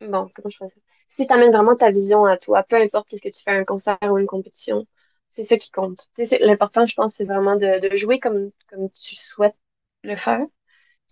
Bon, 0.00 0.28
comment 0.34 0.48
je 0.50 0.56
pourrais 0.58 0.70
dire? 0.70 0.82
Si 1.10 1.24
t'amènes 1.24 1.50
vraiment 1.50 1.74
ta 1.74 1.90
vision 1.90 2.24
à 2.24 2.36
toi, 2.36 2.62
peu 2.62 2.76
importe 2.76 3.10
ce 3.10 3.16
que 3.16 3.28
tu 3.28 3.42
fais, 3.42 3.50
un 3.50 3.64
concert 3.64 3.98
ou 4.04 4.16
une 4.18 4.26
compétition, 4.26 4.86
c'est 5.30 5.42
ça 5.44 5.56
qui 5.56 5.70
compte. 5.70 6.08
Tu 6.14 6.24
L'important, 6.40 6.84
je 6.84 6.94
pense, 6.94 7.14
c'est 7.14 7.24
vraiment 7.24 7.56
de, 7.56 7.92
jouer 7.94 8.18
comme, 8.18 8.50
comme 8.68 8.88
tu 8.90 9.16
souhaites 9.16 9.56
le 10.04 10.14
faire, 10.14 10.40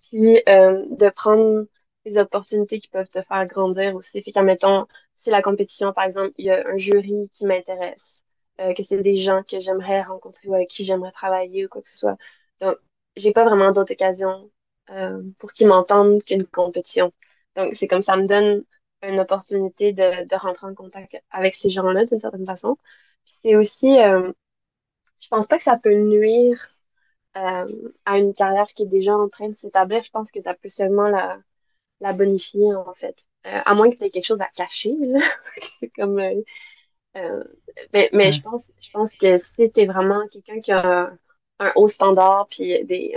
puis 0.09 0.41
euh, 0.49 0.85
de 0.91 1.09
prendre 1.11 1.67
les 2.05 2.17
opportunités 2.19 2.79
qui 2.79 2.89
peuvent 2.89 3.09
te 3.09 3.23
faire 3.23 3.45
grandir 3.47 3.95
aussi. 3.97 4.23
Fait 4.23 4.31
qu'admettons, 4.31 4.87
si 5.15 5.31
la 5.31 5.43
compétition, 5.43 5.93
par 5.93 6.05
exemple, 6.05 6.31
il 6.39 6.47
y 6.47 6.51
a 6.51 6.67
un 6.69 6.77
jury 6.77 7.29
qui 7.33 7.45
m'intéresse, 7.45 8.23
euh, 8.61 8.73
que 8.75 8.83
c'est 8.85 8.99
des 8.99 9.15
gens 9.15 9.43
que 9.43 9.59
j'aimerais 9.59 10.03
rencontrer 10.03 10.49
ou 10.49 10.55
avec 10.55 10.69
qui 10.69 10.85
j'aimerais 10.85 11.11
travailler 11.11 11.67
ou 11.67 11.69
quoi 11.69 11.81
que 11.81 11.89
ce 11.89 11.97
soit. 11.97 12.17
Donc, 12.61 12.77
j'ai 13.17 13.33
pas 13.33 13.45
vraiment 13.45 13.71
d'autres 13.73 13.93
occasions 13.93 14.51
euh, 14.91 15.23
pour 15.41 15.51
qu'ils 15.51 15.67
m'entendent 15.67 16.23
qu'une 16.23 16.47
compétition. 16.47 17.13
Donc, 17.57 17.75
c'est 17.75 17.89
comme 17.89 18.01
ça 18.01 18.17
me 18.17 18.27
donne 18.27 18.65
une 19.03 19.21
opportunité 19.21 19.93
de, 19.93 20.03
de 20.29 20.37
rentrer 20.37 20.67
en 20.67 20.75
contact 20.75 21.17
avec 21.31 21.53
ces 21.55 21.69
gens-là 21.71 22.05
d'une 22.05 22.19
certaine 22.19 22.45
façon. 22.45 22.77
C'est 23.25 23.57
aussi, 23.57 24.01
euh, 24.01 24.33
je 25.23 25.29
pense 25.29 25.47
pas 25.47 25.57
que 25.57 25.63
ça 25.63 25.77
peut 25.79 25.95
nuire 25.95 26.69
euh, 27.37 27.65
à 28.05 28.19
une 28.19 28.33
carrière 28.33 28.69
qui 28.69 28.83
est 28.85 28.87
déjà 28.87 29.15
en 29.17 29.29
train 29.29 29.49
de 29.49 29.55
s'établir, 29.55 30.03
je 30.03 30.11
pense 30.11 30.31
que 30.31 30.41
ça 30.41 30.55
peut 30.55 30.69
seulement 30.69 31.09
la, 31.09 31.39
la 32.01 32.13
bonifier, 32.15 32.75
en 32.75 32.93
fait. 32.95 33.25
Euh, 33.47 33.61
à 33.67 33.75
moins 33.75 33.91
que 33.91 33.97
tu 33.97 34.05
aies 34.05 34.11
quelque 34.11 34.27
chose 34.27 34.41
à 34.43 34.49
cacher. 34.49 34.95
C'est 35.79 35.91
comme... 35.91 36.19
euh, 36.21 36.43
euh, 37.17 37.45
mais, 37.93 38.31
je 38.31 38.41
pense, 38.43 38.71
je 38.81 38.91
pense 38.93 39.15
que 39.15 39.37
si 39.37 39.71
tu 39.71 39.81
es 39.81 39.87
vraiment 39.87 40.27
quelqu'un 40.29 40.61
qui 40.61 40.73
a 40.73 41.13
un 41.61 41.73
haut 41.77 41.87
standard, 41.87 42.47
puis 42.49 42.85
des, 42.85 43.15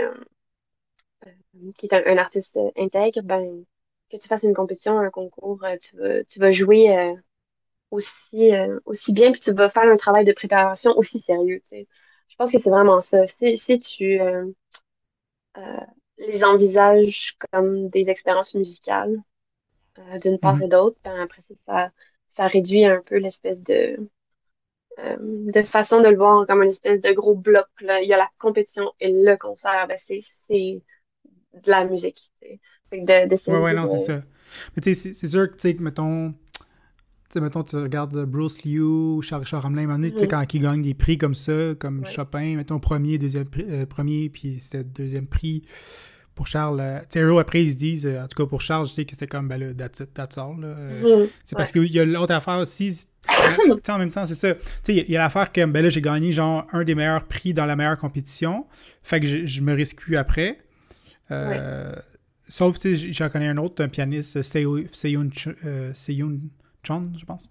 qui 1.76 1.86
est 1.86 1.92
un, 1.94 2.02
un 2.14 2.18
artiste 2.18 2.58
intègre, 2.76 3.22
ben, 3.22 3.64
que 4.12 4.22
tu 4.22 4.28
fasses 4.28 4.42
une 4.42 4.54
compétition, 4.54 4.98
un 4.98 5.10
concours, 5.10 5.64
euh, 5.64 5.76
tu 5.78 5.96
vas, 5.96 6.24
tu 6.24 6.38
vas 6.38 6.50
jouer 6.50 6.96
euh, 6.96 7.14
aussi, 7.90 8.54
euh, 8.54 8.78
aussi 8.84 9.12
bien, 9.12 9.30
puis 9.32 9.40
tu 9.40 9.52
vas 9.52 9.70
faire 9.70 9.84
un 9.84 9.96
travail 9.96 10.24
de 10.24 10.32
préparation 10.32 10.92
aussi 10.96 11.18
sérieux, 11.18 11.60
tu 11.60 11.76
sais. 11.76 11.88
Je 12.28 12.36
pense 12.36 12.50
que 12.50 12.58
c'est 12.58 12.70
vraiment 12.70 12.98
ça. 13.00 13.26
Si, 13.26 13.56
si 13.56 13.78
tu, 13.78 14.18
les 16.18 16.44
envisages 16.44 17.36
comme 17.52 17.88
des 17.88 18.08
expériences 18.08 18.54
musicales 18.54 19.22
d'une 20.22 20.38
part 20.38 20.56
Mhm. 20.56 20.62
et 20.62 20.68
d'autre, 20.68 20.96
ben 21.04 21.20
après 21.20 21.42
ça, 21.42 21.90
ça, 22.26 22.46
réduit 22.46 22.86
un 22.86 23.02
peu 23.02 23.18
l'espèce 23.18 23.60
de, 23.60 23.98
euh, 24.98 25.16
de 25.20 25.62
façon 25.62 26.00
de 26.00 26.08
le 26.08 26.16
voir 26.16 26.46
comme 26.46 26.62
une 26.62 26.70
espèce 26.70 27.00
de 27.00 27.12
gros 27.12 27.34
bloc. 27.34 27.66
Là. 27.80 28.00
Il 28.00 28.08
y 28.08 28.14
a 28.14 28.16
la 28.16 28.30
compétition 28.38 28.90
et 29.00 29.12
le 29.12 29.36
concert, 29.36 29.86
ben 29.86 29.96
c'est 29.98 30.82
de 31.54 31.70
la 31.70 31.84
musique. 31.84 32.32
Que 32.98 33.26
de- 33.26 33.50
Ouais, 33.50 33.58
ouais, 33.58 33.72
de... 33.72 33.76
non, 33.76 33.96
c'est 33.96 34.04
ça. 34.04 34.22
Mais 34.76 34.82
tu 34.82 34.94
sais, 34.94 35.14
c'est- 35.14 35.26
sûr 35.26 35.48
que, 35.50 35.54
tu 35.54 35.60
sais, 35.60 35.74
que, 35.74 35.82
mettons, 35.82 36.32
tu 36.32 36.34
sais, 37.30 37.40
mettons, 37.40 37.62
tu 37.62 37.76
regardes 37.76 38.24
Bruce 38.26 38.64
Liu, 38.64 39.22
Charles 39.22 39.42
Richard 39.42 39.62
Ramelin, 39.62 39.80
à 39.82 39.84
un 39.84 39.86
moment 39.86 39.98
donné, 39.98 40.10
tu 40.12 40.18
sais, 40.18 40.24
Mhm. 40.24 40.30
quand 40.30 40.54
ils 40.54 40.60
gagnent 40.60 40.82
des 40.82 40.94
prix 40.94 41.16
comme 41.18 41.34
ça, 41.34 41.74
comme 41.78 42.00
Ouais. 42.00 42.10
Chopin, 42.10 42.56
mettons, 42.56 42.78
premier, 42.78 43.16
deuxième 43.18 43.46
prix, 43.46 43.64
euh, 43.68 43.86
premier, 43.86 44.28
puis 44.28 44.60
c'était 44.60 44.84
deuxième 44.84 45.26
prix 45.26 45.62
pour 46.34 46.46
Charles. 46.46 46.80
euh, 46.80 46.98
tu 47.10 47.20
sais, 47.20 47.38
après, 47.38 47.62
ils 47.64 47.72
se 47.72 47.76
disent, 47.76 48.06
euh, 48.06 48.22
en 48.22 48.26
tout 48.28 48.42
cas, 48.42 48.46
pour 48.48 48.60
Charles, 48.60 48.86
je 48.86 48.92
sais 48.92 49.04
que 49.04 49.12
c'était 49.12 49.26
comme, 49.26 49.48
ben 49.48 49.58
là, 49.58 49.72
that's 49.74 50.00
it, 50.00 50.12
that's 50.14 50.36
all, 50.38 50.60
là. 50.60 50.74
Mhm. 50.74 51.26
c'est 51.44 51.56
parce 51.56 51.70
qu'il 51.72 51.92
y 51.92 51.98
a 52.00 52.04
l'autre 52.04 52.34
affaire 52.34 52.58
aussi. 52.58 52.92
c'est- 52.92 53.06
tu 53.76 53.80
sais, 53.84 53.92
en 53.92 53.98
même 53.98 54.10
temps, 54.10 54.26
c'est 54.26 54.34
ça. 54.34 54.52
Tu 54.54 54.60
sais, 54.82 54.94
il 54.96 55.10
y 55.10 55.16
a- 55.16 55.20
l'affaire 55.20 55.52
que, 55.52 55.64
ben 55.64 55.82
là, 55.82 55.88
j'ai 55.90 56.00
gagné, 56.02 56.32
genre, 56.32 56.66
un 56.72 56.84
des 56.84 56.94
meilleurs 56.94 57.24
prix 57.24 57.54
dans 57.54 57.64
la 57.66 57.76
meilleure 57.76 57.96
compétition. 57.98 58.66
Fait 59.02 59.20
que 59.20 59.26
je, 59.26 59.46
je 59.46 59.60
me 59.62 59.72
risque 59.72 59.96
plus 59.98 60.16
après. 60.16 60.58
Euh, 61.30 61.94
Sauf, 62.52 62.78
tu 62.78 62.94
sais, 62.96 63.12
j'en 63.12 63.30
connais 63.30 63.48
un 63.48 63.56
autre, 63.56 63.82
un 63.82 63.88
pianiste, 63.88 64.42
Ch- 64.42 65.56
euh, 65.64 65.92
Chon, 66.86 67.08
je 67.16 67.24
pense, 67.24 67.48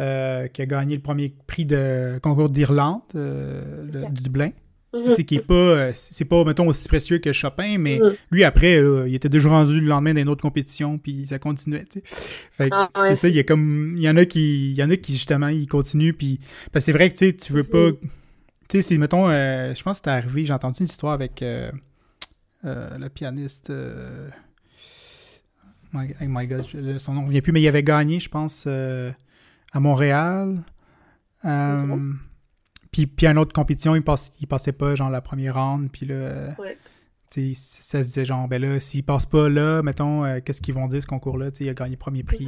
euh, 0.00 0.48
qui 0.48 0.62
a 0.62 0.66
gagné 0.66 0.96
le 0.96 1.02
premier 1.02 1.32
prix 1.46 1.64
de 1.64 2.18
concours 2.20 2.48
d'Irlande, 2.48 3.02
euh, 3.14 4.08
du 4.10 4.22
Dublin. 4.24 4.50
Mhm. 4.94 5.12
qui 5.14 5.36
est 5.36 5.46
pas, 5.46 5.92
c'est 5.94 6.24
pas, 6.24 6.42
mettons, 6.44 6.66
aussi 6.66 6.88
précieux 6.88 7.18
que 7.18 7.30
Chopin, 7.30 7.76
mais 7.78 8.00
Mhm. 8.02 8.12
lui, 8.32 8.42
après, 8.42 8.80
là, 8.80 9.06
il 9.06 9.14
était 9.14 9.28
déjà 9.28 9.50
rendu 9.50 9.78
le 9.80 9.86
lendemain 9.86 10.14
d'une 10.14 10.28
autre 10.30 10.40
compétition, 10.42 10.98
puis 10.98 11.26
ça 11.26 11.38
continuait. 11.38 11.84
Fait 12.50 12.70
que 12.70 12.74
Ah, 12.74 12.88
ouais, 12.96 13.08
c'est 13.08 13.14
ça, 13.14 13.28
il 13.28 13.36
y 13.36 13.38
a 13.38 13.44
comme, 13.44 13.94
il 13.96 14.02
y 14.02 14.08
en 14.10 14.16
a 14.16 14.24
qui, 14.24 14.70
il 14.70 14.76
y 14.76 14.82
en 14.82 14.90
a 14.90 14.96
qui, 14.96 15.12
justement, 15.12 15.48
ils 15.48 15.68
continuent, 15.68 16.14
puis, 16.14 16.40
parce 16.72 16.84
que 16.86 16.86
c'est 16.86 16.92
vrai 16.98 17.08
que, 17.10 17.14
tu 17.18 17.26
sais, 17.26 17.32
tu 17.36 17.52
veux 17.52 17.64
pas, 17.64 17.88
Mhm. 17.90 17.96
tu 18.00 18.08
sais, 18.78 18.82
c'est, 18.82 18.98
mettons, 18.98 19.28
euh, 19.28 19.74
je 19.74 19.82
pense 19.84 19.92
que 19.92 19.96
c'était 19.98 20.10
arrivé, 20.10 20.44
j'ai 20.46 20.54
entendu 20.54 20.78
une 20.80 20.86
histoire 20.86 21.12
avec 21.12 21.42
le 22.64 23.08
pianiste, 23.08 23.70
euh, 23.70 24.28
my, 25.92 26.08
oh 26.20 26.24
my 26.28 26.46
God, 26.46 26.64
son 26.98 27.14
nom 27.14 27.22
ne 27.22 27.26
revient 27.26 27.40
plus, 27.40 27.52
mais 27.52 27.62
il 27.62 27.68
avait 27.68 27.82
gagné, 27.82 28.18
je 28.20 28.28
pense, 28.28 28.64
euh, 28.66 29.12
à 29.72 29.80
Montréal. 29.80 30.62
Euh, 31.44 32.12
puis, 32.90 33.06
puis 33.06 33.26
à 33.26 33.30
une 33.30 33.38
autre 33.38 33.52
compétition, 33.52 33.94
il, 33.94 34.02
passe, 34.02 34.32
il 34.40 34.46
passait 34.46 34.72
pas, 34.72 34.94
genre, 34.94 35.10
la 35.10 35.20
première 35.20 35.54
round, 35.54 35.90
puis 35.90 36.06
là, 36.06 36.14
euh, 36.14 36.50
Ouais. 36.58 36.76
tu 37.30 37.54
sais, 37.54 37.80
ça 37.82 38.02
se 38.02 38.08
disait, 38.08 38.24
genre, 38.24 38.48
ben 38.48 38.60
là, 38.60 38.80
s'il 38.80 39.04
passe 39.04 39.26
pas 39.26 39.48
là, 39.48 39.82
mettons, 39.82 40.24
euh, 40.24 40.40
qu'est-ce 40.44 40.60
qu'ils 40.60 40.74
vont 40.74 40.88
dire, 40.88 41.00
ce 41.02 41.06
concours-là, 41.06 41.50
il 41.60 41.68
a 41.68 41.74
gagné 41.74 41.96
premier 41.96 42.22
prix. 42.24 42.46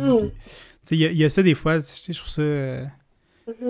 Sais, 0.83 0.97
il 0.97 1.01
y, 1.01 1.07
a- 1.07 1.11
il 1.13 1.19
y 1.19 1.25
a 1.25 1.31
ça 1.31 1.43
des 1.43 1.55
fois, 1.55 1.79
je 1.81 2.13
trouve 2.19 2.31
ça... 2.31 2.43
euh, 2.43 2.85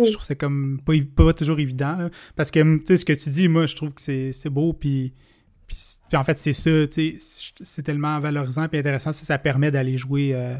je 0.04 0.10
trouve 0.12 0.22
ça 0.24 0.34
comme 0.34 0.80
pas, 0.84 0.92
pas 1.16 1.32
toujours 1.32 1.58
évident 1.58 1.96
là. 1.96 2.10
parce 2.36 2.50
que 2.50 2.60
tu 2.78 2.82
sais 2.86 2.96
ce 2.98 3.04
que 3.06 3.14
tu 3.14 3.30
dis 3.30 3.48
moi 3.48 3.64
je 3.64 3.74
trouve 3.74 3.94
que 3.94 4.02
c'est 4.02 4.30
c'est 4.30 4.50
beau 4.50 4.74
puis, 4.74 5.14
puis, 5.70 5.78
puis 6.08 6.16
en 6.16 6.24
fait 6.24 6.36
c'est 6.36 6.52
ça 6.52 6.70
c'est 6.90 7.82
tellement 7.82 8.18
valorisant 8.18 8.66
et 8.72 8.78
intéressant 8.78 9.12
ça, 9.12 9.24
ça 9.24 9.38
permet 9.38 9.70
d'aller 9.70 9.96
jouer 9.96 10.32
euh, 10.34 10.56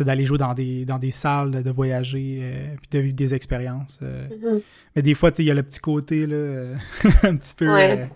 d'aller 0.00 0.24
jouer 0.24 0.38
dans 0.38 0.52
des 0.52 0.84
dans 0.84 0.98
des 0.98 1.12
salles 1.12 1.62
de, 1.62 1.70
voyager 1.70 2.40
euh, 2.42 2.74
puis 2.76 2.88
de 2.90 2.98
vivre 2.98 3.14
des 3.14 3.34
expériences 3.34 4.00
euh. 4.02 4.28
Mhm. 4.28 4.62
mais 4.96 5.02
des 5.02 5.14
fois 5.14 5.30
il 5.38 5.44
y 5.44 5.50
a 5.50 5.54
le 5.54 5.62
petit 5.62 5.80
côté 5.80 6.26
là 6.26 6.34
euh, 6.34 6.76
un 7.22 7.36
petit 7.36 7.54
peu 7.54 7.72
Ouais. 7.72 8.10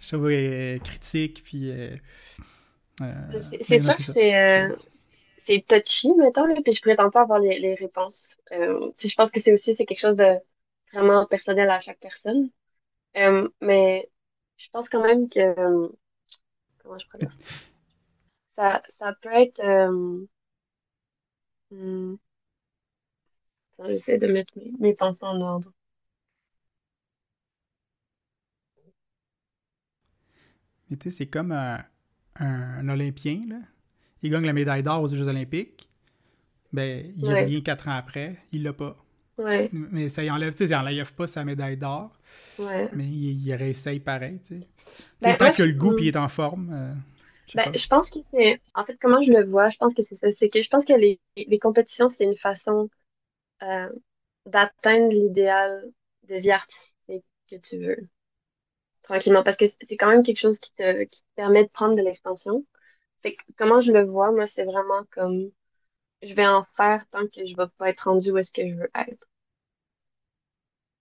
je 0.00 0.08
trouve 0.08 0.80
critique 0.82 1.42
puis 1.44 1.70
C'est- 3.60 3.82
sûr 3.82 3.94
que 3.94 4.02
c'est 4.02 4.68
c'est 5.46 5.62
touchy, 5.66 6.10
mettons, 6.14 6.46
là, 6.46 6.54
puis 6.64 6.72
je 6.74 6.80
prétends 6.80 7.10
pas 7.10 7.20
avoir 7.20 7.38
les, 7.38 7.58
les 7.58 7.74
réponses. 7.74 8.34
Euh, 8.52 8.90
je 8.98 9.14
pense 9.14 9.28
que 9.28 9.42
c'est 9.42 9.52
aussi 9.52 9.74
c'est 9.74 9.84
quelque 9.84 10.00
chose 10.00 10.14
de 10.14 10.38
vraiment 10.94 11.26
personnel 11.26 11.68
à 11.68 11.78
chaque 11.78 12.00
personne. 12.00 12.48
Euh, 13.16 13.48
mais 13.60 14.08
je 14.56 14.68
pense 14.72 14.88
quand 14.88 15.02
même 15.02 15.28
que 15.28 15.40
euh, 15.40 15.88
comment 16.78 16.98
je 16.98 17.18
dire? 17.18 17.30
Ça? 18.56 18.80
Ça, 18.88 19.12
peut 19.22 19.28
être 19.32 19.60
euh, 19.60 20.26
hmm, 21.70 22.14
j'essaie 23.86 24.16
de 24.18 24.26
mettre 24.26 24.50
mes, 24.56 24.72
mes 24.80 24.94
pensées 24.94 25.22
en 25.24 25.40
ordre. 25.40 25.70
Mais 30.90 30.96
tu 30.96 31.10
sais, 31.10 31.16
c'est 31.18 31.26
comme 31.26 31.52
un, 31.52 31.78
un- 32.36 32.78
un 32.78 32.88
Olympien, 32.88 33.42
là. 33.48 33.56
Il 34.22 34.30
gagne 34.30 34.46
la 34.46 34.52
médaille 34.54 34.82
d'or 34.82 35.02
aux 35.02 35.08
Jeux 35.08 35.28
Olympiques. 35.28 35.88
Ben, 36.72 37.12
il 37.18 37.32
Ouais. 37.32 37.34
revient 37.34 37.62
quatre 37.62 37.88
ans 37.88 37.96
après, 37.96 38.38
il 38.52 38.64
l'a 38.64 38.74
pas. 38.74 38.96
Ouais, 39.38 39.72
Mais 39.72 40.08
ça 40.08 40.22
y 40.24 40.30
enlève, 40.30 40.52
tu 40.54 40.58
sais, 40.58 40.68
ça 40.68 40.80
enlève 40.80 41.12
pas 41.14 41.26
sa 41.26 41.44
médaille 41.44 41.76
d'or, 41.76 42.10
ouais. 42.58 42.92
mais 42.92 43.06
il, 43.06 43.46
il 43.46 43.54
réessaye 43.54 44.00
pareil, 44.00 44.40
tu 44.46 44.60
sais. 44.60 44.68
Ben, 45.22 45.36
tant 45.36 45.50
qu'il 45.50 45.64
a 45.64 45.66
le 45.66 45.74
goût 45.74 45.94
puis 45.94 46.06
il 46.06 46.08
est 46.08 46.16
en 46.16 46.28
forme, 46.28 46.70
euh, 46.72 46.94
Ben, 47.54 47.70
je 47.74 47.86
pense 47.86 48.10
que 48.10 48.18
c'est, 48.32 48.60
en 48.74 48.84
fait, 48.84 48.96
comment 49.00 49.20
je 49.22 49.30
le 49.30 49.44
vois, 49.48 49.68
je 49.68 49.76
pense 49.76 49.94
que 49.94 50.02
c'est 50.02 50.16
ça, 50.16 50.30
c'est 50.32 50.48
que 50.48 50.60
je 50.60 50.68
pense 50.68 50.84
que 50.84 50.92
les, 50.94 51.20
les 51.36 51.58
compétitions, 51.58 52.08
c'est 52.08 52.24
une 52.24 52.34
façon 52.36 52.90
euh, 53.62 53.90
d'atteindre 54.46 55.08
l'idéal 55.12 55.84
de 56.24 56.36
vie 56.36 56.50
artistique 56.52 57.24
que 57.50 57.56
tu 57.56 57.78
veux, 57.78 57.98
tranquillement, 59.02 59.42
parce 59.42 59.56
que 59.56 59.66
c'est 59.66 59.76
c'est 59.82 59.96
quand 59.96 60.08
même 60.10 60.22
quelque 60.22 60.38
chose 60.40 60.58
qui 60.58 60.72
te, 60.72 61.04
qui 61.04 61.20
te 61.22 61.26
permet 61.36 61.64
de 61.64 61.68
prendre 61.70 61.96
de 61.96 62.02
l'expansion. 62.02 62.64
Fait 63.22 63.34
que 63.34 63.42
comment 63.58 63.78
je 63.80 63.92
le 63.92 64.04
vois, 64.04 64.32
moi, 64.32 64.46
c'est 64.46 64.64
vraiment 64.64 65.04
comme, 65.12 65.50
je 66.22 66.34
vais 66.34 66.46
en 66.46 66.64
faire 66.76 67.06
tant 67.08 67.26
que 67.26 67.44
je 67.44 67.56
vais 67.56 67.68
pas 67.78 67.88
être 67.90 68.00
rendu 68.08 68.30
où 68.30 68.38
est-ce 68.38 68.50
que 68.50 68.66
je 68.68 68.74
veux 68.74 68.90
être. 68.94 69.26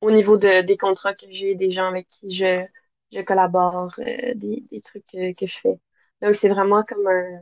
Au 0.01 0.11
niveau 0.11 0.37
de, 0.37 0.61
des 0.61 0.77
contrats 0.77 1.13
que 1.15 1.25
j'ai, 1.29 1.55
des 1.55 1.69
gens 1.69 1.87
avec 1.87 2.07
qui 2.07 2.31
je, 2.31 2.65
je 3.11 3.21
collabore, 3.21 3.93
euh, 3.99 4.33
des, 4.35 4.61
des 4.71 4.81
trucs 4.81 5.05
que, 5.11 5.33
je 5.45 5.57
fais. 5.59 5.79
Donc, 6.21 6.33
c'est 6.33 6.49
vraiment 6.49 6.83
comme 6.83 7.07
un, 7.07 7.41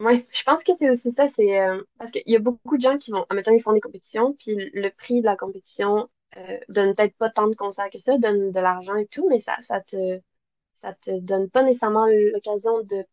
Ouais, 0.00 0.26
je 0.30 0.42
pense 0.42 0.62
que 0.62 0.76
c'est 0.76 0.90
aussi 0.90 1.10
ça, 1.12 1.26
c'est 1.26 1.58
euh, 1.58 1.82
parce 1.98 2.10
qu'il 2.10 2.22
y 2.26 2.36
a 2.36 2.38
beaucoup 2.38 2.76
de 2.76 2.82
gens 2.82 2.96
qui 2.96 3.10
vont, 3.10 3.24
admettons, 3.30 3.52
ils 3.52 3.62
font 3.62 3.72
des 3.72 3.80
compétitions, 3.80 4.34
puis 4.34 4.54
le 4.74 4.90
prix 4.90 5.20
de 5.22 5.24
la 5.26 5.36
compétition 5.36 6.10
euh, 6.36 6.58
donne 6.68 6.92
peut-être 6.92 7.16
pas 7.16 7.30
tant 7.30 7.48
de 7.48 7.54
concerts 7.54 7.88
que 7.90 7.96
ça, 7.98 8.18
donne 8.18 8.50
de 8.50 8.60
l'argent 8.60 8.94
et 8.96 9.06
tout, 9.06 9.26
mais 9.30 9.38
ça, 9.38 9.56
ça 9.60 9.80
te, 9.80 10.20
ça 10.82 10.92
te 10.94 11.18
donne 11.20 11.50
pas 11.50 11.62
nécessairement 11.62 12.06
l'occasion 12.06 12.80
de 12.82 13.04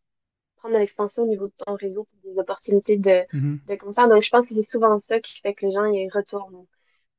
prendre 0.64 0.74
de 0.74 0.80
l'expansion 0.80 1.22
au 1.22 1.26
niveau 1.26 1.46
de 1.48 1.52
ton 1.66 1.74
réseau, 1.74 2.04
puis 2.04 2.32
des 2.32 2.38
opportunités 2.38 2.96
de, 2.96 3.24
de 3.68 3.76
concerts. 3.76 4.08
Donc, 4.08 4.22
je 4.22 4.28
pense 4.30 4.48
que 4.48 4.54
c'est 4.54 4.60
souvent 4.70 4.98
ça 4.98 5.18
qui 5.20 5.40
fait 5.40 5.54
que 5.54 5.66
les 5.66 5.72
gens 5.72 5.84
y 5.86 6.08
retournent. 6.10 6.66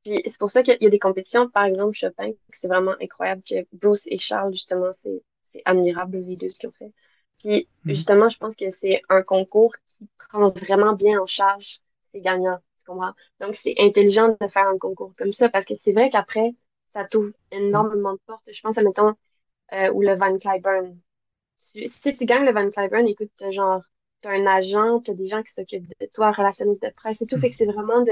Puis 0.04 0.22
c'est 0.26 0.38
pour 0.38 0.50
ça 0.50 0.62
qu'il 0.62 0.78
y 0.80 0.86
a 0.86 0.90
des 0.90 1.00
compétitions, 1.00 1.50
par 1.50 1.66
exemple 1.66 1.94
Chopin, 1.96 2.32
c'est 2.50 2.68
vraiment 2.68 2.96
incroyable 3.02 3.42
que 3.48 3.56
Bruce 3.74 4.04
et 4.06 4.18
Charles, 4.18 4.54
justement, 4.54 4.92
c'est 4.92 5.22
admirable 5.66 6.18
les 6.20 6.36
deux 6.36 6.48
ce 6.48 6.58
qu'ils 6.60 6.70
ont 6.70 6.72
fait. 6.74 6.92
Puis 7.38 7.68
Mhm. 7.84 7.94
justement, 7.94 8.28
je 8.28 8.38
pense 8.38 8.56
que 8.56 8.70
c'est 8.70 9.02
un 9.10 9.22
concours 9.24 9.74
qui 9.86 10.08
prend 10.18 10.48
vraiment 10.48 10.94
bien 10.94 11.20
en 11.22 11.26
charge 11.26 11.82
ses 12.12 12.22
gagnants, 12.22 12.60
tu 12.78 12.84
comprends? 12.86 13.14
Donc 13.40 13.54
c'est 13.54 13.74
intelligent 13.80 14.30
de 14.40 14.48
faire 14.48 14.68
un 14.68 14.78
concours 14.78 15.14
comme 15.18 15.32
ça 15.32 15.50
parce 15.50 15.66
que 15.66 15.74
c'est 15.76 15.92
vrai 15.94 16.10
qu'après, 16.10 16.52
ça 16.94 17.06
t'ouvre 17.06 17.32
énormément 17.52 18.14
de 18.14 18.20
portes. 18.26 18.50
Je 18.52 18.62
pense, 18.62 18.78
admettons, 18.78 19.14
euh, 19.74 19.92
ou 19.94 20.02
le 20.02 20.16
Van 20.16 20.38
Cliburn. 20.38 20.98
Tu- 21.74 21.90
si 21.92 22.14
tu 22.14 22.26
gagnes 22.26 22.46
le 22.46 22.54
Van 22.54 22.70
Cliburn, 22.70 23.08
écoute, 23.08 23.32
t'as 23.36 23.50
genre, 23.50 23.82
t'as 24.22 24.32
un 24.32 24.46
agent, 24.46 25.02
t'as 25.02 25.14
des 25.14 25.26
gens 25.28 25.42
qui 25.44 25.52
s'occupent 25.52 25.88
de 26.00 26.08
toi, 26.14 26.32
relationniste 26.32 26.82
de 26.82 26.90
presse 26.90 27.22
et 27.22 27.26
tout. 27.26 27.38
Fait 27.38 27.48
que 27.50 27.54
c'est 27.54 27.66
vraiment 27.66 28.02
de, 28.02 28.12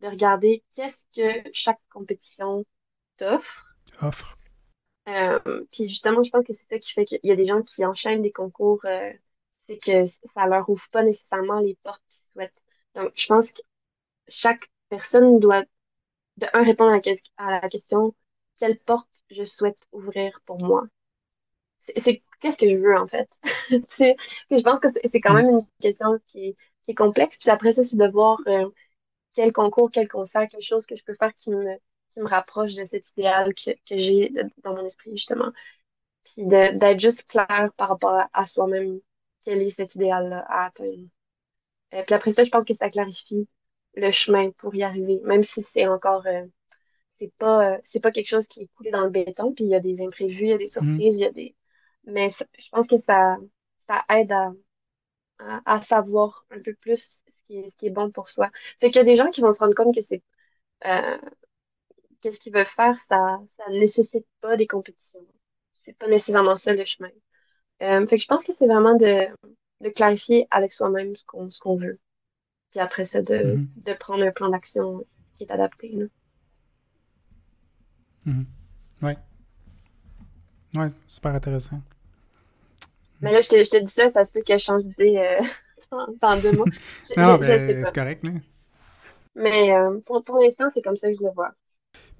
de 0.00 0.08
regarder 0.08 0.64
qu'est-ce 0.74 1.04
que 1.14 1.48
chaque 1.52 1.80
compétition 1.92 2.64
t'offre. 3.18 3.76
Offre. 4.02 4.36
Euh, 5.08 5.38
puis 5.70 5.86
justement, 5.86 6.20
je 6.22 6.30
pense 6.30 6.44
que 6.44 6.52
c'est 6.54 6.66
ça 6.68 6.78
qui 6.78 6.92
fait 6.92 7.04
qu'il 7.04 7.20
y 7.22 7.30
a 7.30 7.36
des 7.36 7.44
gens 7.44 7.60
qui 7.62 7.84
enchaînent 7.84 8.22
des 8.22 8.32
concours, 8.32 8.80
euh, 8.86 9.12
c'est 9.68 9.76
que 9.78 10.04
ça 10.04 10.46
leur 10.46 10.68
ouvre 10.70 10.84
pas 10.92 11.02
nécessairement 11.02 11.60
les 11.60 11.76
portes 11.82 12.02
qu'ils 12.06 12.22
souhaitent. 12.32 12.62
Donc, 12.94 13.12
je 13.14 13.26
pense 13.26 13.50
que 13.50 13.60
chaque 14.28 14.70
personne 14.88 15.38
doit, 15.38 15.64
de 16.38 16.46
un, 16.54 16.64
répondre 16.64 16.92
à 16.92 16.98
la, 16.98 17.12
à 17.38 17.60
la 17.62 17.68
question, 17.68 18.14
quelle 18.60 18.78
porte 18.80 19.22
je 19.30 19.44
souhaite 19.44 19.84
ouvrir 19.92 20.40
pour 20.46 20.60
moi? 20.62 20.84
C'est 21.96 22.22
qu'est-ce 22.40 22.56
que 22.58 22.68
je 22.68 22.76
veux 22.76 22.96
en 22.96 23.06
fait? 23.06 23.28
Je 23.70 24.60
pense 24.62 24.78
que 24.80 24.88
c'est 25.10 25.20
quand 25.20 25.34
même 25.34 25.48
une 25.48 25.60
question 25.80 26.18
qui 26.26 26.48
est, 26.48 26.56
qui 26.80 26.90
est 26.92 26.94
complexe. 26.94 27.36
Puis 27.36 27.50
après 27.50 27.72
ça, 27.72 27.82
c'est 27.82 27.96
de 27.96 28.06
voir 28.08 28.38
euh, 28.46 28.68
quel 29.36 29.52
concours, 29.52 29.90
quel 29.92 30.08
concert, 30.08 30.46
quelque 30.46 30.64
chose 30.64 30.86
que 30.86 30.96
je 30.96 31.04
peux 31.04 31.14
faire 31.14 31.34
qui 31.34 31.50
me, 31.50 31.76
qui 32.14 32.20
me 32.20 32.28
rapproche 32.28 32.74
de 32.74 32.84
cet 32.84 33.08
idéal 33.16 33.52
que, 33.54 33.72
que 33.72 33.96
j'ai 33.96 34.32
dans 34.64 34.74
mon 34.76 34.84
esprit, 34.84 35.12
justement. 35.12 35.52
Puis 36.24 36.44
de- 36.46 36.76
d'être 36.78 37.00
juste 37.00 37.24
clair 37.28 37.70
par 37.76 37.90
rapport 37.90 38.14
à, 38.14 38.30
à 38.34 38.44
soi-même, 38.44 39.00
quel 39.44 39.62
est 39.62 39.70
cet 39.70 39.94
idéal-là 39.96 40.44
à 40.48 40.66
atteindre. 40.66 41.08
Euh, 41.94 42.02
puis 42.04 42.14
après 42.14 42.32
ça, 42.32 42.44
je 42.44 42.50
pense 42.50 42.66
que 42.66 42.74
ça 42.74 42.88
clarifie 42.88 43.48
le 43.94 44.10
chemin 44.10 44.50
pour 44.52 44.74
y 44.74 44.82
arriver, 44.82 45.20
même 45.24 45.42
si 45.42 45.62
c'est 45.62 45.86
encore, 45.86 46.26
euh, 46.26 46.44
c'est 47.18 47.32
pas, 47.38 47.78
c'est 47.82 48.00
pas 48.02 48.10
quelque 48.10 48.28
chose 48.28 48.46
qui 48.46 48.62
est 48.62 48.68
coulé 48.76 48.90
dans 48.92 49.02
le 49.04 49.10
béton, 49.10 49.52
puis 49.52 49.64
il 49.64 49.70
y 49.70 49.74
a 49.74 49.80
des 49.80 50.00
imprévus, 50.02 50.44
il 50.44 50.48
y 50.50 50.52
a 50.52 50.58
des 50.58 50.66
surprises, 50.66 51.16
il 51.18 51.22
y 51.22 51.26
a 51.26 51.32
des... 51.32 51.56
Mais 52.06 52.28
ça- 52.28 52.46
je 52.58 52.68
pense 52.70 52.86
que 52.86 52.96
ça, 52.98 53.36
ça 53.88 54.04
aide 54.10 54.32
à, 54.32 54.52
à, 55.38 55.62
à 55.74 55.78
savoir 55.78 56.46
un 56.50 56.60
peu 56.60 56.74
plus 56.74 57.22
ce 57.26 57.32
qui 57.46 57.58
est, 57.58 57.68
ce 57.68 57.74
qui 57.76 57.86
est 57.86 57.90
bon 57.90 58.10
pour 58.10 58.28
soi. 58.28 58.50
Fait 58.80 58.88
qu'il 58.88 58.96
y 58.98 59.00
a 59.00 59.04
des 59.04 59.14
gens 59.16 59.28
qui 59.28 59.40
vont 59.42 59.50
se 59.50 59.58
rendre 59.58 59.74
compte 59.74 59.94
que 59.94 60.00
c'est 60.02 60.22
euh, 60.86 61.18
qu'est-ce 62.20 62.38
qu'ils 62.38 62.52
veulent 62.54 62.64
faire, 62.66 62.98
ça 62.98 63.40
ça 63.46 63.64
nécessite 63.70 64.26
pas 64.40 64.56
des 64.56 64.66
compétitions. 64.66 65.26
C'est 65.72 65.96
pas 65.98 66.08
nécessairement 66.08 66.54
ça 66.54 66.72
le 66.72 66.84
chemin. 66.84 67.10
Euh, 67.82 68.04
fait 68.06 68.16
que 68.16 68.22
je 68.22 68.26
pense 68.28 68.42
que 68.44 68.52
c'est 68.54 68.66
vraiment 68.66 68.94
de, 68.94 69.28
de 69.82 69.90
clarifier 69.90 70.46
avec 70.50 70.72
soi-même 70.72 71.14
ce 71.14 71.24
qu'on 71.26 71.48
qu'on 71.60 71.76
veut. 71.76 72.00
Puis 72.70 72.80
après 72.80 73.04
ça, 73.04 73.22
de, 73.22 73.36
Mhm. 73.36 73.68
de 73.76 73.94
prendre 73.94 74.24
un 74.24 74.32
plan 74.32 74.50
d'action 74.50 75.06
qui 75.34 75.44
est 75.44 75.52
adapté. 75.52 75.90
là. 75.90 76.06
Mhm. 78.26 78.46
Ouais. 79.02 79.16
Ouais, 80.74 80.88
super 81.06 81.34
intéressant. 81.34 81.80
Mais 83.24 83.32
là, 83.32 83.40
je 83.40 83.46
te, 83.48 83.56
je 83.56 83.68
te 83.68 83.76
dis 83.78 83.90
ça, 83.90 84.08
ça 84.08 84.22
se 84.22 84.30
peut 84.30 84.40
que 84.46 84.56
je 84.56 84.62
change 84.62 84.84
d'idée 84.84 85.16
euh, 85.18 85.40
dans, 86.22 86.40
deux 86.40 86.52
mois. 86.52 86.66
Je, 87.08 87.20
Non, 87.20 87.36
ben, 87.38 87.84
c'est 87.84 87.94
correct, 87.94 88.24
là. 88.24 88.30
Mais 89.34 89.72
euh, 89.72 89.98
pour, 90.06 90.22
pour 90.22 90.38
l'instant, 90.38 90.66
c'est 90.72 90.80
comme 90.82 90.94
ça 90.94 91.08
que 91.10 91.16
je 91.18 91.22
le 91.24 91.30
vois. 91.32 91.50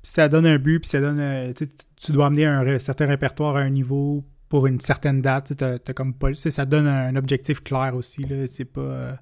Puis 0.03 0.13
ça 0.13 0.29
donne 0.29 0.47
un 0.47 0.59
but, 0.59 0.81
puis 0.81 0.89
ça 0.89 1.01
donne. 1.01 1.21
euh, 1.21 1.53
tu 1.97 2.13
dois 2.13 2.27
amener 2.27 2.45
un 2.47 2.79
certain 2.79 3.07
répertoire 3.07 3.57
à 3.57 3.61
un 3.61 3.71
niveau 3.71 4.25
pour 4.49 4.67
une 4.67 4.81
certaine 4.81 5.23
date. 5.23 5.57
T'as- 5.57 5.79
t'as 5.79 5.93
comme 5.93 6.15
pas. 6.15 6.35
ça 6.35 6.65
donne 6.67 6.87
un 6.87 7.17
objectif 7.17 7.63
clair 7.63 7.95
aussi. 7.95 8.25
C'est 8.51 8.65
pas. 8.65 8.81
euh, 8.81 9.13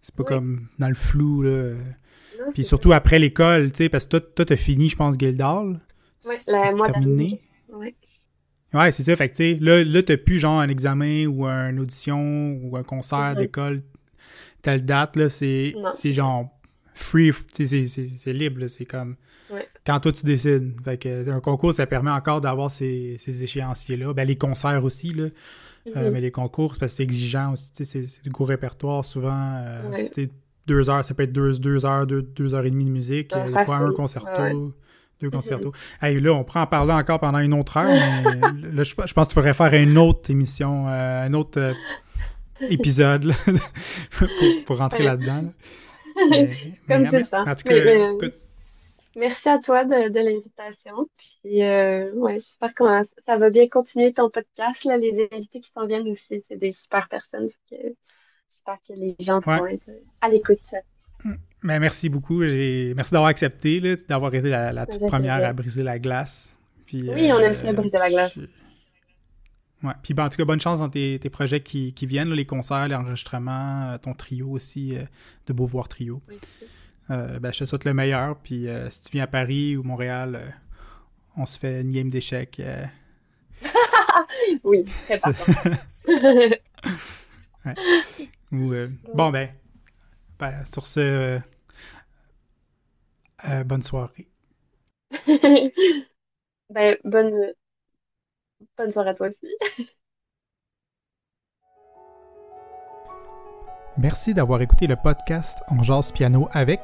c'est 0.00 0.14
pas 0.14 0.22
Oui. 0.22 0.28
comme 0.28 0.68
dans 0.78 0.88
le 0.88 0.94
flou, 0.94 1.42
là. 1.42 1.74
Non, 2.38 2.50
Puis 2.54 2.64
surtout 2.64 2.92
après 2.92 3.18
l'école, 3.18 3.70
tu 3.72 3.78
sais, 3.84 3.88
parce 3.88 4.06
que 4.06 4.16
toi, 4.18 4.44
t'as 4.46 4.56
fini, 4.56 4.88
je 4.88 4.96
pense, 4.96 5.18
Guildhall. 5.18 5.80
Le 6.24 6.74
mois 6.76 6.86
terminé. 6.90 7.42
Ouais. 7.68 7.94
Ouais, 8.72 8.92
c'est 8.92 9.02
ça. 9.02 9.16
Fait 9.16 9.28
que, 9.28 9.36
tu 9.36 9.54
sais, 9.54 9.58
là, 9.60 9.82
là 9.82 10.02
t'as 10.02 10.16
plus 10.16 10.38
genre 10.38 10.60
un 10.60 10.68
examen 10.68 11.26
ou 11.26 11.46
une 11.46 11.80
audition 11.80 12.58
ou 12.62 12.76
un 12.76 12.82
concert 12.82 13.34
d'école, 13.36 13.82
telle 14.62 14.84
date, 14.84 15.16
là, 15.16 15.28
c'est 15.28 15.74
genre 16.04 16.48
free, 16.94 17.32
c'est 17.52 18.32
libre, 18.32 18.66
c'est 18.66 18.84
comme 18.84 19.16
quand 19.84 20.00
toi 20.00 20.12
tu 20.12 20.24
décides. 20.24 20.80
Fait 20.84 20.98
que 20.98 21.30
un 21.30 21.40
concours, 21.40 21.74
ça 21.74 21.86
permet 21.86 22.10
encore 22.10 22.40
d'avoir 22.40 22.70
ces, 22.70 23.16
ces 23.18 23.42
échéanciers-là. 23.42 24.12
Ben, 24.12 24.24
les 24.26 24.36
concerts 24.36 24.84
aussi, 24.84 25.12
là. 25.12 25.28
Euh, 25.96 26.06
mhm. 26.06 26.12
mais 26.12 26.20
les 26.20 26.30
concours, 26.30 26.74
c'est 26.74 26.80
parce 26.80 26.92
que 26.92 26.96
c'est 26.98 27.02
exigeant 27.04 27.54
aussi, 27.54 27.70
c'est 27.84 28.22
du 28.22 28.30
gros 28.30 28.44
répertoire 28.44 29.04
souvent. 29.04 29.62
Euh, 29.64 30.06
deux 30.66 30.90
heures, 30.90 31.04
ça 31.04 31.14
peut 31.14 31.22
être 31.22 31.32
deux, 31.32 31.58
deux 31.58 31.86
heures, 31.86 32.06
deux, 32.06 32.22
deux 32.22 32.54
heures 32.54 32.64
et 32.66 32.70
demie 32.70 32.84
de 32.84 32.90
musique, 32.90 33.32
euh, 33.34 33.46
des 33.46 33.64
fois 33.64 33.76
un 33.76 33.92
concerto. 33.92 34.74
Deux 35.20 35.30
concertos. 35.30 35.72
là, 36.00 36.30
on 36.32 36.44
pourrait 36.44 36.60
en 36.60 36.66
parler 36.66 36.92
encore 36.92 37.20
pendant 37.20 37.38
une 37.38 37.54
autre 37.54 37.76
heure, 37.76 37.88
mais 37.88 38.72
là, 38.72 38.82
je, 38.82 38.94
pense 38.94 39.12
que 39.12 39.28
tu 39.28 39.34
faudrait 39.34 39.54
faire 39.54 39.74
une 39.74 39.98
autre 39.98 40.30
émission, 40.30 40.86
un 40.88 41.32
autre 41.34 41.74
épisode 42.68 43.32
pour, 44.66 44.78
rentrer 44.78 45.04
là-dedans. 45.04 45.52
Comme 46.88 47.06
tu. 47.06 47.16
En 47.32 47.54
tout 47.54 47.68
cas, 47.68 48.28
Merci 49.16 49.48
à 49.48 49.58
toi 49.58 49.84
de, 49.84 50.20
l'invitation. 50.20 51.08
Puis, 51.42 51.64
euh, 51.64 52.12
ouais, 52.12 52.34
j'espère 52.34 52.72
que 52.72 52.84
ça 53.26 53.36
va 53.36 53.50
bien 53.50 53.66
continuer 53.66 54.12
ton 54.12 54.30
podcast. 54.30 54.84
Là. 54.84 54.96
Les 54.96 55.28
invités 55.32 55.58
qui 55.58 55.70
s'en 55.74 55.84
viennent 55.84 56.08
aussi, 56.08 56.42
c'est 56.48 56.56
des 56.56 56.70
super 56.70 57.08
personnes. 57.08 57.46
J'espère 57.70 58.78
que 58.86 58.94
les 58.94 59.16
gens 59.20 59.40
vont 59.40 59.66
être 59.66 59.90
à 60.20 60.28
l'écoute. 60.28 60.60
Mm. 61.62 61.68
Ben, 61.68 61.78
merci 61.80 62.08
beaucoup. 62.08 62.40
Merci 62.40 63.12
d'avoir 63.12 63.26
accepté, 63.26 63.96
d'avoir 64.08 64.34
été 64.34 64.48
la, 64.48 64.86
toute 64.86 65.06
première 65.06 65.44
à 65.44 65.52
briser 65.52 65.82
la 65.82 65.98
glace. 65.98 66.56
oui, 66.92 67.32
on 67.32 67.38
aime 67.38 67.54
bien 67.62 67.72
briser 67.72 67.98
la 67.98 68.10
glace. 68.10 68.38
Ouais. 69.82 69.92
Puis 70.02 70.12
ben, 70.12 70.26
en 70.26 70.28
tout 70.28 70.36
cas, 70.36 70.44
bonne 70.44 70.60
chance 70.60 70.80
dans 70.80 70.90
tes, 70.90 71.18
projets 71.30 71.60
qui, 71.60 71.94
viennent, 72.02 72.32
les 72.32 72.44
concerts, 72.44 72.88
les 72.88 72.94
enregistrements, 72.94 73.92
euh, 73.92 73.96
ton 73.96 74.12
trio 74.12 74.50
aussi, 74.50 74.94
euh, 74.94 75.04
de 75.46 75.52
Beauvoir 75.54 75.88
Trio. 75.88 76.20
Oui, 76.28 76.36
euh, 77.10 77.38
ben, 77.40 77.52
je 77.52 77.60
te 77.60 77.64
souhaite 77.64 77.84
le 77.84 77.94
meilleur. 77.94 78.36
Puis 78.36 78.68
euh, 78.68 78.88
si 78.90 79.02
tu 79.02 79.12
viens 79.12 79.24
à 79.24 79.26
Paris 79.26 79.76
ou 79.76 79.82
Montréal, 79.82 80.36
euh, 80.36 80.48
on 81.36 81.46
se 81.46 81.58
fait 81.58 81.80
une 81.80 81.90
game 81.92 82.10
d'échecs. 82.10 82.62
oui, 84.64 84.84
très 84.84 85.20
ouais. 87.64 87.80
bon, 89.14 89.30
ben, 89.30 89.48
ben, 90.38 90.64
sur 90.64 90.86
ce, 90.86 91.40
bonne 93.64 93.82
soirée. 93.82 94.28
ben, 96.70 96.96
bonne, 97.04 97.52
bonne 98.76 98.90
soirée 98.90 99.10
à 99.10 99.14
toi 99.14 99.26
aussi. 99.26 99.48
Merci 103.98 104.32
d'avoir 104.32 104.62
écouté 104.62 104.86
le 104.86 104.96
podcast 104.96 105.58
On 105.68 105.82
jase 105.82 106.12
piano 106.12 106.48
avec. 106.52 106.80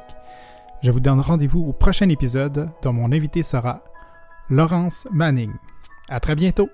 Je 0.83 0.91
vous 0.91 0.99
donne 0.99 1.19
rendez-vous 1.19 1.61
au 1.61 1.73
prochain 1.73 2.09
épisode 2.09 2.69
dont 2.83 2.93
mon 2.93 3.11
invité 3.11 3.41
sera 3.41 3.83
Laurence 4.49 5.07
Manning. 5.11 5.51
À 6.09 6.19
très 6.19 6.35
bientôt! 6.35 6.69